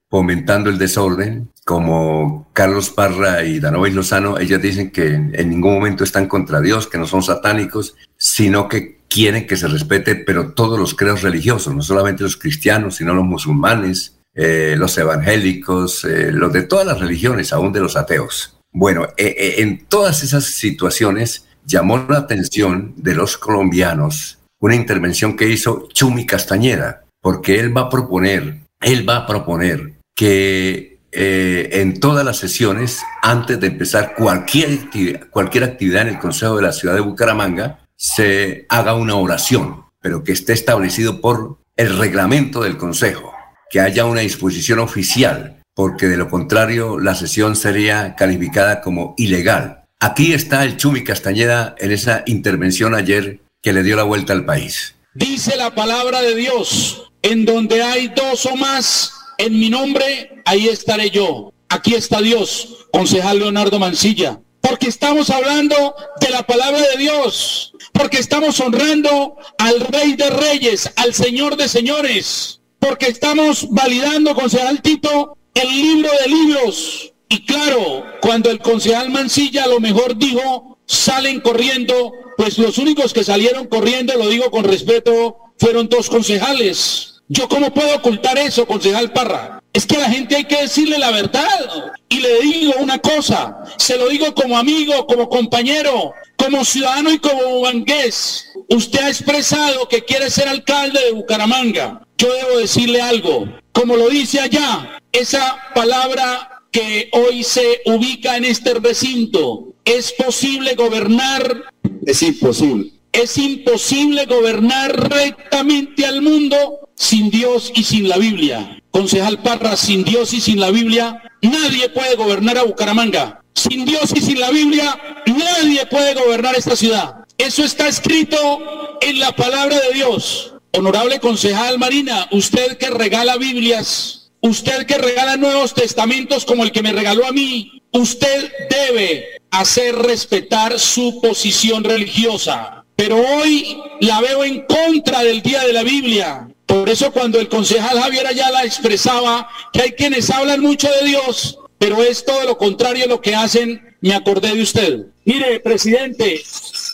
fomentando 0.09 0.69
el 0.69 0.77
desorden, 0.77 1.51
como 1.65 2.49
Carlos 2.53 2.89
Parra 2.89 3.43
y 3.43 3.59
Danovis 3.59 3.93
Lozano, 3.93 4.39
ellas 4.39 4.61
dicen 4.61 4.91
que 4.91 5.07
en 5.13 5.49
ningún 5.49 5.73
momento 5.73 6.03
están 6.03 6.27
contra 6.27 6.61
Dios, 6.61 6.87
que 6.87 6.97
no 6.97 7.05
son 7.05 7.21
satánicos, 7.21 7.95
sino 8.17 8.69
que 8.69 9.01
quieren 9.09 9.45
que 9.45 9.57
se 9.57 9.67
respete, 9.67 10.15
pero 10.15 10.53
todos 10.53 10.79
los 10.79 10.95
credos 10.95 11.21
religiosos, 11.21 11.75
no 11.75 11.81
solamente 11.81 12.23
los 12.23 12.37
cristianos, 12.37 12.95
sino 12.95 13.13
los 13.13 13.25
musulmanes, 13.25 14.19
eh, 14.33 14.75
los 14.77 14.97
evangélicos, 14.97 16.05
eh, 16.05 16.31
los 16.31 16.53
de 16.53 16.63
todas 16.63 16.85
las 16.85 16.99
religiones, 16.99 17.51
aún 17.51 17.73
de 17.73 17.81
los 17.81 17.97
ateos. 17.97 18.57
Bueno, 18.71 19.07
eh, 19.17 19.55
en 19.57 19.85
todas 19.85 20.23
esas 20.23 20.45
situaciones 20.45 21.47
llamó 21.65 22.05
la 22.09 22.19
atención 22.19 22.93
de 22.95 23.15
los 23.15 23.37
colombianos 23.37 24.39
una 24.59 24.75
intervención 24.75 25.35
que 25.35 25.49
hizo 25.49 25.87
Chumi 25.93 26.25
Castañeda, 26.25 27.04
porque 27.25 27.59
él 27.59 27.75
va 27.75 27.81
a 27.81 27.89
proponer, 27.89 28.59
él 28.81 29.09
va 29.09 29.15
a 29.15 29.25
proponer 29.25 29.93
que 30.15 30.99
eh, 31.11 31.69
en 31.71 31.99
todas 31.99 32.23
las 32.23 32.37
sesiones, 32.37 33.01
antes 33.23 33.59
de 33.59 33.65
empezar 33.65 34.13
cualquier 34.13 34.73
actividad, 34.73 35.27
cualquier 35.31 35.63
actividad 35.63 36.03
en 36.03 36.09
el 36.09 36.19
Consejo 36.19 36.55
de 36.55 36.61
la 36.61 36.71
Ciudad 36.71 36.93
de 36.93 37.01
Bucaramanga, 37.01 37.79
se 37.97 38.67
haga 38.69 38.93
una 38.93 39.15
oración, 39.15 39.85
pero 40.01 40.23
que 40.23 40.33
esté 40.33 40.53
establecido 40.53 41.19
por 41.19 41.57
el 41.75 41.97
reglamento 41.97 42.61
del 42.61 42.77
Consejo, 42.77 43.33
que 43.71 43.79
haya 43.79 44.05
una 44.05 44.21
disposición 44.21 44.77
oficial, 44.77 45.63
porque 45.73 46.05
de 46.05 46.17
lo 46.17 46.29
contrario 46.29 46.99
la 46.99 47.15
sesión 47.15 47.55
sería 47.55 48.15
calificada 48.15 48.81
como 48.81 49.15
ilegal. 49.17 49.85
Aquí 49.99 50.31
está 50.33 50.63
el 50.63 50.77
Chumi 50.77 51.03
Castañeda 51.03 51.73
en 51.79 51.91
esa 51.91 52.21
intervención 52.27 52.93
ayer 52.93 53.39
que 53.63 53.73
le 53.73 53.81
dio 53.81 53.95
la 53.95 54.03
vuelta 54.03 54.31
al 54.31 54.45
país. 54.45 54.95
Dice 55.15 55.55
la 55.55 55.73
palabra 55.73 56.21
de 56.21 56.35
Dios, 56.35 57.04
en 57.25 57.43
donde 57.43 57.81
hay 57.81 58.09
dos 58.09 58.45
o 58.45 58.55
más 58.55 59.11
en 59.39 59.59
mi 59.59 59.71
nombre, 59.71 60.43
ahí 60.45 60.67
estaré 60.67 61.09
yo. 61.09 61.51
Aquí 61.69 61.95
está 61.95 62.21
Dios, 62.21 62.85
concejal 62.91 63.39
Leonardo 63.39 63.79
Mancilla. 63.79 64.39
Porque 64.61 64.89
estamos 64.89 65.31
hablando 65.31 65.95
de 66.21 66.29
la 66.29 66.45
palabra 66.45 66.79
de 66.79 66.97
Dios. 66.99 67.73
Porque 67.93 68.19
estamos 68.19 68.59
honrando 68.59 69.37
al 69.57 69.79
Rey 69.79 70.13
de 70.13 70.29
Reyes, 70.29 70.91
al 70.97 71.15
Señor 71.15 71.57
de 71.57 71.67
Señores. 71.67 72.61
Porque 72.77 73.07
estamos 73.07 73.69
validando, 73.71 74.35
concejal 74.35 74.83
Tito, 74.83 75.35
el 75.55 75.69
libro 75.69 76.11
de 76.21 76.29
libros. 76.29 77.11
Y 77.27 77.43
claro, 77.43 78.03
cuando 78.21 78.51
el 78.51 78.59
concejal 78.59 79.09
Mancilla 79.09 79.63
a 79.63 79.67
lo 79.67 79.79
mejor 79.79 80.15
dijo, 80.15 80.77
salen 80.85 81.41
corriendo, 81.41 82.13
pues 82.37 82.59
los 82.59 82.77
únicos 82.77 83.13
que 83.13 83.23
salieron 83.23 83.65
corriendo, 83.65 84.13
lo 84.13 84.29
digo 84.29 84.51
con 84.51 84.63
respeto, 84.63 85.37
fueron 85.57 85.89
dos 85.89 86.07
concejales 86.07 87.14
¿Yo 87.27 87.49
cómo 87.49 87.73
puedo 87.73 87.95
ocultar 87.95 88.37
eso, 88.37 88.67
concejal 88.67 89.11
Parra? 89.11 89.59
Es 89.73 89.87
que 89.87 89.95
a 89.95 90.01
la 90.01 90.09
gente 90.11 90.35
hay 90.35 90.45
que 90.45 90.61
decirle 90.61 90.99
la 90.99 91.09
verdad. 91.09 91.93
Y 92.07 92.19
le 92.19 92.39
digo 92.41 92.73
una 92.79 92.99
cosa, 92.99 93.63
se 93.77 93.97
lo 93.97 94.09
digo 94.09 94.33
como 94.35 94.57
amigo, 94.57 95.07
como 95.07 95.27
compañero, 95.27 96.13
como 96.37 96.63
ciudadano 96.63 97.11
y 97.11 97.17
como 97.17 97.61
bangués. 97.61 98.53
Usted 98.69 98.99
ha 98.99 99.09
expresado 99.09 99.87
que 99.89 100.05
quiere 100.05 100.29
ser 100.29 100.47
alcalde 100.47 100.99
de 101.03 101.13
Bucaramanga. 101.13 102.01
Yo 102.17 102.31
debo 102.31 102.59
decirle 102.59 103.01
algo. 103.01 103.47
Como 103.71 103.97
lo 103.97 104.07
dice 104.09 104.39
allá, 104.39 105.01
esa 105.11 105.57
palabra 105.73 106.61
que 106.71 107.09
hoy 107.13 107.43
se 107.43 107.81
ubica 107.85 108.37
en 108.37 108.45
este 108.45 108.75
recinto, 108.75 109.73
¿es 109.83 110.13
posible 110.13 110.75
gobernar? 110.75 111.63
Es 112.05 112.21
imposible. 112.21 112.94
Es 113.15 113.37
imposible 113.37 114.25
gobernar 114.25 115.09
rectamente 115.09 116.05
al 116.05 116.21
mundo 116.21 116.89
sin 116.95 117.31
Dios 117.31 117.71
y 117.73 117.85
sin 117.85 118.09
la 118.09 118.17
Biblia. 118.17 118.83
Concejal 118.91 119.41
Parra, 119.41 119.77
sin 119.77 120.03
Dios 120.03 120.33
y 120.33 120.41
sin 120.41 120.59
la 120.59 120.69
Biblia, 120.69 121.23
nadie 121.41 121.87
puede 121.87 122.15
gobernar 122.15 122.57
a 122.57 122.63
Bucaramanga. 122.63 123.41
Sin 123.53 123.85
Dios 123.85 124.11
y 124.13 124.19
sin 124.19 124.37
la 124.37 124.51
Biblia, 124.51 124.99
nadie 125.27 125.85
puede 125.85 126.13
gobernar 126.13 126.55
esta 126.55 126.75
ciudad. 126.75 127.25
Eso 127.37 127.63
está 127.63 127.87
escrito 127.87 128.97
en 128.99 129.17
la 129.19 129.33
palabra 129.33 129.79
de 129.79 129.93
Dios. 129.93 130.53
Honorable 130.73 131.21
concejal 131.21 131.79
Marina, 131.79 132.27
usted 132.31 132.77
que 132.77 132.89
regala 132.89 133.37
Biblias, 133.37 134.29
usted 134.41 134.85
que 134.85 134.97
regala 134.97 135.37
nuevos 135.37 135.73
testamentos 135.73 136.43
como 136.43 136.63
el 136.63 136.73
que 136.73 136.83
me 136.83 136.91
regaló 136.91 137.25
a 137.25 137.31
mí, 137.31 137.81
usted 137.91 138.51
debe 138.69 139.25
hacer 139.51 139.95
respetar 139.95 140.81
su 140.81 141.21
posición 141.21 141.85
religiosa. 141.85 142.84
Pero 142.95 143.17
hoy 143.17 143.77
la 144.01 144.21
veo 144.21 144.43
en 144.43 144.65
contra 144.65 145.23
del 145.23 145.41
día 145.41 145.63
de 145.63 145.73
la 145.73 145.83
Biblia. 145.83 146.47
Por 146.65 146.89
eso 146.89 147.11
cuando 147.11 147.39
el 147.39 147.49
concejal 147.49 147.99
Javier 147.99 148.25
Ayala 148.27 148.63
expresaba 148.63 149.49
que 149.71 149.81
hay 149.81 149.91
quienes 149.91 150.29
hablan 150.29 150.61
mucho 150.61 150.89
de 151.01 151.07
Dios, 151.07 151.59
pero 151.77 152.01
es 152.01 152.25
todo 152.25 152.43
lo 152.43 152.57
contrario 152.57 153.07
lo 153.07 153.21
que 153.21 153.35
hacen, 153.35 153.95
me 154.01 154.13
acordé 154.13 154.55
de 154.55 154.61
usted. 154.61 155.05
Mire, 155.25 155.59
presidente, 155.59 156.41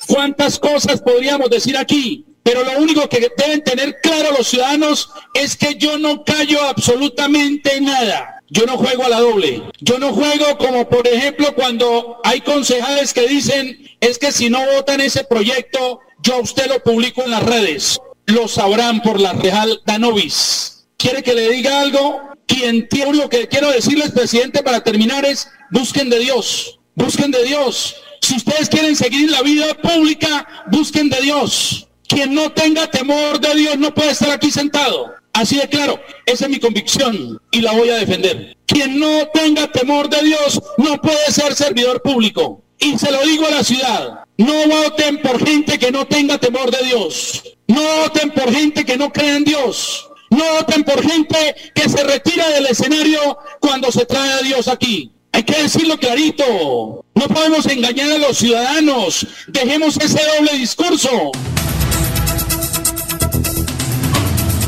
cuántas 0.08 0.60
cosas 0.60 1.02
podríamos 1.02 1.50
decir 1.50 1.78
aquí, 1.78 2.26
pero 2.44 2.64
lo 2.64 2.80
único 2.80 3.08
que 3.08 3.30
deben 3.38 3.64
tener 3.64 3.98
claro 4.02 4.36
los 4.38 4.48
ciudadanos 4.48 5.10
es 5.34 5.56
que 5.56 5.76
yo 5.76 5.98
no 5.98 6.24
callo 6.24 6.62
absolutamente 6.64 7.80
nada. 7.80 8.41
Yo 8.52 8.66
no 8.66 8.78
juego 8.78 9.06
a 9.06 9.10
la 9.10 9.20
doble. 9.20 9.64
Yo 9.80 9.98
no 9.98 10.14
juego 10.14 10.58
como 10.60 10.88
por 10.88 11.08
ejemplo 11.08 11.56
cuando 11.56 12.20
hay 12.24 12.42
concejales 12.42 13.14
que 13.14 13.28
dicen 13.28 13.90
es 14.00 14.20
que 14.20 14.32
si 14.32 14.50
no 14.50 14.60
votan 14.76 15.02
ese 15.02 15.24
proyecto, 15.24 16.00
yo 16.22 16.36
a 16.36 16.42
usted 16.42 16.68
lo 16.68 16.84
publico 16.84 17.24
en 17.24 17.32
las 17.32 17.44
redes 17.44 18.00
lo 18.32 18.48
sabrán 18.48 19.02
por 19.02 19.20
la 19.20 19.34
Real 19.34 19.82
Danovis. 19.86 20.86
¿Quiere 20.98 21.24
que 21.24 21.34
le 21.34 21.50
diga 21.50 21.82
algo? 21.82 22.22
Quien 22.46 22.88
tiene 22.88 23.14
lo 23.14 23.30
que 23.30 23.48
quiero 23.48 23.72
decirles, 23.72 24.12
presidente, 24.12 24.64
para 24.64 24.84
terminar 24.84 25.26
es, 25.26 25.48
busquen 25.70 26.10
de 26.10 26.20
Dios, 26.20 26.80
busquen 26.96 27.32
de 27.32 27.44
Dios. 27.44 27.96
Si 28.22 28.36
ustedes 28.36 28.70
quieren 28.70 28.96
seguir 28.96 29.32
la 29.32 29.42
vida 29.42 29.74
pública, 29.82 30.66
busquen 30.68 31.10
de 31.10 31.22
Dios. 31.22 31.88
Quien 32.08 32.34
no 32.34 32.52
tenga 32.52 32.90
temor 32.92 33.40
de 33.40 33.56
Dios 33.56 33.78
no 33.78 33.94
puede 33.94 34.12
estar 34.12 34.30
aquí 34.32 34.52
sentado. 34.52 35.14
Así 35.34 35.58
de 35.58 35.70
claro, 35.70 36.00
esa 36.26 36.46
es 36.46 36.52
mi 36.52 36.60
convicción 36.60 37.42
y 37.52 37.62
la 37.62 37.72
voy 37.72 37.90
a 37.90 37.96
defender. 37.96 38.58
Quien 38.66 39.00
no 39.00 39.28
tenga 39.34 39.72
temor 39.72 40.10
de 40.10 40.22
Dios 40.22 40.62
no 40.78 41.02
puede 41.02 41.32
ser 41.32 41.56
servidor 41.56 42.02
público. 42.02 42.64
Y 42.80 42.98
se 42.98 43.12
lo 43.12 43.22
digo 43.24 43.46
a 43.46 43.52
la 43.52 43.64
ciudad, 43.64 44.26
no 44.38 44.68
voten 44.68 45.22
por 45.22 45.46
gente 45.46 45.78
que 45.78 45.92
no 45.92 46.06
tenga 46.06 46.38
temor 46.38 46.72
de 46.72 46.84
Dios. 46.86 47.44
No 47.68 47.82
voten 48.02 48.32
por 48.32 48.52
gente 48.52 48.84
que 48.84 48.98
no 48.98 49.12
cree 49.14 49.36
en 49.36 49.44
Dios. 49.44 50.10
No 50.30 50.44
voten 50.56 50.84
por 50.84 51.02
gente 51.02 51.56
que 51.76 51.90
se 51.90 52.04
retira 52.04 52.50
del 52.50 52.66
escenario 52.66 53.38
cuando 53.60 53.92
se 53.92 54.06
trae 54.06 54.34
a 54.34 54.42
Dios 54.42 54.68
aquí. 54.68 55.12
Hay 55.32 55.44
que 55.44 55.62
decirlo 55.62 55.98
clarito. 55.98 57.06
No 57.16 57.28
podemos 57.28 57.66
engañar 57.68 58.12
a 58.12 58.18
los 58.18 58.38
ciudadanos. 58.38 59.28
Dejemos 59.48 59.98
ese 59.98 60.20
doble 60.38 60.58
discurso. 60.58 61.32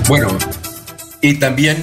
Bueno, 0.07 0.37
y 1.23 1.35
también 1.35 1.77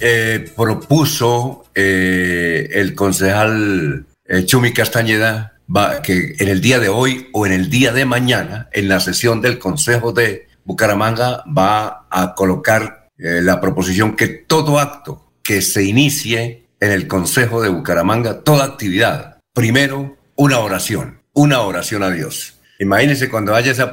eh, 0.00 0.50
propuso 0.56 1.64
eh, 1.76 2.68
el 2.72 2.96
concejal 2.96 4.04
eh, 4.24 4.44
Chumi 4.44 4.72
Castañeda 4.72 5.56
que 6.02 6.34
en 6.40 6.48
el 6.48 6.60
día 6.60 6.80
de 6.80 6.88
hoy 6.88 7.28
o 7.32 7.46
en 7.46 7.52
el 7.52 7.70
día 7.70 7.92
de 7.92 8.04
mañana, 8.04 8.68
en 8.72 8.88
la 8.88 8.98
sesión 8.98 9.40
del 9.40 9.60
Consejo 9.60 10.10
de 10.10 10.48
Bucaramanga, 10.64 11.44
va 11.46 12.08
a 12.10 12.34
colocar 12.34 13.06
la 13.16 13.60
proposición 13.60 14.16
que 14.16 14.26
todo 14.26 14.80
acto 14.80 15.30
que 15.44 15.62
se 15.62 15.84
inicie 15.84 16.66
en 16.80 16.90
el 16.90 17.06
Consejo 17.06 17.62
de 17.62 17.68
Bucaramanga, 17.68 18.40
toda 18.40 18.64
actividad, 18.64 19.38
primero 19.54 20.16
una 20.34 20.58
oración, 20.58 21.20
una 21.34 21.60
oración 21.60 22.02
a 22.02 22.10
Dios. 22.10 22.58
Imagínense 22.80 23.30
cuando 23.30 23.54
haya 23.54 23.70
esa, 23.70 23.92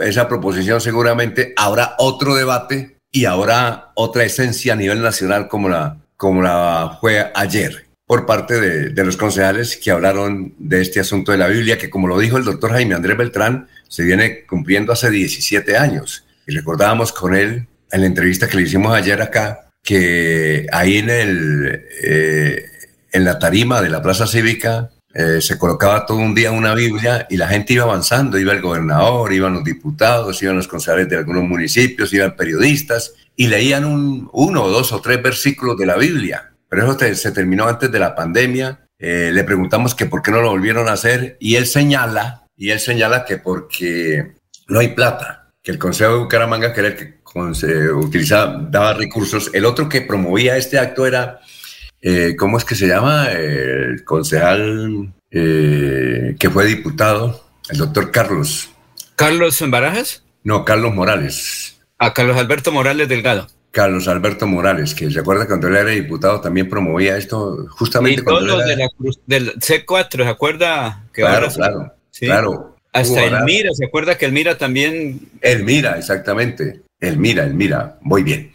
esa 0.00 0.28
proposición, 0.28 0.80
seguramente 0.80 1.52
habrá 1.58 1.94
otro 1.98 2.34
debate 2.34 2.96
y 3.12 3.26
habrá 3.26 3.92
otra 3.94 4.24
esencia 4.24 4.72
a 4.72 4.76
nivel 4.76 5.02
nacional 5.02 5.46
como 5.46 5.68
la, 5.68 5.98
como 6.16 6.42
la 6.42 6.98
fue 7.00 7.30
ayer 7.34 7.86
por 8.06 8.26
parte 8.26 8.60
de, 8.60 8.88
de, 8.90 9.04
los 9.04 9.16
concejales 9.16 9.76
que 9.76 9.90
hablaron 9.90 10.54
de 10.58 10.80
este 10.80 11.00
asunto 11.00 11.32
de 11.32 11.38
la 11.38 11.46
Biblia, 11.46 11.78
que 11.78 11.88
como 11.88 12.08
lo 12.08 12.18
dijo 12.18 12.36
el 12.36 12.44
doctor 12.44 12.72
Jaime 12.72 12.94
Andrés 12.94 13.16
Beltrán, 13.16 13.68
se 13.88 14.02
viene 14.02 14.44
cumpliendo 14.44 14.92
hace 14.92 15.10
17 15.10 15.76
años. 15.76 16.24
Y 16.46 16.54
recordábamos 16.54 17.12
con 17.12 17.34
él 17.34 17.68
en 17.90 18.00
la 18.00 18.06
entrevista 18.06 18.48
que 18.48 18.56
le 18.56 18.64
hicimos 18.64 18.94
ayer 18.94 19.20
acá, 19.22 19.68
que 19.82 20.66
ahí 20.72 20.98
en, 20.98 21.10
el, 21.10 21.84
eh, 22.02 22.64
en 23.12 23.24
la 23.24 23.38
tarima 23.38 23.80
de 23.80 23.90
la 23.90 24.02
Plaza 24.02 24.26
Cívica 24.26 24.90
eh, 25.14 25.40
se 25.40 25.58
colocaba 25.58 26.06
todo 26.06 26.18
un 26.18 26.34
día 26.34 26.50
una 26.50 26.74
Biblia 26.74 27.26
y 27.28 27.36
la 27.36 27.48
gente 27.48 27.74
iba 27.74 27.84
avanzando, 27.84 28.38
iba 28.38 28.52
el 28.52 28.62
gobernador, 28.62 29.32
iban 29.32 29.54
los 29.54 29.64
diputados, 29.64 30.42
iban 30.42 30.56
los 30.56 30.68
concejales 30.68 31.08
de 31.08 31.16
algunos 31.16 31.44
municipios, 31.44 32.12
iban 32.12 32.34
periodistas 32.34 33.14
y 33.36 33.48
leían 33.48 33.84
un, 33.84 34.30
uno, 34.32 34.68
dos 34.68 34.92
o 34.92 35.00
tres 35.00 35.22
versículos 35.22 35.76
de 35.76 35.86
la 35.86 35.96
Biblia. 35.96 36.52
Pero 36.68 36.90
eso 36.90 37.14
se 37.14 37.32
terminó 37.32 37.68
antes 37.68 37.92
de 37.92 37.98
la 37.98 38.14
pandemia. 38.14 38.86
Eh, 38.98 39.30
le 39.32 39.44
preguntamos 39.44 39.94
que 39.94 40.06
por 40.06 40.22
qué 40.22 40.30
no 40.30 40.40
lo 40.40 40.50
volvieron 40.50 40.88
a 40.88 40.92
hacer 40.92 41.36
y 41.40 41.56
él 41.56 41.66
señala, 41.66 42.46
y 42.56 42.70
él 42.70 42.80
señala 42.80 43.24
que 43.24 43.36
porque 43.36 44.32
no 44.68 44.80
hay 44.80 44.88
plata, 44.88 45.50
que 45.62 45.72
el 45.72 45.78
Consejo 45.78 46.12
de 46.12 46.18
Bucaramanga, 46.20 46.72
que 46.72 46.80
era 46.80 46.96
que 46.96 47.22
se 47.54 47.90
utilizaba, 47.90 48.66
daba 48.70 48.94
recursos. 48.94 49.50
El 49.52 49.64
otro 49.64 49.88
que 49.88 50.02
promovía 50.02 50.56
este 50.56 50.78
acto 50.78 51.06
era, 51.06 51.40
eh, 52.02 52.34
¿cómo 52.36 52.58
es 52.58 52.64
que 52.64 52.74
se 52.74 52.88
llama? 52.88 53.30
El 53.30 54.04
concejal 54.04 55.12
eh, 55.30 56.36
que 56.38 56.50
fue 56.50 56.66
diputado, 56.66 57.44
el 57.70 57.78
doctor 57.78 58.10
Carlos. 58.10 58.70
¿Carlos 59.16 59.62
Barajas? 59.70 60.24
No, 60.42 60.64
Carlos 60.64 60.94
Morales. 60.94 61.80
A 61.98 62.12
Carlos 62.12 62.36
Alberto 62.36 62.72
Morales 62.72 63.08
Delgado. 63.08 63.46
Carlos 63.70 64.06
Alberto 64.08 64.46
Morales, 64.46 64.94
que 64.94 65.10
se 65.10 65.20
acuerda 65.20 65.46
cuando 65.46 65.68
él 65.68 65.76
era 65.76 65.90
diputado 65.90 66.40
también 66.40 66.68
promovía 66.68 67.16
esto 67.16 67.66
justamente 67.70 68.20
y 68.20 68.24
todos 68.24 68.42
los 68.42 68.66
de 68.66 68.76
la 68.76 68.88
del 69.26 69.54
C4, 69.54 70.24
¿se 70.24 70.28
acuerda? 70.28 71.04
Que 71.12 71.22
claro, 71.22 71.48
claro, 71.48 71.94
claro. 72.18 72.76
Hasta 72.92 73.24
Elmira, 73.24 73.70
¿se 73.72 73.86
acuerda 73.86 74.18
que 74.18 74.26
Elmira 74.26 74.58
también? 74.58 75.20
Elmira, 75.40 75.96
exactamente. 75.96 76.82
Elmira, 77.00 77.44
Elmira, 77.44 77.96
muy 78.02 78.22
bien. 78.22 78.52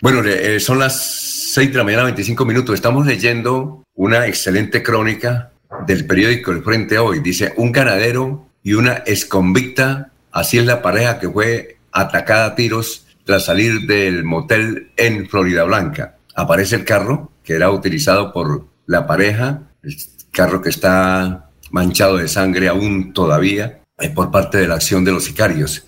Bueno, 0.00 0.22
eh, 0.24 0.58
son 0.58 0.78
las 0.78 1.27
6 1.50 1.72
de 1.72 1.78
la 1.78 1.84
mañana, 1.84 2.02
25 2.02 2.44
minutos. 2.44 2.74
Estamos 2.74 3.06
leyendo 3.06 3.82
una 3.94 4.26
excelente 4.26 4.82
crónica 4.82 5.50
del 5.86 6.06
periódico 6.06 6.52
El 6.52 6.62
Frente 6.62 6.98
Hoy. 6.98 7.20
Dice, 7.20 7.54
un 7.56 7.72
ganadero 7.72 8.50
y 8.62 8.74
una 8.74 9.02
exconvicta, 9.06 10.12
así 10.30 10.58
es 10.58 10.66
la 10.66 10.82
pareja 10.82 11.18
que 11.18 11.30
fue 11.30 11.78
atacada 11.90 12.44
a 12.44 12.54
tiros 12.54 13.06
tras 13.24 13.46
salir 13.46 13.86
del 13.86 14.24
motel 14.24 14.90
en 14.98 15.26
Florida 15.26 15.64
Blanca. 15.64 16.18
Aparece 16.34 16.76
el 16.76 16.84
carro 16.84 17.32
que 17.42 17.54
era 17.54 17.70
utilizado 17.70 18.30
por 18.30 18.66
la 18.84 19.06
pareja, 19.06 19.62
el 19.82 19.96
carro 20.30 20.60
que 20.60 20.68
está 20.68 21.48
manchado 21.70 22.18
de 22.18 22.28
sangre 22.28 22.68
aún 22.68 23.14
todavía 23.14 23.80
eh, 23.98 24.10
por 24.10 24.30
parte 24.30 24.58
de 24.58 24.68
la 24.68 24.74
acción 24.74 25.02
de 25.02 25.12
los 25.12 25.24
sicarios. 25.24 25.86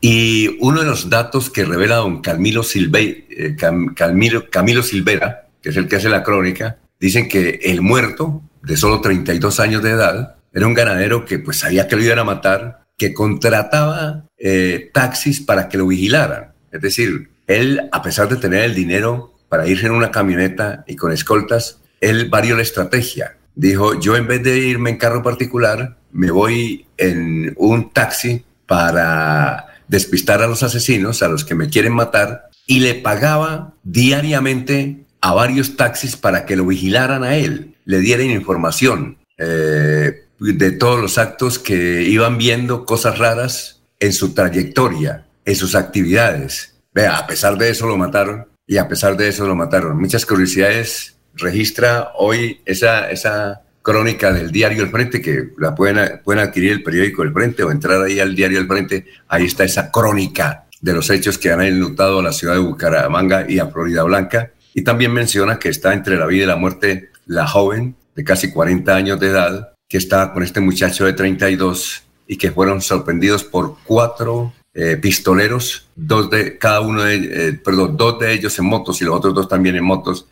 Y 0.00 0.56
uno 0.60 0.80
de 0.80 0.86
los 0.86 1.10
datos 1.10 1.50
que 1.50 1.64
revela 1.64 1.96
don 1.96 2.22
Camilo, 2.22 2.62
Silve, 2.62 3.26
eh, 3.30 3.56
Camilo 3.56 4.82
Silvera, 4.82 5.48
que 5.60 5.68
es 5.68 5.76
el 5.76 5.88
que 5.88 5.96
hace 5.96 6.08
la 6.08 6.22
crónica, 6.22 6.78
dicen 6.98 7.28
que 7.28 7.60
el 7.62 7.82
muerto, 7.82 8.42
de 8.62 8.76
solo 8.76 9.00
32 9.00 9.60
años 9.60 9.82
de 9.82 9.90
edad, 9.90 10.36
era 10.52 10.66
un 10.66 10.74
ganadero 10.74 11.24
que 11.24 11.38
pues 11.38 11.58
sabía 11.58 11.86
que 11.86 11.96
lo 11.96 12.02
iban 12.02 12.18
a 12.18 12.24
matar, 12.24 12.86
que 12.96 13.12
contrataba 13.12 14.26
eh, 14.38 14.90
taxis 14.92 15.40
para 15.40 15.68
que 15.68 15.78
lo 15.78 15.86
vigilaran. 15.86 16.52
Es 16.72 16.80
decir, 16.80 17.30
él, 17.46 17.88
a 17.92 18.02
pesar 18.02 18.28
de 18.28 18.36
tener 18.36 18.62
el 18.62 18.74
dinero 18.74 19.34
para 19.48 19.66
irse 19.66 19.86
en 19.86 19.92
una 19.92 20.10
camioneta 20.10 20.84
y 20.86 20.96
con 20.96 21.12
escoltas, 21.12 21.80
él 22.00 22.28
varió 22.30 22.56
la 22.56 22.62
estrategia. 22.62 23.36
Dijo, 23.54 23.98
yo 24.00 24.16
en 24.16 24.26
vez 24.26 24.42
de 24.42 24.58
irme 24.58 24.90
en 24.90 24.96
carro 24.96 25.22
particular, 25.22 25.96
me 26.12 26.30
voy 26.30 26.86
en 26.96 27.54
un 27.56 27.90
taxi 27.92 28.44
para 28.66 29.69
despistar 29.90 30.40
a 30.40 30.46
los 30.46 30.62
asesinos, 30.62 31.22
a 31.22 31.28
los 31.28 31.44
que 31.44 31.56
me 31.56 31.68
quieren 31.68 31.92
matar, 31.92 32.48
y 32.64 32.78
le 32.78 32.94
pagaba 32.94 33.74
diariamente 33.82 35.04
a 35.20 35.34
varios 35.34 35.76
taxis 35.76 36.16
para 36.16 36.46
que 36.46 36.54
lo 36.54 36.64
vigilaran 36.64 37.24
a 37.24 37.34
él, 37.34 37.74
le 37.84 37.98
dieran 37.98 38.30
información 38.30 39.18
eh, 39.36 40.24
de 40.38 40.70
todos 40.70 41.00
los 41.00 41.18
actos 41.18 41.58
que 41.58 42.02
iban 42.02 42.38
viendo, 42.38 42.86
cosas 42.86 43.18
raras 43.18 43.82
en 43.98 44.12
su 44.12 44.32
trayectoria 44.32 45.26
en 45.44 45.56
sus 45.56 45.74
actividades. 45.74 46.74
Vea, 46.94 47.18
a 47.18 47.26
pesar 47.26 47.58
de 47.58 47.70
eso 47.70 47.86
lo 47.86 47.96
mataron 47.96 48.46
y 48.66 48.76
a 48.76 48.88
pesar 48.88 49.16
de 49.16 49.28
eso 49.28 49.46
lo 49.46 49.56
mataron. 49.56 49.98
Muchas 49.98 50.24
curiosidades 50.24 51.16
registra 51.34 52.12
hoy 52.16 52.60
esa, 52.64 53.10
esa 53.10 53.62
crónica 53.90 54.32
del 54.32 54.52
diario 54.52 54.84
El 54.84 54.90
Frente, 54.90 55.20
que 55.20 55.48
la 55.58 55.74
pueden, 55.74 56.20
pueden 56.22 56.44
adquirir 56.44 56.70
el 56.70 56.82
periódico 56.84 57.24
El 57.24 57.32
Frente 57.32 57.64
o 57.64 57.72
entrar 57.72 58.00
ahí 58.00 58.20
al 58.20 58.36
diario 58.36 58.60
El 58.60 58.68
Frente. 58.68 59.06
Ahí 59.26 59.46
está 59.46 59.64
esa 59.64 59.90
crónica 59.90 60.66
de 60.80 60.92
los 60.92 61.10
hechos 61.10 61.38
que 61.38 61.50
han 61.50 61.60
enlutado 61.60 62.20
a 62.20 62.22
la 62.22 62.32
ciudad 62.32 62.54
de 62.54 62.60
Bucaramanga 62.60 63.46
y 63.48 63.58
a 63.58 63.66
Florida 63.66 64.04
Blanca. 64.04 64.52
Y 64.74 64.82
también 64.82 65.12
menciona 65.12 65.58
que 65.58 65.70
está 65.70 65.92
entre 65.92 66.16
la 66.16 66.26
vida 66.26 66.44
y 66.44 66.46
la 66.46 66.54
muerte 66.54 67.10
la 67.26 67.48
joven 67.48 67.96
de 68.14 68.22
casi 68.22 68.52
40 68.52 68.94
años 68.94 69.18
de 69.18 69.28
edad 69.28 69.72
que 69.88 69.98
está 69.98 70.32
con 70.32 70.44
este 70.44 70.60
muchacho 70.60 71.04
de 71.04 71.12
32 71.12 72.04
y 72.28 72.36
que 72.36 72.52
fueron 72.52 72.80
sorprendidos 72.80 73.42
por 73.42 73.78
cuatro 73.82 74.52
eh, 74.72 74.98
pistoleros, 74.98 75.88
dos 75.96 76.30
de 76.30 76.58
cada 76.58 76.80
uno 76.80 77.02
de, 77.02 77.16
eh, 77.48 77.52
perdón, 77.54 77.96
dos 77.96 78.20
de 78.20 78.32
ellos 78.32 78.56
en 78.60 78.66
motos 78.66 79.02
y 79.02 79.04
los 79.04 79.16
otros 79.16 79.34
dos 79.34 79.48
también 79.48 79.74
en 79.74 79.84
motos, 79.84 80.28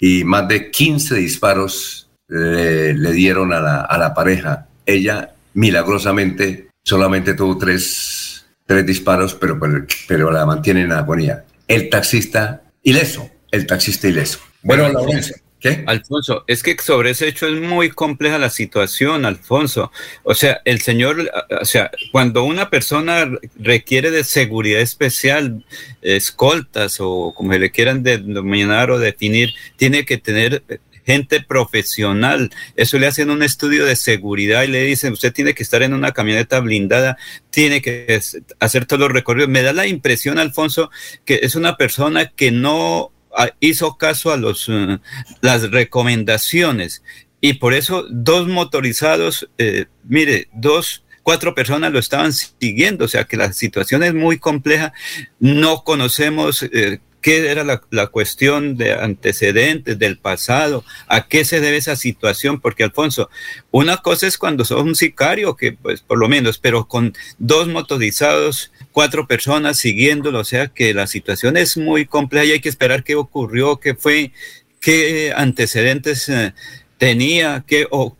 y 0.00 0.24
más 0.24 0.48
de 0.48 0.72
15 0.72 1.14
disparos 1.14 2.07
le 2.28 3.12
dieron 3.12 3.52
a 3.52 3.60
la, 3.60 3.80
a 3.80 3.98
la, 3.98 4.14
pareja. 4.14 4.66
Ella, 4.84 5.34
milagrosamente, 5.54 6.68
solamente 6.84 7.34
tuvo 7.34 7.56
tres, 7.58 8.46
tres 8.66 8.86
disparos, 8.86 9.34
pero, 9.34 9.58
pero, 10.06 10.30
la 10.30 10.46
mantiene 10.46 10.82
en 10.82 10.92
agonía. 10.92 11.44
El 11.66 11.88
taxista 11.88 12.62
ileso, 12.82 13.30
el 13.50 13.66
taxista 13.66 14.08
ileso. 14.08 14.40
Bueno, 14.62 14.88
Laurencia. 14.88 15.36
¿Qué? 15.60 15.82
Alfonso, 15.86 16.44
es 16.46 16.62
que 16.62 16.76
sobre 16.80 17.10
ese 17.10 17.26
hecho 17.26 17.48
es 17.48 17.60
muy 17.60 17.90
compleja 17.90 18.38
la 18.38 18.48
situación, 18.48 19.24
Alfonso. 19.24 19.90
O 20.22 20.34
sea, 20.34 20.60
el 20.64 20.80
señor, 20.80 21.28
o 21.60 21.64
sea, 21.64 21.90
cuando 22.12 22.44
una 22.44 22.70
persona 22.70 23.28
requiere 23.58 24.12
de 24.12 24.22
seguridad 24.22 24.80
especial, 24.80 25.64
escoltas 26.00 26.98
o 27.00 27.34
como 27.34 27.52
se 27.52 27.58
le 27.58 27.72
quieran 27.72 28.04
denominar 28.04 28.92
o 28.92 29.00
definir, 29.00 29.52
tiene 29.76 30.04
que 30.04 30.18
tener 30.18 30.62
gente 31.08 31.40
profesional. 31.40 32.50
Eso 32.76 32.98
le 32.98 33.06
hacen 33.06 33.30
un 33.30 33.42
estudio 33.42 33.86
de 33.86 33.96
seguridad 33.96 34.64
y 34.64 34.66
le 34.66 34.84
dicen, 34.84 35.14
usted 35.14 35.32
tiene 35.32 35.54
que 35.54 35.62
estar 35.62 35.82
en 35.82 35.94
una 35.94 36.12
camioneta 36.12 36.60
blindada, 36.60 37.16
tiene 37.48 37.80
que 37.80 38.20
hacer 38.60 38.84
todos 38.84 39.00
los 39.00 39.12
recorridos. 39.12 39.48
Me 39.48 39.62
da 39.62 39.72
la 39.72 39.86
impresión, 39.86 40.38
Alfonso, 40.38 40.90
que 41.24 41.40
es 41.42 41.54
una 41.54 41.78
persona 41.78 42.26
que 42.26 42.50
no 42.50 43.10
hizo 43.58 43.96
caso 43.96 44.32
a 44.32 44.36
los, 44.36 44.68
eh, 44.68 44.98
las 45.40 45.70
recomendaciones 45.70 47.02
y 47.40 47.54
por 47.54 47.72
eso 47.72 48.04
dos 48.10 48.46
motorizados, 48.46 49.48
eh, 49.56 49.86
mire, 50.04 50.48
dos, 50.52 51.04
cuatro 51.22 51.54
personas 51.54 51.90
lo 51.90 51.98
estaban 51.98 52.34
siguiendo, 52.34 53.06
o 53.06 53.08
sea 53.08 53.24
que 53.24 53.38
la 53.38 53.52
situación 53.54 54.02
es 54.02 54.12
muy 54.12 54.38
compleja, 54.38 54.92
no 55.38 55.84
conocemos 55.84 56.64
eh, 56.64 56.98
qué 57.20 57.50
era 57.50 57.64
la, 57.64 57.82
la, 57.90 58.06
cuestión 58.08 58.76
de 58.76 58.92
antecedentes 58.92 59.98
del 59.98 60.18
pasado, 60.18 60.84
a 61.08 61.26
qué 61.26 61.44
se 61.44 61.60
debe 61.60 61.76
esa 61.76 61.96
situación, 61.96 62.60
porque 62.60 62.84
Alfonso, 62.84 63.28
una 63.70 63.98
cosa 63.98 64.26
es 64.26 64.38
cuando 64.38 64.64
sos 64.64 64.82
un 64.82 64.94
sicario, 64.94 65.56
que 65.56 65.72
pues 65.72 66.00
por 66.00 66.18
lo 66.18 66.28
menos, 66.28 66.58
pero 66.58 66.86
con 66.86 67.14
dos 67.38 67.68
motorizados, 67.68 68.72
cuatro 68.92 69.26
personas 69.26 69.78
siguiéndolo, 69.78 70.40
o 70.40 70.44
sea 70.44 70.68
que 70.68 70.94
la 70.94 71.06
situación 71.06 71.56
es 71.56 71.76
muy 71.76 72.06
compleja 72.06 72.44
y 72.46 72.52
hay 72.52 72.60
que 72.60 72.68
esperar 72.68 73.04
qué 73.04 73.16
ocurrió, 73.16 73.78
qué 73.78 73.94
fue, 73.94 74.32
qué 74.80 75.32
antecedentes 75.36 76.28
eh, 76.28 76.54
tenía, 76.98 77.64
qué, 77.66 77.86
o, 77.90 78.16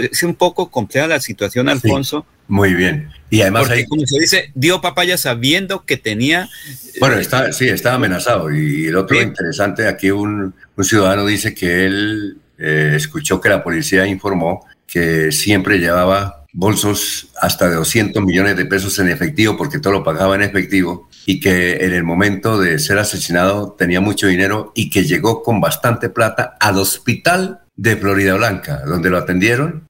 es 0.00 0.22
un 0.22 0.34
poco 0.34 0.70
compleja 0.70 1.06
la 1.06 1.20
situación, 1.20 1.68
Alfonso. 1.68 2.26
Muy 2.48 2.74
bien. 2.74 3.10
Y 3.30 3.42
además 3.42 3.66
Porque, 3.66 3.86
como 3.86 4.06
se 4.06 4.20
dice, 4.20 4.50
dio 4.54 4.80
papaya 4.80 5.18
sabiendo 5.18 5.84
que 5.84 5.96
tenía... 5.96 6.44
Eh, 6.44 6.98
bueno, 7.00 7.16
está, 7.16 7.52
sí, 7.52 7.68
estaba 7.68 7.96
amenazado. 7.96 8.54
Y 8.54 8.86
el 8.86 8.96
otro 8.96 9.20
interesante, 9.20 9.88
aquí 9.88 10.10
un, 10.10 10.54
un, 10.76 10.84
ciudadano 10.84 11.26
dice 11.26 11.54
que 11.54 11.86
él 11.86 12.38
eh, 12.58 12.92
escuchó 12.96 13.40
que 13.40 13.48
la 13.48 13.64
policía 13.64 14.06
informó 14.06 14.64
que 14.86 15.32
siempre 15.32 15.78
llevaba 15.78 16.44
bolsos 16.52 17.28
hasta 17.40 17.68
de 17.68 17.74
200 17.74 18.22
millones 18.24 18.56
de 18.56 18.64
pesos 18.64 18.98
en 18.98 19.08
efectivo, 19.08 19.56
porque 19.58 19.78
todo 19.78 19.92
lo 19.92 20.04
pagaba 20.04 20.36
en 20.36 20.42
efectivo, 20.42 21.08
y 21.26 21.38
que 21.38 21.84
en 21.84 21.92
el 21.92 22.02
momento 22.02 22.58
de 22.58 22.78
ser 22.78 22.98
asesinado 22.98 23.72
tenía 23.72 24.00
mucho 24.00 24.26
dinero 24.26 24.72
y 24.74 24.88
que 24.88 25.04
llegó 25.04 25.42
con 25.42 25.60
bastante 25.60 26.08
plata 26.08 26.56
al 26.58 26.78
hospital 26.78 27.60
de 27.76 27.96
Florida 27.96 28.34
Blanca, 28.36 28.82
donde 28.86 29.10
lo 29.10 29.18
atendieron, 29.18 29.86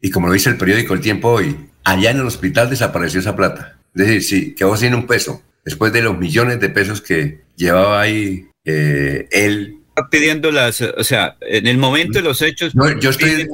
y 0.00 0.10
como 0.10 0.28
lo 0.28 0.32
dice 0.32 0.48
el 0.48 0.56
periódico 0.56 0.94
El 0.94 1.00
Tiempo 1.00 1.28
hoy, 1.28 1.68
allá 1.86 2.10
en 2.10 2.18
el 2.18 2.26
hospital 2.26 2.68
desapareció 2.68 3.20
esa 3.20 3.36
plata. 3.36 3.78
Es 3.94 4.06
decir, 4.06 4.22
sí, 4.22 4.54
quedó 4.54 4.76
sin 4.76 4.94
un 4.94 5.06
peso, 5.06 5.42
después 5.64 5.92
de 5.92 6.02
los 6.02 6.18
millones 6.18 6.60
de 6.60 6.68
pesos 6.68 7.00
que 7.00 7.42
llevaba 7.54 8.00
ahí 8.00 8.48
eh, 8.64 9.28
él. 9.30 9.78
Pidiendo 10.10 10.50
las, 10.50 10.82
o 10.82 11.04
sea, 11.04 11.36
en 11.40 11.66
el 11.66 11.78
momento 11.78 12.18
de 12.18 12.24
los 12.24 12.42
hechos. 12.42 12.74
No, 12.74 12.98
yo 12.98 13.10
estoy, 13.10 13.48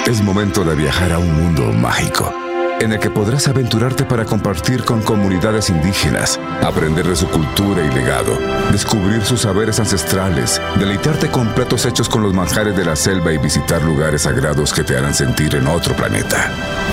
Es 0.07 0.21
momento 0.23 0.63
de 0.65 0.77
viajar 0.77 1.13
a 1.13 1.19
un 1.19 1.33
mundo 1.33 1.63
mágico 1.73 2.46
en 2.81 2.93
el 2.93 3.01
que 3.01 3.11
podrás 3.11 3.49
aventurarte 3.49 4.05
para 4.05 4.25
compartir 4.25 4.85
con 4.85 5.03
comunidades 5.03 5.71
indígenas, 5.71 6.39
aprender 6.63 7.07
de 7.07 7.17
su 7.17 7.29
cultura 7.29 7.85
y 7.85 7.95
legado, 7.95 8.39
descubrir 8.71 9.25
sus 9.25 9.43
saberes 9.43 9.81
ancestrales, 9.81 10.61
deleitarte 10.79 11.31
con 11.31 11.49
platos 11.55 11.87
hechos 11.87 12.09
con 12.09 12.23
los 12.23 12.35
manjares 12.35 12.77
de 12.77 12.85
la 12.85 12.97
selva 12.97 13.33
y 13.33 13.39
visitar 13.39 13.83
lugares 13.83 14.23
sagrados 14.23 14.73
que 14.73 14.85
te 14.85 14.97
harán 14.97 15.15
sentir 15.15 15.55
en 15.55 15.67
otro 15.67 15.95
planeta. 15.95 16.51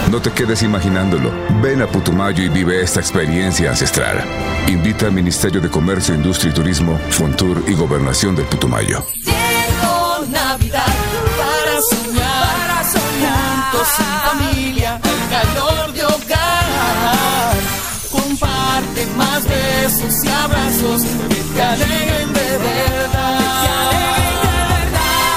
No 0.10 0.22
te 0.22 0.31
quedes 0.31 0.64
imaginándolo. 0.64 1.31
Ven 1.61 1.81
a 1.81 1.88
Putumayo 1.88 2.43
y 2.43 2.49
vive 2.49 2.81
esta 2.81 2.99
experiencia 2.99 3.69
ancestral. 3.69 4.23
Invita 4.68 5.07
al 5.07 5.11
Ministerio 5.14 5.61
de 5.61 5.69
Comercio, 5.69 6.14
Industria 6.14 6.51
y 6.51 6.53
Turismo, 6.53 6.99
Fontur 7.10 7.64
y 7.68 7.73
Gobernación 7.73 8.35
de 8.35 8.43
Putumayo. 8.43 9.05
Navidad 10.30 10.93
y 20.02 20.28
abrazos 20.28 21.03
que 21.03 21.36
te 21.36 21.61
de 22.34 22.57
verdad. 22.57 23.91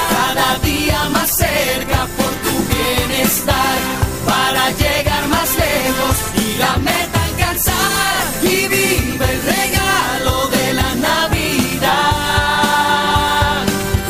Cada 0.08 0.58
día 0.64 1.08
más 1.10 1.30
cerca 1.36 2.06
por 2.16 2.32
tu 2.44 2.54
bienestar, 2.72 3.78
para 4.24 4.70
llegar 4.70 5.28
más 5.28 5.50
lejos 5.56 6.16
y 6.42 6.58
la 6.58 6.76
meta 6.78 7.24
alcanzar. 7.24 8.24
Y 8.42 8.68
vive 8.68 9.26
el 9.30 9.42
regalo 9.42 10.48
de 10.48 10.72
la 10.72 10.94
Navidad. 10.94 12.06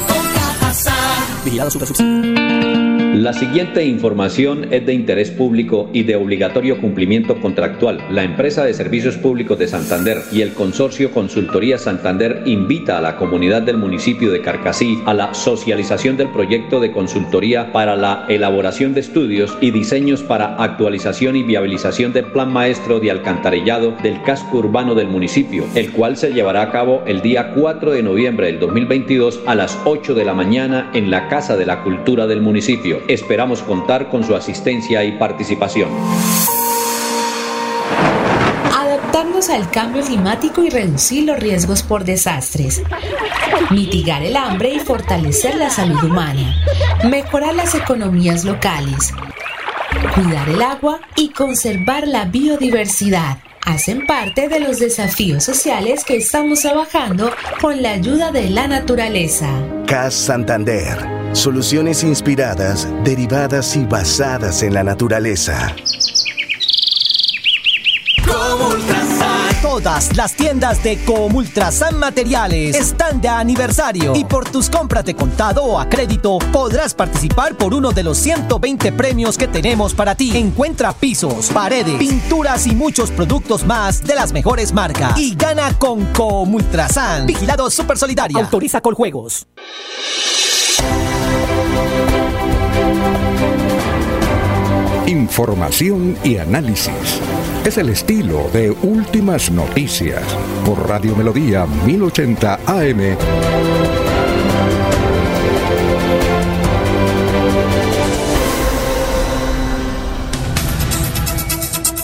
Con 0.07 0.25
Cajazán. 0.33 1.45
Vigilado 1.45 1.71
Super 1.71 1.89
la 3.27 3.33
siguiente 3.33 3.85
información 3.85 4.69
es 4.73 4.87
de 4.87 4.95
interés 4.95 5.33
público 5.33 5.91
y 5.93 6.05
de 6.05 6.15
obligatorio 6.15 6.81
cumplimiento 6.81 7.41
contractual. 7.41 8.01
La 8.09 8.23
empresa 8.23 8.65
de 8.65 8.73
servicios 8.73 9.17
públicos 9.17 9.59
de 9.59 9.67
Santander 9.67 10.19
y 10.31 10.43
el 10.43 10.53
consorcio 10.53 11.11
Consultoría 11.11 11.77
Santander 11.77 12.43
invita 12.47 12.99
a 12.99 13.01
la 13.01 13.17
comunidad 13.17 13.63
del 13.63 13.79
municipio 13.79 14.31
de 14.31 14.43
Carcasí 14.43 15.03
a 15.07 15.13
la 15.13 15.35
socialización 15.35 16.17
del 16.17 16.29
proyecto 16.29 16.79
de 16.79 16.93
consultoría 16.93 17.73
para 17.73 17.97
la 17.97 18.27
elaboración 18.29 18.95
de 18.95 19.01
estudios 19.01 19.59
y 19.61 19.73
diseños 19.73 20.23
para 20.23 20.63
actualización 20.63 21.35
y 21.35 21.43
viabilización 21.43 22.13
del 22.13 22.27
plan 22.27 22.53
maestro 22.53 23.01
de 23.01 23.11
alcantarillado 23.11 23.93
del 24.05 24.23
casco 24.23 24.59
urbano 24.59 24.95
del 24.95 25.09
municipio, 25.09 25.65
el 25.75 25.91
cual 25.91 26.17
se 26.17 26.33
llevará 26.33 26.63
a 26.63 26.71
cabo 26.71 27.03
el 27.09 27.23
día 27.23 27.55
4 27.55 27.91
de 27.91 28.05
noviembre 28.05 28.47
del 28.47 28.61
2022 28.61 29.41
a 29.47 29.57
las 29.57 29.77
8 29.85 30.15
de 30.15 30.25
la 30.25 30.35
mañana 30.35 30.93
en 30.95 31.11
la 31.11 31.27
Casa 31.27 31.57
de 31.57 31.67
la 31.67 31.83
Cultura 31.83 32.29
del 32.29 32.41
municipio. 32.41 33.01
Esperamos 33.17 33.63
contar 33.63 34.11
con 34.11 34.25
su 34.25 34.37
asistencia 34.37 35.03
y 35.03 35.13
participación. 35.13 35.89
Adaptarnos 38.79 39.49
al 39.49 39.71
cambio 39.71 40.03
climático 40.03 40.63
y 40.63 40.69
reducir 40.69 41.25
los 41.25 41.39
riesgos 41.39 41.83
por 41.83 42.05
desastres. 42.05 42.83
Mitigar 43.71 44.23
el 44.23 44.37
hambre 44.37 44.75
y 44.75 44.81
fortalecer 44.81 45.57
la 45.57 45.71
salud 45.71 46.05
humana. 46.05 46.63
Mejorar 47.09 47.55
las 47.55 47.75
economías 47.75 48.45
locales. 48.45 49.15
Cuidar 50.15 50.51
el 50.51 50.61
agua 50.61 51.01
y 51.17 51.31
conservar 51.31 52.07
la 52.07 52.27
biodiversidad 52.27 53.39
hacen 53.67 54.07
parte 54.07 54.49
de 54.49 54.61
los 54.61 54.79
desafíos 54.79 55.45
sociales 55.45 56.05
que 56.05 56.17
estamos 56.17 56.61
trabajando 56.61 57.31
con 57.61 57.83
la 57.83 57.91
ayuda 57.91 58.33
de 58.33 58.49
la 58.49 58.67
naturaleza. 58.67 59.49
CAS 59.87 60.15
Santander 60.15 61.17
Soluciones 61.37 62.03
inspiradas, 62.03 62.89
derivadas 63.05 63.77
y 63.77 63.85
basadas 63.85 64.63
en 64.63 64.73
la 64.73 64.83
naturaleza. 64.83 65.77
Todas 69.77 70.17
las 70.17 70.35
tiendas 70.35 70.83
de 70.83 71.05
Comultrasan 71.05 71.99
Materiales 71.99 72.75
están 72.75 73.21
de 73.21 73.29
aniversario 73.29 74.17
y 74.17 74.25
por 74.25 74.49
tus 74.49 74.71
compras 74.71 75.05
de 75.05 75.15
contado 75.15 75.63
o 75.65 75.79
a 75.79 75.87
crédito 75.87 76.39
podrás 76.51 76.95
participar 76.95 77.59
por 77.59 77.75
uno 77.75 77.93
de 77.93 78.03
los 78.03 78.17
120 78.17 78.93
premios 78.93 79.37
que 79.37 79.49
tenemos 79.49 79.93
para 79.93 80.15
ti. 80.15 80.35
Encuentra 80.35 80.95
pisos, 80.95 81.51
paredes, 81.51 81.99
pinturas 81.99 82.67
y 82.67 82.75
muchos 82.75 83.11
productos 83.11 83.67
más 83.67 84.03
de 84.03 84.15
las 84.15 84.33
mejores 84.33 84.73
marcas 84.73 85.19
y 85.19 85.35
gana 85.35 85.79
con 85.79 86.07
Comultrasan. 86.07 87.27
Vigilado 87.27 87.69
Super 87.69 87.99
Solidaria. 87.99 88.41
Autoriza 88.41 88.81
con 88.81 88.95
juegos. 88.95 89.47
Información 95.07 96.17
y 96.25 96.39
análisis. 96.39 97.21
Es 97.67 97.79
el 97.79 97.89
estilo 97.89 98.49
de 98.53 98.71
Últimas 98.71 99.51
Noticias 99.51 100.23
por 100.65 100.89
Radio 100.89 101.17
Melodía 101.17 101.67
1080 101.67 102.61
AM. 102.65 103.17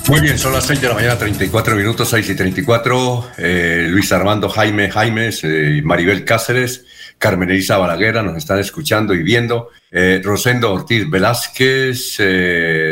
Muy 0.09 0.20
bien, 0.20 0.36
son 0.36 0.52
las 0.52 0.66
6 0.66 0.80
de 0.80 0.89
la 0.89 0.94
mañana, 0.94 1.16
34 1.16 1.76
minutos, 1.76 2.09
6 2.10 2.30
y 2.30 2.34
34. 2.34 3.28
Eh, 3.39 3.86
Luis 3.89 4.10
Armando 4.10 4.48
Jaime 4.48 4.90
Jaimes, 4.90 5.44
eh, 5.44 5.80
Maribel 5.84 6.24
Cáceres, 6.24 6.86
Carmen 7.23 7.49
Elisa 7.49 7.78
Balaguera 7.78 8.20
nos 8.20 8.36
están 8.36 8.59
escuchando 8.59 9.15
y 9.15 9.23
viendo. 9.23 9.69
Eh, 9.93 10.20
Rosendo 10.24 10.73
Ortiz 10.73 11.09
Velázquez 11.09 12.19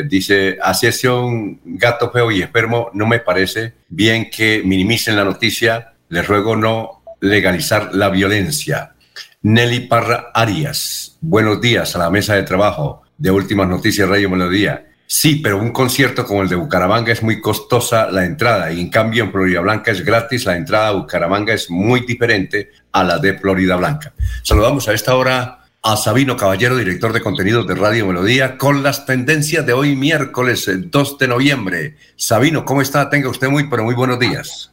dice, 0.08 0.56
así 0.62 0.86
es 0.86 1.02
un 1.02 1.60
gato 1.64 2.12
feo 2.12 2.30
y 2.30 2.40
enfermo, 2.40 2.90
no 2.94 3.08
me 3.08 3.18
parece 3.18 3.74
bien 3.88 4.30
que 4.30 4.62
minimicen 4.64 5.16
la 5.16 5.24
noticia. 5.24 5.94
Les 6.10 6.24
ruego 6.28 6.54
no 6.54 7.02
legalizar 7.20 7.92
la 7.92 8.08
violencia. 8.08 8.94
Nelly 9.42 9.88
Parra 9.88 10.30
Arias, 10.32 11.18
buenos 11.20 11.60
días 11.60 11.96
a 11.96 11.98
la 11.98 12.10
mesa 12.10 12.36
de 12.36 12.44
trabajo 12.44 13.02
de 13.18 13.32
Últimas 13.32 13.66
Noticias 13.66 14.08
Radio 14.08 14.30
Melodía. 14.30 14.89
Sí, 15.12 15.40
pero 15.42 15.58
un 15.58 15.72
concierto 15.72 16.24
como 16.24 16.42
el 16.42 16.48
de 16.48 16.54
Bucaramanga 16.54 17.12
es 17.12 17.20
muy 17.20 17.40
costosa 17.40 18.08
la 18.12 18.24
entrada 18.24 18.72
y 18.72 18.80
en 18.80 18.90
cambio 18.90 19.24
en 19.24 19.32
Florida 19.32 19.60
Blanca 19.60 19.90
es 19.90 20.04
gratis. 20.04 20.46
La 20.46 20.56
entrada 20.56 20.86
a 20.86 20.92
Bucaramanga 20.92 21.52
es 21.52 21.68
muy 21.68 22.06
diferente 22.06 22.70
a 22.92 23.02
la 23.02 23.18
de 23.18 23.36
Florida 23.36 23.74
Blanca. 23.74 24.12
Saludamos 24.44 24.86
a 24.86 24.92
esta 24.92 25.16
hora 25.16 25.64
a 25.82 25.96
Sabino 25.96 26.36
Caballero, 26.36 26.76
director 26.76 27.12
de 27.12 27.22
contenidos 27.22 27.66
de 27.66 27.74
Radio 27.74 28.06
Melodía, 28.06 28.56
con 28.56 28.84
las 28.84 29.04
tendencias 29.04 29.66
de 29.66 29.72
hoy 29.72 29.96
miércoles 29.96 30.70
2 30.72 31.18
de 31.18 31.26
noviembre. 31.26 31.96
Sabino, 32.14 32.64
¿cómo 32.64 32.80
está? 32.80 33.10
Tenga 33.10 33.30
usted 33.30 33.48
muy, 33.48 33.68
pero 33.68 33.82
muy 33.82 33.96
buenos 33.96 34.20
días. 34.20 34.72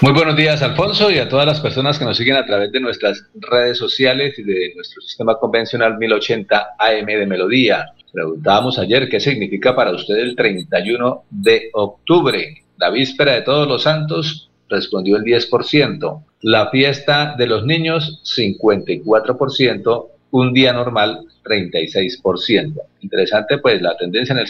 Muy 0.00 0.12
buenos 0.12 0.34
días, 0.34 0.60
Alfonso, 0.60 1.08
y 1.08 1.18
a 1.18 1.28
todas 1.28 1.46
las 1.46 1.60
personas 1.60 2.00
que 2.00 2.04
nos 2.04 2.16
siguen 2.16 2.34
a 2.34 2.44
través 2.44 2.72
de 2.72 2.80
nuestras 2.80 3.26
redes 3.34 3.78
sociales 3.78 4.36
y 4.40 4.42
de 4.42 4.72
nuestro 4.74 5.00
sistema 5.02 5.38
convencional 5.38 5.98
1080 5.98 6.70
AM 6.80 7.06
de 7.06 7.26
Melodía. 7.26 7.92
Preguntábamos 8.12 8.78
ayer 8.78 9.08
qué 9.08 9.20
significa 9.20 9.74
para 9.74 9.92
usted 9.92 10.16
el 10.16 10.36
31 10.36 11.24
de 11.30 11.70
octubre, 11.72 12.62
la 12.76 12.90
víspera 12.90 13.32
de 13.32 13.42
todos 13.42 13.66
los 13.66 13.82
santos, 13.82 14.50
respondió 14.68 15.16
el 15.16 15.22
10%, 15.22 16.24
la 16.42 16.70
fiesta 16.70 17.34
de 17.36 17.46
los 17.46 17.64
niños 17.64 18.20
54%, 18.24 20.08
un 20.32 20.52
día 20.52 20.72
normal 20.72 21.26
36%. 21.44 22.74
Interesante 23.00 23.58
pues 23.58 23.80
la 23.80 23.96
tendencia 23.96 24.34
en 24.34 24.38
el, 24.40 24.46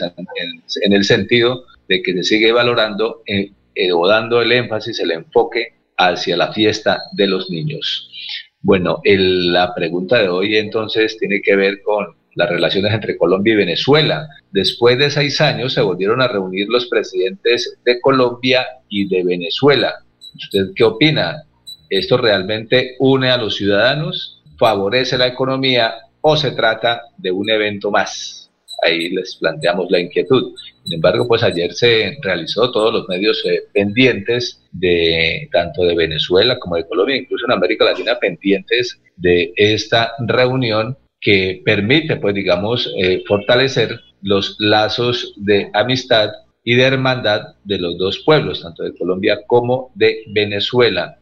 en, 0.82 0.92
el 0.92 1.04
sentido 1.04 1.64
de 1.88 2.02
que 2.02 2.14
se 2.14 2.22
sigue 2.24 2.52
valorando 2.52 3.22
eh, 3.26 3.50
eh, 3.74 3.92
o 3.92 4.06
dando 4.06 4.40
el 4.40 4.52
énfasis, 4.52 4.98
el 5.00 5.12
enfoque 5.12 5.74
hacia 5.96 6.36
la 6.36 6.52
fiesta 6.52 7.02
de 7.12 7.26
los 7.26 7.50
niños. 7.50 8.08
Bueno, 8.60 9.00
la 9.04 9.74
pregunta 9.74 10.18
de 10.18 10.28
hoy 10.28 10.56
entonces 10.56 11.16
tiene 11.18 11.42
que 11.42 11.56
ver 11.56 11.82
con 11.82 12.21
las 12.34 12.48
relaciones 12.48 12.92
entre 12.92 13.16
Colombia 13.16 13.54
y 13.54 13.56
Venezuela. 13.56 14.28
Después 14.50 14.98
de 14.98 15.10
seis 15.10 15.40
años 15.40 15.74
se 15.74 15.82
volvieron 15.82 16.20
a 16.22 16.28
reunir 16.28 16.68
los 16.68 16.86
presidentes 16.86 17.78
de 17.84 18.00
Colombia 18.00 18.66
y 18.88 19.08
de 19.08 19.24
Venezuela. 19.24 19.94
¿Usted 20.34 20.68
qué 20.74 20.84
opina? 20.84 21.44
¿Esto 21.90 22.16
realmente 22.16 22.96
une 22.98 23.30
a 23.30 23.36
los 23.36 23.56
ciudadanos, 23.56 24.42
favorece 24.58 25.18
la 25.18 25.26
economía 25.26 25.94
o 26.20 26.36
se 26.36 26.52
trata 26.52 27.02
de 27.18 27.30
un 27.30 27.50
evento 27.50 27.90
más? 27.90 28.50
Ahí 28.84 29.10
les 29.10 29.36
planteamos 29.36 29.90
la 29.90 30.00
inquietud. 30.00 30.54
Sin 30.84 30.94
embargo, 30.94 31.28
pues 31.28 31.42
ayer 31.44 31.72
se 31.72 32.16
realizó 32.22 32.72
todos 32.72 32.92
los 32.92 33.08
medios 33.08 33.44
eh, 33.44 33.60
pendientes 33.72 34.60
de 34.72 35.48
tanto 35.52 35.84
de 35.84 35.94
Venezuela 35.94 36.58
como 36.58 36.76
de 36.76 36.88
Colombia, 36.88 37.16
incluso 37.16 37.44
en 37.44 37.52
América 37.52 37.84
Latina 37.84 38.18
pendientes 38.18 39.00
de 39.16 39.52
esta 39.56 40.12
reunión 40.26 40.96
que 41.22 41.62
permite, 41.64 42.16
pues 42.16 42.34
digamos, 42.34 42.92
eh, 42.98 43.22
fortalecer 43.26 44.00
los 44.22 44.56
lazos 44.58 45.32
de 45.36 45.70
amistad 45.72 46.30
y 46.64 46.74
de 46.74 46.82
hermandad 46.82 47.54
de 47.64 47.78
los 47.78 47.96
dos 47.96 48.18
pueblos, 48.26 48.62
tanto 48.62 48.82
de 48.82 48.94
Colombia 48.94 49.40
como 49.46 49.92
de 49.94 50.24
Venezuela. 50.34 51.16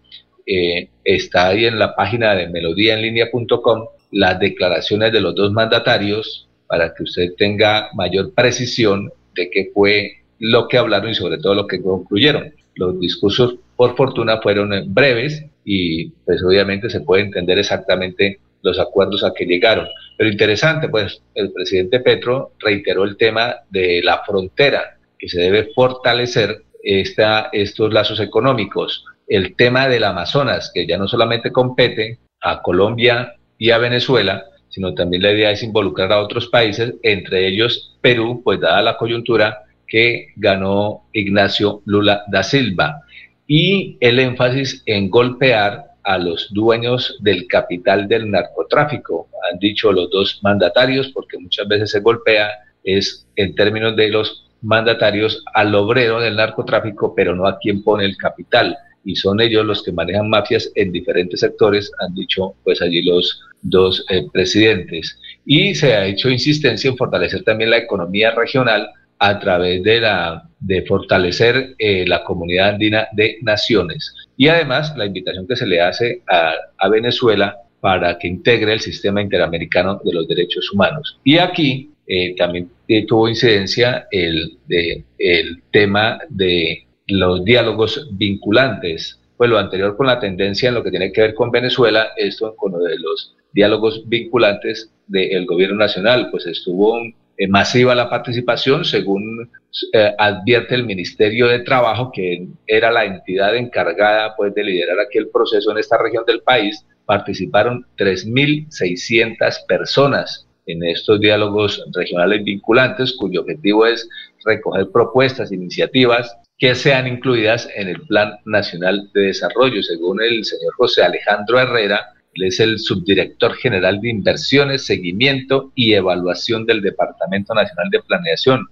Eh, 0.47 0.89
está 1.05 1.49
ahí 1.49 1.67
en 1.67 1.79
la 1.79 1.95
página 1.95 2.35
de 2.35 2.49
melodíaenlínea.com 2.49 3.89
las 4.11 4.41
declaraciones 4.41 5.13
de 5.13 5.21
los 5.21 5.35
dos 5.35 5.53
mandatarios 5.53 6.49
para 6.67 6.95
que 6.95 7.05
usted 7.05 7.35
tenga 7.37 7.91
mayor 7.95 8.33
precisión 8.35 9.13
de 9.35 9.51
qué 9.51 9.71
fue 9.73 10.13
lo 10.39 10.67
que 10.67 10.79
hablaron 10.79 11.11
y 11.11 11.15
sobre 11.15 11.39
todo 11.39 11.55
lo 11.55 11.67
que 11.67 11.83
concluyeron. 11.83 12.55
Los 12.75 12.99
discursos, 12.99 13.57
por 13.77 13.97
fortuna, 13.97 14.41
fueron 14.41 14.73
breves 14.93 15.45
y 15.65 16.11
pues 16.25 16.43
obviamente 16.43 16.89
se 16.89 17.03
puede 17.03 17.25
entender 17.25 17.59
exactamente 17.59 18.41
los 18.63 18.79
acuerdos 18.79 19.25
a 19.25 19.33
que 19.35 19.47
llegaron. 19.47 19.89
Pero 20.17 20.31
interesante, 20.31 20.89
pues 20.89 21.23
el 21.35 21.53
presidente 21.53 22.01
Petro 22.01 22.53
reiteró 22.59 23.05
el 23.05 23.17
tema 23.17 23.57
de 23.71 24.01
la 24.03 24.23
frontera, 24.25 24.99
que 25.19 25.29
se 25.29 25.41
debe 25.41 25.71
fortalecer 25.75 26.63
esta, 26.83 27.49
estos 27.53 27.93
lazos 27.93 28.21
económicos. 28.21 29.05
El 29.27 29.55
tema 29.57 29.89
del 29.89 30.05
Amazonas, 30.05 30.71
que 30.75 30.87
ya 30.87 30.99
no 30.99 31.07
solamente 31.07 31.53
compete 31.53 32.19
a 32.41 32.63
Colombia 32.63 33.35
y 33.59 33.71
a 33.71 33.79
Venezuela, 33.79 34.45
sino 34.71 34.95
también 34.95 35.23
la 35.23 35.33
idea 35.33 35.51
es 35.51 35.63
involucrar 35.63 36.13
a 36.13 36.21
otros 36.21 36.49
países, 36.49 36.95
entre 37.03 37.47
ellos 37.47 37.99
Perú, 38.01 38.41
pues 38.43 38.61
dada 38.61 38.83
la 38.83 38.97
coyuntura 38.97 39.65
que 39.87 40.29
ganó 40.37 41.03
Ignacio 41.13 41.83
Lula 41.85 42.23
da 42.29 42.43
Silva. 42.43 43.03
Y 43.47 43.99
el 44.01 44.21
énfasis 44.21 44.83
en 44.87 45.11
golpear 45.11 45.90
a 46.05 46.19
los 46.19 46.53
dueños 46.53 47.17
del 47.21 47.47
capital 47.47 48.09
del 48.09 48.31
narcotráfico, 48.31 49.29
han 49.51 49.59
dicho 49.59 49.93
los 49.93 50.11
dos 50.11 50.41
mandatarios, 50.43 51.09
porque 51.13 51.39
muchas 51.39 51.67
veces 51.69 51.91
se 51.91 52.01
golpea, 52.01 52.51
es 52.85 53.27
en 53.37 53.55
términos 53.55 53.97
de 53.97 54.09
los 54.09 54.49
mandatarios 54.63 55.43
al 55.55 55.75
obrero 55.75 56.21
del 56.21 56.37
narcotráfico, 56.37 57.15
pero 57.15 57.35
no 57.35 57.47
a 57.47 57.59
quien 57.59 57.83
pone 57.83 58.05
el 58.05 58.17
capital. 58.17 58.77
Y 59.05 59.17
son 59.17 59.41
ellos 59.41 59.65
los 59.65 59.83
que 59.83 59.93
manejan 59.93 60.29
mafias 60.29 60.71
en 60.75 60.93
diferentes 60.93 61.41
sectores, 61.41 61.91
han 62.01 62.15
dicho 62.15 62.55
pues 62.65 62.83
allí 62.83 63.03
los 63.03 63.41
dos 63.63 64.05
eh, 64.11 64.27
presidentes. 64.33 65.19
Y 65.47 65.75
se 65.75 65.95
ha 65.95 66.07
hecho 66.07 66.29
insistencia 66.29 66.91
en 66.91 66.97
fortalecer 66.97 67.43
también 67.45 67.71
la 67.71 67.79
economía 67.79 68.33
regional 68.33 68.91
a 69.21 69.39
través 69.39 69.83
de, 69.83 70.01
la, 70.01 70.49
de 70.59 70.83
fortalecer 70.87 71.75
eh, 71.79 72.07
la 72.07 72.25
comunidad 72.25 72.71
andina 72.71 73.07
de 73.13 73.37
naciones. 73.43 74.15
Y 74.37 74.49
además 74.49 74.95
la 74.97 75.05
invitación 75.05 75.47
que 75.47 75.57
se 75.57 75.67
le 75.67 75.81
hace 75.81 76.23
a, 76.27 76.89
Venezuela 76.89 77.57
para 77.81 78.19
que 78.19 78.29
integre 78.29 78.73
el 78.73 78.81
sistema 78.81 79.21
interamericano 79.21 80.01
de 80.03 80.13
los 80.15 80.27
derechos 80.27 80.73
humanos. 80.73 81.19
Y 81.23 81.37
aquí 81.37 81.91
eh, 82.07 82.35
también 82.37 82.71
tuvo 83.07 83.29
incidencia 83.29 84.07
el, 84.11 84.57
de, 84.67 85.05
el 85.19 85.63
tema 85.71 86.19
de 86.31 86.87
los 87.07 87.45
diálogos 87.45 88.09
vinculantes. 88.13 89.21
Pues 89.37 89.51
lo 89.51 89.59
anterior 89.59 89.97
con 89.99 90.07
la 90.07 90.19
tendencia 90.19 90.71
en 90.71 90.77
lo 90.77 90.83
que 90.83 90.91
tiene 90.91 91.13
que 91.13 91.21
ver 91.21 91.35
con 91.35 91.51
Venezuela, 91.51 92.09
esto 92.17 92.57
con 92.57 92.73
lo 92.73 92.79
de 92.79 92.99
los 92.99 93.37
diálogos 93.53 94.03
vinculantes 94.09 94.91
del 95.07 95.45
gobierno 95.45 95.77
nacional, 95.77 96.29
pues 96.31 96.47
estuvo 96.47 96.95
un, 96.95 97.15
eh, 97.41 97.49
masiva 97.49 97.95
la 97.95 98.11
participación, 98.11 98.85
según 98.85 99.51
eh, 99.95 100.15
advierte 100.19 100.75
el 100.75 100.85
Ministerio 100.85 101.49
de 101.49 101.61
Trabajo, 101.61 102.11
que 102.13 102.47
era 102.67 102.91
la 102.91 103.07
entidad 103.07 103.57
encargada 103.57 104.37
pues, 104.37 104.55
de 104.55 104.63
liderar 104.63 105.01
aquí 105.01 105.17
el 105.17 105.31
proceso 105.31 105.71
en 105.71 105.79
esta 105.79 105.97
región 105.97 106.23
del 106.27 106.43
país, 106.43 106.85
participaron 107.07 107.87
3.600 107.97 109.67
personas 109.67 110.47
en 110.67 110.85
estos 110.85 111.19
diálogos 111.19 111.83
regionales 111.95 112.45
vinculantes, 112.45 113.15
cuyo 113.17 113.41
objetivo 113.41 113.87
es 113.87 114.07
recoger 114.45 114.91
propuestas, 114.93 115.51
iniciativas 115.51 116.37
que 116.59 116.75
sean 116.75 117.07
incluidas 117.07 117.71
en 117.75 117.89
el 117.89 118.03
Plan 118.03 118.35
Nacional 118.45 119.11
de 119.15 119.23
Desarrollo. 119.23 119.83
Según 119.83 120.21
el 120.21 120.45
señor 120.45 120.75
José 120.77 121.05
Alejandro 121.05 121.59
Herrera, 121.59 122.07
es 122.35 122.61
el 122.61 122.79
subdirector 122.79 123.55
general 123.57 124.01
de 124.01 124.11
inversiones, 124.11 124.87
seguimiento 124.87 125.73
y 125.75 125.95
evaluación 125.95 126.67
del 126.67 126.81
Departamento 126.81 127.55
Nacional 127.55 127.91
de 127.91 128.01
Planeación. 128.03 128.67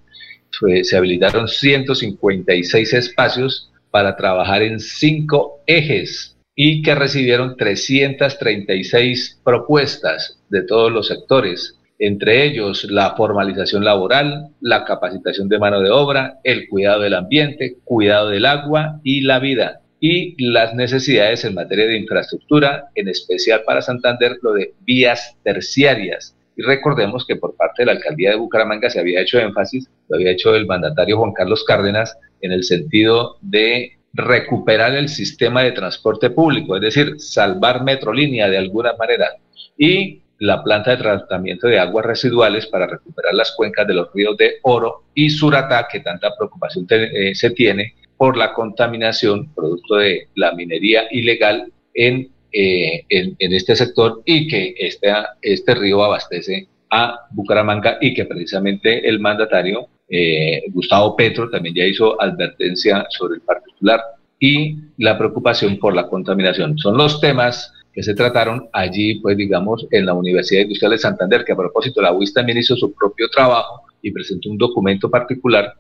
se 0.82 0.96
habilitaron 0.96 1.48
156 1.48 2.94
espacios 2.94 3.70
para 3.90 4.16
trabajar 4.16 4.62
en 4.62 4.80
cinco 4.80 5.62
ejes 5.66 6.36
y 6.54 6.82
que 6.82 6.94
recibieron 6.94 7.56
336 7.56 9.40
propuestas 9.44 10.40
de 10.48 10.62
todos 10.62 10.90
los 10.90 11.08
sectores, 11.08 11.78
entre 11.98 12.44
ellos 12.44 12.84
la 12.84 13.14
formalización 13.16 13.84
laboral, 13.84 14.48
la 14.60 14.84
capacitación 14.84 15.48
de 15.48 15.58
mano 15.58 15.80
de 15.80 15.90
obra, 15.90 16.38
el 16.44 16.68
cuidado 16.68 17.02
del 17.02 17.14
ambiente, 17.14 17.76
cuidado 17.84 18.30
del 18.30 18.46
agua 18.46 19.00
y 19.02 19.20
la 19.22 19.38
vida 19.38 19.82
y 20.00 20.34
las 20.50 20.74
necesidades 20.74 21.44
en 21.44 21.54
materia 21.54 21.86
de 21.86 21.98
infraestructura, 21.98 22.88
en 22.94 23.08
especial 23.08 23.62
para 23.64 23.82
Santander, 23.82 24.38
lo 24.42 24.52
de 24.52 24.74
vías 24.80 25.36
terciarias. 25.42 26.36
Y 26.56 26.62
recordemos 26.62 27.24
que 27.26 27.36
por 27.36 27.56
parte 27.56 27.82
de 27.82 27.86
la 27.86 27.92
alcaldía 27.92 28.30
de 28.30 28.36
Bucaramanga 28.36 28.90
se 28.90 29.00
había 29.00 29.20
hecho 29.20 29.38
énfasis, 29.38 29.88
lo 30.08 30.16
había 30.16 30.32
hecho 30.32 30.54
el 30.54 30.66
mandatario 30.66 31.18
Juan 31.18 31.32
Carlos 31.32 31.64
Cárdenas, 31.64 32.16
en 32.40 32.52
el 32.52 32.64
sentido 32.64 33.38
de 33.40 33.98
recuperar 34.12 34.94
el 34.94 35.08
sistema 35.08 35.62
de 35.62 35.72
transporte 35.72 36.30
público, 36.30 36.76
es 36.76 36.82
decir, 36.82 37.20
salvar 37.20 37.84
Metrolínea 37.84 38.48
de 38.48 38.58
alguna 38.58 38.94
manera. 38.94 39.36
Y 39.76 40.22
la 40.38 40.62
planta 40.62 40.92
de 40.92 40.98
tratamiento 40.98 41.66
de 41.66 41.78
aguas 41.78 42.06
residuales 42.06 42.66
para 42.66 42.86
recuperar 42.86 43.34
las 43.34 43.52
cuencas 43.52 43.86
de 43.86 43.94
los 43.94 44.12
ríos 44.12 44.36
de 44.36 44.54
Oro 44.62 45.04
y 45.14 45.30
Suratá, 45.30 45.88
que 45.90 46.00
tanta 46.00 46.34
preocupación 46.36 46.86
eh, 46.90 47.34
se 47.34 47.50
tiene 47.50 47.94
por 48.18 48.36
la 48.36 48.52
contaminación 48.52 49.54
producto 49.54 49.96
de 49.96 50.28
la 50.34 50.52
minería 50.52 51.04
ilegal 51.10 51.72
en, 51.94 52.28
eh, 52.52 53.04
en, 53.08 53.36
este 53.38 53.76
sector 53.76 54.22
y 54.26 54.48
que 54.48 54.74
este, 54.76 55.10
este 55.40 55.74
río 55.74 56.02
abastece 56.02 56.66
a 56.90 57.20
Bucaramanga 57.30 57.98
y 58.00 58.12
que 58.12 58.24
precisamente 58.24 59.08
el 59.08 59.20
mandatario 59.20 59.88
eh, 60.08 60.64
Gustavo 60.70 61.14
Petro 61.14 61.48
también 61.48 61.74
ya 61.74 61.84
hizo 61.84 62.20
advertencia 62.20 63.06
sobre 63.10 63.36
el 63.36 63.42
particular 63.42 64.00
y 64.40 64.76
la 64.96 65.16
preocupación 65.16 65.78
por 65.78 65.94
la 65.94 66.08
contaminación. 66.08 66.76
Son 66.78 66.96
los 66.96 67.20
temas 67.20 67.72
que 67.92 68.02
se 68.02 68.14
trataron 68.14 68.68
allí, 68.72 69.20
pues 69.20 69.36
digamos, 69.36 69.86
en 69.90 70.06
la 70.06 70.14
Universidad 70.14 70.62
Industrial 70.62 70.92
de 70.92 70.98
Santander, 70.98 71.44
que 71.44 71.52
a 71.52 71.56
propósito 71.56 72.00
la 72.00 72.12
UIS 72.12 72.32
también 72.32 72.58
hizo 72.58 72.76
su 72.76 72.92
propio 72.94 73.28
trabajo 73.28 73.82
y 74.02 74.10
presentó 74.10 74.50
un 74.50 74.58
documento 74.58 75.10
particular 75.10 75.74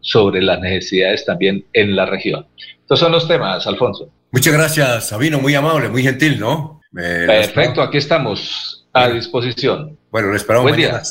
sobre 0.00 0.42
las 0.42 0.60
necesidades 0.60 1.24
también 1.24 1.64
en 1.72 1.96
la 1.96 2.06
región. 2.06 2.46
Estos 2.80 3.00
son 3.00 3.12
los 3.12 3.26
temas, 3.26 3.66
Alfonso. 3.66 4.08
Muchas 4.30 4.52
gracias, 4.52 5.08
Sabino, 5.08 5.40
muy 5.40 5.54
amable, 5.54 5.88
muy 5.88 6.02
gentil, 6.02 6.38
¿no? 6.38 6.80
Perfecto, 6.92 7.82
aquí 7.82 7.98
estamos 7.98 8.86
a 8.92 9.08
disposición. 9.08 9.98
Bueno, 10.10 10.30
le 10.30 10.36
esperamos 10.36 10.70
Buen 10.70 10.76
día. 10.76 11.02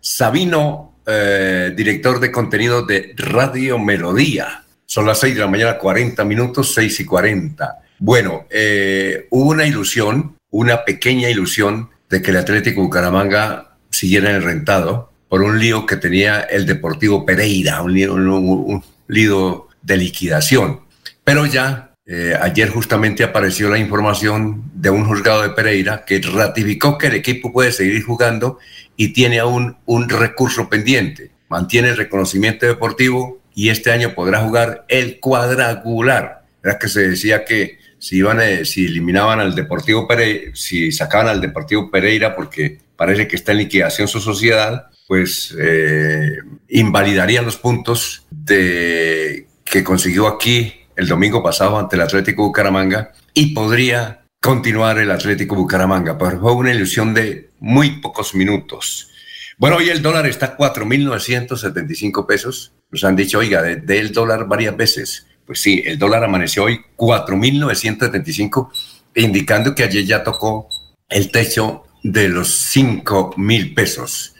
Sabino, 0.00 0.94
eh, 1.06 1.72
director 1.76 2.18
de 2.18 2.32
contenido 2.32 2.84
de 2.84 3.14
Radio 3.16 3.78
Melodía. 3.78 4.64
Son 4.84 5.06
las 5.06 5.20
6 5.20 5.34
de 5.34 5.40
la 5.40 5.46
mañana, 5.46 5.78
40 5.78 6.24
minutos, 6.24 6.74
6 6.74 7.00
y 7.00 7.04
40. 7.04 7.78
Bueno, 7.98 8.46
eh, 8.50 9.26
hubo 9.30 9.50
una 9.50 9.66
ilusión, 9.66 10.36
una 10.50 10.84
pequeña 10.84 11.28
ilusión 11.28 11.90
de 12.08 12.22
que 12.22 12.30
el 12.30 12.38
Atlético 12.38 12.82
Bucaramanga 12.82 13.76
siguiera 13.90 14.30
en 14.30 14.36
el 14.36 14.42
rentado 14.42 15.12
por 15.28 15.42
un 15.42 15.58
lío 15.58 15.86
que 15.86 15.96
tenía 15.96 16.40
el 16.40 16.66
Deportivo 16.66 17.24
Pereira, 17.24 17.82
un 17.82 18.82
lío, 19.08 19.68
de 19.82 19.96
liquidación. 19.96 20.80
Pero 21.24 21.46
ya 21.46 21.94
eh, 22.04 22.34
ayer 22.40 22.68
justamente 22.70 23.22
apareció 23.22 23.70
la 23.70 23.78
información 23.78 24.70
de 24.74 24.90
un 24.90 25.04
juzgado 25.04 25.42
de 25.42 25.50
Pereira 25.50 26.04
que 26.04 26.20
ratificó 26.20 26.98
que 26.98 27.06
el 27.06 27.14
equipo 27.14 27.52
puede 27.52 27.72
seguir 27.72 28.02
jugando 28.02 28.58
y 28.96 29.12
tiene 29.12 29.38
aún 29.38 29.76
un 29.86 30.08
recurso 30.08 30.68
pendiente. 30.68 31.30
Mantiene 31.48 31.90
el 31.90 31.96
reconocimiento 31.96 32.66
deportivo 32.66 33.40
y 33.54 33.68
este 33.68 33.90
año 33.90 34.14
podrá 34.14 34.40
jugar 34.40 34.84
el 34.88 35.20
cuadrangular. 35.20 36.44
Era 36.62 36.78
que 36.78 36.88
se 36.88 37.08
decía 37.08 37.44
que 37.44 37.78
si 37.98 38.16
iban, 38.18 38.40
eh, 38.40 38.64
si 38.64 38.86
eliminaban 38.86 39.40
al 39.40 39.54
Deportivo 39.54 40.06
Pereira, 40.06 40.52
si 40.54 40.92
sacaban 40.92 41.28
al 41.28 41.40
Deportivo 41.40 41.90
Pereira 41.90 42.34
porque 42.34 42.78
parece 42.96 43.28
que 43.28 43.36
está 43.36 43.52
en 43.52 43.58
liquidación 43.58 44.08
su 44.08 44.20
sociedad, 44.20 44.88
pues 45.08 45.56
eh, 45.58 46.36
invalidarían 46.68 47.46
los 47.46 47.56
puntos 47.56 48.26
de, 48.30 49.48
que 49.64 49.82
consiguió 49.82 50.28
aquí 50.28 50.74
el 50.94 51.08
domingo 51.08 51.42
pasado 51.42 51.78
ante 51.78 51.96
el 51.96 52.02
Atlético 52.02 52.44
Bucaramanga 52.44 53.12
y 53.32 53.54
podría 53.54 54.26
continuar 54.38 54.98
el 54.98 55.10
Atlético 55.10 55.56
Bucaramanga, 55.56 56.18
pero 56.18 56.38
fue 56.38 56.52
una 56.52 56.74
ilusión 56.74 57.14
de 57.14 57.48
muy 57.58 58.00
pocos 58.02 58.34
minutos. 58.34 59.10
Bueno, 59.56 59.78
hoy 59.78 59.88
el 59.88 60.02
dólar 60.02 60.26
está 60.26 60.46
a 60.46 60.56
4.975 60.56 62.26
pesos. 62.26 62.72
Nos 62.90 63.02
han 63.02 63.16
dicho, 63.16 63.38
oiga, 63.38 63.62
del 63.62 63.86
de 63.86 64.08
dólar 64.10 64.46
varias 64.46 64.76
veces. 64.76 65.26
Pues 65.46 65.60
sí, 65.60 65.82
el 65.86 65.98
dólar 65.98 66.22
amaneció 66.22 66.64
hoy 66.64 66.80
4.975, 66.96 68.68
indicando 69.14 69.74
que 69.74 69.84
ayer 69.84 70.04
ya 70.04 70.22
tocó 70.22 70.68
el 71.08 71.30
techo 71.32 71.84
de 72.02 72.28
los 72.28 72.76
5.000 72.76 73.74
pesos. 73.74 74.34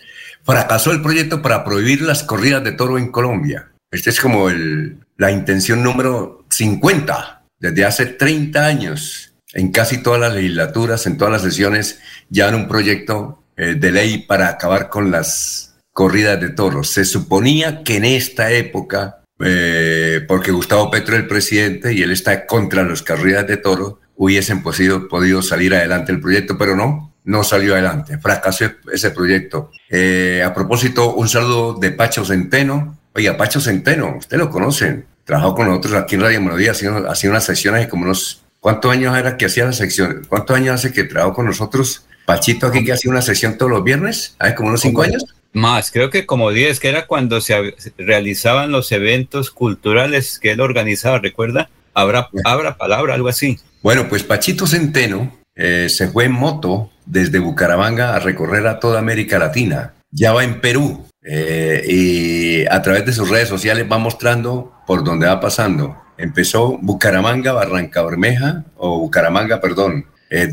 Fracasó 0.48 0.92
el 0.92 1.02
proyecto 1.02 1.42
para 1.42 1.62
prohibir 1.62 2.00
las 2.00 2.22
corridas 2.22 2.64
de 2.64 2.72
toro 2.72 2.96
en 2.96 3.12
Colombia. 3.12 3.70
Esta 3.90 4.08
es 4.08 4.18
como 4.18 4.48
la 5.18 5.30
intención 5.30 5.82
número 5.82 6.46
50 6.48 7.42
desde 7.60 7.84
hace 7.84 8.06
30 8.06 8.64
años. 8.64 9.34
En 9.52 9.70
casi 9.72 10.02
todas 10.02 10.18
las 10.18 10.32
legislaturas, 10.32 11.06
en 11.06 11.18
todas 11.18 11.32
las 11.32 11.42
sesiones, 11.42 12.00
ya 12.30 12.48
un 12.48 12.66
proyecto 12.66 13.42
eh, 13.58 13.74
de 13.74 13.92
ley 13.92 14.22
para 14.22 14.48
acabar 14.48 14.88
con 14.88 15.10
las 15.10 15.76
corridas 15.92 16.40
de 16.40 16.48
toros. 16.48 16.88
Se 16.92 17.04
suponía 17.04 17.84
que 17.84 17.96
en 17.96 18.06
esta 18.06 18.50
época 18.50 19.20
eh, 19.40 20.24
porque 20.26 20.50
Gustavo 20.50 20.90
Petro 20.90 21.14
es 21.14 21.20
el 21.20 21.28
presidente 21.28 21.92
y 21.92 22.00
él 22.00 22.10
está 22.10 22.46
contra 22.46 22.84
las 22.84 23.02
carreras 23.02 23.46
de 23.46 23.58
toro, 23.58 24.00
hubiesen 24.16 24.62
podido 24.62 25.42
salir 25.42 25.74
adelante 25.74 26.10
el 26.10 26.22
proyecto, 26.22 26.56
pero 26.56 26.74
no, 26.74 27.14
no 27.28 27.44
salió 27.44 27.74
adelante, 27.74 28.16
fracasó 28.16 28.64
ese 28.90 29.10
proyecto. 29.10 29.70
Eh, 29.90 30.42
a 30.44 30.54
propósito, 30.54 31.14
un 31.14 31.28
saludo 31.28 31.74
de 31.74 31.90
Pacho 31.90 32.24
Centeno. 32.24 32.96
Oiga, 33.14 33.36
Pacho 33.36 33.60
Centeno, 33.60 34.16
usted 34.16 34.38
lo 34.38 34.48
conocen, 34.48 35.04
trabajó 35.24 35.54
con 35.54 35.68
nosotros 35.68 35.92
aquí 35.92 36.14
en 36.14 36.22
Radio 36.22 36.40
Melodía, 36.40 36.72
hacía 36.72 37.30
unas 37.30 37.44
sesiones 37.44 37.86
como 37.86 38.04
unos... 38.04 38.42
¿Cuántos 38.60 38.90
años 38.90 39.16
era 39.16 39.36
que 39.36 39.44
hacía 39.44 39.66
las 39.66 39.76
secciones? 39.76 40.26
¿Cuántos 40.26 40.56
años 40.56 40.74
hace 40.74 40.90
que 40.90 41.04
trabajó 41.04 41.34
con 41.34 41.46
nosotros? 41.46 42.06
Pachito 42.24 42.66
aquí 42.66 42.82
que 42.82 42.92
hacía 42.92 43.10
una 43.10 43.22
sesión 43.22 43.58
todos 43.58 43.70
los 43.70 43.84
viernes, 43.84 44.34
¿hace 44.38 44.54
como 44.54 44.70
unos 44.70 44.80
cinco 44.80 45.02
años? 45.02 45.22
Más, 45.52 45.90
creo 45.90 46.08
que 46.08 46.24
como 46.24 46.50
10, 46.50 46.80
que 46.80 46.88
era 46.88 47.06
cuando 47.06 47.42
se 47.42 47.74
realizaban 47.98 48.72
los 48.72 48.90
eventos 48.90 49.50
culturales 49.50 50.38
que 50.38 50.52
él 50.52 50.60
organizaba, 50.60 51.18
¿recuerda? 51.18 51.68
Abra, 51.92 52.30
abra 52.44 52.78
palabra, 52.78 53.14
algo 53.14 53.28
así. 53.28 53.60
Bueno, 53.82 54.08
pues 54.08 54.22
Pachito 54.22 54.66
Centeno 54.66 55.38
eh, 55.54 55.88
se 55.90 56.08
fue 56.08 56.24
en 56.24 56.32
moto 56.32 56.90
desde 57.08 57.38
Bucaramanga 57.38 58.14
a 58.14 58.20
recorrer 58.20 58.66
a 58.66 58.78
toda 58.78 58.98
América 58.98 59.38
Latina. 59.38 59.94
Ya 60.10 60.32
va 60.32 60.44
en 60.44 60.60
Perú 60.60 61.06
eh, 61.22 61.82
y 61.86 62.66
a 62.66 62.80
través 62.82 63.04
de 63.06 63.12
sus 63.12 63.28
redes 63.28 63.48
sociales 63.48 63.86
va 63.90 63.98
mostrando 63.98 64.72
por 64.86 65.04
dónde 65.04 65.26
va 65.26 65.40
pasando. 65.40 65.96
Empezó 66.16 66.78
Bucaramanga, 66.78 67.52
Barranca 67.52 68.02
Bermeja, 68.02 68.64
o 68.76 68.98
Bucaramanga, 68.98 69.60
perdón, 69.60 70.06
eh, 70.30 70.50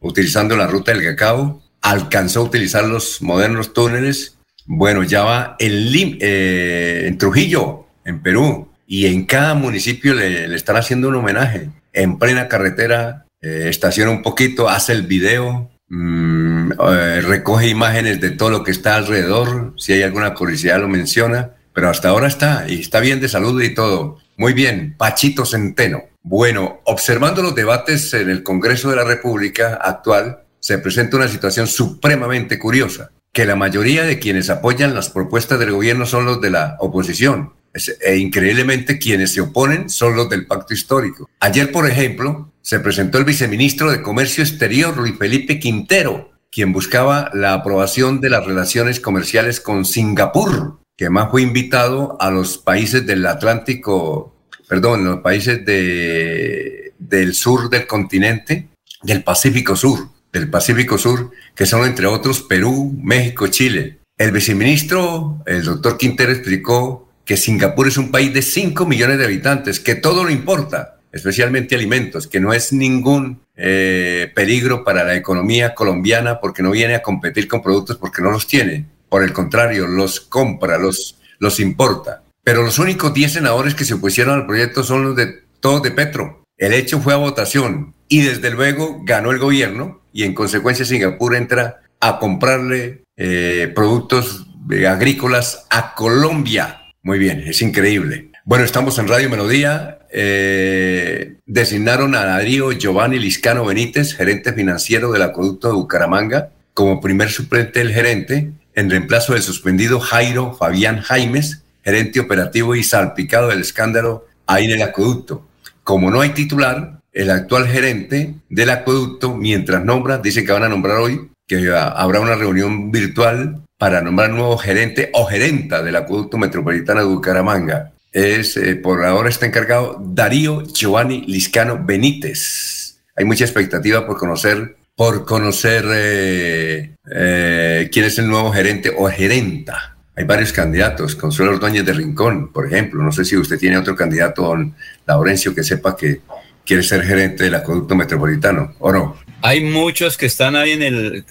utilizando 0.00 0.56
la 0.56 0.66
ruta 0.66 0.92
del 0.92 1.04
cacao, 1.04 1.62
alcanzó 1.80 2.40
a 2.40 2.44
utilizar 2.44 2.84
los 2.84 3.22
modernos 3.22 3.72
túneles. 3.72 4.38
Bueno, 4.66 5.02
ya 5.04 5.22
va 5.22 5.56
en, 5.58 6.16
eh, 6.20 7.04
en 7.06 7.18
Trujillo, 7.18 7.86
en 8.04 8.22
Perú, 8.22 8.68
y 8.86 9.06
en 9.06 9.24
cada 9.24 9.54
municipio 9.54 10.14
le, 10.14 10.54
están 10.54 10.76
haciendo 10.76 11.08
un 11.08 11.16
homenaje. 11.16 11.70
En 11.92 12.18
plena 12.18 12.48
carretera, 12.48 13.26
eh, 13.42 13.66
estaciona 13.68 14.10
un 14.10 14.22
poquito, 14.22 14.68
hace 14.68 14.92
el 14.92 15.02
video, 15.02 15.70
mm, 15.88 16.72
eh, 16.72 17.20
recoge 17.22 17.68
imágenes 17.68 18.20
de 18.20 18.30
todo 18.30 18.50
lo 18.50 18.64
que 18.64 18.70
está 18.70 18.96
alrededor. 18.96 19.74
Si 19.76 19.92
hay 19.92 20.02
alguna 20.02 20.32
curiosidad, 20.32 20.80
lo 20.80 20.88
menciona. 20.88 21.56
Pero 21.74 21.88
hasta 21.88 22.10
ahora 22.10 22.28
está, 22.28 22.66
y 22.68 22.80
está 22.80 23.00
bien 23.00 23.20
de 23.20 23.28
salud 23.28 23.60
y 23.62 23.74
todo. 23.74 24.18
Muy 24.36 24.52
bien, 24.52 24.94
Pachito 24.98 25.46
Centeno. 25.46 26.02
Bueno, 26.22 26.80
observando 26.84 27.42
los 27.42 27.54
debates 27.54 28.12
en 28.14 28.28
el 28.28 28.42
Congreso 28.42 28.90
de 28.90 28.96
la 28.96 29.04
República 29.04 29.78
actual, 29.82 30.44
se 30.60 30.78
presenta 30.78 31.16
una 31.16 31.28
situación 31.28 31.66
supremamente 31.66 32.58
curiosa, 32.58 33.10
que 33.32 33.46
la 33.46 33.56
mayoría 33.56 34.04
de 34.04 34.18
quienes 34.18 34.50
apoyan 34.50 34.94
las 34.94 35.08
propuestas 35.08 35.58
del 35.58 35.72
gobierno 35.72 36.06
son 36.06 36.26
los 36.26 36.40
de 36.40 36.50
la 36.50 36.76
oposición, 36.78 37.54
e 37.74 38.16
increíblemente 38.16 38.98
quienes 38.98 39.32
se 39.32 39.40
oponen 39.40 39.88
son 39.88 40.16
los 40.16 40.28
del 40.28 40.46
pacto 40.46 40.74
histórico. 40.74 41.28
Ayer, 41.40 41.72
por 41.72 41.88
ejemplo, 41.88 42.52
se 42.60 42.80
presentó 42.80 43.18
el 43.18 43.24
viceministro 43.24 43.90
de 43.90 44.02
Comercio 44.02 44.44
Exterior, 44.44 44.96
Luis 44.96 45.16
Felipe 45.18 45.58
Quintero, 45.58 46.32
quien 46.50 46.72
buscaba 46.72 47.30
la 47.32 47.54
aprobación 47.54 48.20
de 48.20 48.30
las 48.30 48.44
relaciones 48.44 49.00
comerciales 49.00 49.60
con 49.60 49.84
Singapur, 49.84 50.80
que 50.96 51.10
más 51.10 51.30
fue 51.30 51.42
invitado 51.42 52.16
a 52.20 52.30
los 52.30 52.58
países 52.58 53.06
del 53.06 53.24
Atlántico, 53.26 54.36
perdón, 54.68 55.04
los 55.04 55.20
países 55.20 55.64
de, 55.64 56.92
del 56.98 57.34
sur 57.34 57.70
del 57.70 57.86
continente, 57.86 58.68
del 59.02 59.22
Pacífico 59.22 59.74
Sur 59.76 60.12
del 60.32 60.48
Pacífico 60.48 60.98
Sur, 60.98 61.30
que 61.54 61.66
son 61.66 61.84
entre 61.84 62.06
otros 62.06 62.42
Perú, 62.42 62.94
México, 62.98 63.48
Chile. 63.48 64.00
El 64.16 64.32
viceministro, 64.32 65.42
el 65.46 65.64
doctor 65.64 65.98
Quintero, 65.98 66.32
explicó 66.32 67.01
que 67.24 67.36
Singapur 67.36 67.88
es 67.88 67.96
un 67.96 68.10
país 68.10 68.32
de 68.32 68.42
5 68.42 68.86
millones 68.86 69.18
de 69.18 69.24
habitantes, 69.24 69.80
que 69.80 69.94
todo 69.94 70.24
lo 70.24 70.30
importa, 70.30 70.98
especialmente 71.12 71.74
alimentos, 71.74 72.26
que 72.26 72.40
no 72.40 72.52
es 72.52 72.72
ningún 72.72 73.40
eh, 73.56 74.30
peligro 74.34 74.82
para 74.84 75.04
la 75.04 75.14
economía 75.14 75.74
colombiana 75.74 76.40
porque 76.40 76.62
no 76.62 76.70
viene 76.70 76.94
a 76.94 77.02
competir 77.02 77.48
con 77.48 77.62
productos 77.62 77.96
porque 77.96 78.22
no 78.22 78.30
los 78.30 78.46
tiene. 78.46 78.86
Por 79.08 79.22
el 79.22 79.32
contrario, 79.32 79.86
los 79.86 80.20
compra, 80.20 80.78
los, 80.78 81.18
los 81.38 81.60
importa. 81.60 82.22
Pero 82.42 82.62
los 82.62 82.78
únicos 82.78 83.14
10 83.14 83.34
senadores 83.34 83.74
que 83.74 83.84
se 83.84 83.94
opusieron 83.94 84.34
al 84.34 84.46
proyecto 84.46 84.82
son 84.82 85.04
los 85.04 85.16
de 85.16 85.42
todos 85.60 85.82
de 85.82 85.90
Petro. 85.92 86.44
El 86.56 86.72
hecho 86.72 87.00
fue 87.00 87.12
a 87.12 87.18
votación 87.18 87.94
y 88.08 88.22
desde 88.22 88.50
luego 88.50 89.00
ganó 89.04 89.30
el 89.30 89.38
gobierno 89.38 90.00
y 90.12 90.24
en 90.24 90.34
consecuencia 90.34 90.84
Singapur 90.84 91.34
entra 91.34 91.82
a 92.00 92.18
comprarle 92.18 93.04
eh, 93.16 93.70
productos 93.74 94.46
agrícolas 94.88 95.66
a 95.70 95.94
Colombia. 95.94 96.81
Muy 97.04 97.18
bien, 97.18 97.42
es 97.46 97.60
increíble. 97.62 98.30
Bueno, 98.44 98.64
estamos 98.64 98.96
en 98.98 99.08
Radio 99.08 99.28
Melodía, 99.28 99.98
eh, 100.12 101.34
designaron 101.46 102.14
a 102.14 102.24
Darío 102.24 102.70
Giovanni 102.70 103.18
Liscano 103.18 103.64
Benítez, 103.64 104.14
gerente 104.14 104.52
financiero 104.52 105.10
del 105.10 105.22
acueducto 105.22 105.68
de 105.68 105.74
Bucaramanga, 105.74 106.50
como 106.74 107.00
primer 107.00 107.30
suplente 107.30 107.80
del 107.80 107.92
gerente, 107.92 108.52
en 108.74 108.88
reemplazo 108.88 109.32
del 109.32 109.42
suspendido 109.42 109.98
Jairo 109.98 110.54
Fabián 110.54 111.00
Jaimes, 111.00 111.62
gerente 111.84 112.20
operativo 112.20 112.76
y 112.76 112.84
salpicado 112.84 113.48
del 113.48 113.62
escándalo 113.62 114.26
ahí 114.46 114.66
en 114.66 114.70
el 114.70 114.82
acueducto. 114.82 115.44
Como 115.82 116.08
no 116.08 116.20
hay 116.20 116.30
titular, 116.30 117.00
el 117.12 117.30
actual 117.30 117.66
gerente 117.66 118.36
del 118.48 118.70
acueducto, 118.70 119.34
mientras 119.34 119.84
nombra, 119.84 120.18
dicen 120.18 120.46
que 120.46 120.52
van 120.52 120.62
a 120.62 120.68
nombrar 120.68 120.98
hoy, 120.98 121.30
que 121.48 121.68
habrá 121.68 122.20
una 122.20 122.36
reunión 122.36 122.92
virtual 122.92 123.61
para 123.82 124.00
nombrar 124.00 124.30
nuevo 124.30 124.56
gerente 124.58 125.10
o 125.12 125.26
gerenta 125.26 125.82
del 125.82 125.96
acueducto 125.96 126.38
metropolitano 126.38 127.00
de 127.00 127.06
Bucaramanga. 127.06 127.90
Es, 128.12 128.56
eh, 128.56 128.76
por 128.76 129.04
ahora 129.04 129.28
está 129.28 129.44
encargado 129.44 130.00
Darío 130.00 130.62
Giovanni 130.62 131.24
Liscano 131.26 131.84
Benítez. 131.84 133.00
Hay 133.16 133.24
mucha 133.24 133.44
expectativa 133.44 134.06
por 134.06 134.18
conocer, 134.18 134.76
por 134.94 135.24
conocer 135.24 135.84
eh, 135.90 136.94
eh, 137.12 137.90
quién 137.92 138.04
es 138.04 138.20
el 138.20 138.28
nuevo 138.28 138.52
gerente 138.52 138.94
o 138.96 139.08
gerenta. 139.08 139.96
Hay 140.14 140.26
varios 140.26 140.52
candidatos, 140.52 141.16
Consuelo 141.16 141.50
Ordóñez 141.50 141.84
de 141.84 141.92
Rincón, 141.92 142.52
por 142.52 142.68
ejemplo. 142.68 143.02
No 143.02 143.10
sé 143.10 143.24
si 143.24 143.36
usted 143.36 143.58
tiene 143.58 143.78
otro 143.78 143.96
candidato, 143.96 144.42
don 144.42 144.76
Laurencio, 145.08 145.56
que 145.56 145.64
sepa 145.64 145.96
que 145.96 146.20
quiere 146.64 146.84
ser 146.84 147.02
gerente 147.02 147.42
del 147.42 147.56
acueducto 147.56 147.96
metropolitano, 147.96 148.74
¿o 148.78 148.92
no? 148.92 149.16
Hay 149.44 149.60
muchos 149.60 150.16
que 150.16 150.26
están 150.26 150.54
ahí 150.54 150.70
en 150.70 150.82
el 150.82 151.24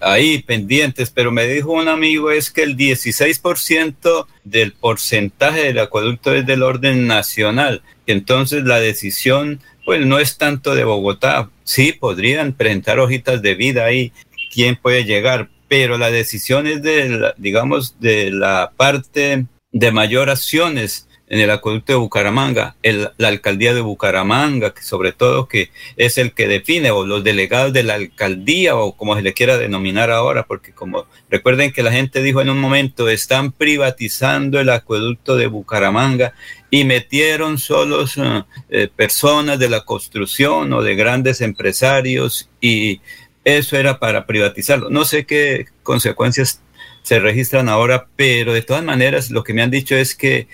ahí 0.00 0.42
pendientes, 0.42 1.10
pero 1.10 1.32
me 1.32 1.46
dijo 1.46 1.72
un 1.72 1.88
amigo 1.88 2.30
es 2.30 2.50
que 2.50 2.62
el 2.62 2.76
16% 2.76 4.26
del 4.44 4.72
porcentaje 4.72 5.62
del 5.64 5.78
acueducto 5.78 6.34
es 6.34 6.44
del 6.44 6.62
orden 6.62 7.06
nacional. 7.06 7.82
Entonces 8.06 8.64
la 8.64 8.78
decisión 8.78 9.60
pues 9.86 10.04
no 10.04 10.18
es 10.18 10.36
tanto 10.36 10.74
de 10.74 10.84
Bogotá. 10.84 11.50
Sí, 11.64 11.92
podrían 11.92 12.52
presentar 12.52 12.98
hojitas 12.98 13.40
de 13.40 13.54
vida 13.54 13.86
ahí 13.86 14.12
quién 14.52 14.76
puede 14.76 15.04
llegar, 15.04 15.48
pero 15.66 15.96
la 15.96 16.10
decisión 16.10 16.66
es 16.66 16.82
de 16.82 17.32
digamos 17.38 17.98
de 18.00 18.30
la 18.32 18.72
parte 18.76 19.46
de 19.72 19.92
mayor 19.92 20.28
acciones 20.28 21.08
en 21.34 21.40
el 21.40 21.50
acueducto 21.50 21.92
de 21.92 21.98
Bucaramanga, 21.98 22.76
la 22.84 23.26
alcaldía 23.28 23.74
de 23.74 23.80
Bucaramanga, 23.80 24.72
que 24.72 24.82
sobre 24.82 25.10
todo 25.10 25.48
que 25.48 25.70
es 25.96 26.16
el 26.16 26.32
que 26.32 26.46
define, 26.46 26.92
o 26.92 27.04
los 27.04 27.24
delegados 27.24 27.72
de 27.72 27.82
la 27.82 27.94
alcaldía, 27.94 28.76
o 28.76 28.96
como 28.96 29.16
se 29.16 29.22
le 29.22 29.34
quiera 29.34 29.58
denominar 29.58 30.12
ahora, 30.12 30.44
porque 30.44 30.70
como 30.70 31.06
recuerden 31.28 31.72
que 31.72 31.82
la 31.82 31.90
gente 31.90 32.22
dijo 32.22 32.40
en 32.40 32.50
un 32.50 32.60
momento, 32.60 33.08
están 33.08 33.50
privatizando 33.50 34.60
el 34.60 34.70
acueducto 34.70 35.34
de 35.34 35.48
Bucaramanga 35.48 36.34
y 36.70 36.84
metieron 36.84 37.58
solos 37.58 38.16
eh, 38.16 38.44
eh, 38.68 38.88
personas 38.94 39.58
de 39.58 39.70
la 39.70 39.80
construcción 39.80 40.72
o 40.72 40.82
de 40.82 40.94
grandes 40.94 41.40
empresarios 41.40 42.48
y 42.60 43.00
eso 43.42 43.76
era 43.76 43.98
para 43.98 44.24
privatizarlo. 44.24 44.88
No 44.88 45.04
sé 45.04 45.26
qué 45.26 45.66
consecuencias 45.82 46.60
se 47.04 47.20
registran 47.20 47.68
ahora, 47.68 48.06
pero 48.16 48.54
de 48.54 48.62
todas 48.62 48.82
maneras 48.82 49.30
lo 49.30 49.44
que 49.44 49.52
me 49.52 49.62
han 49.62 49.70
dicho 49.70 49.94
es 49.94 50.14
que 50.14 50.48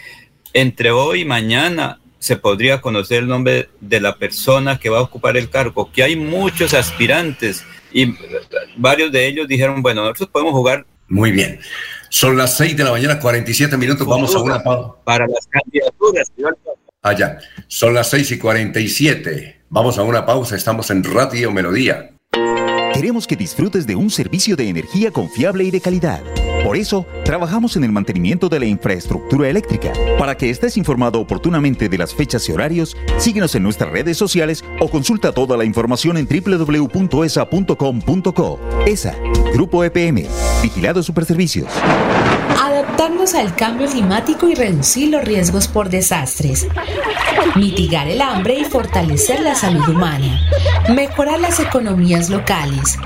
entre 0.53 0.91
hoy 0.91 1.23
y 1.23 1.25
mañana 1.25 2.01
se 2.19 2.37
podría 2.37 2.81
conocer 2.81 3.21
el 3.21 3.29
nombre 3.29 3.71
de 3.81 4.01
la 4.01 4.17
persona 4.17 4.79
que 4.79 4.91
va 4.91 4.99
a 4.99 5.03
ocupar 5.03 5.37
el 5.37 5.49
cargo, 5.49 5.91
que 5.91 6.03
hay 6.03 6.17
muchos 6.17 6.75
aspirantes 6.75 7.65
y 7.93 8.15
varios 8.77 9.11
de 9.11 9.27
ellos 9.27 9.49
dijeron, 9.49 9.83
bueno, 9.83 10.03
nosotros 10.03 10.29
podemos 10.31 10.53
jugar. 10.53 10.87
Muy 11.09 11.33
bien. 11.33 11.59
Son 12.09 12.37
las 12.37 12.57
6 12.57 12.77
de 12.77 12.85
la 12.85 12.93
mañana, 12.93 13.19
47 13.19 13.77
minutos, 13.77 14.07
vamos 14.07 14.35
a 14.35 14.39
una 14.39 14.63
pausa. 14.63 14.95
Para 15.03 15.27
las 15.27 15.47
candidaturas. 15.49 16.31
Allá, 17.03 17.39
ah, 17.41 17.63
son 17.67 17.95
las 17.95 18.11
6 18.11 18.33
y 18.33 18.39
47. 18.39 19.63
Vamos 19.71 19.99
a 19.99 20.03
una 20.03 20.25
pausa, 20.25 20.55
estamos 20.55 20.91
en 20.91 21.03
Radio 21.03 21.51
Melodía. 21.51 22.11
Queremos 22.95 23.27
que 23.27 23.37
disfrutes 23.37 23.87
de 23.87 23.97
un 23.97 24.11
servicio 24.11 24.55
de 24.55 24.69
energía 24.69 25.11
confiable 25.11 25.65
y 25.65 25.71
de 25.71 25.81
calidad. 25.81 26.23
Por 26.65 26.77
eso, 26.77 27.07
trabajamos 27.25 27.77
en 27.77 27.85
el 27.85 27.93
mantenimiento 27.93 28.49
de 28.49 28.61
la 28.61 28.67
infraestructura 28.67 29.49
eléctrica. 29.49 29.93
Para 30.19 30.37
que 30.37 30.51
estés 30.51 30.77
informado 30.77 31.19
oportunamente 31.21 31.89
de 31.89 31.97
las 31.99 32.15
fechas 32.15 32.49
y 32.49 32.53
horarios, 32.53 32.97
síguenos 33.19 33.55
en 33.55 33.63
nuestras 33.63 33.91
redes 33.91 34.17
sociales 34.17 34.65
o 34.79 34.89
consulta 34.89 35.33
toda 35.33 35.57
la 35.57 35.65
información 35.65 36.17
en 36.19 36.29
www.esa.com.co. 36.29 37.01
ESA, 38.87 39.17
Grupo 39.55 39.83
EPM, 39.85 40.27
Vigilado 40.63 41.03
Superservicios. 41.03 41.69
Adaptarnos 42.63 43.35
al 43.35 43.55
cambio 43.55 43.89
climático 43.89 44.49
y 44.49 44.55
reducir 44.55 45.09
los 45.11 45.25
riesgos 45.25 45.67
por 45.67 45.89
desastres. 45.89 46.69
Mitigar 47.57 48.07
el 48.07 48.21
hambre 48.21 48.59
y 48.59 48.65
fortalecer 48.65 49.41
la 49.41 49.55
salud 49.55 49.89
humana. 49.89 50.41
Mejorar 50.95 51.41
las 51.41 51.59
economías 51.59 52.29
locales 52.29 52.99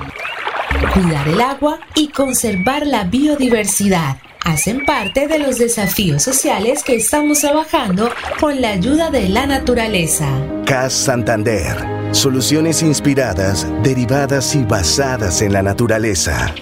cuidar 0.92 1.28
el 1.28 1.40
agua 1.40 1.80
y 1.94 2.08
conservar 2.08 2.86
la 2.86 3.04
biodiversidad 3.04 4.16
hacen 4.44 4.84
parte 4.84 5.26
de 5.26 5.38
los 5.38 5.58
desafíos 5.58 6.22
sociales 6.22 6.82
que 6.84 6.96
estamos 6.96 7.40
trabajando 7.40 8.10
con 8.40 8.60
la 8.60 8.70
ayuda 8.70 9.10
de 9.10 9.28
la 9.28 9.46
naturaleza. 9.46 10.28
CAS 10.66 10.92
Santander. 10.92 11.76
Soluciones 12.12 12.82
inspiradas, 12.82 13.66
derivadas 13.82 14.54
y 14.54 14.62
basadas 14.62 15.42
en 15.42 15.52
la 15.52 15.62
naturaleza 15.62 16.54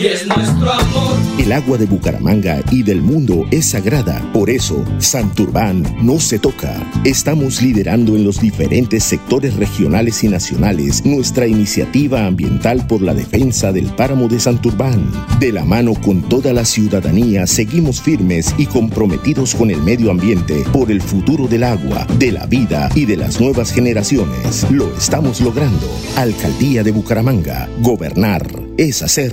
es 0.00 0.26
nuestro 0.26 0.72
amor. 0.72 1.16
El 1.38 1.52
agua 1.52 1.76
de 1.76 1.86
Bucaramanga 1.86 2.62
y 2.70 2.82
del 2.82 3.02
mundo 3.02 3.46
es 3.50 3.70
sagrada, 3.70 4.20
por 4.32 4.48
eso 4.48 4.84
Santurbán 4.98 5.84
no 6.00 6.18
se 6.18 6.38
toca. 6.38 6.74
Estamos 7.04 7.60
liderando 7.60 8.16
en 8.16 8.24
los 8.24 8.40
diferentes 8.40 9.04
sectores 9.04 9.54
regionales 9.56 10.24
y 10.24 10.28
nacionales 10.28 11.04
nuestra 11.04 11.46
iniciativa 11.46 12.26
ambiental 12.26 12.86
por 12.86 13.02
la 13.02 13.14
defensa 13.14 13.72
del 13.72 13.86
páramo 13.86 14.28
de 14.28 14.40
Santurbán. 14.40 15.10
De 15.40 15.52
la 15.52 15.64
mano 15.64 15.94
con 15.94 16.22
toda 16.22 16.52
la 16.52 16.64
ciudadanía 16.64 17.46
seguimos 17.46 18.00
firmes 18.00 18.54
y 18.58 18.66
comprometidos 18.66 19.54
con 19.54 19.70
el 19.70 19.82
medio 19.82 20.10
ambiente 20.10 20.64
por 20.72 20.90
el 20.90 21.02
futuro 21.02 21.48
del 21.48 21.64
agua, 21.64 22.06
de 22.18 22.32
la 22.32 22.46
vida 22.46 22.88
y 22.94 23.04
de 23.04 23.16
las 23.16 23.40
nuevas 23.40 23.72
generaciones. 23.72 24.66
Lo 24.70 24.94
estamos 24.96 25.40
logrando. 25.40 25.88
Alcaldía 26.16 26.82
de 26.82 26.92
Bucaramanga. 26.92 27.68
Gobernar 27.80 28.71
es 28.76 29.02
hacer. 29.02 29.32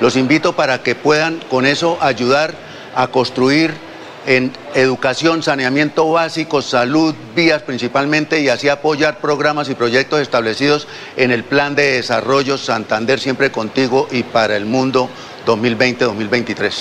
Los 0.00 0.14
invito 0.14 0.54
para 0.54 0.84
que 0.84 0.94
puedan 0.94 1.40
con 1.50 1.66
eso 1.66 1.98
ayudar 2.00 2.54
a 2.94 3.08
construir 3.08 3.87
en 4.28 4.52
educación, 4.74 5.42
saneamiento 5.42 6.12
básico, 6.12 6.60
salud, 6.60 7.14
vías 7.34 7.62
principalmente 7.62 8.40
y 8.40 8.50
así 8.50 8.68
apoyar 8.68 9.20
programas 9.20 9.70
y 9.70 9.74
proyectos 9.74 10.20
establecidos 10.20 10.86
en 11.16 11.30
el 11.30 11.44
Plan 11.44 11.74
de 11.74 11.92
Desarrollo 11.92 12.58
Santander 12.58 13.20
siempre 13.20 13.50
contigo 13.50 14.06
y 14.10 14.24
para 14.24 14.54
el 14.54 14.66
mundo 14.66 15.08
2020-2023. 15.46 16.72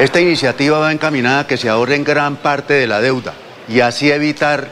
Esta 0.00 0.20
iniciativa 0.20 0.78
va 0.78 0.92
encaminada 0.92 1.40
a 1.40 1.46
que 1.46 1.56
se 1.56 1.70
ahorren 1.70 2.04
gran 2.04 2.36
parte 2.36 2.74
de 2.74 2.86
la 2.86 3.00
deuda 3.00 3.32
y 3.66 3.80
así 3.80 4.12
evitar 4.12 4.68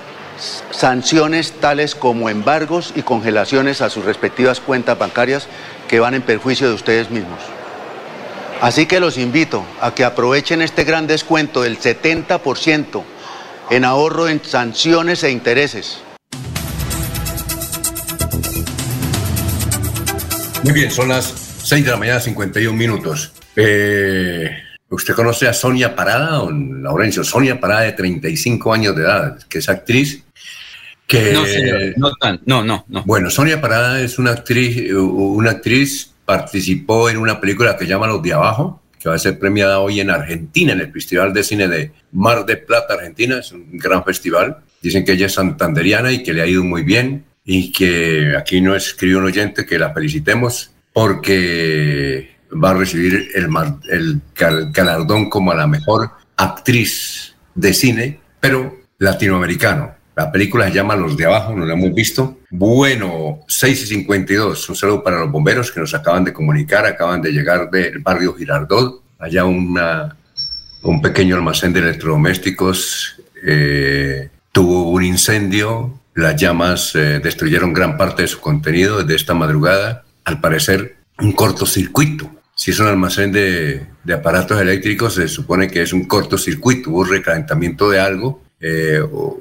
sanciones 0.71 1.53
tales 1.53 1.95
como 1.95 2.29
embargos 2.29 2.93
y 2.95 3.01
congelaciones 3.01 3.81
a 3.81 3.89
sus 3.89 4.05
respectivas 4.05 4.61
cuentas 4.61 4.99
bancarias 4.99 5.49
que 5.89 6.01
van 6.01 6.13
en 6.13 6.21
perjuicio 6.21 6.69
de 6.69 6.75
ustedes 6.75 7.09
mismos. 7.11 7.58
Así 8.61 8.87
que 8.87 8.99
los 8.99 9.19
invito 9.19 9.65
a 9.81 9.95
que 9.95 10.05
aprovechen 10.05 10.63
este 10.63 10.83
gran 10.83 11.07
descuento 11.07 11.63
del 11.63 11.79
70% 11.79 13.05
en 13.71 13.85
ahorro 13.85 14.29
en 14.29 14.43
sanciones 14.45 15.23
e 15.23 15.31
intereses. 15.31 16.01
Muy 20.65 20.73
bien, 20.73 20.91
son 20.91 21.09
las 21.09 21.27
6 21.63 21.85
de 21.85 21.91
la 21.93 21.97
mañana, 21.97 22.19
51 22.19 22.77
minutos. 22.77 23.33
Eh, 23.55 24.51
¿Usted 24.89 25.15
conoce 25.15 25.47
a 25.47 25.53
Sonia 25.53 25.95
Parada, 25.95 26.39
don 26.39 26.83
Laurencio? 26.83 27.23
Sonia 27.23 27.61
Parada, 27.61 27.83
de 27.83 27.93
35 27.93 28.73
años 28.75 28.97
de 28.97 29.03
edad, 29.03 29.39
que 29.49 29.59
es 29.59 29.69
actriz. 29.69 30.25
Que, 31.07 31.33
no, 31.33 31.47
señor, 31.47 31.95
no, 31.97 32.11
tan, 32.21 32.41
no, 32.45 32.65
no, 32.65 32.85
no. 32.89 33.05
Bueno, 33.05 33.31
Sonia 33.31 33.61
Parada 33.61 34.01
es 34.01 34.19
una 34.19 34.33
actriz, 34.33 34.93
una 34.93 35.53
actriz 35.53 36.08
participó 36.29 37.09
en 37.09 37.17
una 37.17 37.41
película 37.41 37.75
que 37.75 37.87
se 37.87 37.91
llama 37.91 38.07
Los 38.07 38.23
de 38.23 38.35
Abajo, 38.35 38.83
que 39.01 39.09
va 39.09 39.15
a 39.15 39.19
ser 39.19 39.39
premiada 39.39 39.81
hoy 39.81 40.01
en 40.01 40.11
Argentina, 40.11 40.75
en 40.75 40.81
el 40.81 40.93
Festival 40.93 41.33
de 41.33 41.43
Cine 41.43 41.69
de 41.69 41.91
Mar 42.13 42.45
de 42.45 42.59
Plata, 42.59 42.93
Argentina. 42.93 43.39
Es 43.39 43.51
un 43.51 43.79
gran 43.79 44.05
festival. 44.05 44.59
Dicen 44.83 45.07
que 45.07 45.13
ella 45.13 45.25
es 45.25 45.33
santanderiana 45.33 46.13
y 46.13 46.23
que 46.23 46.35
le 46.35 46.43
ha 46.43 46.47
ido 46.47 46.63
muy 46.63 46.83
bien 46.83 47.25
y 47.47 47.73
que 47.73 48.37
aquí 48.37 48.61
no 48.61 48.77
escribió 48.77 49.21
un 49.21 49.25
oyente 49.25 49.65
que 49.65 49.79
la 49.79 49.95
felicitemos 49.95 50.71
porque 50.93 52.37
va 52.63 52.73
a 52.73 52.75
recibir 52.75 53.31
el, 53.35 53.49
el 53.89 54.21
galardón 54.35 55.31
como 55.31 55.53
a 55.53 55.55
la 55.55 55.67
mejor 55.67 56.11
actriz 56.37 57.37
de 57.55 57.73
cine, 57.73 58.21
pero 58.39 58.81
latinoamericano. 58.99 59.95
La 60.15 60.31
película 60.31 60.69
se 60.69 60.75
llama 60.75 60.95
Los 60.95 61.17
de 61.17 61.25
Abajo, 61.25 61.55
no 61.57 61.65
la 61.65 61.73
hemos 61.73 61.95
visto. 61.95 62.38
Bueno, 62.51 63.41
6 63.47 63.83
y 63.83 63.87
52. 63.87 64.69
Un 64.70 64.77
saludo 64.77 65.03
para 65.03 65.20
los 65.20 65.31
bomberos 65.31 65.70
que 65.70 65.81
nos 65.81 65.93
acaban 65.95 66.25
de 66.25 66.33
comunicar, 66.33 66.87
acaban 66.87 67.20
de 67.20 67.33
llegar 67.33 67.70
del 67.70 67.99
barrio 67.99 68.35
Girardot. 68.35 69.03
Allá 69.19 69.45
una, 69.45 70.16
un 70.83 71.03
pequeño 71.03 71.37
almacén 71.37 71.73
de 71.73 71.81
electrodomésticos 71.81 73.20
eh, 73.45 74.31
tuvo 74.51 74.91
un 74.91 75.05
incendio. 75.05 76.01
Las 76.15 76.37
llamas 76.37 76.95
eh, 76.95 77.20
destruyeron 77.23 77.75
gran 77.75 77.99
parte 77.99 78.23
de 78.23 78.29
su 78.29 78.41
contenido 78.41 78.99
desde 78.99 79.16
esta 79.16 79.35
madrugada. 79.35 80.05
Al 80.25 80.41
parecer, 80.41 80.97
un 81.19 81.33
cortocircuito. 81.33 82.31
Si 82.55 82.70
es 82.70 82.81
un 82.81 82.89
almacén 82.89 83.31
de, 83.31 83.87
de 84.03 84.12
aparatos 84.12 84.61
eléctricos, 84.61 85.15
se 85.15 85.29
supone 85.29 85.69
que 85.69 85.83
es 85.83 85.93
un 85.93 86.07
cortocircuito. 86.07 86.91
Hubo 86.91 87.05
recalentamiento 87.05 87.91
de 87.91 88.01
algo 88.01 88.43
eh, 88.61 89.01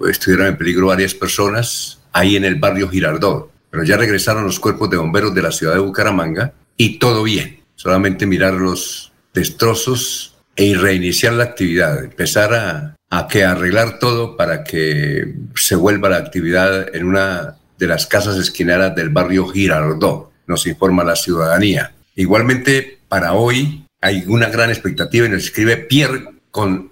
estuvieron 0.09 0.47
en 0.47 0.57
peligro 0.57 0.87
varias 0.87 1.15
personas 1.15 1.96
ahí 2.11 2.35
en 2.35 2.45
el 2.45 2.55
barrio 2.55 2.89
Girardot. 2.89 3.51
Pero 3.69 3.83
ya 3.83 3.97
regresaron 3.97 4.43
los 4.43 4.59
cuerpos 4.59 4.89
de 4.89 4.97
bomberos 4.97 5.33
de 5.33 5.41
la 5.41 5.51
ciudad 5.51 5.73
de 5.73 5.79
Bucaramanga 5.79 6.53
y 6.75 6.99
todo 6.99 7.23
bien. 7.23 7.59
Solamente 7.75 8.25
mirar 8.25 8.53
los 8.53 9.11
destrozos 9.33 10.35
e 10.55 10.75
reiniciar 10.75 11.33
la 11.33 11.43
actividad, 11.43 12.03
empezar 12.03 12.53
a, 12.53 12.95
a 13.09 13.27
que 13.27 13.43
arreglar 13.43 13.99
todo 13.99 14.35
para 14.35 14.63
que 14.63 15.35
se 15.55 15.75
vuelva 15.75 16.09
la 16.09 16.17
actividad 16.17 16.95
en 16.95 17.05
una 17.05 17.57
de 17.77 17.87
las 17.87 18.07
casas 18.07 18.37
esquinadas 18.37 18.95
del 18.95 19.09
barrio 19.09 19.47
Girardot, 19.47 20.31
nos 20.47 20.65
informa 20.65 21.03
la 21.03 21.15
ciudadanía. 21.15 21.93
Igualmente, 22.15 22.99
para 23.07 23.33
hoy 23.33 23.85
hay 24.01 24.23
una 24.27 24.49
gran 24.49 24.69
expectativa 24.69 25.27
y 25.27 25.29
nos 25.29 25.43
escribe 25.43 25.77
Pierre 25.77 26.25
con 26.49 26.91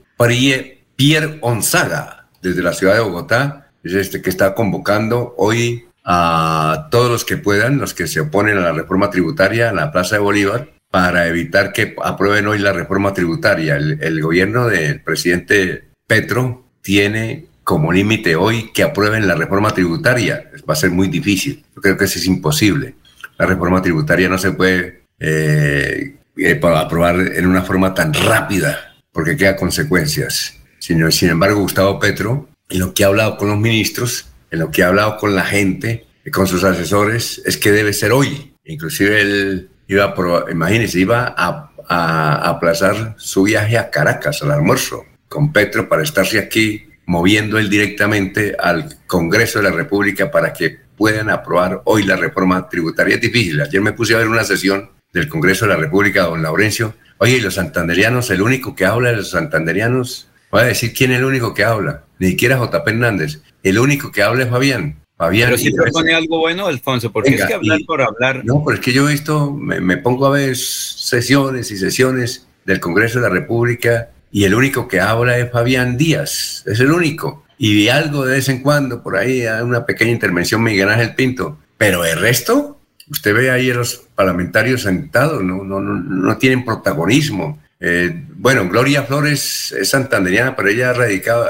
Pierre 0.96 1.40
Onzaga, 1.42 2.28
desde 2.42 2.62
la 2.62 2.74
ciudad 2.74 2.94
de 2.94 3.00
Bogotá, 3.02 3.65
es 3.86 3.94
este 3.94 4.22
que 4.22 4.30
está 4.30 4.54
convocando 4.56 5.34
hoy 5.38 5.86
a 6.04 6.88
todos 6.92 7.10
los 7.10 7.26
que 7.26 7.38
puedan, 7.38 7.78
los 7.78 7.94
que 7.94 8.08
se 8.08 8.20
oponen 8.20 8.58
a 8.58 8.62
la 8.62 8.72
reforma 8.74 9.10
tributaria 9.10 9.70
en 9.70 9.78
la 9.78 9.92
Plaza 9.92 10.16
de 10.16 10.22
Bolívar, 10.22 10.70
para 10.92 11.28
evitar 11.28 11.74
que 11.74 11.96
aprueben 12.04 12.48
hoy 12.48 12.60
la 12.60 12.72
reforma 12.72 13.14
tributaria. 13.14 13.76
El, 13.76 14.22
gobierno 14.22 14.68
del 14.68 15.02
presidente 15.02 15.90
Petro 16.08 16.66
tiene 16.82 17.48
como 17.64 17.92
límite 17.92 18.36
hoy 18.36 18.72
que 18.74 18.84
aprueben 18.84 19.28
la 19.28 19.36
reforma 19.36 19.72
tributaria. 19.72 20.52
Va 20.70 20.74
a 20.74 20.78
ser 20.78 20.92
muy 20.92 21.08
difícil. 21.08 21.66
Yo 21.76 21.82
creo 21.82 21.98
que 21.98 22.06
eso 22.06 22.20
es 22.20 22.26
imposible. 22.28 22.96
La 23.38 23.46
reforma 23.46 23.82
tributaria 23.82 24.30
no 24.30 24.38
se 24.38 24.52
puede 24.52 25.04
eh, 25.20 26.16
eh, 26.38 26.62
aprobar 26.64 27.20
en 27.20 27.46
una 27.46 27.64
forma 27.64 27.94
tan 27.94 28.14
rápida 28.14 28.96
porque 29.12 29.36
queda 29.36 29.56
consecuencias. 29.56 30.58
Sin, 30.80 31.02
embargo, 31.30 31.62
Gustavo 31.62 32.00
Petro, 32.00 32.48
en 32.70 32.80
lo 32.80 32.94
que 32.94 33.04
ha 33.04 33.08
hablado 33.08 33.38
con 33.38 33.50
los 33.50 33.58
ministros, 33.58 34.28
en 34.52 34.60
lo 34.60 34.72
que 34.72 34.84
ha 34.84 34.88
hablado 34.88 35.18
con 35.18 35.36
la 35.36 35.46
gente, 35.46 36.06
con 36.32 36.48
sus 36.48 36.64
asesores, 36.64 37.42
es 37.46 37.58
que 37.58 37.72
debe 37.72 37.94
ser 37.94 38.12
hoy. 38.12 38.56
Inclusive 38.66 39.22
él 39.22 39.70
iba 39.88 40.06
a, 40.06 40.92
iba 40.94 41.36
a, 41.38 42.50
aplazar 42.50 43.16
su 43.18 43.44
viaje 43.44 43.78
a 43.78 43.90
Caracas, 43.90 44.42
al 44.42 44.52
almuerzo, 44.52 45.06
con 45.28 45.54
Petro 45.54 45.88
para 45.88 46.04
estarse 46.04 46.40
aquí 46.40 46.88
moviendo 47.06 47.60
él 47.60 47.70
directamente 47.70 48.56
al 48.58 48.98
Congreso 49.06 49.60
de 49.60 49.70
la 49.70 49.76
República 49.76 50.32
para 50.32 50.54
que 50.54 50.78
puedan 50.98 51.30
aprobar 51.30 51.82
hoy 51.86 52.04
la 52.04 52.16
reforma 52.16 52.68
tributaria. 52.68 53.16
Es 53.16 53.22
difícil. 53.22 53.62
Ayer 53.62 53.82
me 53.82 53.94
puse 53.94 54.16
a 54.16 54.18
ver 54.18 54.28
una 54.28 54.44
sesión 54.44 54.90
del 55.14 55.30
Congreso 55.30 55.66
de 55.66 55.74
la 55.74 55.78
República, 55.78 56.24
don 56.24 56.42
Laurencio. 56.42 56.96
Oye, 57.18 57.40
los 57.42 57.56
santanderianos, 57.56 58.32
el 58.32 58.42
único 58.42 58.76
que 58.76 58.86
habla 58.86 59.12
de 59.12 59.18
los 59.18 59.30
santanderianos 59.30 60.30
Voy 60.56 60.64
a 60.64 60.68
decir 60.68 60.94
quién 60.94 61.12
es 61.12 61.18
el 61.18 61.26
único 61.26 61.54
que 61.54 61.66
habla. 61.66 62.06
Ni 62.18 62.30
siquiera 62.30 62.58
JP 62.58 62.88
Hernández. 62.88 63.42
El 63.62 63.78
único 63.78 64.10
que 64.10 64.24
habla 64.24 64.46
es 64.46 64.50
Fabián. 64.50 64.96
Fabián 65.18 65.50
pero 65.50 65.58
si 65.58 65.70
propone 65.74 66.14
algo 66.14 66.40
bueno, 66.40 66.68
Alfonso, 66.68 67.12
porque 67.12 67.36
es 67.36 67.44
que 67.44 67.56
hablar 67.56 67.80
por 67.86 68.02
hablar. 68.02 68.46
No, 68.46 68.64
pero 68.64 68.76
es 68.76 68.82
que 68.82 68.94
yo 68.94 69.10
he 69.10 69.12
visto, 69.12 69.52
me, 69.52 69.98
pongo 69.98 70.28
a 70.28 70.30
ver 70.30 70.56
sesiones 70.56 71.72
y 71.72 71.78
sesiones 71.78 72.48
del 72.64 72.80
Congreso 72.80 73.20
de 73.20 73.28
la 73.28 73.34
República 73.34 74.12
y 74.32 74.46
el 74.46 74.56
único 74.56 74.88
que 74.88 75.02
habla 75.02 75.38
es 75.38 75.52
Fabián 75.52 75.98
Díaz. 75.98 76.64
Es 76.66 76.80
el 76.80 76.90
único. 76.94 77.44
Y 77.58 77.90
algo 77.90 78.26
de 78.26 78.36
vez 78.36 78.48
en 78.48 78.62
cuando, 78.62 79.04
por 79.04 79.18
ahí, 79.18 79.44
una 79.62 79.86
pequeña 79.86 80.12
intervención 80.12 80.64
Miguel 80.64 80.88
Ángel 80.88 81.16
Pinto. 81.16 81.60
Pero 81.78 82.06
el 82.06 82.18
resto, 82.18 82.80
usted 83.10 83.36
ve 83.36 83.52
ahí 83.52 83.72
a 83.72 83.76
los 83.76 84.06
parlamentarios 84.16 84.84
sentados, 84.84 85.44
no, 85.44 85.66
no, 85.66 85.82
no, 85.82 85.96
no 85.96 86.38
tienen 86.38 86.64
protagonismo. 86.64 87.60
Eh, 87.88 88.26
bueno, 88.38 88.68
Gloria 88.68 89.04
Flores 89.04 89.72
es 89.72 89.90
santanderiana, 89.90 90.56
pero 90.56 90.70
ella 90.70 90.90
ha 90.90 90.94
radicado, 90.94 91.48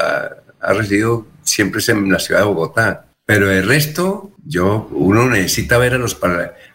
residido 0.60 1.26
siempre 1.44 1.82
en 1.88 2.12
la 2.12 2.20
ciudad 2.20 2.41
de 2.41 2.48
Bogotá. 2.48 3.06
Pero 3.26 3.49
el 3.49 3.66
resto, 3.66 4.34
yo, 4.44 4.90
uno 4.91 5.30
necesita 5.30 5.78
ver 5.78 5.94
a 5.94 5.98
los, 5.98 6.18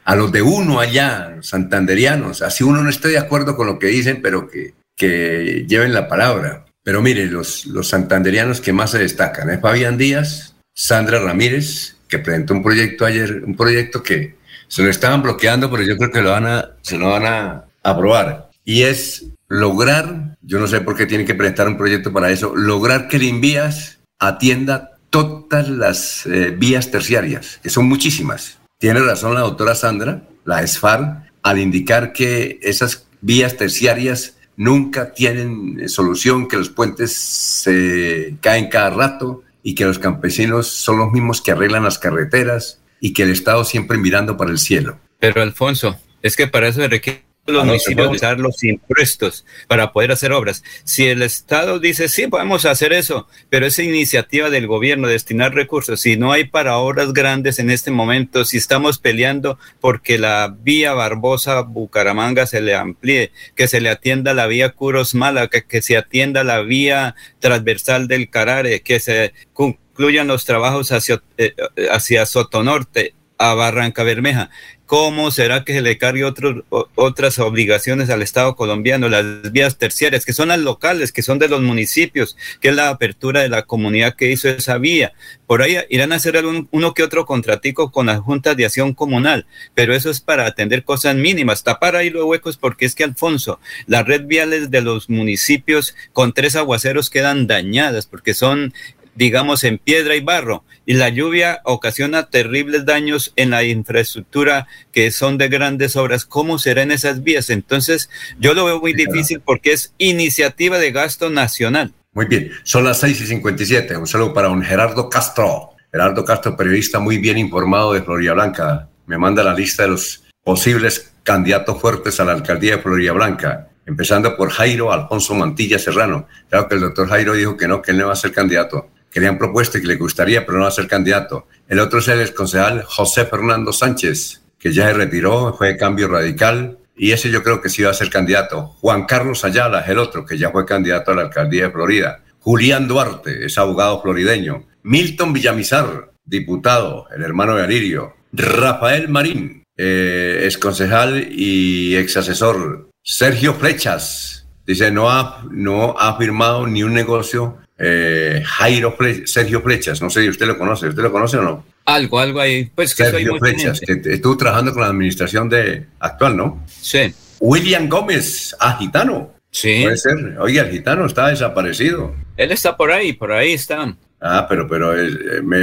a 0.05 0.17
los 0.17 0.33
de 0.33 0.41
uno 0.41 0.81
allá, 0.81 1.37
santanderianos. 1.43 2.41
Así 2.41 2.65
uno 2.65 2.83
no 2.83 2.89
está 2.89 3.09
de 3.09 3.19
acuerdo 3.19 3.55
con 3.55 3.67
lo 3.67 3.79
que 3.79 3.89
dicen, 3.89 4.23
pero 4.23 4.49
que, 4.49 4.73
que 4.97 5.67
lleven 5.69 5.93
la 5.93 6.09
palabra. 6.09 6.65
Pero 6.83 7.03
mire, 7.03 7.27
los, 7.27 7.67
los 7.67 7.87
santanderianos 7.87 8.63
que 8.63 8.73
más 8.73 8.93
se 8.93 8.99
destacan 8.99 9.51
es 9.51 9.61
Fabián 9.61 9.99
Díaz, 9.99 10.57
Sandra 10.73 11.19
Ramírez, 11.19 11.97
que 12.09 12.19
presentó 12.19 12.55
un 12.55 12.63
proyecto 12.63 13.05
ayer, 13.05 13.45
un 13.45 13.55
proyecto 13.55 14.03
que 14.03 14.37
se 14.69 14.83
lo 14.83 14.89
estaban 14.89 15.23
bloqueando, 15.23 15.71
pero 15.71 15.83
yo 15.83 15.99
creo 15.99 16.11
que 16.11 16.23
lo 16.23 16.31
van 16.31 16.47
a, 16.47 16.77
se 16.81 16.97
lo 16.97 17.11
van 17.11 17.27
a 17.27 17.65
aprobar. 17.83 18.49
Y 18.65 18.85
es 18.85 19.27
lograr, 19.51 20.39
yo 20.41 20.61
no 20.61 20.69
sé 20.69 20.81
por 20.81 20.97
qué 20.97 21.07
tienen 21.07 21.27
que 21.27 21.35
presentar 21.35 21.69
un 21.69 21.77
proyecto 21.77 22.13
para 22.13 22.31
eso, 22.31 22.55
lograr 22.57 23.09
que 23.09 23.17
el 23.17 23.25
Invías 23.25 23.99
atienda 24.19 24.93
todas 25.11 25.69
las 25.69 26.25
eh, 26.27 26.55
vías 26.57 26.91
terciarias, 26.91 27.59
que 27.63 27.69
son 27.69 27.87
muchísimas. 27.87 28.61
Tiene 28.79 29.01
razón 29.01 29.35
la 29.35 29.41
doctora 29.41 29.75
Sandra, 29.75 30.23
la 30.45 30.63
ESFAR, 30.63 31.33
al 31.43 31.59
indicar 31.59 32.13
que 32.13 32.61
esas 32.63 33.09
vías 33.21 33.57
terciarias 33.57 34.37
nunca 34.57 35.13
tienen 35.13 35.89
solución, 35.89 36.47
que 36.47 36.57
los 36.57 36.71
puentes 36.71 37.13
se 37.13 38.37
caen 38.41 38.69
cada 38.69 38.91
rato 38.91 39.43
y 39.65 39.75
que 39.75 39.85
los 39.85 39.99
campesinos 39.99 40.69
son 40.69 40.99
los 40.99 41.11
mismos 41.11 41.43
que 41.43 41.51
arreglan 41.51 41.83
las 41.83 41.99
carreteras 41.99 42.81
y 43.01 43.13
que 43.13 43.25
el 43.25 43.31
Estado 43.31 43.65
siempre 43.65 43.99
mirando 43.99 44.37
para 44.37 44.53
el 44.53 44.59
cielo. 44.59 45.01
Pero 45.19 45.43
Alfonso, 45.43 45.99
es 46.23 46.37
que 46.37 46.47
para 46.47 46.69
eso 46.69 46.87
requiere 46.87 47.30
los 47.47 47.65
municipios 47.65 48.11
usar 48.11 48.39
los 48.39 48.63
impuestos 48.65 49.45
para 49.67 49.93
poder 49.93 50.13
hacer 50.13 50.33
obras. 50.33 50.63
Si 50.85 51.07
el 51.07 51.23
Estado 51.23 51.79
dice, 51.79 52.09
sí, 52.09 52.27
podemos 52.27 52.65
hacer 52.65 52.93
eso, 52.93 53.29
pero 53.49 53.67
esa 53.67 53.83
iniciativa 53.83 54.51
del 54.51 54.67
gobierno 54.67 55.07
de 55.07 55.15
destinar 55.15 55.55
recursos, 55.55 56.01
si 56.01 56.17
no 56.17 56.33
hay 56.33 56.45
para 56.45 56.79
obras 56.79 57.13
grandes 57.13 57.59
en 57.59 57.71
este 57.71 57.91
momento, 57.91 58.45
si 58.45 58.57
estamos 58.57 58.99
peleando 58.99 59.59
porque 59.81 60.19
la 60.19 60.55
vía 60.61 60.93
Barbosa-Bucaramanga 60.93 62.47
se 62.47 62.61
le 62.61 62.75
amplíe, 62.75 63.33
que 63.55 63.69
se 63.69 63.81
le 63.81 63.91
atienda 63.91 64.35
la 64.35 64.47
vía 64.47 64.71
Curos-Mala, 64.71 65.49
que, 65.49 65.65
que 65.65 65.83
se 65.83 65.97
atienda 65.97 66.45
la 66.45 66.63
vía 66.63 67.15
transversal 67.39 68.09
del 68.09 68.31
Carare, 68.31 68.81
que 68.83 69.01
se 69.01 69.33
concluyan 69.53 70.29
los 70.29 70.45
trabajos 70.45 70.93
hacia, 70.93 71.23
eh, 71.37 71.55
hacia 71.91 72.27
Sotonorte, 72.27 73.15
a 73.41 73.55
Barranca 73.55 74.05
Bermeja. 74.05 74.51
¿Cómo 74.85 75.31
será 75.31 75.65
que 75.65 75.73
se 75.73 75.83
le 75.83 75.99
cargue 75.99 76.25
otras 76.25 77.39
obligaciones 77.39 78.11
al 78.11 78.23
Estado 78.23 78.57
colombiano, 78.57 79.09
las 79.09 79.53
vías 79.53 79.79
terciarias, 79.79 80.25
que 80.25 80.33
son 80.33 80.49
las 80.49 80.59
locales, 80.59 81.13
que 81.13 81.23
son 81.23 81.39
de 81.39 81.49
los 81.49 81.63
municipios, 81.63 82.37
que 82.61 82.71
es 82.71 82.75
la 82.75 82.89
apertura 82.89 83.41
de 83.41 83.49
la 83.49 83.63
comunidad 83.63 84.17
que 84.17 84.33
hizo 84.33 84.49
esa 84.49 84.79
vía? 84.79 85.13
Por 85.47 85.63
ahí 85.63 85.79
irán 85.91 86.11
a 86.11 86.17
hacer 86.17 86.45
uno 86.45 86.95
que 86.95 87.05
otro 87.05 87.25
contratico 87.25 87.93
con 87.93 88.07
las 88.07 88.19
juntas 88.19 88.57
de 88.57 88.67
acción 88.67 88.93
comunal, 88.93 89.47
pero 89.75 89.95
eso 89.95 90.11
es 90.11 90.21
para 90.21 90.45
atender 90.45 90.83
cosas 90.83 91.15
mínimas, 91.15 91.63
tapar 91.63 91.95
ahí 91.95 92.11
los 92.11 92.25
huecos, 92.25 92.57
porque 92.57 92.85
es 92.85 92.97
que, 92.97 93.05
Alfonso, 93.05 93.61
las 93.87 94.05
red 94.05 94.27
viales 94.27 94.73
de 94.73 94.81
los 94.81 95.09
municipios 95.09 95.95
con 96.13 96.33
tres 96.33 96.57
aguaceros 96.57 97.11
quedan 97.11 97.47
dañadas, 97.47 98.07
porque 98.07 98.35
son 98.35 98.75
digamos, 99.21 99.65
en 99.65 99.77
piedra 99.77 100.17
y 100.17 100.21
barro, 100.21 100.65
y 100.87 100.95
la 100.95 101.11
lluvia 101.11 101.61
ocasiona 101.65 102.31
terribles 102.31 102.87
daños 102.87 103.35
en 103.37 103.51
la 103.51 103.63
infraestructura 103.65 104.67
que 104.93 105.11
son 105.11 105.37
de 105.37 105.49
grandes 105.49 105.95
obras. 105.95 106.25
¿Cómo 106.25 106.59
será 106.59 106.81
en 106.81 106.91
esas 106.91 107.23
vías? 107.23 107.51
Entonces, 107.51 108.09
yo 108.39 108.55
lo 108.55 108.65
veo 108.65 108.81
muy 108.81 108.95
difícil 108.95 109.41
porque 109.41 109.75
es 109.75 109.93
iniciativa 109.99 110.79
de 110.79 110.91
gasto 110.91 111.29
nacional. 111.29 111.93
Muy 112.15 112.25
bien, 112.25 112.51
son 112.63 112.85
las 112.85 113.01
6 113.01 113.21
y 113.21 113.27
57. 113.27 113.95
Un 113.99 114.07
saludo 114.07 114.33
para 114.33 114.49
un 114.49 114.63
Gerardo 114.63 115.11
Castro. 115.11 115.73
Gerardo 115.93 116.25
Castro, 116.25 116.57
periodista 116.57 116.99
muy 116.99 117.19
bien 117.19 117.37
informado 117.37 117.93
de 117.93 118.01
Florida 118.01 118.33
Blanca. 118.33 118.89
Me 119.05 119.19
manda 119.19 119.45
la 119.45 119.53
lista 119.53 119.83
de 119.83 119.91
los 119.91 120.25
posibles 120.43 121.13
candidatos 121.25 121.79
fuertes 121.79 122.19
a 122.21 122.25
la 122.25 122.33
alcaldía 122.33 122.77
de 122.77 122.83
Florida 122.83 123.13
Blanca 123.13 123.67
empezando 123.87 124.37
por 124.37 124.51
Jairo 124.51 124.93
Alfonso 124.93 125.35
Mantilla 125.35 125.77
Serrano. 125.77 126.29
Claro 126.49 126.69
que 126.69 126.77
el 126.77 126.81
doctor 126.81 127.09
Jairo 127.09 127.33
dijo 127.33 127.57
que 127.57 127.67
no, 127.67 127.83
que 127.83 127.91
él 127.91 127.99
no 127.99 128.07
va 128.07 128.13
a 128.13 128.17
ser 128.17 128.31
candidato 128.31 128.89
que 129.11 129.21
le 129.21 129.27
han 129.27 129.39
propuesto 129.39 129.79
y 129.79 129.81
que 129.81 129.89
le 129.89 129.97
gustaría, 129.97 130.47
pero 130.47 130.59
no 130.59 130.65
va 130.65 130.69
a 130.69 130.73
ser 130.73 130.87
candidato. 130.87 131.47
El 131.69 131.81
otro 131.81 131.99
es 131.99 132.09
el 132.09 132.33
concejal 132.35 132.83
José 132.83 133.27
Fernando 133.27 133.73
Sánchez, 133.73 134.43
que 134.59 134.73
ya 134.73 134.87
se 134.87 134.95
retiró, 134.95 135.55
fue 135.57 135.69
de 135.69 135.77
cambio 135.77 136.09
radical, 136.09 136.79
y 136.97 137.13
ese 137.13 137.31
yo 137.31 137.43
creo 137.43 137.63
que 137.63 137.71
sí 137.71 137.83
va 137.83 137.91
a 137.91 137.95
ser 137.95 138.11
candidato. 138.11 138.77
Juan 138.81 139.07
Carlos 139.07 139.45
Ayala 139.45 139.81
el 139.81 139.99
otro, 139.99 140.25
que 140.25 140.37
ya 140.37 140.51
fue 140.51 140.67
candidato 140.67 141.11
a 141.11 141.15
la 141.15 141.23
alcaldía 141.23 141.65
de 141.65 141.71
Florida. 141.71 142.23
Julián 142.41 142.87
Duarte, 142.87 143.47
es 143.47 143.57
abogado 143.59 144.03
florideño. 144.03 144.67
Milton 144.83 145.33
Villamizar, 145.33 146.11
diputado, 146.25 147.07
el 147.15 147.23
hermano 147.23 147.57
de 147.57 147.65
Alirio. 147.65 148.17
Rafael 148.33 149.09
Marín, 149.09 149.65
eh, 149.77 150.43
es 150.45 150.59
concejal 150.59 151.29
y 151.31 151.97
ex 151.97 152.19
asesor. 152.19 152.91
Sergio 153.03 153.55
Flechas, 153.55 154.47
dice, 154.67 154.91
no 154.91 155.11
ha, 155.11 155.43
no 155.51 155.97
ha 155.99 156.19
firmado 156.19 156.67
ni 156.67 156.83
un 156.83 156.93
negocio 156.93 157.59
eh, 157.83 158.43
Jairo 158.45 158.95
Sergio 159.25 159.63
Flechas, 159.63 160.03
no 160.03 160.11
sé 160.11 160.23
si 160.23 160.29
usted 160.29 160.47
lo 160.47 160.59
conoce, 160.59 160.89
¿usted 160.89 161.03
lo 161.03 161.11
conoce 161.11 161.39
o 161.39 161.43
no? 161.43 161.65
Algo, 161.87 162.19
algo 162.19 162.41
ahí. 162.41 162.71
Pues 162.75 162.95
que 162.95 163.05
Sergio 163.05 163.39
Flechas, 163.39 163.81
que 163.81 164.01
estuvo 164.05 164.37
trabajando 164.37 164.73
con 164.73 164.83
la 164.83 164.89
administración 164.89 165.49
de 165.49 165.87
actual, 165.99 166.37
¿no? 166.37 166.65
Sí. 166.67 167.15
William 167.41 167.89
Gómez, 167.89 168.55
a 168.61 168.77
Gitano. 168.77 169.33
Sí. 169.51 169.81
Puede 169.83 169.97
ser. 169.97 170.39
Oye, 170.39 170.61
el 170.61 170.71
gitano 170.71 171.07
está 171.07 171.29
desaparecido. 171.29 172.15
Él 172.37 172.53
está 172.53 172.77
por 172.77 172.93
ahí, 172.93 173.15
por 173.15 173.33
ahí 173.33 173.53
está. 173.53 173.97
Ah, 174.21 174.47
pero, 174.49 174.69
pero 174.69 174.97
eh, 174.97 175.41
me, 175.43 175.63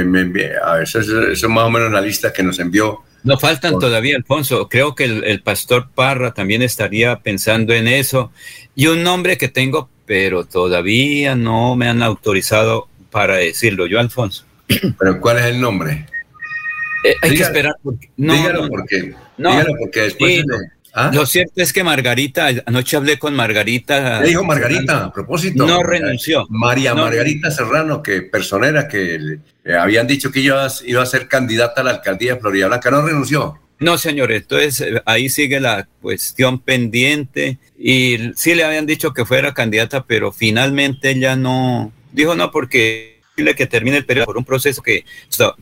a 0.62 0.74
ver, 0.74 0.82
eso, 0.82 1.00
es 1.30 1.48
más 1.48 1.64
o 1.64 1.70
menos 1.70 1.92
la 1.92 2.00
lista 2.00 2.32
que 2.32 2.42
nos 2.42 2.58
envió. 2.58 3.02
No 3.22 3.38
faltan 3.38 3.78
todavía, 3.78 4.16
Alfonso. 4.16 4.68
Creo 4.68 4.94
que 4.94 5.04
el, 5.04 5.24
el, 5.24 5.42
pastor 5.42 5.88
Parra 5.94 6.34
también 6.34 6.62
estaría 6.62 7.20
pensando 7.20 7.72
en 7.72 7.88
eso. 7.88 8.32
Y 8.74 8.88
un 8.88 9.02
nombre 9.02 9.38
que 9.38 9.48
tengo 9.48 9.88
pero 10.08 10.44
todavía 10.44 11.36
no 11.36 11.76
me 11.76 11.86
han 11.86 12.02
autorizado 12.02 12.88
para 13.10 13.36
decirlo. 13.36 13.86
Yo, 13.86 14.00
Alfonso. 14.00 14.44
¿Pero 14.66 15.20
cuál 15.20 15.38
es 15.38 15.44
el 15.44 15.60
nombre? 15.60 16.06
Eh, 17.04 17.14
hay 17.22 17.36
que 17.36 17.42
esperar. 17.42 17.74
Porque, 17.82 18.10
no, 18.16 18.32
dígalo 18.32 18.62
no, 18.62 18.68
porque, 18.68 19.14
no, 19.36 19.50
dígalo 19.50 19.74
porque 19.78 20.00
después... 20.00 20.44
¿Ah? 20.94 21.10
Lo 21.12 21.26
cierto 21.26 21.60
es 21.60 21.72
que 21.72 21.84
Margarita, 21.84 22.48
anoche 22.64 22.96
hablé 22.96 23.18
con 23.18 23.34
Margarita. 23.36 24.20
¿Qué 24.22 24.28
dijo 24.28 24.42
Margarita? 24.42 25.04
A 25.04 25.12
propósito. 25.12 25.66
No 25.66 25.82
renunció. 25.82 26.46
María 26.48 26.94
Margarita 26.94 27.50
Serrano, 27.50 28.02
que 28.02 28.22
personera 28.22 28.88
que 28.88 29.38
eh, 29.64 29.74
habían 29.74 30.06
dicho 30.06 30.32
que 30.32 30.40
iba, 30.40 30.66
iba 30.86 31.02
a 31.02 31.06
ser 31.06 31.28
candidata 31.28 31.82
a 31.82 31.84
la 31.84 31.90
alcaldía 31.90 32.34
de 32.34 32.40
Florida 32.40 32.66
Blanca, 32.66 32.90
no 32.90 33.02
renunció. 33.02 33.60
No, 33.80 33.96
señor, 33.96 34.32
entonces 34.32 34.80
eh, 34.80 35.02
ahí 35.06 35.28
sigue 35.28 35.60
la 35.60 35.88
cuestión 36.02 36.58
pendiente 36.58 37.58
y 37.78 38.32
sí 38.34 38.54
le 38.54 38.64
habían 38.64 38.86
dicho 38.86 39.12
que 39.12 39.24
fuera 39.24 39.54
candidata, 39.54 40.04
pero 40.04 40.32
finalmente 40.32 41.10
ella 41.10 41.36
no, 41.36 41.92
dijo 42.12 42.34
no 42.34 42.50
porque 42.50 43.18
que 43.56 43.66
termine 43.66 43.98
el 43.98 44.04
periodo 44.04 44.26
por 44.26 44.38
un 44.38 44.44
proceso 44.44 44.82
que 44.82 45.04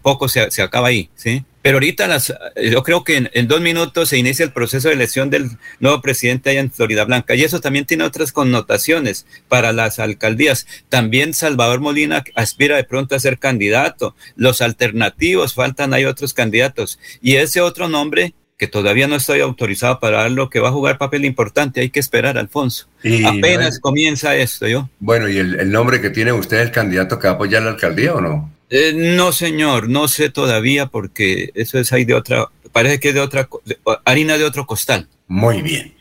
poco 0.00 0.28
se, 0.28 0.50
se 0.50 0.62
acaba 0.62 0.88
ahí, 0.88 1.10
¿sí? 1.14 1.44
Pero 1.66 1.78
ahorita 1.78 2.06
las, 2.06 2.32
yo 2.62 2.84
creo 2.84 3.02
que 3.02 3.28
en, 3.32 3.48
dos 3.48 3.60
minutos 3.60 4.10
se 4.10 4.18
inicia 4.18 4.44
el 4.44 4.52
proceso 4.52 4.86
de 4.86 4.94
elección 4.94 5.30
del 5.30 5.50
nuevo 5.80 6.00
presidente 6.00 6.50
allá 6.50 6.60
en 6.60 6.70
Florida 6.70 7.04
Blanca 7.04 7.34
y 7.34 7.42
eso 7.42 7.60
también 7.60 7.86
tiene 7.86 8.04
otras 8.04 8.30
connotaciones 8.30 9.26
para 9.48 9.72
las 9.72 9.98
alcaldías. 9.98 10.68
También 10.88 11.34
Salvador 11.34 11.80
Molina 11.80 12.22
aspira 12.36 12.76
de 12.76 12.84
pronto 12.84 13.16
a 13.16 13.18
ser 13.18 13.40
candidato. 13.40 14.14
Los 14.36 14.60
alternativos, 14.60 15.54
faltan, 15.54 15.92
hay 15.92 16.04
otros 16.04 16.34
candidatos. 16.34 17.00
Y 17.20 17.34
ese 17.34 17.60
otro 17.60 17.88
nombre 17.88 18.34
que 18.58 18.68
todavía 18.68 19.08
no 19.08 19.16
estoy 19.16 19.40
autorizado 19.40 19.98
para 19.98 20.18
darlo, 20.18 20.50
que 20.50 20.60
va 20.60 20.68
a 20.68 20.72
jugar 20.72 20.98
papel 20.98 21.24
importante. 21.24 21.80
Hay 21.80 21.90
que 21.90 21.98
esperar, 21.98 22.38
Alfonso. 22.38 22.86
Apenas 23.26 23.80
comienza 23.80 24.36
esto, 24.36 24.68
yo. 24.68 24.88
Bueno, 25.00 25.28
¿y 25.28 25.38
el, 25.38 25.58
el, 25.58 25.72
nombre 25.72 26.00
que 26.00 26.10
tiene 26.10 26.32
usted, 26.32 26.60
el 26.60 26.70
candidato 26.70 27.18
que 27.18 27.26
va 27.26 27.32
a 27.32 27.34
apoyar 27.34 27.64
la 27.64 27.70
alcaldía 27.70 28.14
o 28.14 28.20
no? 28.20 28.55
Eh, 28.68 28.92
no, 28.94 29.32
señor, 29.32 29.88
no 29.88 30.08
sé 30.08 30.30
todavía 30.30 30.86
porque 30.86 31.50
eso 31.54 31.78
es 31.78 31.92
ahí 31.92 32.04
de 32.04 32.14
otra, 32.14 32.48
parece 32.72 32.98
que 32.98 33.08
es 33.08 33.14
de 33.14 33.20
otra, 33.20 33.48
harina 34.04 34.38
de 34.38 34.44
otro 34.44 34.66
costal. 34.66 35.08
Muy 35.28 35.62
bien. 35.62 35.94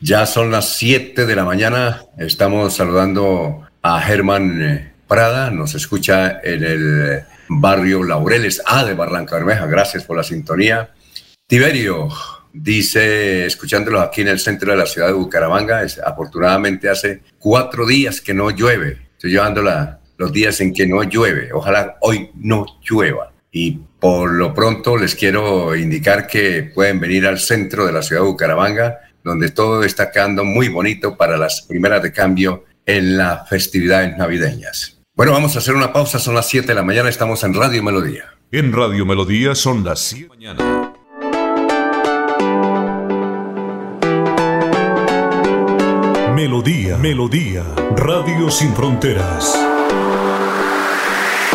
Ya 0.00 0.24
son 0.24 0.50
las 0.50 0.76
7 0.76 1.26
de 1.26 1.36
la 1.36 1.44
mañana. 1.44 2.04
Estamos 2.18 2.74
saludando 2.74 3.66
a 3.82 4.00
Germán 4.00 4.62
eh, 4.62 4.92
Prada. 5.06 5.50
Nos 5.50 5.74
escucha 5.74 6.40
en 6.42 6.64
el 6.64 7.20
barrio 7.48 8.02
Laureles 8.02 8.62
A 8.64 8.84
de 8.84 8.94
Barranca 8.94 9.36
Bermeja. 9.36 9.66
Gracias 9.66 10.04
por 10.04 10.16
la 10.16 10.22
sintonía. 10.22 10.90
Tiberio 11.46 12.08
dice, 12.52 13.44
escuchándolo 13.44 14.00
aquí 14.00 14.22
en 14.22 14.28
el 14.28 14.38
centro 14.38 14.72
de 14.72 14.78
la 14.78 14.86
ciudad 14.86 15.08
de 15.08 15.12
Bucaramanga, 15.12 15.84
afortunadamente 16.04 16.88
hace 16.88 17.20
cuatro 17.38 17.86
días 17.86 18.20
que 18.20 18.34
no 18.34 18.50
llueve. 18.50 19.08
Estoy 19.12 19.32
llevando 19.32 19.62
la, 19.62 19.99
los 20.20 20.30
días 20.32 20.60
en 20.60 20.74
que 20.74 20.86
no 20.86 21.02
llueve. 21.02 21.48
Ojalá 21.50 21.96
hoy 22.02 22.30
no 22.34 22.66
llueva. 22.82 23.32
Y 23.50 23.78
por 23.98 24.30
lo 24.30 24.52
pronto 24.52 24.98
les 24.98 25.14
quiero 25.14 25.74
indicar 25.74 26.26
que 26.26 26.70
pueden 26.74 27.00
venir 27.00 27.26
al 27.26 27.38
centro 27.38 27.86
de 27.86 27.92
la 27.92 28.02
ciudad 28.02 28.20
de 28.20 28.28
Bucaramanga, 28.28 28.98
donde 29.24 29.50
todo 29.50 29.82
está 29.82 30.10
quedando 30.10 30.44
muy 30.44 30.68
bonito 30.68 31.16
para 31.16 31.38
las 31.38 31.62
primeras 31.62 32.02
de 32.02 32.12
cambio 32.12 32.66
en 32.84 33.16
las 33.16 33.48
festividades 33.48 34.14
navideñas. 34.18 35.00
Bueno, 35.16 35.32
vamos 35.32 35.56
a 35.56 35.60
hacer 35.60 35.74
una 35.74 35.90
pausa, 35.90 36.18
son 36.18 36.34
las 36.34 36.48
7 36.50 36.66
de 36.68 36.74
la 36.74 36.82
mañana, 36.82 37.08
estamos 37.08 37.42
en 37.42 37.54
Radio 37.54 37.82
Melodía. 37.82 38.26
En 38.52 38.74
Radio 38.74 39.06
Melodía 39.06 39.54
son 39.54 39.84
las 39.84 40.00
7 40.00 40.36
de 40.36 40.44
la 40.44 40.54
mañana. 40.54 40.92
Melodía, 46.34 46.98
Melodía, 46.98 47.64
Radio 47.96 48.50
Sin 48.50 48.74
Fronteras. 48.74 49.69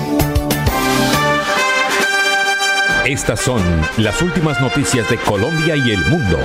Estas 3.07 3.41
son 3.41 3.61
las 3.99 4.23
últimas 4.23 4.63
noticias 4.63 5.11
de 5.11 5.19
Colombia 5.19 5.77
y 5.77 5.91
el 5.91 6.03
mundo 6.07 6.39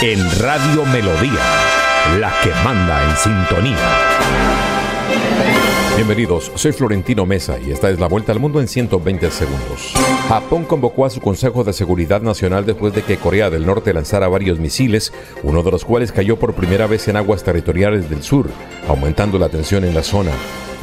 en 0.00 0.18
Radio 0.40 0.86
Melodía, 0.86 1.44
la 2.18 2.32
que 2.42 2.48
manda 2.64 3.10
en 3.10 3.16
sintonía. 3.16 3.76
Bienvenidos, 5.96 6.50
soy 6.54 6.72
Florentino 6.72 7.26
Mesa 7.26 7.58
y 7.58 7.72
esta 7.72 7.90
es 7.90 8.00
la 8.00 8.06
vuelta 8.06 8.32
al 8.32 8.40
mundo 8.40 8.58
en 8.60 8.68
120 8.68 9.30
segundos. 9.30 9.92
Japón 10.28 10.66
convocó 10.66 11.06
a 11.06 11.10
su 11.10 11.22
Consejo 11.22 11.64
de 11.64 11.72
Seguridad 11.72 12.20
Nacional 12.20 12.66
después 12.66 12.92
de 12.92 13.00
que 13.00 13.16
Corea 13.16 13.48
del 13.48 13.64
Norte 13.64 13.94
lanzara 13.94 14.28
varios 14.28 14.58
misiles, 14.58 15.10
uno 15.42 15.62
de 15.62 15.70
los 15.70 15.86
cuales 15.86 16.12
cayó 16.12 16.38
por 16.38 16.52
primera 16.52 16.86
vez 16.86 17.08
en 17.08 17.16
aguas 17.16 17.42
territoriales 17.42 18.10
del 18.10 18.22
sur, 18.22 18.50
aumentando 18.88 19.38
la 19.38 19.48
tensión 19.48 19.86
en 19.86 19.94
la 19.94 20.02
zona. 20.02 20.32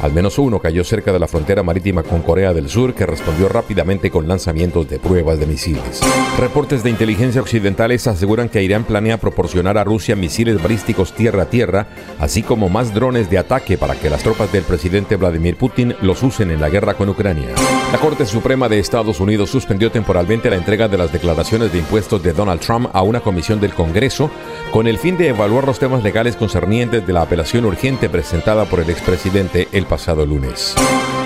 Al 0.02 0.12
menos 0.12 0.38
uno 0.38 0.58
cayó 0.58 0.84
cerca 0.84 1.10
de 1.10 1.18
la 1.18 1.26
frontera 1.26 1.62
marítima 1.62 2.02
con 2.02 2.20
Corea 2.20 2.52
del 2.52 2.68
Sur, 2.68 2.92
que 2.92 3.06
respondió 3.06 3.48
rápidamente 3.48 4.10
con 4.10 4.28
lanzamientos 4.28 4.88
de 4.90 4.98
pruebas 4.98 5.40
de 5.40 5.46
misiles. 5.46 6.02
Reportes 6.38 6.82
de 6.82 6.90
inteligencia 6.90 7.40
occidentales 7.40 8.06
aseguran 8.06 8.50
que 8.50 8.62
Irán 8.62 8.84
planea 8.84 9.16
proporcionar 9.16 9.78
a 9.78 9.84
Rusia 9.84 10.14
misiles 10.14 10.62
balísticos 10.62 11.14
tierra-tierra, 11.14 11.88
así 12.18 12.42
como 12.42 12.68
más 12.68 12.92
drones 12.92 13.30
de 13.30 13.38
ataque 13.38 13.78
para 13.78 13.94
que 13.94 14.10
las 14.10 14.22
tropas 14.22 14.52
del 14.52 14.64
presidente 14.64 15.16
Vladimir 15.16 15.56
Putin 15.56 15.94
los 16.02 16.22
usen 16.22 16.50
en 16.50 16.60
la 16.60 16.68
guerra 16.68 16.92
con 16.92 17.08
Ucrania. 17.08 17.48
La 17.90 17.98
Corte 17.98 18.26
Suprema 18.26 18.68
de 18.68 18.78
Estados 18.78 19.18
Unidos 19.18 19.35
suspendió 19.44 19.90
temporalmente 19.90 20.48
la 20.48 20.54
entrega 20.56 20.86
de 20.86 20.96
las 20.96 21.12
declaraciones 21.12 21.72
de 21.72 21.80
impuestos 21.80 22.22
de 22.22 22.32
Donald 22.32 22.60
Trump 22.60 22.88
a 22.92 23.02
una 23.02 23.18
comisión 23.18 23.60
del 23.60 23.74
Congreso 23.74 24.30
con 24.70 24.86
el 24.86 24.98
fin 24.98 25.16
de 25.16 25.28
evaluar 25.28 25.66
los 25.66 25.80
temas 25.80 26.04
legales 26.04 26.36
concernientes 26.36 27.04
de 27.04 27.12
la 27.12 27.22
apelación 27.22 27.64
urgente 27.64 28.08
presentada 28.08 28.64
por 28.66 28.78
el 28.78 28.88
expresidente 28.88 29.68
el 29.72 29.86
pasado 29.86 30.24
lunes. 30.24 30.76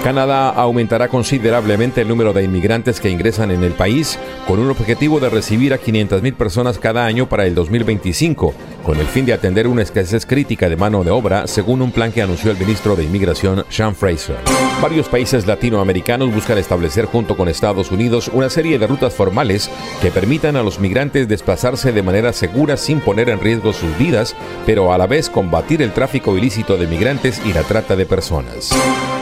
Canadá 0.02 0.48
aumentará 0.48 1.08
considerablemente 1.08 2.00
el 2.00 2.08
número 2.08 2.32
de 2.32 2.42
inmigrantes 2.42 3.00
que 3.00 3.10
ingresan 3.10 3.50
en 3.50 3.62
el 3.62 3.72
país 3.72 4.18
con 4.48 4.58
un 4.58 4.70
objetivo 4.70 5.20
de 5.20 5.28
recibir 5.28 5.74
a 5.74 5.78
500.000 5.78 6.34
personas 6.34 6.78
cada 6.78 7.04
año 7.04 7.28
para 7.28 7.44
el 7.44 7.54
2025, 7.54 8.54
con 8.82 8.98
el 8.98 9.06
fin 9.06 9.26
de 9.26 9.34
atender 9.34 9.68
una 9.68 9.82
escasez 9.82 10.24
crítica 10.24 10.70
de 10.70 10.76
mano 10.76 11.04
de 11.04 11.10
obra, 11.10 11.46
según 11.46 11.82
un 11.82 11.92
plan 11.92 12.12
que 12.12 12.22
anunció 12.22 12.50
el 12.50 12.56
ministro 12.56 12.96
de 12.96 13.04
Inmigración, 13.04 13.66
Sean 13.68 13.94
Fraser. 13.94 14.36
Varios 14.80 15.06
países 15.08 15.46
latinoamericanos 15.46 16.34
buscan 16.34 16.56
establecer 16.56 17.04
junto 17.04 17.36
con 17.36 17.48
Estados 17.48 17.90
Unidos 17.90 18.30
una 18.32 18.48
serie 18.48 18.78
de 18.78 18.86
rutas 18.86 19.12
formales 19.12 19.70
que 20.00 20.10
permitan 20.10 20.56
a 20.56 20.62
los 20.62 20.80
migrantes 20.80 21.28
desplazarse 21.28 21.92
de 21.92 22.02
manera 22.02 22.32
segura 22.32 22.78
sin 22.78 23.00
poner 23.00 23.28
en 23.28 23.40
riesgo 23.40 23.74
sus 23.74 23.96
vidas, 23.98 24.34
pero 24.64 24.94
a 24.94 24.98
la 24.98 25.06
vez 25.06 25.28
combatir 25.28 25.82
el 25.82 25.92
tráfico 25.92 26.38
ilícito 26.38 26.78
de 26.78 26.86
migrantes 26.86 27.42
y 27.44 27.52
la 27.52 27.62
trata 27.64 27.96
de 27.96 28.06
personas. 28.06 28.70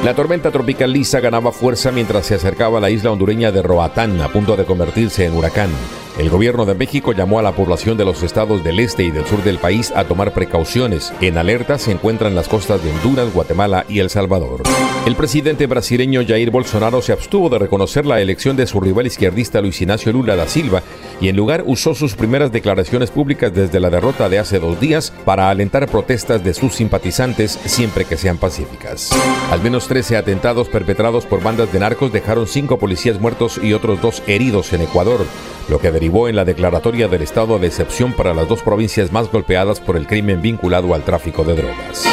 La 0.04 0.14
tormenta 0.14 0.52
tropical 0.52 0.67
Lisa 0.68 1.20
ganaba 1.20 1.50
fuerza 1.50 1.90
mientras 1.90 2.26
se 2.26 2.34
acercaba 2.34 2.78
a 2.78 2.80
la 2.80 2.90
isla 2.90 3.10
hondureña 3.10 3.50
de 3.50 3.62
Roatán, 3.62 4.20
a 4.20 4.28
punto 4.28 4.54
de 4.54 4.66
convertirse 4.66 5.24
en 5.24 5.34
huracán. 5.34 5.70
El 6.18 6.30
gobierno 6.30 6.66
de 6.66 6.74
México 6.74 7.12
llamó 7.12 7.38
a 7.38 7.42
la 7.42 7.52
población 7.52 7.96
de 7.96 8.04
los 8.04 8.24
estados 8.24 8.64
del 8.64 8.80
este 8.80 9.04
y 9.04 9.12
del 9.12 9.24
sur 9.24 9.44
del 9.44 9.58
país 9.58 9.92
a 9.94 10.02
tomar 10.02 10.32
precauciones. 10.32 11.12
En 11.20 11.38
alerta 11.38 11.78
se 11.78 11.92
encuentran 11.92 12.34
las 12.34 12.48
costas 12.48 12.82
de 12.82 12.90
Honduras, 12.90 13.32
Guatemala 13.32 13.84
y 13.88 14.00
El 14.00 14.10
Salvador. 14.10 14.64
El 15.06 15.14
presidente 15.14 15.68
brasileño 15.68 16.22
Jair 16.26 16.50
Bolsonaro 16.50 17.02
se 17.02 17.12
abstuvo 17.12 17.48
de 17.48 17.60
reconocer 17.60 18.04
la 18.04 18.20
elección 18.20 18.56
de 18.56 18.66
su 18.66 18.80
rival 18.80 19.06
izquierdista 19.06 19.60
Luis 19.60 19.80
Ignacio 19.80 20.12
Lula 20.12 20.34
da 20.34 20.48
Silva 20.48 20.82
y 21.20 21.28
en 21.28 21.36
lugar 21.36 21.62
usó 21.66 21.94
sus 21.94 22.16
primeras 22.16 22.50
declaraciones 22.50 23.12
públicas 23.12 23.54
desde 23.54 23.78
la 23.78 23.88
derrota 23.88 24.28
de 24.28 24.40
hace 24.40 24.58
dos 24.58 24.80
días 24.80 25.12
para 25.24 25.50
alentar 25.50 25.86
protestas 25.86 26.42
de 26.42 26.52
sus 26.52 26.74
simpatizantes 26.74 27.52
siempre 27.64 28.04
que 28.04 28.16
sean 28.16 28.38
pacíficas. 28.38 29.12
Al 29.52 29.62
menos 29.62 29.86
13 29.86 30.16
atentados 30.16 30.68
perpetrados 30.68 31.26
por 31.26 31.44
bandas 31.44 31.72
de 31.72 31.78
narcos 31.78 32.12
dejaron 32.12 32.48
cinco 32.48 32.76
policías 32.76 33.20
muertos 33.20 33.60
y 33.62 33.72
otros 33.72 34.02
dos 34.02 34.20
heridos 34.26 34.72
en 34.72 34.82
Ecuador 34.82 35.24
lo 35.68 35.78
que 35.78 35.90
derivó 35.90 36.28
en 36.28 36.36
la 36.36 36.44
declaratoria 36.44 37.08
del 37.08 37.22
estado 37.22 37.58
de 37.58 37.66
excepción 37.66 38.12
para 38.12 38.34
las 38.34 38.48
dos 38.48 38.62
provincias 38.62 39.12
más 39.12 39.30
golpeadas 39.30 39.80
por 39.80 39.96
el 39.96 40.06
crimen 40.06 40.40
vinculado 40.42 40.94
al 40.94 41.02
tráfico 41.02 41.44
de 41.44 41.54
drogas. 41.54 42.04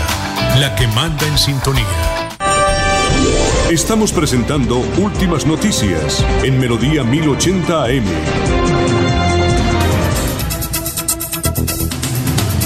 la 0.59 0.73
que 0.75 0.87
manda 0.87 1.27
en 1.27 1.37
sintonía. 1.37 1.85
Estamos 3.69 4.11
presentando 4.11 4.77
Últimas 4.77 5.45
Noticias 5.45 6.25
en 6.43 6.59
Melodía 6.59 7.03
1080 7.03 7.83
AM. 7.83 9.02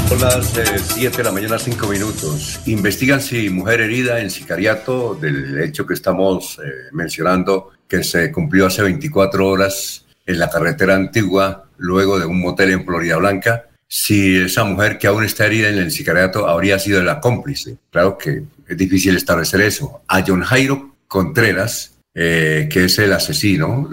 Son 0.07 0.21
las 0.21 0.53
7 0.93 1.05
eh, 1.05 1.09
de 1.09 1.23
la 1.23 1.31
mañana, 1.33 1.59
5 1.59 1.85
minutos. 1.87 2.61
Investigan 2.65 3.19
si 3.19 3.49
mujer 3.49 3.81
herida 3.81 4.21
en 4.21 4.29
sicariato 4.29 5.15
del 5.15 5.61
hecho 5.61 5.85
que 5.85 5.93
estamos 5.93 6.59
eh, 6.63 6.69
mencionando, 6.93 7.71
que 7.89 8.05
se 8.05 8.31
cumplió 8.31 8.67
hace 8.67 8.83
24 8.83 9.45
horas 9.45 10.05
en 10.25 10.39
la 10.39 10.49
carretera 10.49 10.95
antigua, 10.95 11.65
luego 11.77 12.17
de 12.17 12.25
un 12.25 12.39
motel 12.39 12.71
en 12.71 12.85
Florida 12.85 13.17
Blanca, 13.17 13.65
si 13.85 14.37
esa 14.37 14.63
mujer 14.63 14.97
que 14.97 15.07
aún 15.07 15.25
está 15.25 15.45
herida 15.45 15.69
en 15.69 15.77
el 15.77 15.91
sicariato 15.91 16.47
habría 16.47 16.79
sido 16.79 17.03
la 17.03 17.19
cómplice. 17.19 17.77
Claro 17.91 18.17
que 18.17 18.43
es 18.65 18.77
difícil 18.77 19.15
establecer 19.17 19.59
eso. 19.59 20.01
A 20.07 20.23
John 20.25 20.41
Jairo 20.41 20.95
Contreras, 21.09 21.96
eh, 22.19 22.67
que 22.67 22.85
es 22.85 22.97
el 22.97 23.13
asesino, 23.13 23.91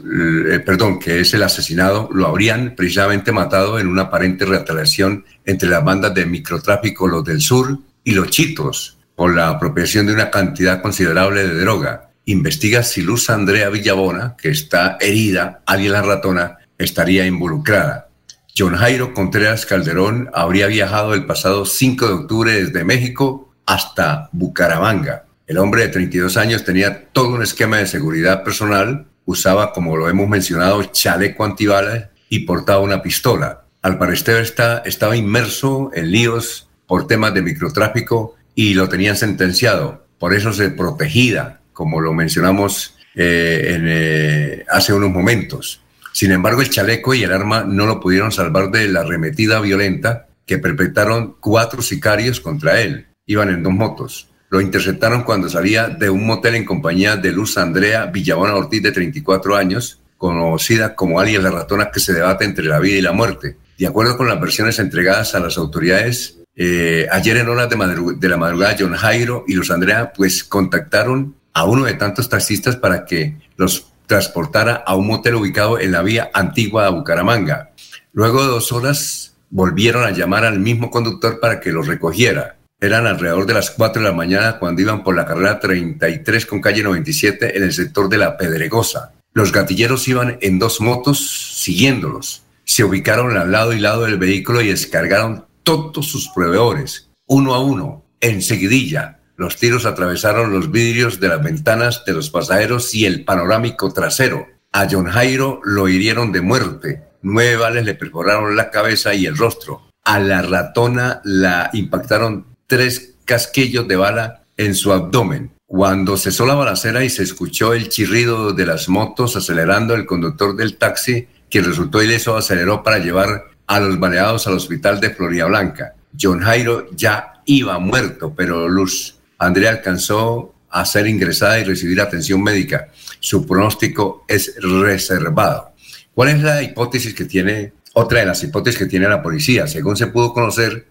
eh, 0.50 0.58
perdón, 0.60 0.98
que 0.98 1.20
es 1.20 1.34
el 1.34 1.42
asesinado, 1.42 2.08
lo 2.10 2.26
habrían 2.26 2.74
precisamente 2.74 3.32
matado 3.32 3.78
en 3.78 3.86
una 3.86 4.04
aparente 4.04 4.46
retaliación 4.46 5.26
entre 5.44 5.68
las 5.68 5.84
bandas 5.84 6.14
de 6.14 6.24
microtráfico, 6.24 7.06
los 7.06 7.22
del 7.22 7.42
sur, 7.42 7.80
y 8.02 8.12
los 8.12 8.30
chitos, 8.30 8.96
por 9.14 9.34
la 9.34 9.50
apropiación 9.50 10.06
de 10.06 10.14
una 10.14 10.30
cantidad 10.30 10.80
considerable 10.80 11.46
de 11.46 11.60
droga. 11.60 12.12
Investiga 12.24 12.82
si 12.82 13.02
Luz 13.02 13.28
Andrea 13.28 13.68
Villabona, 13.68 14.36
que 14.40 14.48
está 14.48 14.96
herida, 15.02 15.60
alguien 15.66 15.92
la 15.92 16.00
ratona, 16.00 16.56
estaría 16.78 17.26
involucrada. 17.26 18.08
John 18.56 18.74
Jairo 18.74 19.12
Contreras 19.12 19.66
Calderón 19.66 20.30
habría 20.32 20.66
viajado 20.66 21.12
el 21.12 21.26
pasado 21.26 21.66
5 21.66 22.06
de 22.06 22.12
octubre 22.14 22.52
desde 22.64 22.84
México 22.84 23.52
hasta 23.66 24.30
Bucaramanga 24.32 25.24
el 25.46 25.58
hombre 25.58 25.82
de 25.82 25.88
32 25.88 26.36
años 26.36 26.64
tenía 26.64 27.06
todo 27.12 27.34
un 27.34 27.42
esquema 27.42 27.76
de 27.76 27.86
seguridad 27.86 28.42
personal, 28.42 29.06
usaba, 29.26 29.72
como 29.72 29.96
lo 29.96 30.08
hemos 30.08 30.28
mencionado, 30.28 30.82
chaleco 30.84 31.44
antibalas 31.44 32.08
y 32.28 32.40
portaba 32.40 32.80
una 32.80 33.02
pistola. 33.02 33.64
Al 33.82 33.98
parecer 33.98 34.36
está, 34.40 34.78
estaba 34.78 35.16
inmerso 35.16 35.90
en 35.94 36.10
líos 36.10 36.68
por 36.86 37.06
temas 37.06 37.34
de 37.34 37.42
microtráfico 37.42 38.36
y 38.54 38.74
lo 38.74 38.88
tenían 38.88 39.16
sentenciado. 39.16 40.06
Por 40.18 40.32
eso 40.32 40.52
se 40.52 40.70
protegida, 40.70 41.60
como 41.74 42.00
lo 42.00 42.14
mencionamos 42.14 42.96
eh, 43.14 43.78
eh, 43.82 44.64
hace 44.70 44.94
unos 44.94 45.10
momentos. 45.10 45.82
Sin 46.12 46.32
embargo, 46.32 46.62
el 46.62 46.70
chaleco 46.70 47.12
y 47.12 47.24
el 47.24 47.32
arma 47.32 47.64
no 47.64 47.84
lo 47.84 48.00
pudieron 48.00 48.32
salvar 48.32 48.70
de 48.70 48.88
la 48.88 49.00
arremetida 49.00 49.60
violenta 49.60 50.28
que 50.46 50.58
perpetraron 50.58 51.36
cuatro 51.40 51.82
sicarios 51.82 52.40
contra 52.40 52.80
él. 52.80 53.08
Iban 53.26 53.50
en 53.50 53.62
dos 53.62 53.72
motos 53.72 54.28
lo 54.54 54.60
interceptaron 54.60 55.24
cuando 55.24 55.48
salía 55.48 55.88
de 55.88 56.08
un 56.08 56.24
motel 56.24 56.54
en 56.54 56.64
compañía 56.64 57.16
de 57.16 57.32
Luz 57.32 57.58
Andrea 57.58 58.06
Villabona 58.06 58.54
Ortiz, 58.54 58.84
de 58.84 58.92
34 58.92 59.56
años, 59.56 59.98
conocida 60.16 60.94
como 60.94 61.18
alias 61.18 61.42
la 61.42 61.50
ratona 61.50 61.90
que 61.90 61.98
se 61.98 62.12
debate 62.12 62.44
entre 62.44 62.66
la 62.66 62.78
vida 62.78 62.96
y 62.96 63.02
la 63.02 63.10
muerte. 63.10 63.56
De 63.76 63.88
acuerdo 63.88 64.16
con 64.16 64.28
las 64.28 64.40
versiones 64.40 64.78
entregadas 64.78 65.34
a 65.34 65.40
las 65.40 65.58
autoridades, 65.58 66.38
eh, 66.54 67.08
ayer 67.10 67.38
en 67.38 67.48
horas 67.48 67.68
de, 67.68 68.14
de, 68.16 68.28
la 68.28 68.36
madrugada, 68.36 68.76
John 68.78 68.94
Jairo 68.94 69.44
y 69.48 69.54
Luz 69.54 69.72
Andrea 69.72 70.12
pues 70.12 70.44
contactaron 70.44 71.34
a 71.52 71.64
uno 71.64 71.86
de 71.86 71.94
tantos 71.94 72.28
taxistas 72.28 72.76
para 72.76 73.06
que 73.06 73.36
los 73.56 73.88
transportara 74.06 74.84
a 74.86 74.94
un 74.94 75.08
motel 75.08 75.34
ubicado 75.34 75.80
en 75.80 75.90
la 75.90 76.02
vía 76.02 76.30
antigua 76.32 76.84
de 76.84 76.92
Bucaramanga. 76.92 77.72
Luego 78.12 78.40
de 78.42 78.50
dos 78.50 78.70
horas 78.70 79.34
volvieron 79.50 80.04
a 80.04 80.12
llamar 80.12 80.44
al 80.44 80.60
mismo 80.60 80.92
conductor 80.92 81.40
para 81.40 81.58
que 81.58 81.72
los 81.72 81.88
recogiera. 81.88 82.54
Eran 82.84 83.06
alrededor 83.06 83.46
de 83.46 83.54
las 83.54 83.70
4 83.70 84.02
de 84.02 84.08
la 84.10 84.14
mañana 84.14 84.58
cuando 84.58 84.82
iban 84.82 85.02
por 85.02 85.16
la 85.16 85.24
carrera 85.24 85.58
33 85.58 86.44
con 86.44 86.60
calle 86.60 86.82
97 86.82 87.56
en 87.56 87.62
el 87.62 87.72
sector 87.72 88.10
de 88.10 88.18
La 88.18 88.36
Pedregosa. 88.36 89.14
Los 89.32 89.52
gatilleros 89.52 90.06
iban 90.06 90.36
en 90.42 90.58
dos 90.58 90.82
motos 90.82 91.54
siguiéndolos. 91.62 92.42
Se 92.66 92.84
ubicaron 92.84 93.38
al 93.38 93.52
lado 93.52 93.72
y 93.72 93.80
lado 93.80 94.02
del 94.02 94.18
vehículo 94.18 94.60
y 94.60 94.68
descargaron 94.68 95.46
todos 95.62 96.06
sus 96.06 96.28
proveedores, 96.28 97.08
uno 97.26 97.54
a 97.54 97.60
uno, 97.60 98.04
en 98.20 98.42
seguidilla. 98.42 99.18
Los 99.38 99.56
tiros 99.56 99.86
atravesaron 99.86 100.52
los 100.52 100.70
vidrios 100.70 101.20
de 101.20 101.28
las 101.28 101.42
ventanas 101.42 102.04
de 102.04 102.12
los 102.12 102.28
pasajeros 102.28 102.94
y 102.94 103.06
el 103.06 103.24
panorámico 103.24 103.94
trasero. 103.94 104.46
A 104.72 104.86
John 104.90 105.06
Jairo 105.06 105.62
lo 105.64 105.88
hirieron 105.88 106.32
de 106.32 106.42
muerte. 106.42 107.02
Nueve 107.22 107.56
bales 107.56 107.86
le 107.86 107.94
perforaron 107.94 108.56
la 108.56 108.70
cabeza 108.70 109.14
y 109.14 109.24
el 109.24 109.38
rostro. 109.38 109.88
A 110.04 110.18
la 110.18 110.42
ratona 110.42 111.22
la 111.24 111.70
impactaron 111.72 112.52
tres 112.66 113.14
casquillos 113.24 113.88
de 113.88 113.96
bala 113.96 114.44
en 114.56 114.74
su 114.74 114.92
abdomen. 114.92 115.52
Cuando 115.66 116.16
cesó 116.16 116.46
la 116.46 116.54
balacera 116.54 117.04
y 117.04 117.10
se 117.10 117.22
escuchó 117.22 117.72
el 117.74 117.88
chirrido 117.88 118.52
de 118.52 118.66
las 118.66 118.88
motos 118.88 119.36
acelerando, 119.36 119.94
el 119.94 120.06
conductor 120.06 120.54
del 120.54 120.76
taxi, 120.76 121.26
que 121.50 121.62
resultó 121.62 122.02
ileso, 122.02 122.36
aceleró 122.36 122.82
para 122.82 122.98
llevar 122.98 123.44
a 123.66 123.80
los 123.80 123.98
baleados 123.98 124.46
al 124.46 124.54
hospital 124.54 125.00
de 125.00 125.10
Florida 125.10 125.46
Blanca. 125.46 125.94
John 126.20 126.40
Jairo 126.40 126.86
ya 126.94 127.42
iba 127.46 127.78
muerto, 127.78 128.34
pero 128.36 128.68
Luz 128.68 129.18
Andrea 129.38 129.70
alcanzó 129.70 130.54
a 130.70 130.84
ser 130.84 131.06
ingresada 131.06 131.58
y 131.58 131.64
recibir 131.64 132.00
atención 132.00 132.42
médica. 132.42 132.88
Su 133.20 133.46
pronóstico 133.46 134.24
es 134.28 134.54
reservado. 134.60 135.72
¿Cuál 136.12 136.30
es 136.30 136.42
la 136.42 136.62
hipótesis 136.62 137.14
que 137.14 137.24
tiene, 137.24 137.72
otra 137.94 138.20
de 138.20 138.26
las 138.26 138.42
hipótesis 138.42 138.78
que 138.78 138.86
tiene 138.86 139.08
la 139.08 139.22
policía? 139.22 139.66
Según 139.66 139.96
se 139.96 140.08
pudo 140.08 140.32
conocer, 140.32 140.88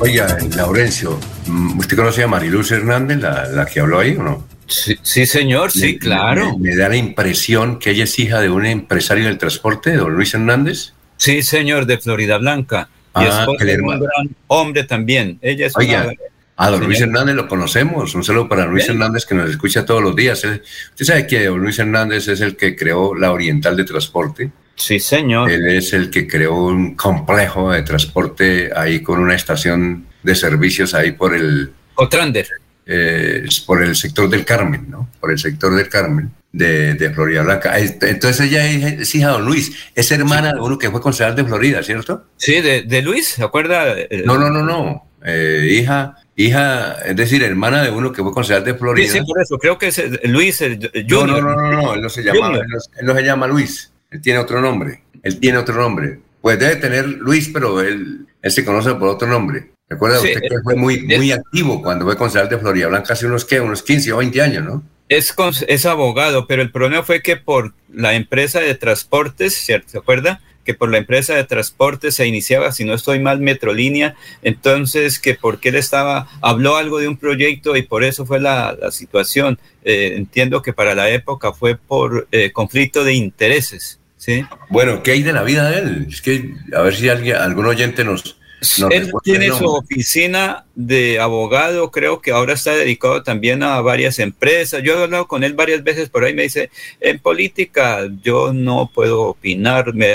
Oiga, 0.01 0.37
Laurencio, 0.55 1.19
Mm, 1.47 1.79
¿Usted 1.79 1.97
conoce 1.97 2.21
a 2.21 2.27
Mariluz 2.27 2.71
Hernández, 2.71 3.17
la, 3.21 3.45
la 3.47 3.65
que 3.65 3.79
habló 3.79 3.97
ahí 3.97 4.15
o 4.15 4.21
no? 4.21 4.43
Sí, 4.67 4.95
sí, 5.01 5.25
señor, 5.25 5.71
sí, 5.71 5.93
Me- 5.93 5.97
claro. 5.97 6.55
Me, 6.59 6.69
me 6.69 6.75
da 6.75 6.89
la 6.89 6.95
impresión 6.95 7.79
que 7.79 7.89
ella 7.89 8.03
es 8.03 8.19
hija 8.19 8.39
de 8.39 8.51
un 8.51 8.67
empresario 8.67 9.25
del 9.25 9.39
transporte, 9.39 9.93
don 9.93 10.13
Luis 10.13 10.31
Hernández. 10.35 10.93
Sí, 11.17 11.41
señor, 11.41 11.87
de 11.87 11.97
Florida 11.97 12.37
Blanca. 12.37 12.87
Y 13.15 13.21
Ah, 13.25 13.47
de 13.47 13.51
un 13.63 13.69
hermano. 13.69 14.01
gran 14.01 14.29
hombre 14.45 14.83
también. 14.83 15.39
Ella 15.41 15.65
es 15.65 15.75
Oiga, 15.75 16.03
una- 16.03 16.13
a 16.61 16.69
don. 16.69 16.83
Luis 16.85 17.01
Hernández 17.01 17.35
lo 17.35 17.47
conocemos. 17.47 18.13
Un 18.15 18.23
saludo 18.23 18.47
para 18.49 18.65
Luis. 18.65 18.87
Hernández 18.89 19.25
que 19.25 19.35
nos 19.35 19.49
escucha 19.49 19.85
todos 19.85 20.01
los 20.03 20.15
días. 20.15 20.43
Él- 20.43 20.61
Usted 20.91 21.05
sabe 21.05 21.25
que 21.27 21.45
don 21.45 21.59
Luis 21.59 21.79
Hernández 21.79 22.27
es 22.27 22.41
el 22.41 22.55
que 22.55 22.75
creó 22.75 23.15
la 23.15 23.31
Oriental 23.31 23.75
de 23.77 23.83
Transporte. 23.85 24.51
Sí, 24.75 24.99
señor. 24.99 25.51
Él 25.51 25.67
es 25.67 25.91
el 25.93 26.09
que 26.09 26.27
creó 26.27 26.65
un 26.67 26.95
complejo 26.95 27.71
de 27.71 27.81
transporte 27.83 28.69
ahí 28.75 29.01
con 29.01 29.19
una 29.19 29.35
estación 29.35 30.05
de 30.23 30.35
servicios 30.35 30.93
ahí 30.93 31.11
por 31.13 31.33
el, 31.35 31.71
Otrander. 31.95 32.47
eh, 32.85 33.45
por 33.65 33.83
el 33.83 33.95
sector 33.95 34.29
del 34.29 34.45
Carmen, 34.45 34.85
¿no? 34.89 35.09
Por 35.19 35.31
el 35.31 35.37
sector 35.39 35.75
del 35.75 35.89
Carmen 35.89 36.31
de, 36.51 36.93
de 36.95 37.09
Florida 37.11 37.43
Blanca. 37.43 37.77
Es- 37.77 37.97
Entonces 38.01 38.47
ella 38.47 38.65
es, 38.69 39.13
hija 39.15 39.27
de 39.27 39.33
don 39.33 39.45
Luis, 39.45 39.71
es 39.95 40.11
hermana 40.11 40.53
de 40.53 40.59
uno 40.59 40.77
que 40.77 40.89
fue 40.89 41.01
concejal 41.01 41.35
de 41.35 41.43
Florida, 41.43 41.83
¿cierto? 41.83 42.25
Sí, 42.37 42.61
de, 42.61 42.81
de 42.83 43.01
Luis, 43.01 43.27
¿se 43.29 43.43
acuerda? 43.43 43.95
No, 44.25 44.37
no, 44.37 44.49
no, 44.49 44.63
no. 44.63 45.05
Eh, 45.25 45.67
hija, 45.81 46.15
hija, 46.45 46.93
es 47.05 47.15
decir, 47.15 47.43
hermana 47.43 47.83
de 47.83 47.91
uno 47.91 48.11
que 48.11 48.21
fue 48.23 48.33
concejal 48.33 48.63
de 48.63 48.71
Sí, 48.73 48.77
Florida. 48.77 49.11
sí, 49.11 49.21
por 49.25 49.41
eso. 49.41 49.57
Creo 49.57 49.77
que 49.77 49.87
es 49.87 49.99
eh, 49.99 50.19
Luis 50.23 50.61
el 50.61 50.79
No, 50.79 51.19
Junior. 51.19 51.43
no, 51.43 51.55
no, 51.55 51.71
no, 51.71 51.81
no, 51.81 51.93
él 51.95 52.01
no 52.01 52.09
se 52.09 52.23
llama, 52.23 52.47
él 52.57 52.67
no, 52.69 52.77
él 52.99 53.05
no 53.05 53.15
se 53.15 53.23
llama 53.23 53.47
Luis, 53.47 53.91
él 54.11 54.21
tiene 54.21 54.39
otro 54.39 54.61
nombre, 54.61 55.03
él 55.23 55.39
tiene 55.39 55.57
otro 55.57 55.75
nombre. 55.75 56.19
Pues 56.41 56.57
debe 56.57 56.77
tener 56.77 57.05
Luis, 57.05 57.49
pero 57.49 57.81
él, 57.81 58.25
él 58.41 58.51
se 58.51 58.63
conoce 58.63 58.93
por 58.95 59.09
otro 59.09 59.27
nombre. 59.27 59.71
¿Recuerda 59.89 60.19
Sí, 60.19 60.27
usted 60.27 60.41
que 60.41 60.47
eh, 60.55 60.59
fue 60.63 60.75
muy, 60.75 61.01
muy 61.01 61.31
activo 61.31 61.81
cuando 61.81 62.05
fue 62.05 62.15
concejal 62.15 62.47
de 62.47 62.57
Florida 62.59 62.87
Blanca 62.87 63.13
hace 63.13 63.25
unos, 63.25 63.43
¿qué? 63.43 63.59
unos 63.59 63.83
15 63.83 64.13
o 64.13 64.17
20 64.17 64.41
años, 64.41 64.63
¿no? 64.63 64.83
Es, 65.09 65.35
es 65.67 65.85
abogado, 65.87 66.45
pero 66.47 66.61
el 66.61 66.71
problema 66.71 67.01
fue 67.03 67.21
que 67.23 67.35
por 67.35 67.73
la 67.91 68.13
empresa 68.13 68.59
de 68.59 68.75
transportes, 68.75 69.55
¿cierto? 69.55 69.89
¿Se 69.89 69.97
acuerda? 69.97 70.39
Que 70.69 70.75
por 70.75 70.91
la 70.91 70.99
empresa 70.99 71.33
de 71.33 71.45
transportes 71.45 72.13
se 72.13 72.27
iniciaba, 72.27 72.71
si 72.71 72.85
no 72.85 72.93
estoy 72.93 73.17
mal, 73.19 73.39
Metrolínea, 73.39 74.15
entonces 74.43 75.17
que 75.17 75.33
porque 75.33 75.69
él 75.69 75.75
estaba, 75.77 76.27
habló 76.41 76.75
algo 76.75 76.99
de 76.99 77.07
un 77.07 77.17
proyecto 77.17 77.75
y 77.75 77.81
por 77.81 78.03
eso 78.03 78.23
fue 78.23 78.39
la, 78.39 78.77
la 78.79 78.91
situación. 78.91 79.57
Eh, 79.83 80.13
entiendo 80.15 80.61
que 80.61 80.71
para 80.71 80.93
la 80.93 81.09
época 81.09 81.53
fue 81.53 81.75
por 81.75 82.27
eh, 82.31 82.51
conflicto 82.51 83.03
de 83.03 83.13
intereses, 83.15 83.99
¿sí? 84.15 84.45
Bueno, 84.69 85.01
¿qué 85.01 85.13
hay 85.13 85.23
de 85.23 85.33
la 85.33 85.41
vida 85.41 85.71
de 85.71 85.79
él? 85.79 86.05
Es 86.07 86.21
que 86.21 86.53
a 86.75 86.83
ver 86.83 86.95
si 86.95 87.09
alguien, 87.09 87.37
algún 87.37 87.65
oyente 87.65 88.03
nos... 88.03 88.38
nos 88.79 88.91
Él 88.91 89.11
tiene 89.23 89.49
su 89.49 89.65
oficina 89.65 90.65
de 90.75 91.19
abogado, 91.19 91.91
creo 91.91 92.21
que 92.21 92.31
ahora 92.31 92.53
está 92.53 92.73
dedicado 92.73 93.23
también 93.23 93.63
a 93.63 93.79
varias 93.81 94.19
empresas. 94.19 94.83
Yo 94.83 94.99
he 94.99 95.03
hablado 95.03 95.27
con 95.27 95.43
él 95.43 95.53
varias 95.53 95.83
veces 95.83 96.09
por 96.09 96.23
ahí, 96.23 96.33
me 96.33 96.43
dice, 96.43 96.69
en 96.99 97.19
política 97.19 98.09
yo 98.21 98.53
no 98.53 98.91
puedo 98.93 99.21
opinar, 99.23 99.93
me, 99.93 100.13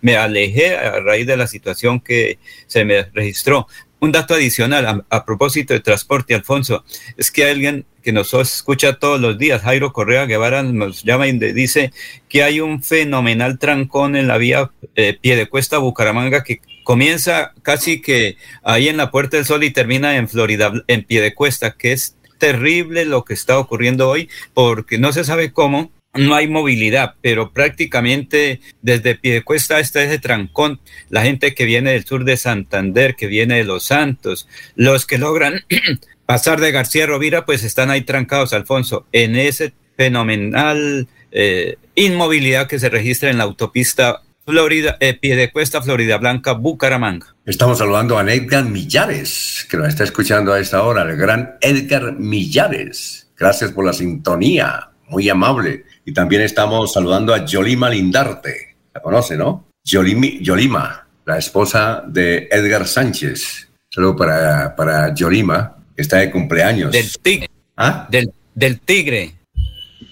me 0.00 0.16
alejé 0.16 0.76
a 0.76 1.00
raíz 1.00 1.26
de 1.26 1.36
la 1.36 1.46
situación 1.46 2.00
que 2.00 2.38
se 2.66 2.84
me 2.84 3.02
registró. 3.12 3.66
Un 3.98 4.12
dato 4.12 4.34
adicional 4.34 4.86
a, 4.86 5.04
a 5.08 5.24
propósito 5.24 5.72
de 5.72 5.80
transporte, 5.80 6.34
Alfonso, 6.34 6.84
es 7.16 7.30
que 7.30 7.48
alguien 7.48 7.86
que 8.02 8.12
nos 8.12 8.32
escucha 8.34 9.00
todos 9.00 9.20
los 9.20 9.36
días, 9.36 9.62
Jairo 9.62 9.92
Correa 9.92 10.26
Guevara, 10.26 10.62
nos 10.62 11.02
llama 11.02 11.26
y 11.26 11.32
dice 11.32 11.92
que 12.28 12.44
hay 12.44 12.60
un 12.60 12.82
fenomenal 12.82 13.58
trancón 13.58 14.14
en 14.14 14.28
la 14.28 14.38
vía 14.38 14.70
eh, 14.94 15.18
Piedecuesta 15.20 15.78
Bucaramanga 15.78 16.44
que 16.44 16.60
comienza 16.86 17.52
casi 17.62 18.00
que 18.00 18.36
ahí 18.62 18.88
en 18.88 18.96
la 18.96 19.10
Puerta 19.10 19.36
del 19.36 19.44
Sol 19.44 19.64
y 19.64 19.72
termina 19.72 20.18
en 20.18 20.28
Florida, 20.28 20.72
en 20.86 21.02
Piedecuesta, 21.02 21.72
que 21.72 21.90
es 21.90 22.16
terrible 22.38 23.04
lo 23.04 23.24
que 23.24 23.34
está 23.34 23.58
ocurriendo 23.58 24.08
hoy 24.08 24.30
porque 24.54 24.96
no 24.96 25.12
se 25.12 25.24
sabe 25.24 25.52
cómo. 25.52 25.90
No 26.14 26.36
hay 26.36 26.46
movilidad, 26.46 27.16
pero 27.20 27.50
prácticamente 27.50 28.60
desde 28.82 29.16
Piedecuesta 29.16 29.78
hasta 29.78 30.04
ese 30.04 30.20
trancón, 30.20 30.78
la 31.10 31.24
gente 31.24 31.56
que 31.56 31.64
viene 31.64 31.90
del 31.90 32.04
sur 32.04 32.24
de 32.24 32.36
Santander, 32.36 33.16
que 33.16 33.26
viene 33.26 33.56
de 33.56 33.64
Los 33.64 33.82
Santos, 33.82 34.48
los 34.76 35.06
que 35.06 35.18
logran 35.18 35.64
pasar 36.24 36.60
de 36.60 36.70
García 36.70 37.06
Rovira, 37.06 37.44
pues 37.44 37.64
están 37.64 37.90
ahí 37.90 38.02
trancados, 38.02 38.52
Alfonso, 38.52 39.06
en 39.10 39.34
ese 39.34 39.72
fenomenal 39.96 41.08
eh, 41.32 41.78
inmovilidad 41.96 42.68
que 42.68 42.78
se 42.78 42.90
registra 42.90 43.28
en 43.28 43.38
la 43.38 43.44
autopista 43.44 44.22
Florida, 44.46 44.96
eh, 45.00 45.14
Piedecuesta, 45.14 45.82
Florida 45.82 46.18
Blanca, 46.18 46.52
Bucaramanga. 46.52 47.34
Estamos 47.44 47.78
saludando 47.78 48.16
a 48.16 48.22
Edgar 48.32 48.64
Millares, 48.64 49.66
que 49.68 49.76
nos 49.76 49.88
está 49.88 50.04
escuchando 50.04 50.52
a 50.52 50.60
esta 50.60 50.84
hora, 50.84 51.02
el 51.02 51.16
gran 51.16 51.56
Edgar 51.60 52.14
Millares. 52.16 53.28
Gracias 53.36 53.72
por 53.72 53.84
la 53.84 53.92
sintonía, 53.92 54.90
muy 55.08 55.28
amable. 55.28 55.84
Y 56.04 56.12
también 56.12 56.42
estamos 56.42 56.92
saludando 56.92 57.34
a 57.34 57.44
Yolima 57.44 57.90
Lindarte, 57.90 58.76
la 58.94 59.02
conoce, 59.02 59.36
¿no? 59.36 59.66
Yolimi- 59.84 60.40
Yolima, 60.40 61.08
la 61.24 61.38
esposa 61.38 62.04
de 62.06 62.46
Edgar 62.48 62.86
Sánchez. 62.86 63.68
Saludo 63.92 64.14
para, 64.14 64.76
para 64.76 65.12
Yolima, 65.12 65.76
que 65.96 66.02
está 66.02 66.18
de 66.18 66.30
cumpleaños. 66.30 66.92
Del 66.92 67.10
tigre. 67.20 67.50
¿Ah? 67.76 68.06
Del, 68.08 68.30
del 68.54 68.78
tigre. 68.78 69.34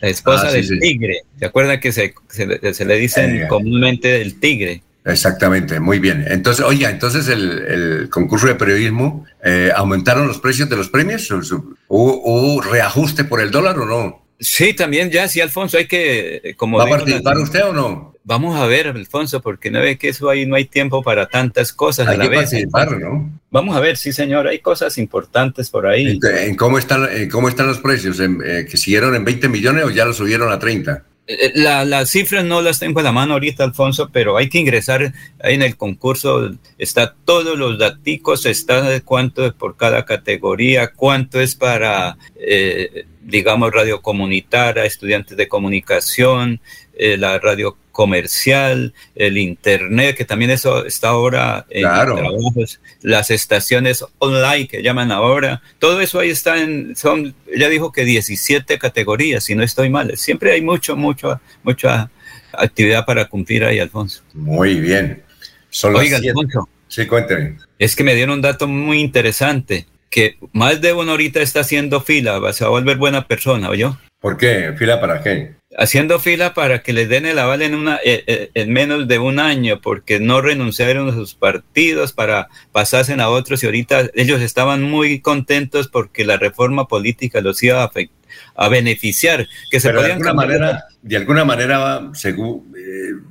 La 0.05 0.11
esposa 0.11 0.49
Ah, 0.49 0.51
sí, 0.51 0.57
del 0.57 0.67
sí. 0.69 0.79
tigre. 0.81 1.23
¿Se 1.39 1.47
acuerda 1.47 1.81
que 1.81 1.91
se, 1.91 2.15
se 2.29 2.47
le- 2.47 2.75
se 2.75 2.85
le 2.85 2.97
dicen 2.97 3.37
Eh. 3.45 3.49
comúnmente 3.49 4.09
del 4.09 4.39
tigre? 4.39 4.83
Exactamente, 5.07 5.81
muy 5.81 5.99
bien. 5.99 6.25
Entonces, 6.29 6.65
oiga, 6.65 6.91
entonces 6.91 7.29
el, 7.29 7.59
el 7.67 8.09
concurso 8.11 8.47
de 8.47 8.55
periodismo, 8.55 9.25
eh, 9.43 9.71
¿aumentaron 9.75 10.27
los 10.27 10.39
precios 10.39 10.69
de 10.69 10.77
los 10.77 10.89
premios? 10.91 11.27
¿Su- 11.27 11.43
su- 11.43 11.77
¿Hubo, 11.89 12.61
reajuste 12.61 13.25
por 13.25 13.41
el 13.41 13.51
dólar 13.51 13.79
o 13.79 13.87
no? 13.87 14.27
Sí, 14.41 14.75
también 14.75 15.11
ya, 15.11 15.27
sí, 15.29 15.41
Alfonso, 15.41 15.79
hay 15.79 15.87
que, 15.87 16.41
eh, 16.45 16.55
como 16.55 16.77
¿Va 16.79 16.85
a 16.85 16.89
participar 16.89 17.37
la- 17.37 17.43
usted 17.43 17.65
o 17.65 17.73
no? 17.73 18.14
Vamos 18.27 18.57
a 18.57 18.67
ver, 18.67 18.89
Alfonso, 18.89 19.43
porque 19.43 19.71
no 19.71 19.81
ve 19.81 19.99
que 19.99 20.09
eso 20.09 20.31
ahí 20.31 20.47
no 20.47 20.57
hay 20.57 20.65
tiempo 20.65 21.03
para 21.03 21.27
tantas 21.27 21.73
cosas 21.75 22.09
Hay 22.09 22.15
a 22.15 22.19
la 22.19 22.25
que 22.25 22.31
vez. 22.31 22.41
participar, 22.41 22.99
¿no? 22.99 23.31
Vamos 23.51 23.77
a 23.77 23.81
ver, 23.81 23.99
sí, 23.99 24.13
señor, 24.13 24.49
hay 24.49 24.61
cosas 24.61 24.97
importantes 24.97 25.69
por 25.69 25.87
ahí. 25.87 26.19
¿En, 26.23 26.49
en 26.49 26.57
cómo, 26.57 26.79
están, 26.79 27.07
en 27.13 27.29
cómo 27.29 27.49
están 27.51 27.67
los 27.67 27.79
precios? 27.81 28.19
¿En, 28.21 28.39
eh, 28.45 28.67
¿Que 28.69 28.77
siguieron 28.79 29.15
en 29.15 29.25
20 29.25 29.49
millones 29.51 29.85
o 29.85 29.91
ya 29.91 30.07
los 30.07 30.17
subieron 30.17 30.51
a 30.51 30.59
30? 30.59 31.05
Eh, 31.27 31.53
La, 31.55 31.85
las 31.85 32.11
cifras 32.11 32.45
no 32.45 32.63
las 32.63 32.79
tengo 32.79 33.01
a 33.01 33.03
la 33.03 33.13
mano 33.13 33.35
ahorita, 33.35 33.63
Alfonso, 33.65 34.09
pero 34.13 34.37
hay 34.39 34.49
que 34.49 34.59
ingresar 34.59 35.13
ahí 35.43 35.55
en 35.55 35.63
el 35.63 35.77
concurso. 35.77 36.51
Está 36.79 37.15
todos 37.27 37.59
los 37.59 37.79
daticos, 37.79 38.47
está 38.47 39.01
cuánto 39.01 39.45
es 39.47 39.53
por 39.53 39.77
cada 39.77 40.05
categoría, 40.07 40.93
cuánto 40.95 41.41
es 41.41 41.55
para, 41.55 42.17
eh, 42.37 43.05
digamos, 43.23 43.71
radio 43.73 44.01
comunitaria, 44.03 44.85
estudiantes 44.87 45.37
de 45.37 45.47
comunicación, 45.49 46.61
eh, 46.97 47.17
la 47.17 47.39
radio 47.39 47.77
comercial, 47.95 48.93
el 49.15 49.39
internet, 49.39 50.17
que 50.17 50.25
también 50.27 50.51
eso 50.51 50.85
está 50.85 51.09
ahora 51.11 51.65
en 51.71 51.83
Claro. 51.85 52.17
trabajos, 52.17 52.81
las 53.01 53.31
estaciones 53.31 54.05
online 54.19 54.69
que 54.69 54.83
llaman 54.83 55.13
ahora, 55.13 55.63
todo 55.79 56.01
eso 56.01 56.19
ahí 56.19 56.29
está 56.31 56.61
en, 56.61 56.95
son, 56.97 57.35
ella 57.51 57.69
dijo 57.69 57.93
que 57.93 58.05
17 58.05 58.79
categorías, 58.79 59.45
si 59.45 59.55
no 59.55 59.63
estoy 59.63 59.89
mal, 59.89 60.17
siempre 60.19 60.53
hay 60.53 60.61
mucho, 60.61 60.97
mucho, 60.97 61.41
mucha 61.63 62.11
actividad 62.53 63.07
para 63.07 63.25
cumplir 63.27 63.65
ahí, 63.65 63.79
Alfonso. 63.79 64.23
Muy 64.35 64.81
bien. 64.81 65.23
Son 65.71 65.95
Oiga. 65.97 66.19
Alfonso, 66.19 66.69
Sí, 66.89 67.07
cuénteme. 67.07 67.57
es 67.79 67.97
que 67.97 68.05
me 68.05 68.15
dieron 68.15 68.35
un 68.35 68.43
dato 68.43 68.69
muy 68.69 69.01
interesante, 69.01 69.87
que 70.11 70.37
más 70.53 70.81
de 70.81 70.93
una 70.93 71.13
horita 71.15 71.41
está 71.41 71.61
haciendo 71.61 72.01
fila, 72.01 72.41
se 72.53 72.65
va 72.65 72.69
a 72.69 72.71
volver 72.71 72.97
buena 72.99 73.27
persona, 73.27 73.71
¿oyó? 73.71 73.97
¿Por 74.21 74.37
qué? 74.37 74.73
¿Fila 74.79 75.01
para 75.01 75.23
qué? 75.23 75.55
Haciendo 75.77 76.19
fila 76.19 76.55
para 76.55 76.83
que 76.83 76.93
les 76.93 77.09
den 77.09 77.27
el 77.27 77.39
aval 77.39 77.63
en, 77.63 77.75
una, 77.75 77.97
eh, 78.05 78.25
eh, 78.27 78.51
en 78.55 78.73
menos 78.73 79.09
de 79.09 79.19
un 79.19 79.39
año, 79.39 79.81
porque 79.81 80.21
no 80.21 80.41
renunciaron 80.41 81.09
a 81.09 81.13
sus 81.13 81.35
partidos 81.35 82.13
para 82.13 82.49
pasarse 82.73 83.15
a 83.15 83.29
otros 83.29 83.63
y 83.63 83.67
ahorita 83.67 84.11
ellos 84.15 84.41
estaban 84.41 84.83
muy 84.83 85.21
contentos 85.21 85.89
porque 85.89 86.25
la 86.25 86.37
reforma 86.37 86.87
política 86.89 87.41
los 87.41 87.63
iba 87.63 87.91
a, 88.57 88.69
beneficiar, 88.69 89.47
que 89.71 89.81
se 89.81 89.89
Pero 89.89 90.03
de 90.03 90.13
alguna 90.13 90.35
manera, 90.35 90.85
de 91.03 91.17
alguna 91.17 91.45
manera, 91.45 92.11
según, 92.15 92.75
eh, 92.77 93.23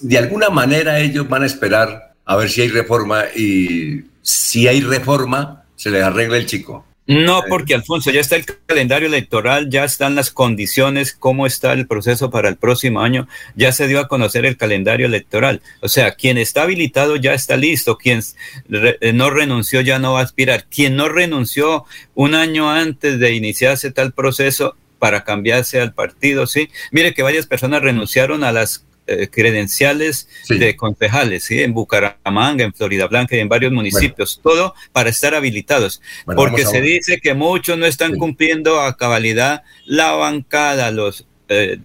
de 0.00 0.18
alguna 0.18 0.50
manera 0.50 1.00
ellos 1.00 1.28
van 1.28 1.42
a 1.42 1.46
esperar 1.46 2.14
a 2.24 2.36
ver 2.36 2.50
si 2.50 2.62
hay 2.62 2.68
reforma 2.68 3.24
y 3.34 4.04
si 4.22 4.68
hay 4.68 4.80
reforma 4.80 5.64
se 5.76 5.90
les 5.90 6.02
arregla 6.02 6.36
el 6.36 6.46
chico. 6.46 6.84
No, 7.10 7.42
porque 7.48 7.74
Alfonso, 7.74 8.10
ya 8.10 8.20
está 8.20 8.36
el 8.36 8.44
calendario 8.66 9.08
electoral, 9.08 9.68
ya 9.68 9.84
están 9.84 10.14
las 10.14 10.30
condiciones, 10.30 11.12
cómo 11.12 11.46
está 11.46 11.72
el 11.72 11.86
proceso 11.86 12.30
para 12.30 12.48
el 12.48 12.56
próximo 12.56 13.00
año, 13.00 13.26
ya 13.56 13.72
se 13.72 13.88
dio 13.88 13.98
a 14.00 14.06
conocer 14.08 14.46
el 14.46 14.56
calendario 14.56 15.06
electoral. 15.06 15.60
O 15.80 15.88
sea, 15.88 16.12
quien 16.14 16.38
está 16.38 16.62
habilitado 16.62 17.16
ya 17.16 17.34
está 17.34 17.56
listo, 17.56 17.96
quien 17.98 18.20
re- 18.68 18.96
eh, 19.00 19.12
no 19.12 19.30
renunció 19.30 19.80
ya 19.80 19.98
no 19.98 20.12
va 20.12 20.20
a 20.20 20.24
aspirar, 20.24 20.66
quien 20.70 20.94
no 20.96 21.08
renunció 21.08 21.84
un 22.14 22.34
año 22.34 22.70
antes 22.70 23.18
de 23.18 23.34
iniciarse 23.34 23.90
tal 23.90 24.12
proceso 24.12 24.76
para 24.98 25.24
cambiarse 25.24 25.80
al 25.80 25.94
partido, 25.94 26.46
¿sí? 26.46 26.68
Mire 26.92 27.14
que 27.14 27.22
varias 27.22 27.46
personas 27.46 27.82
renunciaron 27.82 28.44
a 28.44 28.52
las 28.52 28.84
eh, 29.10 29.28
credenciales 29.28 30.28
de 30.48 30.76
concejales, 30.76 31.42
¿sí? 31.42 31.62
En 31.62 31.74
Bucaramanga, 31.74 32.64
en 32.64 32.72
Florida 32.72 33.08
Blanca 33.08 33.34
y 33.34 33.40
en 33.40 33.48
varios 33.48 33.72
municipios, 33.72 34.40
todo 34.40 34.72
para 34.92 35.10
estar 35.10 35.34
habilitados. 35.34 36.00
porque 36.24 36.64
se 36.64 36.80
dice 36.80 37.20
que 37.20 37.34
muchos 37.34 37.76
no 37.76 37.86
están 37.86 38.16
cumpliendo 38.16 38.80
a 38.80 38.96
cabalidad 38.96 39.64
la 39.84 40.12
bancada, 40.12 40.92
los 40.92 41.26
eh, 41.48 41.78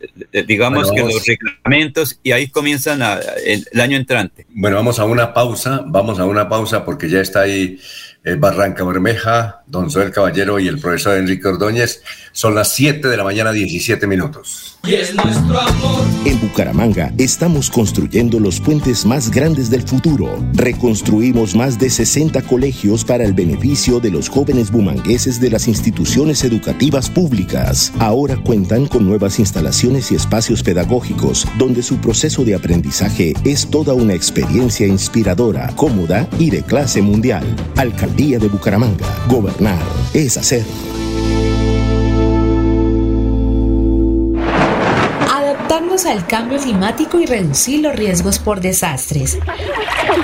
digamos 0.46 0.92
que 0.92 1.02
los 1.02 1.26
reglamentos 1.26 2.20
y 2.22 2.34
ahí 2.34 2.48
comienzan 2.50 3.02
el, 3.44 3.82
año 3.82 3.98
entrante. 3.98 4.46
Bueno, 4.50 4.76
vamos 4.76 5.00
a 5.00 5.06
una 5.06 5.34
pausa, 5.34 5.82
vamos 5.88 6.20
a 6.20 6.26
una 6.26 6.48
pausa 6.48 6.86
porque 6.86 7.10
ya 7.10 7.22
está 7.22 7.42
ahí 7.42 7.80
Barranca 8.40 8.84
Bermeja, 8.84 9.62
Don 9.68 9.92
Zoel 9.92 10.12
Caballero 10.12 10.60
y 10.60 10.68
el 10.68 10.80
profesor 10.80 11.18
Enrique 11.18 11.48
Ordóñez. 11.48 12.02
Son 12.32 12.56
las 12.56 12.74
7 12.74 13.08
de 13.08 13.18
la 13.18 13.24
mañana, 13.24 13.52
17 13.52 14.08
minutos. 14.08 14.78
En 16.26 16.42
Bucaramanga 16.42 17.12
estamos 17.18 17.72
construyendo 17.72 18.40
los 18.40 18.60
puentes 18.60 19.06
más 19.06 19.32
grandes 19.32 19.70
del 19.70 19.82
futuro. 19.82 20.44
Reconstruimos 20.54 21.56
más 21.56 21.80
de 21.80 21.90
60 21.90 22.42
colegios 22.44 23.04
para 23.04 23.24
el 23.24 23.34
beneficio 23.34 24.00
de 24.00 24.12
los 24.12 24.30
jóvenes 24.30 24.70
bumangueses 24.72 25.40
de 25.40 25.50
las 25.50 25.68
instituciones 25.68 26.44
educativas 26.44 27.10
públicas. 27.10 27.92
Ahora 28.00 28.38
cuentan 28.38 28.86
con 28.86 29.08
nuevas 29.08 29.40
instalaciones 29.40 30.12
y 30.12 30.16
espacios 30.16 30.62
pedagógicos 30.62 31.48
donde 31.58 31.82
su 31.82 31.98
proceso 31.98 32.44
de 32.46 32.56
aprendizaje 32.56 33.34
es 33.44 33.68
toda 33.70 33.94
una 33.94 34.14
experiencia 34.14 34.86
inspiradora, 34.86 35.72
cómoda 35.76 36.28
y 36.38 36.52
de 36.52 36.62
clase 36.62 37.02
mundial. 37.02 37.44
Alcaldía 38.16 38.40
de 38.40 38.48
Bucaramanga. 38.48 39.06
Gobernar 39.28 39.84
es 40.14 40.38
hacer. 40.38 40.64
al 46.06 46.28
cambio 46.28 46.60
climático 46.60 47.20
y 47.22 47.26
reducir 47.26 47.80
los 47.80 47.96
riesgos 47.96 48.38
por 48.38 48.60
desastres, 48.60 49.40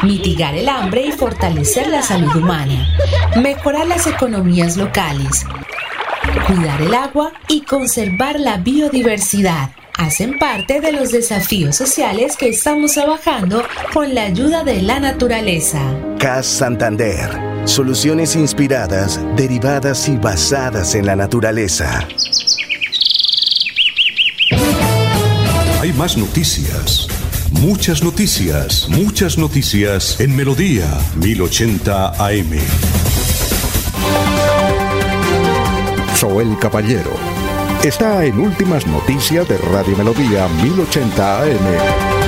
mitigar 0.03 0.53
el 0.53 0.67
hambre 0.67 1.05
y 1.05 1.11
fortalecer 1.13 1.87
la 1.87 2.01
salud 2.01 2.35
humana, 2.35 2.89
mejorar 3.41 3.87
las 3.87 4.05
economías 4.05 4.75
locales, 4.75 5.45
cuidar 6.45 6.81
el 6.81 6.93
agua 6.93 7.31
y 7.47 7.61
conservar 7.61 8.37
la 8.37 8.57
biodiversidad 8.57 9.69
hacen 10.01 10.39
parte 10.39 10.81
de 10.81 10.91
los 10.91 11.11
desafíos 11.11 11.75
sociales 11.75 12.35
que 12.35 12.49
estamos 12.49 12.93
trabajando 12.93 13.63
con 13.93 14.15
la 14.15 14.23
ayuda 14.23 14.63
de 14.63 14.81
la 14.81 14.99
naturaleza. 14.99 15.79
CAS 16.17 16.47
Santander. 16.47 17.29
Soluciones 17.65 18.35
inspiradas, 18.35 19.19
derivadas 19.35 20.09
y 20.09 20.17
basadas 20.17 20.95
en 20.95 21.05
la 21.05 21.15
naturaleza. 21.15 22.07
Hay 25.81 25.93
más 25.93 26.17
noticias. 26.17 27.07
Muchas 27.51 28.03
noticias, 28.03 28.87
muchas 28.89 29.37
noticias 29.37 30.19
en 30.19 30.35
Melodía 30.35 30.87
1080 31.15 32.25
AM. 32.25 32.57
Soel 36.15 36.57
Caballero 36.59 37.40
está 37.83 38.23
en 38.25 38.39
Últimas 38.39 38.85
Noticias 38.85 39.47
de 39.47 39.57
Radio 39.57 39.97
Melodía 39.97 40.47
1080 40.47 41.41
AM. 41.41 42.20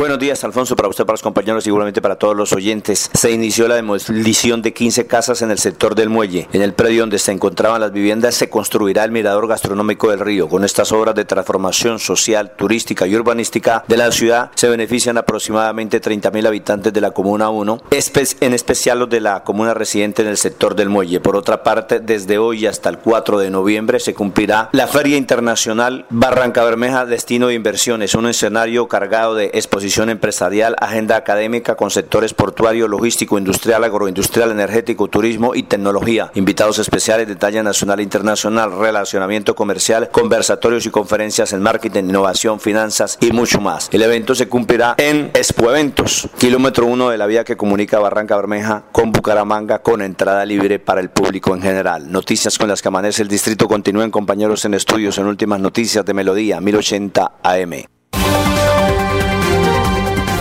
Buenos 0.00 0.18
días, 0.18 0.42
Alfonso, 0.44 0.76
para 0.76 0.88
usted, 0.88 1.04
para 1.04 1.12
los 1.12 1.22
compañeros 1.22 1.62
y 1.62 1.64
seguramente 1.66 2.00
para 2.00 2.16
todos 2.16 2.34
los 2.34 2.54
oyentes. 2.54 3.10
Se 3.12 3.32
inició 3.32 3.68
la 3.68 3.74
demolición 3.74 4.62
de 4.62 4.72
15 4.72 5.06
casas 5.06 5.42
en 5.42 5.50
el 5.50 5.58
sector 5.58 5.94
del 5.94 6.08
muelle. 6.08 6.48
En 6.54 6.62
el 6.62 6.72
predio 6.72 7.02
donde 7.02 7.18
se 7.18 7.32
encontraban 7.32 7.82
las 7.82 7.92
viviendas 7.92 8.34
se 8.34 8.48
construirá 8.48 9.04
el 9.04 9.10
mirador 9.10 9.46
gastronómico 9.46 10.10
del 10.10 10.20
río. 10.20 10.48
Con 10.48 10.64
estas 10.64 10.90
obras 10.92 11.14
de 11.14 11.26
transformación 11.26 11.98
social, 11.98 12.52
turística 12.56 13.06
y 13.06 13.14
urbanística 13.14 13.84
de 13.88 13.98
la 13.98 14.10
ciudad 14.10 14.50
se 14.54 14.70
benefician 14.70 15.18
aproximadamente 15.18 16.00
30.000 16.00 16.46
habitantes 16.46 16.94
de 16.94 17.00
la 17.02 17.10
Comuna 17.10 17.50
1, 17.50 17.82
en 17.90 18.54
especial 18.54 19.00
los 19.00 19.10
de 19.10 19.20
la 19.20 19.44
comuna 19.44 19.74
residente 19.74 20.22
en 20.22 20.28
el 20.28 20.38
sector 20.38 20.76
del 20.76 20.88
muelle. 20.88 21.20
Por 21.20 21.36
otra 21.36 21.62
parte, 21.62 22.00
desde 22.00 22.38
hoy 22.38 22.64
hasta 22.64 22.88
el 22.88 22.96
4 22.96 23.38
de 23.38 23.50
noviembre 23.50 24.00
se 24.00 24.14
cumplirá 24.14 24.70
la 24.72 24.86
Feria 24.86 25.18
Internacional 25.18 26.06
Barranca 26.08 26.64
Bermeja 26.64 27.04
Destino 27.04 27.48
de 27.48 27.54
Inversiones, 27.54 28.14
un 28.14 28.26
escenario 28.26 28.88
cargado 28.88 29.34
de 29.34 29.50
exposiciones 29.52 29.89
empresarial, 29.98 30.76
agenda 30.78 31.16
académica 31.16 31.74
con 31.74 31.90
sectores 31.90 32.32
portuario, 32.32 32.86
logístico, 32.88 33.38
industrial, 33.38 33.84
agroindustrial, 33.84 34.50
energético, 34.50 35.08
turismo 35.08 35.54
y 35.54 35.64
tecnología. 35.64 36.30
Invitados 36.34 36.78
especiales 36.78 37.26
de 37.26 37.36
talla 37.36 37.62
nacional 37.62 38.00
e 38.00 38.04
internacional, 38.04 38.72
relacionamiento 38.78 39.54
comercial, 39.54 40.08
conversatorios 40.10 40.86
y 40.86 40.90
conferencias 40.90 41.52
en 41.52 41.62
marketing, 41.62 42.04
innovación, 42.04 42.60
finanzas 42.60 43.18
y 43.20 43.32
mucho 43.32 43.60
más. 43.60 43.88
El 43.92 44.02
evento 44.02 44.34
se 44.34 44.48
cumplirá 44.48 44.94
en 44.96 45.30
Expo 45.34 45.70
Eventos, 45.70 46.28
kilómetro 46.38 46.86
uno 46.86 47.10
de 47.10 47.18
la 47.18 47.26
vía 47.26 47.44
que 47.44 47.56
comunica 47.56 47.98
Barranca 47.98 48.36
Bermeja 48.36 48.84
con 48.92 49.12
Bucaramanga 49.12 49.80
con 49.80 50.02
entrada 50.02 50.44
libre 50.44 50.78
para 50.78 51.00
el 51.00 51.10
público 51.10 51.54
en 51.54 51.62
general. 51.62 52.10
Noticias 52.10 52.58
con 52.58 52.68
las 52.68 52.80
que 52.80 52.88
amanece 52.88 53.22
el 53.22 53.28
distrito 53.28 53.66
continúen 53.66 54.10
compañeros 54.10 54.64
en 54.64 54.74
estudios 54.74 55.18
en 55.18 55.26
últimas 55.26 55.60
noticias 55.60 56.04
de 56.04 56.14
Melodía 56.14 56.60
1080 56.60 57.32
AM. 57.42 58.49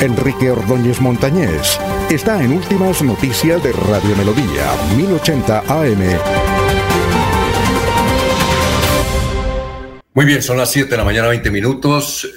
Enrique 0.01 0.49
Ordóñez 0.49 1.01
Montañés 1.01 1.77
está 2.09 2.41
en 2.41 2.53
Últimas 2.53 3.01
Noticias 3.01 3.61
de 3.61 3.73
Radio 3.73 4.15
Melodía, 4.15 4.73
1080 4.95 5.59
AM. 5.67 5.99
Muy 10.13 10.25
bien, 10.25 10.41
son 10.41 10.57
las 10.57 10.71
7 10.71 10.89
de 10.89 10.97
la 10.97 11.03
mañana, 11.03 11.27
20 11.27 11.51
minutos. 11.51 12.29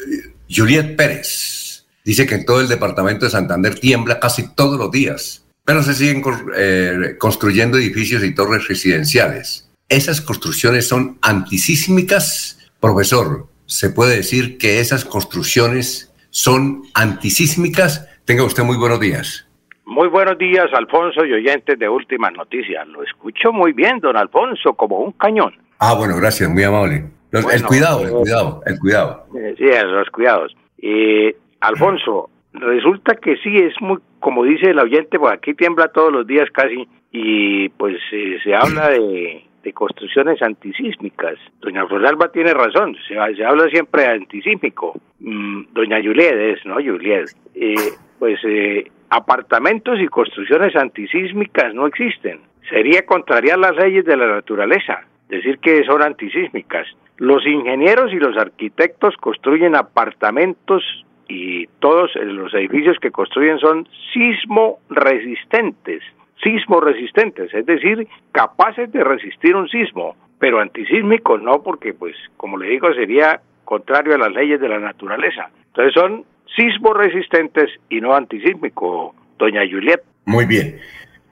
Juliet 0.50 0.96
Pérez 0.96 1.84
dice 2.04 2.26
que 2.26 2.34
en 2.34 2.44
todo 2.44 2.60
el 2.60 2.68
departamento 2.68 3.26
de 3.26 3.30
Santander 3.30 3.78
tiembla 3.78 4.18
casi 4.18 4.48
todos 4.56 4.76
los 4.76 4.90
días, 4.90 5.44
pero 5.64 5.84
se 5.84 5.94
siguen 5.94 6.24
eh, 6.56 7.14
construyendo 7.16 7.78
edificios 7.78 8.24
y 8.24 8.34
torres 8.34 8.66
residenciales. 8.66 9.68
¿Esas 9.88 10.20
construcciones 10.20 10.88
son 10.88 11.16
antisísmicas? 11.22 12.58
Profesor, 12.80 13.46
¿se 13.66 13.90
puede 13.90 14.16
decir 14.16 14.58
que 14.58 14.80
esas 14.80 15.04
construcciones 15.04 16.11
son 16.32 16.82
antisísmicas. 16.94 18.08
Tenga 18.24 18.44
usted 18.44 18.64
muy 18.64 18.76
buenos 18.76 18.98
días. 18.98 19.46
Muy 19.84 20.08
buenos 20.08 20.38
días, 20.38 20.66
Alfonso 20.72 21.24
y 21.24 21.32
oyentes 21.32 21.78
de 21.78 21.88
Últimas 21.88 22.32
Noticias. 22.32 22.88
Lo 22.88 23.02
escucho 23.02 23.52
muy 23.52 23.72
bien, 23.72 23.98
don 24.00 24.16
Alfonso, 24.16 24.72
como 24.72 24.98
un 24.98 25.12
cañón. 25.12 25.54
Ah, 25.78 25.94
bueno, 25.94 26.16
gracias, 26.16 26.48
muy 26.48 26.62
amable. 26.62 27.04
el 27.32 27.62
cuidado, 27.64 28.02
el 28.02 28.08
eh, 28.08 28.12
cuidado, 28.12 28.62
el 28.64 28.78
cuidado. 28.78 29.26
Eh, 29.36 29.54
sí, 29.58 29.64
los 29.84 30.08
cuidados. 30.10 30.56
Eh, 30.78 31.36
Alfonso, 31.60 32.30
resulta 32.54 33.14
que 33.16 33.36
sí, 33.36 33.54
es 33.56 33.74
muy, 33.80 33.98
como 34.18 34.44
dice 34.44 34.70
el 34.70 34.78
oyente, 34.78 35.18
pues 35.18 35.34
aquí 35.34 35.52
tiembla 35.52 35.88
todos 35.88 36.12
los 36.12 36.26
días 36.26 36.48
casi, 36.52 36.88
y 37.10 37.68
pues 37.70 37.96
se 38.42 38.54
habla 38.54 38.88
de 38.88 39.44
de 39.62 39.72
construcciones 39.72 40.42
antisísmicas. 40.42 41.38
Doña 41.60 41.84
Rosalba 41.84 42.28
tiene 42.28 42.52
razón, 42.54 42.96
se, 43.06 43.18
habla 43.18 43.68
siempre 43.68 44.02
de 44.02 44.08
antisísmico. 44.08 45.00
Mm, 45.20 45.64
doña 45.72 46.02
Juliet 46.02 46.34
es, 46.34 46.66
¿no? 46.66 46.74
Juliet. 46.74 47.30
Eh, 47.54 47.74
pues 48.18 48.40
eh, 48.44 48.90
apartamentos 49.10 50.00
y 50.00 50.06
construcciones 50.06 50.74
antisísmicas 50.76 51.74
no 51.74 51.86
existen. 51.86 52.40
Sería 52.68 53.04
contrariar 53.04 53.58
las 53.58 53.76
leyes 53.76 54.04
de 54.04 54.16
la 54.16 54.26
naturaleza, 54.26 55.00
decir 55.28 55.58
que 55.58 55.84
son 55.84 56.02
antisísmicas. 56.02 56.86
Los 57.18 57.46
ingenieros 57.46 58.12
y 58.12 58.16
los 58.16 58.36
arquitectos 58.36 59.16
construyen 59.16 59.76
apartamentos 59.76 60.82
y 61.28 61.66
todos 61.78 62.14
los 62.16 62.52
edificios 62.54 62.98
que 62.98 63.10
construyen 63.10 63.58
son 63.58 63.88
sismo 64.12 64.78
resistentes 64.88 66.02
sismo 66.42 66.80
resistentes, 66.80 67.52
es 67.54 67.66
decir, 67.66 68.06
capaces 68.32 68.90
de 68.92 69.04
resistir 69.04 69.54
un 69.54 69.68
sismo, 69.68 70.16
pero 70.38 70.60
antisísmicos 70.60 71.40
no, 71.42 71.62
porque 71.62 71.94
pues 71.94 72.14
como 72.36 72.56
le 72.56 72.68
digo 72.68 72.92
sería 72.94 73.40
contrario 73.64 74.14
a 74.14 74.18
las 74.18 74.32
leyes 74.32 74.60
de 74.60 74.68
la 74.68 74.78
naturaleza. 74.78 75.50
Entonces 75.68 75.94
son 75.94 76.24
sismo 76.56 76.92
resistentes 76.92 77.70
y 77.88 78.00
no 78.00 78.14
antisísmicos, 78.14 79.14
doña 79.38 79.62
Juliet. 79.70 80.02
Muy 80.24 80.44
bien. 80.44 80.78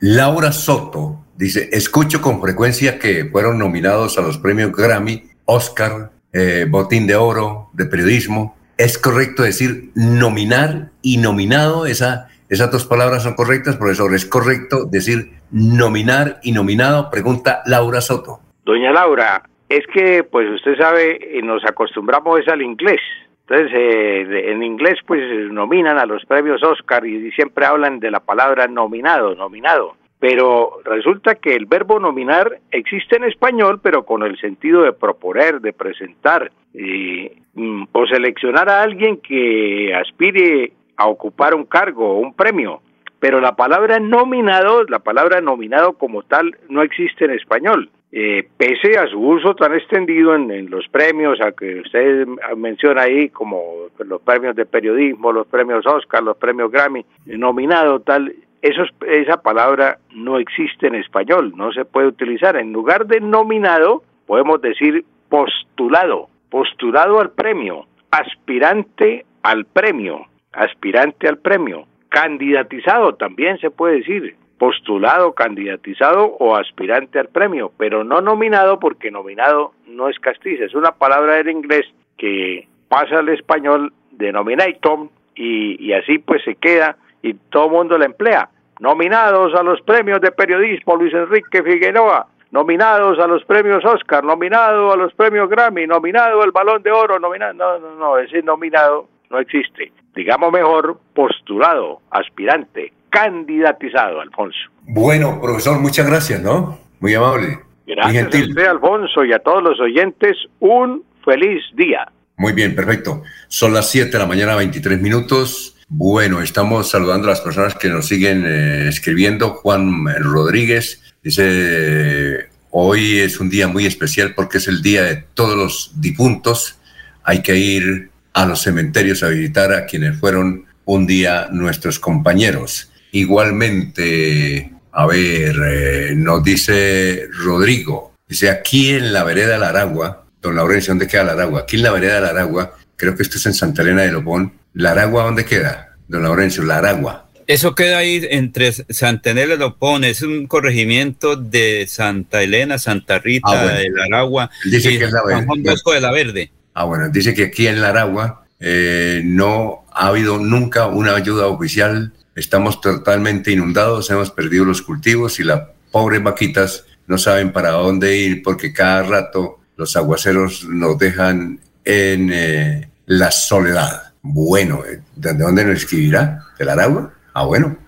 Laura 0.01 0.53
Soto 0.53 1.27
dice, 1.37 1.69
escucho 1.73 2.23
con 2.23 2.41
frecuencia 2.41 2.99
que 2.99 3.27
fueron 3.27 3.59
nominados 3.59 4.17
a 4.17 4.23
los 4.23 4.39
premios 4.39 4.73
Grammy, 4.73 5.25
Oscar, 5.45 6.11
eh, 6.33 6.67
Botín 6.69 7.07
de 7.07 7.17
Oro, 7.17 7.69
de 7.75 7.85
Periodismo. 7.87 8.57
¿Es 8.79 8.97
correcto 8.97 9.43
decir 9.43 9.91
nominar 9.95 10.91
y 11.03 11.19
nominado? 11.19 11.85
Esa 11.85 12.30
esas 12.51 12.73
dos 12.73 12.85
palabras 12.85 13.23
son 13.23 13.35
correctas, 13.35 13.77
profesor. 13.77 14.13
¿Es 14.13 14.27
correcto 14.27 14.85
decir 14.85 15.31
nominar 15.53 16.41
y 16.43 16.51
nominado? 16.51 17.09
Pregunta 17.09 17.63
Laura 17.65 18.01
Soto. 18.01 18.41
Doña 18.65 18.91
Laura, 18.93 19.45
es 19.69 19.87
que, 19.87 20.25
pues 20.25 20.51
usted 20.51 20.77
sabe, 20.77 21.39
eh, 21.39 21.43
nos 21.43 21.65
acostumbramos 21.65 22.41
al 22.49 22.61
inglés. 22.61 23.01
Entonces, 23.49 23.71
eh, 23.73 24.51
en 24.51 24.65
inglés, 24.65 24.99
pues 25.07 25.23
nominan 25.53 25.97
a 25.99 26.07
los 26.07 26.25
premios 26.25 26.61
Oscar 26.65 27.07
y 27.07 27.31
siempre 27.33 27.67
hablan 27.67 28.01
de 28.01 28.11
la 28.11 28.21
palabra 28.21 28.67
nominado, 28.67 29.35
nominado. 29.35 29.95
pero 30.19 30.83
resulta 30.85 31.37
que 31.37 31.55
el 31.55 31.65
verbo 31.65 31.99
nominar 31.99 32.59
existe 32.71 33.17
en 33.17 33.25
español, 33.25 33.81
pero 33.83 34.05
con 34.05 34.23
el 34.23 34.39
sentido 34.39 34.83
de 34.83 34.93
proponer, 34.93 35.63
de 35.63 35.73
presentar, 35.73 36.53
mm, 36.75 37.85
o 37.93 38.07
seleccionar 38.07 38.69
a 38.69 38.83
alguien 38.83 39.17
que 39.23 39.95
aspire 39.95 40.75
a 41.01 41.07
ocupar 41.07 41.55
un 41.55 41.65
cargo 41.65 42.11
o 42.11 42.19
un 42.19 42.35
premio. 42.35 42.83
Pero 43.19 43.41
la 43.41 43.57
palabra 43.57 43.99
nominado, 43.99 44.85
la 44.85 44.99
palabra 44.99 45.41
nominado 45.41 45.95
como 45.95 46.23
tal, 46.23 46.57
no 46.69 46.83
existe 46.83 47.25
en 47.25 47.31
español. 47.33 47.91
Eh, 48.13 48.47
pese 48.59 48.99
a 48.99 49.07
su 49.07 49.19
uso 49.19 49.55
tan 49.55 49.75
extendido 49.75 50.35
en, 50.35 50.69
los 50.69 50.87
premios, 50.89 51.41
a 51.41 51.53
que 51.53 51.81
usted 51.81 52.27
menciona 52.57 53.03
ahí, 53.03 53.31
como 53.31 53.63
los 53.99 54.21
premios 54.21 54.57
de 54.57 54.67
periodismo, 54.67 55.33
los 55.33 55.47
premios 55.47 55.87
Oscar, 55.87 56.23
los 56.23 56.37
premios 56.37 56.71
Grammy, 56.71 57.05
nominado 57.25 58.01
tal, 58.01 58.35
esa 58.61 59.41
palabra 59.43 59.99
no 60.15 60.39
existe 60.39 60.87
en 60.87 60.97
español, 60.97 61.55
no 61.57 61.73
se 61.73 61.87
puede 61.87 62.09
utilizar. 62.09 62.57
En 62.57 62.73
lugar 62.75 63.07
de 63.07 63.21
nominado, 63.21 64.03
podemos 64.27 64.61
decir 64.61 65.05
postulado, 65.31 66.29
postulado 66.51 67.21
al 67.21 67.31
premio, 67.31 67.87
aspirante 68.11 69.25
al 69.43 69.65
premio, 69.65 70.27
aspirante 70.53 71.29
al 71.29 71.39
premio, 71.39 71.87
candidatizado 72.09 73.15
también 73.15 73.59
se 73.59 73.71
puede 73.71 73.99
decir, 73.99 74.37
postulado, 74.59 75.33
candidatizado 75.33 76.25
o 76.39 76.57
aspirante 76.57 77.19
al 77.19 77.29
premio, 77.29 77.73
pero 77.79 78.05
no 78.05 78.21
nominado 78.21 78.79
porque 78.79 79.11
nominado 79.11 79.73
no 79.87 80.09
es 80.09 80.19
castiza, 80.19 80.65
es 80.65 80.75
una 80.75 80.93
palabra 80.93 81.39
en 81.39 81.49
inglés 81.49 81.87
que 82.19 82.69
pasa 82.89 83.21
al 83.21 83.29
español 83.31 83.93
de 84.11 84.33
nominatum 84.33 85.09
y, 85.35 85.83
y 85.83 85.93
así 85.95 86.19
pues 86.19 86.43
se 86.45 86.57
queda 86.57 86.97
y 87.23 87.35
todo 87.35 87.67
el 87.67 87.73
mundo 87.73 87.97
la 87.97 88.05
emplea. 88.05 88.51
Nominados 88.81 89.55
a 89.55 89.63
los 89.63 89.81
premios 89.83 90.21
de 90.21 90.33
periodismo 90.33 90.97
Luis 90.97 91.15
Enrique 91.15 91.63
Figueroa, 91.63 92.27
nominados 92.51 93.19
a 93.19 93.27
los 93.27 93.45
premios 93.45 93.85
Oscar, 93.85 94.25
nominado 94.25 94.93
a 94.93 94.97
los 94.97 95.15
premios 95.15 95.49
Grammy, 95.49 95.87
nominado 95.87 96.43
al 96.43 96.51
Balón 96.51 96.83
de 96.83 96.91
Oro, 96.91 97.19
nominado, 97.19 97.55
no, 97.55 97.79
no, 97.79 97.95
no, 97.95 98.19
ese 98.19 98.43
nominado 98.43 99.07
no 99.31 99.39
existe. 99.39 99.93
Digamos 100.15 100.53
mejor 100.53 101.01
postulado, 101.15 102.01
aspirante, 102.11 102.93
candidatizado, 103.11 104.21
Alfonso. 104.21 104.59
Bueno, 104.83 105.41
profesor, 105.41 105.79
muchas 105.79 106.07
gracias, 106.07 106.43
¿no? 106.43 106.79
Muy 107.01 107.15
amable. 107.15 107.61
Gracias 107.87 108.35
a 108.35 108.39
usted, 108.39 108.67
Alfonso, 108.67 109.25
y 109.25 109.33
a 109.33 109.39
todos 109.39 109.63
los 109.63 109.81
oyentes, 109.81 110.37
un 110.61 111.05
feliz 111.25 111.63
día. 111.75 112.11
Muy 112.37 112.53
bien, 112.53 112.75
perfecto. 112.75 113.23
Son 113.49 113.75
las 113.75 113.91
7 113.91 114.11
de 114.11 114.19
la 114.19 114.27
mañana, 114.27 114.55
23 114.57 115.01
minutos. 115.01 115.77
Bueno, 115.89 116.41
estamos 116.41 116.89
saludando 116.89 117.27
a 117.27 117.31
las 117.31 117.41
personas 117.41 117.75
que 117.75 117.89
nos 117.89 118.07
siguen 118.07 118.45
eh, 118.47 118.89
escribiendo. 118.89 119.51
Juan 119.51 120.07
Rodríguez 120.21 121.03
dice, 121.23 122.49
hoy 122.71 123.19
es 123.19 123.41
un 123.41 123.51
día 123.51 123.67
muy 123.67 123.87
especial 123.87 124.35
porque 124.35 124.59
es 124.59 124.69
el 124.69 124.83
día 124.83 125.03
de 125.03 125.17
todos 125.35 125.57
los 125.57 126.01
difuntos. 126.01 126.79
Hay 127.25 127.43
que 127.43 127.57
ir 127.57 128.10
a 128.33 128.47
los 128.47 128.63
cementerios 128.63 129.23
a 129.23 129.29
visitar 129.29 129.73
a 129.73 129.87
quienes 129.87 130.19
fueron 130.19 130.67
un 130.85 131.07
día 131.07 131.49
nuestros 131.51 131.99
compañeros. 131.99 132.91
Igualmente, 133.13 134.73
a 134.93 135.07
ver, 135.07 135.57
eh, 135.69 136.13
nos 136.17 136.43
dice 136.43 137.29
Rodrigo, 137.33 138.15
dice 138.29 138.51
aquí 138.51 138.91
en 138.91 139.13
la 139.13 139.25
vereda 139.25 139.55
de 139.55 139.59
la 139.59 139.69
Aragua, 139.69 140.27
don 140.41 140.57
Laurencio, 140.57 140.93
¿dónde 140.93 141.07
queda 141.07 141.25
la 141.25 141.33
Aragua? 141.33 141.61
Aquí 141.61 141.77
en 141.77 141.83
la 141.83 141.93
vereda 141.93 142.17
de 142.17 142.21
la 142.21 142.29
Aragua, 142.29 142.77
creo 142.97 143.17
que 143.17 143.23
esto 143.23 143.39
es 143.39 143.47
en 143.47 143.55
Santa 143.55 143.83
Elena 143.83 144.03
de 144.03 144.13
Lopón, 144.13 144.53
¿La 144.75 144.93
Aragua 144.93 145.25
dónde 145.25 145.45
queda, 145.45 145.97
don 146.07 146.23
Laurencio? 146.23 146.63
La 146.63 146.77
Aragua. 146.77 147.27
Eso 147.47 147.75
queda 147.75 147.99
ahí 147.99 148.25
entre 148.31 148.71
Santa 148.73 149.33
Elena 149.33 149.55
y 149.55 149.59
Lopón, 149.59 150.05
es 150.05 150.23
un 150.23 150.47
corregimiento 150.47 151.35
de 151.35 151.87
Santa 151.89 152.43
Elena, 152.43 152.79
Santa 152.79 153.19
Rita, 153.19 153.49
ah, 153.51 153.75
de 153.75 153.91
la 153.91 154.05
Aragua, 154.05 154.51
dice 154.65 154.97
que 154.97 155.05
es 155.05 155.13
la 155.13 155.23
Juan 155.23 155.63
Bosco 155.65 155.93
de 155.93 156.01
la 156.01 156.13
Verde. 156.13 156.53
Ah, 156.75 156.85
bueno, 156.85 157.09
dice 157.09 157.35
que 157.35 157.45
aquí 157.45 157.67
en 157.67 157.81
la 157.81 157.89
Aragua 157.91 158.45
eh, 158.59 159.23
no 159.25 159.85
ha 159.93 160.09
habido 160.09 160.39
nunca 160.39 160.87
una 160.87 161.15
ayuda 161.15 161.47
oficial, 161.47 162.13
estamos 162.35 162.81
totalmente 162.81 163.51
inundados, 163.51 164.11
hemos 164.11 164.31
perdido 164.31 164.65
los 164.65 164.83
cultivos 164.83 165.41
y 165.41 165.45
las 165.45 165.63
pobres 165.91 166.23
vaquitas 166.23 166.85
no 167.07 167.19
saben 167.19 167.53
para 167.53 167.71
dónde 167.71 168.17
ir 168.17 168.43
porque 168.43 168.73
cada 168.73 169.03
rato 169.03 169.59
los 169.77 169.97
aguaceros 169.97 170.65
nos 170.69 170.99
dejan 170.99 171.59
en 171.85 172.31
eh, 172.33 172.91
la 173.07 173.31
soledad. 173.31 174.13
Bueno, 174.23 174.83
¿de 175.17 175.35
dónde 175.35 175.65
nos 175.65 175.79
escribirá? 175.79 176.45
¿De 176.59 176.65
la 176.65 176.75
Aragua? 176.75 177.13
Ah, 177.33 177.45
bueno. 177.45 177.79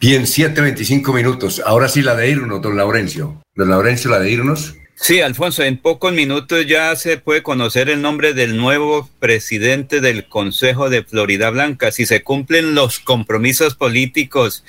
Bien, 0.00 0.22
7.25 0.22 1.14
minutos. 1.14 1.62
Ahora 1.64 1.88
sí 1.88 2.02
la 2.02 2.16
de 2.16 2.28
irnos, 2.30 2.60
don 2.60 2.76
Laurencio. 2.76 3.42
Don 3.54 3.68
Laurencio, 3.68 4.10
la 4.10 4.18
de 4.18 4.30
irnos. 4.30 4.74
Sí, 5.02 5.20
Alfonso, 5.20 5.64
en 5.64 5.78
pocos 5.78 6.12
minutos 6.12 6.64
ya 6.64 6.94
se 6.94 7.18
puede 7.18 7.42
conocer 7.42 7.90
el 7.90 8.00
nombre 8.00 8.34
del 8.34 8.56
nuevo 8.56 9.10
presidente 9.18 10.00
del 10.00 10.28
Consejo 10.28 10.90
de 10.90 11.02
Florida 11.02 11.50
Blanca. 11.50 11.90
Si 11.90 12.06
se 12.06 12.22
cumplen 12.22 12.76
los 12.76 13.00
compromisos 13.00 13.74
políticos 13.74 14.62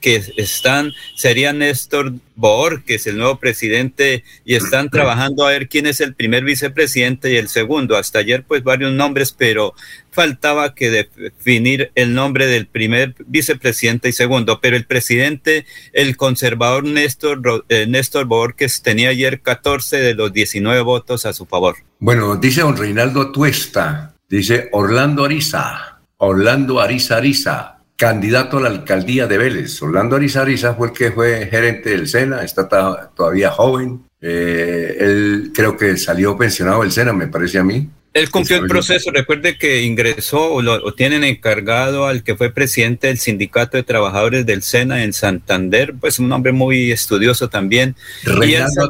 que 0.00 0.22
están, 0.38 0.94
sería 1.16 1.52
Néstor 1.52 2.14
Bohr, 2.34 2.82
que 2.84 2.94
es 2.94 3.06
el 3.06 3.18
nuevo 3.18 3.38
presidente, 3.38 4.24
y 4.46 4.54
están 4.54 4.88
trabajando 4.88 5.46
a 5.46 5.50
ver 5.50 5.68
quién 5.68 5.86
es 5.86 6.00
el 6.00 6.14
primer 6.14 6.44
vicepresidente 6.44 7.30
y 7.30 7.36
el 7.36 7.48
segundo. 7.48 7.98
Hasta 7.98 8.20
ayer, 8.20 8.42
pues 8.42 8.64
varios 8.64 8.92
nombres, 8.92 9.32
pero 9.32 9.74
faltaba 10.14 10.74
que 10.74 10.90
definir 10.90 11.90
el 11.94 12.14
nombre 12.14 12.46
del 12.46 12.66
primer 12.66 13.14
vicepresidente 13.26 14.08
y 14.08 14.12
segundo. 14.12 14.60
Pero 14.60 14.76
el 14.76 14.86
presidente, 14.86 15.66
el 15.92 16.16
conservador 16.16 16.84
Néstor, 16.84 17.64
eh, 17.68 17.86
Néstor 17.86 18.26
que 18.56 18.68
tenía 18.82 19.10
ayer 19.10 19.40
14 19.40 19.96
de 19.98 20.14
los 20.14 20.32
19 20.32 20.80
votos 20.82 21.26
a 21.26 21.32
su 21.32 21.46
favor. 21.46 21.76
Bueno, 21.98 22.36
dice 22.36 22.62
don 22.62 22.76
Reinaldo 22.76 23.32
Tuesta, 23.32 24.14
dice 24.28 24.68
Orlando 24.72 25.24
Ariza, 25.24 26.00
Orlando 26.16 26.80
Ariza 26.80 27.16
Ariza 27.16 27.74
candidato 27.96 28.58
a 28.58 28.62
la 28.62 28.68
alcaldía 28.68 29.26
de 29.26 29.38
Vélez. 29.38 29.80
Orlando 29.82 30.16
Arizariza 30.16 30.74
fue 30.74 30.88
el 30.88 30.92
que 30.92 31.12
fue 31.12 31.46
gerente 31.46 31.90
del 31.90 32.08
SENA, 32.08 32.42
está 32.42 32.68
todavía 33.14 33.50
joven. 33.50 34.04
Eh, 34.20 34.96
él 34.98 35.52
creo 35.54 35.76
que 35.76 35.96
salió 35.96 36.36
pensionado 36.36 36.82
del 36.82 36.92
SENA, 36.92 37.12
me 37.12 37.28
parece 37.28 37.58
a 37.58 37.64
mí. 37.64 37.88
Él 38.14 38.30
cumplió 38.30 38.58
el 38.58 38.68
proceso, 38.68 39.10
recuerde 39.10 39.58
que 39.58 39.82
ingresó 39.82 40.52
o 40.52 40.62
lo 40.62 40.94
tienen 40.94 41.24
encargado 41.24 42.06
al 42.06 42.22
que 42.22 42.36
fue 42.36 42.50
presidente 42.50 43.08
del 43.08 43.18
Sindicato 43.18 43.76
de 43.76 43.82
Trabajadores 43.82 44.46
del 44.46 44.62
SENA 44.62 45.02
en 45.02 45.12
Santander, 45.12 45.94
pues 46.00 46.20
un 46.20 46.30
hombre 46.30 46.52
muy 46.52 46.92
estudioso 46.92 47.48
también. 47.48 47.96
Reinaldo 48.22 48.88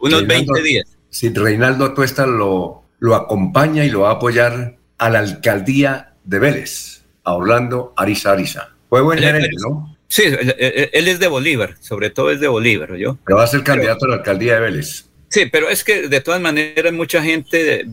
unos, 0.00 0.26
20 0.26 0.62
días. 0.62 0.86
Sí, 1.08 1.30
Reinaldo 1.34 1.86
Atuesta 1.86 2.26
lo, 2.26 2.84
lo 2.98 3.14
acompaña 3.14 3.86
y 3.86 3.90
lo 3.90 4.00
va 4.00 4.10
a 4.10 4.14
apoyar 4.14 4.76
a 4.98 5.08
la 5.08 5.20
alcaldía 5.20 6.14
de 6.24 6.38
Vélez 6.38 7.04
a 7.24 7.34
Orlando 7.34 7.94
Ariza 7.96 8.32
Ariza. 8.32 8.68
Fue 8.90 9.00
buen 9.00 9.18
gerente, 9.18 9.50
¿no? 9.66 9.96
Sí, 10.08 10.24
él, 10.26 11.08
es 11.08 11.18
de 11.18 11.26
Bolívar, 11.26 11.76
sobre 11.80 12.10
todo 12.10 12.30
es 12.30 12.38
de 12.38 12.48
Bolívar, 12.48 12.96
¿yo? 12.96 13.18
Pero 13.24 13.38
va 13.38 13.44
a 13.44 13.48
ser 13.48 13.64
candidato 13.64 14.04
a 14.04 14.08
la 14.08 14.14
alcaldía 14.16 14.54
de 14.54 14.60
Vélez. 14.60 15.06
Sí, 15.34 15.46
pero 15.46 15.68
es 15.68 15.82
que 15.82 16.06
de 16.06 16.20
todas 16.20 16.40
maneras 16.40 16.92
mucha 16.92 17.20
gente 17.20 17.84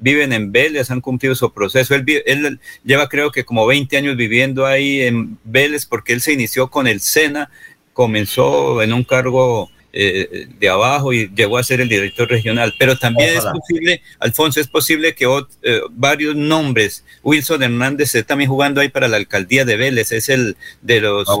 viven 0.00 0.34
en 0.34 0.52
Vélez, 0.52 0.90
han 0.90 1.00
cumplido 1.00 1.34
su 1.34 1.50
proceso. 1.50 1.94
Él, 1.94 2.04
él, 2.26 2.60
lleva 2.84 3.08
creo 3.08 3.32
que 3.32 3.42
como 3.42 3.66
20 3.66 3.96
años 3.96 4.16
viviendo 4.16 4.66
ahí 4.66 5.00
en 5.00 5.38
Vélez 5.42 5.86
porque 5.86 6.12
él 6.12 6.20
se 6.20 6.34
inició 6.34 6.68
con 6.68 6.86
el 6.86 7.00
SENA, 7.00 7.50
comenzó 7.94 8.82
en 8.82 8.92
un 8.92 9.02
cargo 9.04 9.70
eh, 9.94 10.46
de 10.58 10.68
abajo 10.68 11.14
y 11.14 11.30
llegó 11.34 11.56
a 11.56 11.64
ser 11.64 11.80
el 11.80 11.88
director 11.88 12.28
regional. 12.28 12.74
Pero 12.78 12.98
también 12.98 13.30
es 13.30 13.46
posible, 13.46 14.02
Alfonso, 14.18 14.60
es 14.60 14.68
posible 14.68 15.14
que 15.14 15.24
eh, 15.62 15.80
varios 15.92 16.36
nombres, 16.36 17.06
Wilson 17.22 17.62
Hernández 17.62 18.14
está 18.14 18.28
también 18.34 18.50
jugando 18.50 18.82
ahí 18.82 18.90
para 18.90 19.08
la 19.08 19.16
alcaldía 19.16 19.64
de 19.64 19.78
Vélez, 19.78 20.12
es 20.12 20.28
el 20.28 20.54
de 20.82 21.00
los 21.00 21.26
ah, 21.30 21.36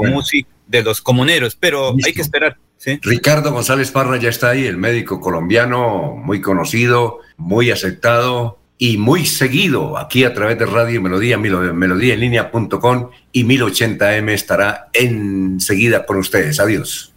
de 0.70 0.82
los 0.82 1.00
comuneros, 1.00 1.56
pero 1.56 1.94
hay 2.04 2.12
que 2.12 2.22
esperar. 2.22 2.56
Ricardo 3.02 3.52
González 3.52 3.90
Parra 3.90 4.16
ya 4.16 4.30
está 4.30 4.50
ahí, 4.50 4.66
el 4.66 4.78
médico 4.78 5.20
colombiano 5.20 6.14
muy 6.16 6.40
conocido, 6.40 7.18
muy 7.36 7.70
aceptado 7.70 8.58
y 8.78 8.96
muy 8.96 9.26
seguido 9.26 9.98
aquí 9.98 10.24
a 10.24 10.32
través 10.32 10.58
de 10.58 10.64
Radio 10.64 11.02
Melodía, 11.02 11.36
melodía 11.36 12.14
en 12.14 12.20
línea.com 12.20 13.10
y 13.32 13.44
1080M 13.44 14.30
estará 14.30 14.88
enseguida 14.94 16.06
con 16.06 16.18
ustedes. 16.18 16.60
Adiós. 16.60 17.12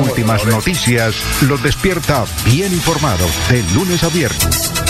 Últimas 0.00 0.46
noticias 0.46 1.14
los 1.48 1.62
despierta 1.62 2.24
bien 2.46 2.72
informados 2.72 3.30
de 3.50 3.62
lunes 3.74 4.02
a 4.04 4.08
viernes. 4.08 4.89